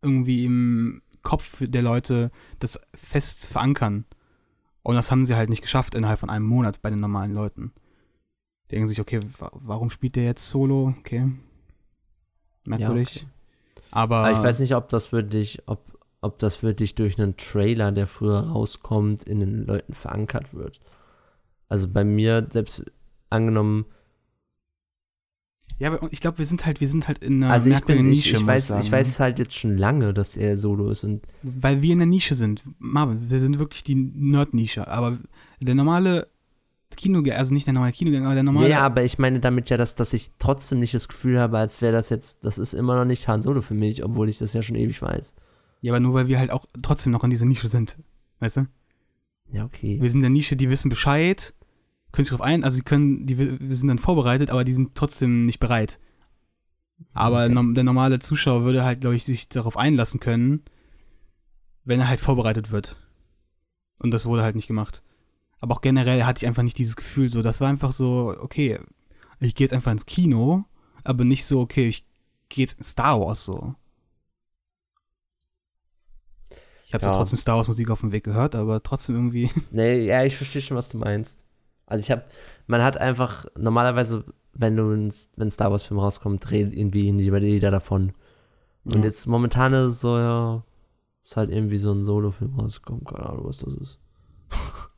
irgendwie 0.03 0.45
im 0.45 1.03
Kopf 1.23 1.59
der 1.61 1.83
Leute 1.83 2.31
das 2.59 2.81
fest 2.95 3.47
verankern. 3.47 4.05
Und 4.83 4.95
das 4.95 5.11
haben 5.11 5.27
sie 5.27 5.37
halt 5.37 5.51
nicht 5.51 5.63
geschafft 5.63 5.95
innerhalb 5.95 6.19
von 6.19 6.31
einem 6.31 6.47
Monat 6.47 6.81
bei 6.81 6.91
den 6.91 7.01
normalen 7.01 7.35
Leuten. 7.35 7.73
Die 8.65 8.77
denken 8.77 8.87
sich, 8.87 9.01
okay, 9.01 9.21
wa 9.39 9.51
warum 9.53 9.91
spielt 9.91 10.17
der 10.17 10.25
jetzt 10.25 10.49
Solo? 10.49 10.95
Okay. 10.99 11.31
Merkwürdig. 12.65 13.25
okay. 13.25 13.40
Aber, 13.91 14.19
Aber 14.19 14.33
ich 14.33 14.43
weiß 14.43 14.61
nicht, 14.61 14.75
ob 14.75 14.89
das 14.89 15.13
wirklich, 15.13 15.63
ob, 15.67 15.81
ob 16.21 16.39
das 16.39 16.63
wirklich 16.63 16.95
durch 16.95 17.19
einen 17.19 17.37
Trailer, 17.37 17.93
der 17.93 18.07
früher 18.07 18.41
rauskommt, 18.41 19.25
in 19.25 19.41
den 19.41 19.67
Leuten 19.67 19.93
verankert 19.93 20.55
wird. 20.55 20.81
Also 21.69 21.89
bei 21.89 22.05
mir, 22.05 22.47
selbst 22.51 22.85
angenommen, 23.31 23.87
Ja, 25.79 25.93
aber 25.93 26.13
ich 26.13 26.21
glaube, 26.21 26.39
wir 26.39 26.45
sind 26.45 26.67
halt, 26.67 26.81
wir 26.81 26.89
sind 26.89 27.09
halt 27.09 27.19
in 27.19 27.43
einer 27.43 27.53
also 27.53 27.71
ich 27.71 27.83
bin, 27.85 27.99
ich, 27.99 28.17
Nische, 28.19 28.37
ich, 28.37 28.41
muss 28.41 28.47
weiß, 28.49 28.67
sagen. 28.69 28.83
ich 28.83 28.93
weiß 28.93 29.21
halt 29.21 29.39
jetzt 29.39 29.57
schon 29.57 29.79
lange, 29.79 30.13
dass 30.13 30.37
er 30.37 30.59
Solo 30.59 30.91
ist 30.91 31.05
und 31.05 31.23
Weil 31.43 31.81
wir 31.81 31.93
in 31.93 32.01
der 32.01 32.07
Nische 32.07 32.35
sind. 32.35 32.63
Marvin, 32.79 33.31
wir 33.31 33.41
sind 33.41 33.59
wirklich 33.59 33.83
die 33.83 33.95
Nerd-Nische. 33.95 34.89
Aber 34.89 35.19
der 35.61 35.75
normale 35.75 36.29
Kinogänger, 36.97 37.37
also 37.39 37.55
nicht 37.55 37.67
der 37.67 37.75
normale 37.75 37.93
Kinogänger, 37.93 38.27
aber 38.27 38.35
der 38.35 38.43
normale. 38.43 38.69
ja, 38.69 38.81
aber 38.83 39.05
ich 39.05 39.19
meine 39.19 39.41
damit 39.41 39.71
ja, 39.71 39.77
dass, 39.77 39.95
dass 39.95 40.13
ich 40.13 40.33
trotzdem 40.39 40.81
nicht 40.81 40.93
das 40.95 41.09
Gefühl 41.09 41.39
habe, 41.39 41.59
als 41.59 41.81
wäre 41.81 41.93
das 41.93 42.09
jetzt, 42.11 42.45
das 42.45 42.59
ist 42.59 42.73
immer 42.75 42.97
noch 42.97 43.05
nicht 43.05 43.29
Han 43.29 43.43
Solo 43.43 43.63
für 43.63 43.75
mich, 43.75 44.05
obwohl 44.05 44.29
ich 44.29 44.39
das 44.39 44.53
ja 44.53 44.63
schon 44.63 44.77
ewig 44.77 45.01
weiß. 45.01 45.35
Ja, 45.83 45.93
aber 45.93 46.01
nur 46.01 46.15
weil 46.15 46.27
wir 46.29 46.39
halt 46.39 46.51
auch 46.51 46.67
trotzdem 46.83 47.13
noch 47.13 47.25
in 47.25 47.31
dieser 47.31 47.47
Nische 47.47 47.69
sind. 47.69 47.97
Weißt 48.41 48.59
du? 48.59 48.67
Ja, 49.53 49.65
okay. 49.65 49.99
Wir 50.01 50.11
sind 50.11 50.19
in 50.21 50.23
der 50.25 50.31
Nische, 50.31 50.57
die 50.57 50.69
wissen 50.71 50.89
Bescheid, 50.91 51.55
können 52.13 52.25
sich 52.25 52.31
darauf 52.31 52.45
ein, 52.45 52.65
also 52.65 52.77
die 52.79 52.85
können, 52.85 53.25
die, 53.27 53.39
wir 53.39 53.77
sind 53.77 53.89
dann 53.89 53.99
vorbereitet, 53.99 54.51
aber 54.51 54.65
die 54.65 54.73
sind 54.73 54.95
trotzdem 54.95 55.47
nicht 55.47 55.61
bereit. 55.61 55.99
Aber 57.15 57.45
Okay. 57.45 57.55
nom- 57.55 57.75
der 57.75 57.85
normale 57.85 58.19
Zuschauer 58.19 58.65
würde 58.65 58.85
halt, 58.85 59.01
glaube 59.01 59.17
ich, 59.17 59.25
sich 59.25 59.49
darauf 59.49 59.77
einlassen 59.77 60.21
können, 60.21 60.63
wenn 61.85 62.01
er 62.01 62.09
halt 62.09 62.21
vorbereitet 62.21 62.71
wird. 62.73 62.97
Und 64.03 64.11
das 64.13 64.27
wurde 64.27 64.43
halt 64.43 64.55
nicht 64.57 64.67
gemacht. 64.69 65.03
Aber 65.61 65.75
auch 65.75 65.81
generell 65.83 66.25
hatte 66.25 66.43
ich 66.43 66.47
einfach 66.47 66.63
nicht 66.63 66.79
dieses 66.79 66.97
Gefühl 66.97 67.29
so, 67.29 67.43
das 67.43 67.61
war 67.61 67.69
einfach 67.69 67.93
so, 67.93 68.35
okay, 68.41 68.81
ich 69.41 69.55
gehe 69.55 69.67
jetzt 69.67 69.73
einfach 69.75 69.93
ins 69.93 70.07
Kino, 70.07 70.65
aber 71.05 71.25
nicht 71.25 71.45
so, 71.45 71.61
okay, 71.61 71.89
ich 71.89 72.07
gehe 72.49 72.65
jetzt 72.65 72.79
in 72.79 72.85
Star 72.85 73.21
Wars 73.21 73.45
so. 73.45 73.75
Ich 76.87 76.95
habe 76.95 77.05
Ja. 77.05 77.13
trotzdem 77.13 77.39
Star 77.39 77.57
Wars 77.57 77.69
Musik 77.69 77.91
auf 77.91 78.01
dem 78.01 78.11
Weg 78.13 78.25
gehört, 78.25 78.55
aber 78.55 78.83
trotzdem 78.83 79.15
irgendwie. 79.17 79.51
Nee, 79.71 80.07
ja, 80.07 80.25
ich 80.25 80.37
verstehe 80.37 80.63
schon, 80.63 80.77
was 80.77 80.89
du 80.89 80.99
meinst. 80.99 81.45
Also 81.87 82.03
ich 82.03 82.11
habe, 82.11 82.25
man 82.67 82.83
hat 82.83 82.97
einfach, 82.97 83.47
normalerweise, 83.57 84.25
wenn 84.55 84.77
du 84.77 84.91
ein, 84.93 85.13
wenn 85.37 85.51
Star 85.51 85.71
Wars 85.71 85.85
Film 85.85 86.01
rauskommt, 86.01 86.51
redet 86.51 86.75
irgendwie 86.75 87.11
jeder 87.11 87.71
davon. 87.71 88.13
Und 88.85 88.97
Ja. 88.99 89.05
jetzt 89.05 89.27
momentan 89.27 89.73
ist 89.75 89.93
es 89.93 90.01
so, 90.01 90.17
ja, 90.17 90.65
ist 91.25 91.37
halt 91.37 91.51
irgendwie 91.51 91.77
so 91.77 91.93
ein 91.93 92.03
Solo-Film 92.03 92.59
rausgekommen, 92.59 93.05
keine 93.05 93.29
Ahnung, 93.29 93.45
was 93.47 93.59
das 93.59 93.75
ist. 93.75 93.99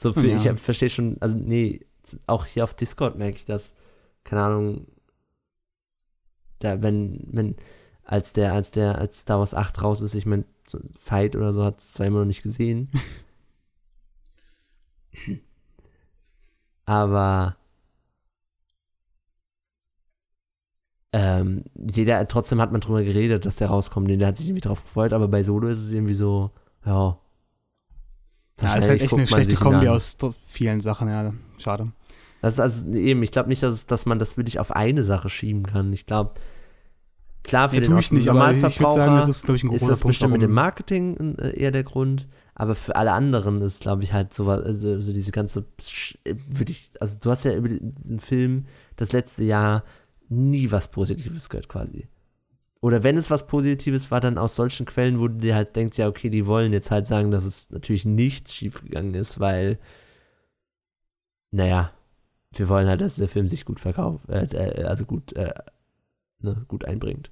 so, 0.00 0.12
für, 0.14 0.26
Ja. 0.26 0.52
ich 0.52 0.60
verstehe 0.60 0.88
schon, 0.88 1.16
also 1.20 1.36
nee, 1.36 1.84
auch 2.26 2.46
hier 2.46 2.64
auf 2.64 2.74
Discord 2.74 3.18
merke 3.18 3.36
ich 3.36 3.44
das, 3.44 3.76
keine 4.24 4.42
Ahnung, 4.42 4.86
da, 6.60 6.82
wenn, 6.82 7.26
wenn, 7.32 7.56
als 8.04 8.32
der, 8.32 8.54
als 8.54 8.70
der, 8.70 8.98
als 8.98 9.20
Star 9.20 9.38
Wars 9.40 9.54
8 9.54 9.82
raus 9.82 10.00
ist, 10.00 10.14
ich 10.14 10.24
meine, 10.26 10.44
so 10.66 10.78
Fight 10.98 11.36
oder 11.36 11.52
so 11.52 11.64
hat 11.64 11.80
es 11.80 11.98
immer 12.00 12.20
noch 12.20 12.26
nicht 12.26 12.42
gesehen. 12.42 12.90
Aber 16.86 17.56
ähm, 21.12 21.64
jeder, 21.74 22.26
trotzdem 22.28 22.60
hat 22.60 22.72
man 22.72 22.80
drüber 22.80 23.02
geredet, 23.02 23.44
dass 23.44 23.56
der 23.56 23.68
rauskommt, 23.68 24.08
der 24.08 24.28
hat 24.28 24.38
sich 24.38 24.46
irgendwie 24.48 24.60
drauf 24.66 24.82
gefreut, 24.82 25.12
aber 25.12 25.28
bei 25.28 25.42
Solo 25.42 25.68
ist 25.68 25.78
es 25.80 25.92
irgendwie 25.92 26.14
so, 26.14 26.50
ja. 26.84 27.18
Ja, 28.62 28.74
ist 28.74 28.88
halt 28.88 29.02
echt 29.02 29.14
eine 29.14 29.26
schlechte 29.26 29.56
Kombi 29.56 29.88
aus 29.88 30.16
vielen 30.46 30.80
Sachen, 30.80 31.08
ja. 31.08 31.32
Schade. 31.58 31.92
Das 32.42 32.54
ist 32.54 32.60
also 32.60 32.92
eben, 32.92 33.22
ich 33.22 33.32
glaube 33.32 33.48
nicht, 33.48 33.62
dass, 33.62 33.74
es, 33.74 33.86
dass 33.86 34.06
man 34.06 34.18
das 34.18 34.36
wirklich 34.36 34.58
auf 34.58 34.70
eine 34.70 35.04
Sache 35.04 35.28
schieben 35.28 35.64
kann. 35.64 35.92
Ich 35.92 36.06
glaube, 36.06 36.32
klar, 37.42 37.68
für 37.68 37.76
Nee, 37.76 37.82
den 37.82 37.98
ich 37.98 38.12
nicht, 38.12 38.28
aber 38.28 38.52
ich 38.52 38.62
würde 38.80 38.92
sagen, 38.92 39.16
das 39.16 39.28
ist, 39.28 39.44
glaube 39.44 39.56
ich, 39.56 39.64
ein 39.64 39.70
ist 39.70 39.80
großer 39.80 39.92
das 39.92 40.00
Punkt. 40.00 40.12
bestimmt 40.12 40.32
mit 40.32 40.42
dem 40.42 40.52
Marketing 40.52 41.36
äh, 41.36 41.50
eher 41.58 41.70
der 41.70 41.84
Grund, 41.84 42.28
aber 42.54 42.74
für 42.74 42.96
alle 42.96 43.12
anderen 43.12 43.60
ist, 43.60 43.82
glaube 43.82 44.04
ich, 44.04 44.12
halt 44.12 44.32
so, 44.32 44.48
also, 44.48 45.00
so 45.00 45.12
diese 45.12 45.32
ganze, 45.32 45.64
würde 46.24 46.72
ich, 46.72 46.90
also 47.00 47.18
du 47.20 47.30
hast 47.30 47.44
ja 47.44 47.54
über 47.54 47.68
diesen 47.68 48.20
Film 48.20 48.66
das 48.96 49.12
letzte 49.12 49.44
Jahr 49.44 49.84
nie 50.28 50.70
was 50.70 50.88
Positives 50.88 51.48
gehört 51.50 51.68
quasi. 51.68 52.06
Oder 52.82 53.04
wenn 53.04 53.18
es 53.18 53.30
was 53.30 53.46
Positives 53.46 54.10
war, 54.10 54.20
dann 54.20 54.38
aus 54.38 54.54
solchen 54.54 54.86
Quellen, 54.86 55.20
wo 55.20 55.28
du 55.28 55.36
dir 55.36 55.54
halt 55.54 55.76
denkst, 55.76 55.98
ja, 55.98 56.08
okay, 56.08 56.30
die 56.30 56.46
wollen 56.46 56.72
jetzt 56.72 56.90
halt 56.90 57.06
sagen, 57.06 57.30
dass 57.30 57.44
es 57.44 57.70
natürlich 57.70 58.06
nichts 58.06 58.54
schiefgegangen 58.54 59.14
ist, 59.14 59.38
weil, 59.38 59.78
naja, 61.50 61.92
wir 62.52 62.68
wollen 62.68 62.88
halt, 62.88 63.02
dass 63.02 63.16
der 63.16 63.28
Film 63.28 63.48
sich 63.48 63.66
gut 63.66 63.80
verkauft, 63.80 64.28
äh, 64.30 64.44
äh, 64.44 64.84
also 64.84 65.04
gut, 65.04 65.34
äh, 65.34 65.52
ne, 66.40 66.64
gut 66.68 66.86
einbringt. 66.86 67.30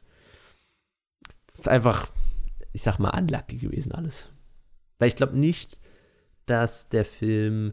Es 1.48 1.60
ist 1.60 1.68
einfach, 1.68 2.08
ich 2.72 2.82
sag 2.82 2.98
mal, 2.98 3.18
unlucky 3.18 3.56
gewesen 3.56 3.92
alles. 3.92 4.28
Weil 4.98 5.08
ich 5.08 5.16
glaube 5.16 5.38
nicht, 5.38 5.78
dass 6.44 6.90
der 6.90 7.06
Film 7.06 7.72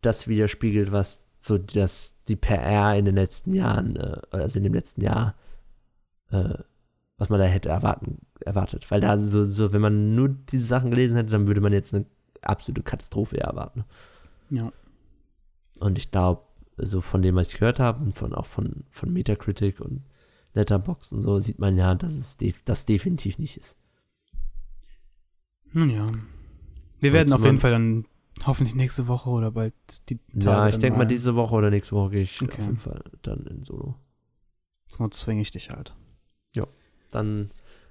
das 0.00 0.26
widerspiegelt, 0.26 0.90
was 0.90 1.28
so 1.38 1.58
das, 1.58 2.16
die 2.26 2.36
PR 2.36 2.96
in 2.96 3.04
den 3.04 3.14
letzten 3.14 3.54
Jahren, 3.54 3.96
äh, 3.96 4.20
also 4.30 4.58
in 4.58 4.64
dem 4.64 4.74
letzten 4.74 5.02
Jahr, 5.02 5.36
äh, 6.30 6.58
was 7.18 7.28
man 7.28 7.40
da 7.40 7.46
hätte 7.46 7.68
erwarten, 7.68 8.18
erwartet. 8.40 8.90
Weil 8.90 9.00
da 9.00 9.18
so, 9.18 9.44
so, 9.44 9.72
wenn 9.72 9.80
man 9.80 10.14
nur 10.14 10.28
diese 10.28 10.64
Sachen 10.64 10.90
gelesen 10.90 11.16
hätte, 11.16 11.30
dann 11.30 11.46
würde 11.46 11.60
man 11.60 11.72
jetzt 11.72 11.94
eine 11.94 12.06
absolute 12.42 12.82
Katastrophe 12.82 13.38
erwarten. 13.40 13.84
Ja. 14.50 14.72
Und 15.80 15.98
ich 15.98 16.10
glaube, 16.10 16.44
so 16.76 17.00
von 17.00 17.22
dem, 17.22 17.34
was 17.34 17.52
ich 17.52 17.58
gehört 17.58 17.80
habe 17.80 18.04
und 18.04 18.14
von 18.14 18.32
auch 18.32 18.46
von, 18.46 18.84
von 18.90 19.12
Metacritic 19.12 19.80
und 19.80 20.04
Letterboxd 20.54 21.12
und 21.12 21.22
so, 21.22 21.38
sieht 21.40 21.58
man 21.58 21.76
ja, 21.76 21.94
dass 21.94 22.16
es 22.16 22.36
def 22.36 22.62
das 22.64 22.84
definitiv 22.84 23.38
nicht 23.38 23.56
ist. 23.56 23.76
Nun 25.72 25.90
ja. 25.90 26.06
Wir 27.00 27.10
Und 27.10 27.14
werden 27.14 27.32
auf 27.32 27.44
jeden 27.44 27.58
Fall 27.58 27.72
dann 27.72 28.06
hoffentlich 28.46 28.74
nächste 28.74 29.08
Woche 29.08 29.30
oder 29.30 29.50
bald 29.50 29.74
die 30.08 30.20
Ja, 30.34 30.68
ich 30.68 30.78
denke 30.78 30.98
mal, 30.98 31.04
diese 31.04 31.34
Woche 31.34 31.54
oder 31.54 31.70
nächste 31.70 31.96
Woche 31.96 32.10
gehe 32.10 32.22
ich 32.22 32.40
Okay. 32.40 32.52
auf 32.52 32.58
jeden 32.66 32.78
Fall 32.78 33.02
dann 33.22 33.44
in 33.46 33.62
Solo. 33.62 33.96
Sonst 34.86 35.20
zwinge 35.20 35.42
ich 35.42 35.50
dich 35.50 35.70
halt. 35.70 35.94
Dann 37.10 37.50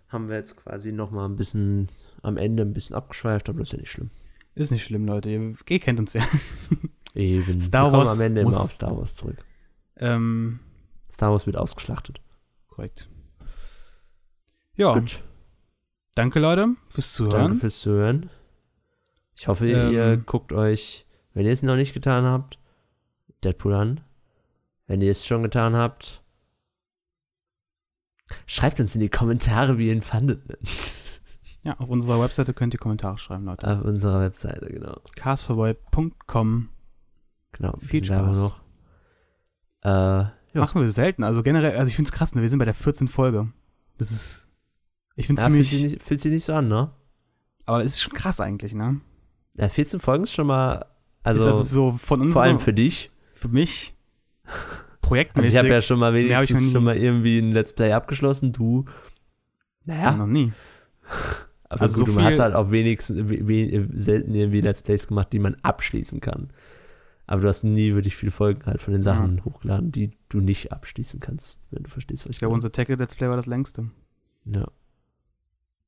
haben 0.09 0.29
wir 0.29 0.35
jetzt 0.37 0.55
quasi 0.57 0.91
noch 0.91 1.11
mal 1.11 1.25
ein 1.25 1.35
bisschen 1.35 1.87
am 2.21 2.37
Ende 2.37 2.63
ein 2.63 2.73
bisschen 2.73 2.95
abgeschweift, 2.95 3.49
aber 3.49 3.59
das 3.59 3.69
ist 3.69 3.71
ja 3.73 3.79
nicht 3.79 3.91
schlimm. 3.91 4.09
Ist 4.55 4.71
nicht 4.71 4.83
schlimm, 4.85 5.05
Leute. 5.05 5.29
Ihr, 5.29 5.55
ihr 5.67 5.79
kennt 5.79 5.99
uns 5.99 6.13
ja. 6.13 6.23
Eben. 7.13 7.59
Star 7.61 7.85
wir 7.85 7.91
kommen 7.91 8.07
Wars 8.07 8.19
am 8.19 8.25
Ende 8.25 8.41
immer 8.41 8.59
auf 8.59 8.71
Star 8.71 8.95
Wars 8.97 9.15
zurück. 9.15 9.43
Ähm, 9.97 10.59
Star 11.09 11.31
Wars 11.31 11.45
wird 11.45 11.57
ausgeschlachtet. 11.57 12.21
korrekt. 12.67 13.09
Ja, 14.75 14.93
Gut. 14.93 15.23
danke 16.15 16.39
Leute 16.39 16.67
fürs 16.89 17.15
Danke 17.15 17.31
Zuhören. 17.31 17.53
fürs 17.59 17.79
Zuhören. 17.79 18.29
Ich 19.35 19.47
hoffe, 19.47 19.67
Ähm, 19.69 19.91
ihr 19.93 20.17
guckt 20.17 20.53
euch, 20.53 21.05
wenn 21.33 21.45
ihr 21.45 21.51
es 21.51 21.63
noch 21.63 21.75
nicht 21.75 21.93
getan 21.93 22.25
habt, 22.25 22.59
Deadpool 23.43 23.73
an. 23.73 24.01
Wenn 24.85 25.01
ihr 25.01 25.11
es 25.11 25.25
schon 25.25 25.43
getan 25.43 25.75
habt, 25.75 26.23
schreibt 28.45 28.79
uns 28.79 28.93
in 28.95 29.01
die 29.01 29.09
Kommentare, 29.09 29.77
wie 29.77 29.87
ihr 29.87 29.93
ihn 29.93 30.01
fandet. 30.01 30.41
Ja, 31.63 31.75
auf 31.79 31.89
unserer 31.89 32.21
Webseite 32.21 32.53
könnt 32.53 32.73
ihr 32.75 32.79
Kommentare 32.79 33.17
schreiben, 33.17 33.43
Leute. 33.43 33.67
Auf 33.67 33.83
unserer 33.83 34.21
Webseite, 34.21 34.67
genau. 34.67 35.01
castforboy.com 35.17 36.69
Genau, 37.51 37.73
Viel 37.79 38.05
Spaß. 38.05 38.37
noch. 38.37 38.59
Äh, 39.83 39.89
Ja. 39.89 40.31
Machen 40.53 40.79
wir 40.81 40.89
selten. 40.89 41.25
Also 41.25 41.43
generell, 41.43 41.75
also 41.75 41.89
ich 41.89 41.95
finde 41.95 42.07
es 42.09 42.13
krass, 42.15 42.35
ne? 42.35 42.41
wir 42.41 42.49
sind 42.49 42.59
bei 42.59 42.65
der 42.65 42.73
14 42.73 43.09
Folge. 43.09 43.51
Das 43.97 44.11
ist, 44.11 44.47
ich 45.15 45.27
finde 45.27 45.41
es 45.41 45.47
ja, 45.47 45.51
fühlt, 45.51 45.65
ziemlich, 45.67 45.81
sich 45.81 45.91
nicht, 45.93 46.03
fühlt 46.07 46.21
sich 46.21 46.31
nicht 46.31 46.45
so 46.45 46.53
an, 46.53 46.69
ne? 46.69 46.91
aber 47.65 47.83
es 47.83 47.95
ist 47.95 48.01
schon 48.01 48.13
krass 48.13 48.39
eigentlich, 48.39 48.73
ne? 48.73 49.01
Ja, 49.55 49.67
14 49.67 49.99
Folgen 49.99 50.23
ist 50.23 50.31
schon 50.33 50.47
mal, 50.47 50.85
also, 51.23 51.41
ist 51.41 51.59
das 51.59 51.69
so 51.69 51.91
von 51.91 52.21
uns, 52.21 52.31
vor 52.33 52.43
allem 52.43 52.61
für 52.61 52.73
dich. 52.73 53.11
für 53.33 53.49
mich, 53.49 53.93
Also 55.07 55.15
projektmäßig, 55.15 55.51
ich 55.53 55.57
habe 55.57 55.69
ja 55.69 55.81
schon 55.81 55.99
mal 55.99 56.13
wenigstens 56.13 56.61
nie. 56.67 56.71
schon 56.71 56.83
mal 56.83 56.97
irgendwie 56.97 57.39
ein 57.39 57.51
Let's 57.51 57.73
Play 57.73 57.91
abgeschlossen, 57.93 58.51
du, 58.51 58.85
naja, 59.85 60.11
noch 60.11 60.27
nie. 60.27 60.51
aber 61.69 61.81
also 61.81 62.03
gut, 62.05 62.13
so 62.13 62.19
du 62.19 62.25
hast 62.25 62.39
halt 62.39 62.55
auch 62.55 62.71
wenigstens 62.71 63.29
we, 63.29 63.47
we, 63.47 63.87
selten 63.93 64.33
irgendwie 64.35 64.61
Let's 64.61 64.83
Plays 64.83 65.07
gemacht, 65.07 65.31
die 65.31 65.39
man 65.39 65.55
abschließen 65.61 66.19
kann. 66.21 66.49
Aber 67.25 67.41
du 67.41 67.47
hast 67.49 67.63
nie 67.63 67.93
wirklich 67.93 68.15
viele 68.15 68.31
Folgen 68.31 68.65
halt 68.65 68.81
von 68.81 68.93
den 68.93 69.01
Sachen 69.01 69.43
hochgeladen, 69.43 69.91
die 69.91 70.11
du 70.29 70.39
nicht 70.39 70.71
abschließen 70.71 71.19
kannst, 71.19 71.61
wenn 71.71 71.83
du 71.83 71.89
verstehst, 71.89 72.23
was 72.23 72.29
ich 72.29 72.35
Ich 72.35 72.39
glaube, 72.39 72.51
meine. 72.51 72.59
unser 72.59 72.71
Tackle 72.71 72.95
Let's 72.95 73.15
Play 73.15 73.27
war 73.27 73.35
das 73.35 73.47
längste. 73.47 73.89
Ja. 74.45 74.65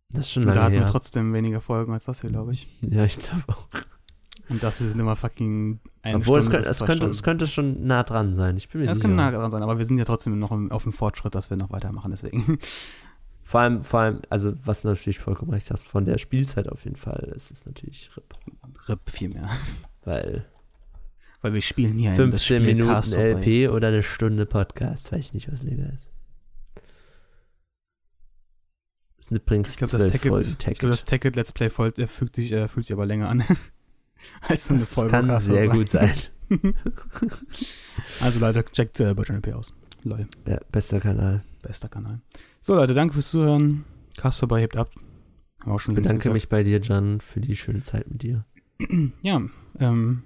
Das 0.09 0.25
ist 0.25 0.31
schon 0.33 0.43
Und 0.43 0.47
da 0.47 0.53
lange 0.55 0.65
hatten 0.65 0.73
wir 0.73 0.81
her. 0.81 0.89
trotzdem 0.89 1.33
weniger 1.33 1.61
Folgen 1.61 1.93
als 1.93 2.05
das 2.05 2.21
hier, 2.21 2.29
glaube 2.29 2.51
ich. 2.51 2.67
Ja, 2.81 3.05
ich 3.05 3.17
glaube 3.19 3.43
auch. 3.47 3.69
Und 4.49 4.63
das 4.63 4.79
sind 4.79 4.99
immer 4.99 5.15
fucking 5.15 5.79
Obwohl, 6.03 6.39
es 6.39 6.45
Stunde 6.45 6.57
könnte, 6.57 6.69
es, 6.69 6.77
zwei 6.77 6.85
könnte, 6.85 7.05
es 7.07 7.23
könnte 7.23 7.47
schon 7.47 7.85
nah 7.85 8.03
dran 8.03 8.33
sein. 8.33 8.55
Ich 8.57 8.69
bin 8.69 8.81
mir 8.81 8.87
Ja, 8.87 8.95
sicher. 8.95 9.07
kann 9.07 9.15
nah 9.15 9.31
dran 9.31 9.51
sein, 9.51 9.61
aber 9.63 9.77
wir 9.77 9.85
sind 9.85 9.97
ja 9.97 10.05
trotzdem 10.05 10.39
noch 10.39 10.51
im, 10.51 10.71
auf 10.71 10.83
dem 10.83 10.93
Fortschritt, 10.93 11.35
dass 11.35 11.49
wir 11.49 11.57
noch 11.57 11.71
weitermachen, 11.71 12.11
deswegen. 12.11 12.57
Vor 13.43 13.61
allem, 13.61 13.83
vor 13.83 13.99
allem, 14.01 14.19
also 14.29 14.53
was 14.63 14.83
du 14.83 14.89
natürlich 14.89 15.17
vollkommen 15.19 15.51
recht 15.51 15.71
hast, 15.71 15.87
von 15.87 16.05
der 16.05 16.19
Spielzeit 16.19 16.69
auf 16.69 16.83
jeden 16.83 16.95
Fall 16.97 17.33
ist 17.35 17.49
es 17.51 17.65
natürlich 17.65 18.11
RIP. 18.15 18.35
RIP 18.87 19.09
viel 19.09 19.29
mehr. 19.29 19.49
Weil 20.05 20.45
Weil 21.41 21.53
wir 21.53 21.61
spielen 21.61 21.97
hier 21.97 22.11
ein 22.11 22.15
15 22.15 22.63
Minuten. 22.63 23.13
LP 23.13 23.69
oder 23.71 23.87
eine 23.87 24.03
Stunde 24.03 24.45
Podcast, 24.45 25.11
weiß 25.11 25.19
ich 25.19 25.33
nicht, 25.33 25.51
was 25.51 25.63
lieber 25.63 25.91
ist. 25.91 26.09
Das 29.17 29.25
sind 29.25 29.37
übrigens 29.37 29.71
Ich 29.71 29.77
glaube, 29.77 29.97
das 29.97 31.05
Tacket 31.05 31.35
Let's 31.35 31.51
Play 31.51 31.69
voll, 31.69 31.91
äh, 31.97 32.07
fügt, 32.07 32.35
sich, 32.35 32.51
äh, 32.51 32.67
fühlt 32.67 32.85
sich 32.85 32.93
aber 32.93 33.05
länger 33.05 33.29
an. 33.29 33.43
Als 34.41 34.65
so 34.65 34.73
eine 34.73 34.79
das 34.81 34.93
Folge 34.93 35.11
kann 35.11 35.27
Castaway. 35.27 35.57
sehr 35.57 35.67
gut 35.69 35.89
sein. 35.89 36.11
also 38.21 38.39
Leute, 38.39 38.63
checkt 38.71 38.99
äh, 38.99 39.13
Bertrand 39.13 39.45
LP 39.45 39.55
aus. 39.55 39.73
Lol, 40.03 40.27
Ja, 40.47 40.59
bester 40.71 40.99
Kanal. 40.99 41.41
bester 41.61 41.87
Kanal. 41.89 42.21
So 42.61 42.75
Leute, 42.75 42.93
danke 42.93 43.13
fürs 43.13 43.31
Zuhören. 43.31 43.83
Cast 44.17 44.39
vorbei, 44.39 44.61
hebt 44.61 44.77
ab. 44.77 44.89
Haben 45.61 45.71
auch 45.73 45.79
schon 45.79 45.93
Ich 45.93 45.97
bedanke 45.97 46.19
gesagt. 46.19 46.33
mich 46.33 46.49
bei 46.49 46.63
dir, 46.63 46.79
Jan, 46.79 47.19
für 47.21 47.39
die 47.41 47.55
schöne 47.55 47.81
Zeit 47.81 48.09
mit 48.09 48.23
dir. 48.23 48.45
Ja, 49.21 49.41
ähm, 49.79 50.23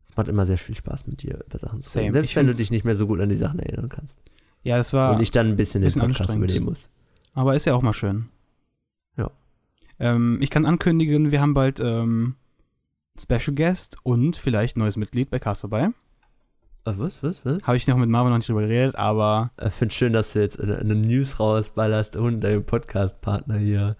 Es 0.00 0.16
macht 0.16 0.28
immer 0.28 0.46
sehr 0.46 0.58
viel 0.58 0.74
Spaß 0.76 1.06
mit 1.08 1.22
dir 1.22 1.44
über 1.46 1.58
Sachen 1.58 1.80
zu 1.80 1.98
reden. 1.98 2.12
Selbst 2.12 2.30
Ich 2.30 2.36
wenn 2.36 2.46
du 2.46 2.54
dich 2.54 2.70
nicht 2.70 2.84
mehr 2.84 2.94
so 2.94 3.06
gut 3.06 3.20
an 3.20 3.28
die 3.28 3.36
Sachen 3.36 3.58
erinnern 3.58 3.88
kannst. 3.88 4.22
ja, 4.62 4.76
das 4.76 4.92
war, 4.92 5.14
Und 5.16 5.20
ich 5.20 5.30
dann 5.32 5.48
ein 5.48 5.56
bisschen 5.56 5.80
den 5.82 5.86
bisschen 5.88 6.00
Podcast 6.02 6.20
anstrengend. 6.22 6.44
übernehmen 6.50 6.66
muss. 6.66 6.88
aber 7.34 7.54
ist 7.56 7.66
ja 7.66 7.74
auch 7.74 7.82
mal 7.82 7.92
schön. 7.92 8.28
Ja. 9.16 9.30
Ähm, 9.98 10.38
ich 10.40 10.50
kann 10.50 10.64
ankündigen, 10.66 11.32
wir 11.32 11.40
haben 11.40 11.54
bald 11.54 11.80
ähm, 11.80 12.36
Special 13.22 13.54
Guest 13.54 13.96
und 14.02 14.36
vielleicht 14.36 14.76
neues 14.76 14.96
Mitglied 14.96 15.30
bei 15.30 15.38
Cast 15.38 15.60
vorbei. 15.62 15.90
Ah, 16.84 16.94
was, 16.96 17.22
was, 17.22 17.44
was? 17.44 17.66
Habe 17.66 17.76
ich 17.76 17.86
noch 17.86 17.96
mit 17.98 18.08
Marvin 18.08 18.30
noch 18.30 18.38
nicht 18.38 18.48
drüber 18.48 18.62
geredet, 18.62 18.96
aber 18.96 19.50
Ich 19.64 19.72
finde 19.74 19.94
schön, 19.94 20.12
dass 20.12 20.32
du 20.32 20.40
jetzt 20.40 20.58
eine, 20.60 20.78
eine 20.78 20.94
News 20.94 21.38
rausballerst 21.38 22.16
und 22.16 22.40
deinen 22.40 22.64
Podcast-Partner 22.64 23.58
hier. 23.58 23.96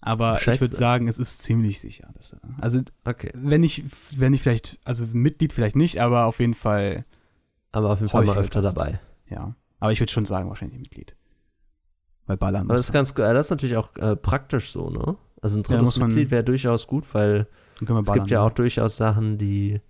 Aber 0.00 0.36
Schätze. 0.38 0.56
ich 0.56 0.60
würde 0.62 0.74
sagen, 0.74 1.06
es 1.06 1.20
ist 1.20 1.42
ziemlich 1.42 1.78
sicher. 1.80 2.08
Dass, 2.16 2.36
also, 2.60 2.80
Okay. 3.04 3.30
wenn 3.34 3.62
ich, 3.62 3.84
wenn 4.16 4.34
ich 4.34 4.42
vielleicht, 4.42 4.80
also 4.84 5.06
Mitglied 5.12 5.52
vielleicht 5.52 5.76
nicht, 5.76 6.00
aber 6.00 6.26
auf 6.26 6.40
jeden 6.40 6.54
Fall, 6.54 7.04
Aber 7.70 7.90
auf 7.90 8.00
jeden 8.00 8.10
Fall 8.10 8.24
mal 8.24 8.36
öfter 8.36 8.62
dabei. 8.62 8.98
ja. 9.30 9.54
Aber 9.78 9.92
ich 9.92 10.00
würde 10.00 10.10
schon 10.12 10.24
sagen, 10.26 10.48
wahrscheinlich 10.48 10.78
Mitglied. 10.80 11.16
Weil 12.26 12.36
Ballern 12.36 12.62
Aber 12.66 12.74
das 12.76 12.86
ist 12.86 12.92
ganz, 12.92 13.10
äh, 13.12 13.32
das 13.34 13.46
ist 13.46 13.50
natürlich 13.50 13.76
auch 13.76 13.94
äh, 13.96 14.14
praktisch 14.16 14.70
so, 14.72 14.90
ne? 14.90 15.16
Also 15.40 15.58
ein 15.60 15.64
Ja, 15.68 15.76
drittes 15.78 15.98
man- 15.98 16.08
Mitglied 16.08 16.30
wäre 16.32 16.44
durchaus 16.44 16.86
gut, 16.88 17.12
weil 17.14 17.46
Dann 17.82 17.86
können 17.86 17.96
wir 17.96 18.00
es 18.02 18.06
ballern, 18.06 18.20
gibt 18.22 18.30
ja 18.30 18.42
auch 18.42 18.52
durchaus 18.52 18.96
Sachen, 18.96 19.38
die 19.38 19.80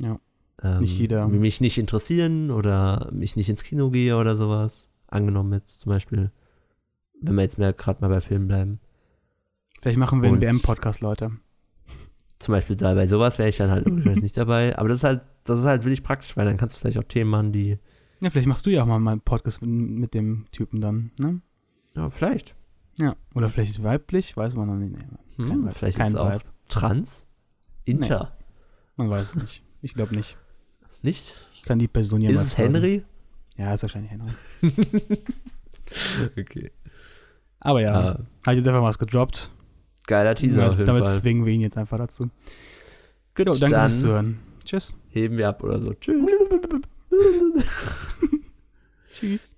Ja. 0.00 0.18
ähm, 0.62 0.76
Nicht 0.78 0.98
jeder- 0.98 1.26
mich 1.28 1.60
nicht 1.62 1.78
interessieren 1.78 2.50
oder 2.50 3.08
mich 3.10 3.36
nicht 3.36 3.48
ins 3.48 3.62
Kino 3.64 3.90
gehe 3.90 4.16
oder 4.18 4.36
sowas. 4.36 4.90
Angenommen 5.06 5.52
jetzt 5.54 5.80
zum 5.80 5.90
Beispiel, 5.90 6.28
wenn 7.22 7.34
wir 7.36 7.42
jetzt 7.42 7.58
mehr 7.58 7.72
gerade 7.72 8.00
mal 8.02 8.08
bei 8.08 8.20
Filmen 8.20 8.48
bleiben. 8.48 8.80
Vielleicht 9.80 9.98
machen 9.98 10.20
wir 10.20 10.26
einen 10.28 10.36
Und- 10.36 10.42
WM-Podcast, 10.42 11.00
Leute. 11.00 11.32
Zum 12.38 12.52
Beispiel 12.52 12.76
da 12.76 12.92
bei 12.94 13.06
sowas 13.06 13.38
wäre 13.38 13.48
ich 13.48 13.56
dann 13.56 13.70
halt 13.70 13.86
nicht 13.86 14.36
dabei. 14.36 14.76
Aber 14.78 14.88
das 14.88 14.98
ist 14.98 15.04
halt, 15.04 15.22
das 15.44 15.60
ist 15.60 15.64
halt 15.64 15.84
wirklich 15.84 16.02
praktisch, 16.02 16.36
weil 16.36 16.44
dann 16.44 16.56
kannst 16.58 16.76
du 16.76 16.80
vielleicht 16.80 16.98
auch 16.98 17.04
Themen 17.04 17.30
machen, 17.30 17.52
die. 17.52 17.78
Ja, 18.20 18.28
vielleicht 18.30 18.48
machst 18.48 18.66
du 18.66 18.70
ja 18.70 18.82
auch 18.82 18.86
mal 18.86 18.96
einen 18.96 19.20
Podcast 19.22 19.62
mit, 19.62 19.70
mit 19.70 20.14
dem 20.14 20.44
Typen 20.52 20.80
dann, 20.82 21.12
ne? 21.18 21.40
Ja, 21.96 22.10
vielleicht. 22.10 22.54
Ja. 22.98 23.16
Oder 23.34 23.48
vielleicht 23.48 23.82
weiblich, 23.82 24.36
weiß 24.36 24.54
man 24.56 24.66
noch 24.68 24.76
nicht. 24.76 24.92
Nee, 24.92 25.16
kein 25.36 25.62
Vibe. 25.62 25.70
vielleicht 25.72 25.98
kein 25.98 26.06
ist 26.08 26.14
es 26.14 26.20
auch 26.20 26.32
Vibe. 26.32 26.44
trans. 26.68 27.26
Inter. 27.84 28.36
Man 28.96 29.10
weiß 29.10 29.30
es 29.30 29.36
nicht. 29.36 29.62
Ich 29.80 29.94
glaube 29.94 30.14
nicht. 30.14 30.36
Nicht? 31.02 31.34
Ich 31.54 31.62
kann 31.62 31.78
die 31.78 31.88
Person 31.88 32.20
ja 32.20 32.30
ist 32.30 32.40
es 32.42 32.54
fragen. 32.54 32.74
Henry? 32.74 33.04
Ja, 33.56 33.74
ist 33.74 33.82
wahrscheinlich 33.82 34.12
Henry. 34.12 34.32
okay. 36.38 36.70
Aber 37.60 37.80
ja, 37.80 37.92
Ah, 37.92 38.04
habe 38.46 38.52
ich 38.52 38.58
jetzt 38.58 38.66
einfach 38.68 38.80
mal 38.80 38.88
was 38.88 38.98
gedroppt. 38.98 39.50
geiler 40.06 40.34
Teaser 40.34 40.66
jeden 40.74 40.86
Damit 40.86 41.04
Fall. 41.06 41.14
zwingen 41.20 41.44
wir 41.46 41.52
ihn 41.52 41.60
jetzt 41.60 41.78
einfach 41.78 41.98
dazu. 41.98 42.28
Jo, 43.36 43.44
danke 43.60 43.74
dann 43.76 43.88
fürs 43.90 44.00
Zuhören. 44.00 44.38
Tschüss. 44.64 44.94
heben 45.10 45.38
wir 45.38 45.48
ab 45.48 45.62
oder 45.62 45.80
so. 45.80 45.92
Tschüss. 45.94 46.30
Tschüss. 49.12 49.54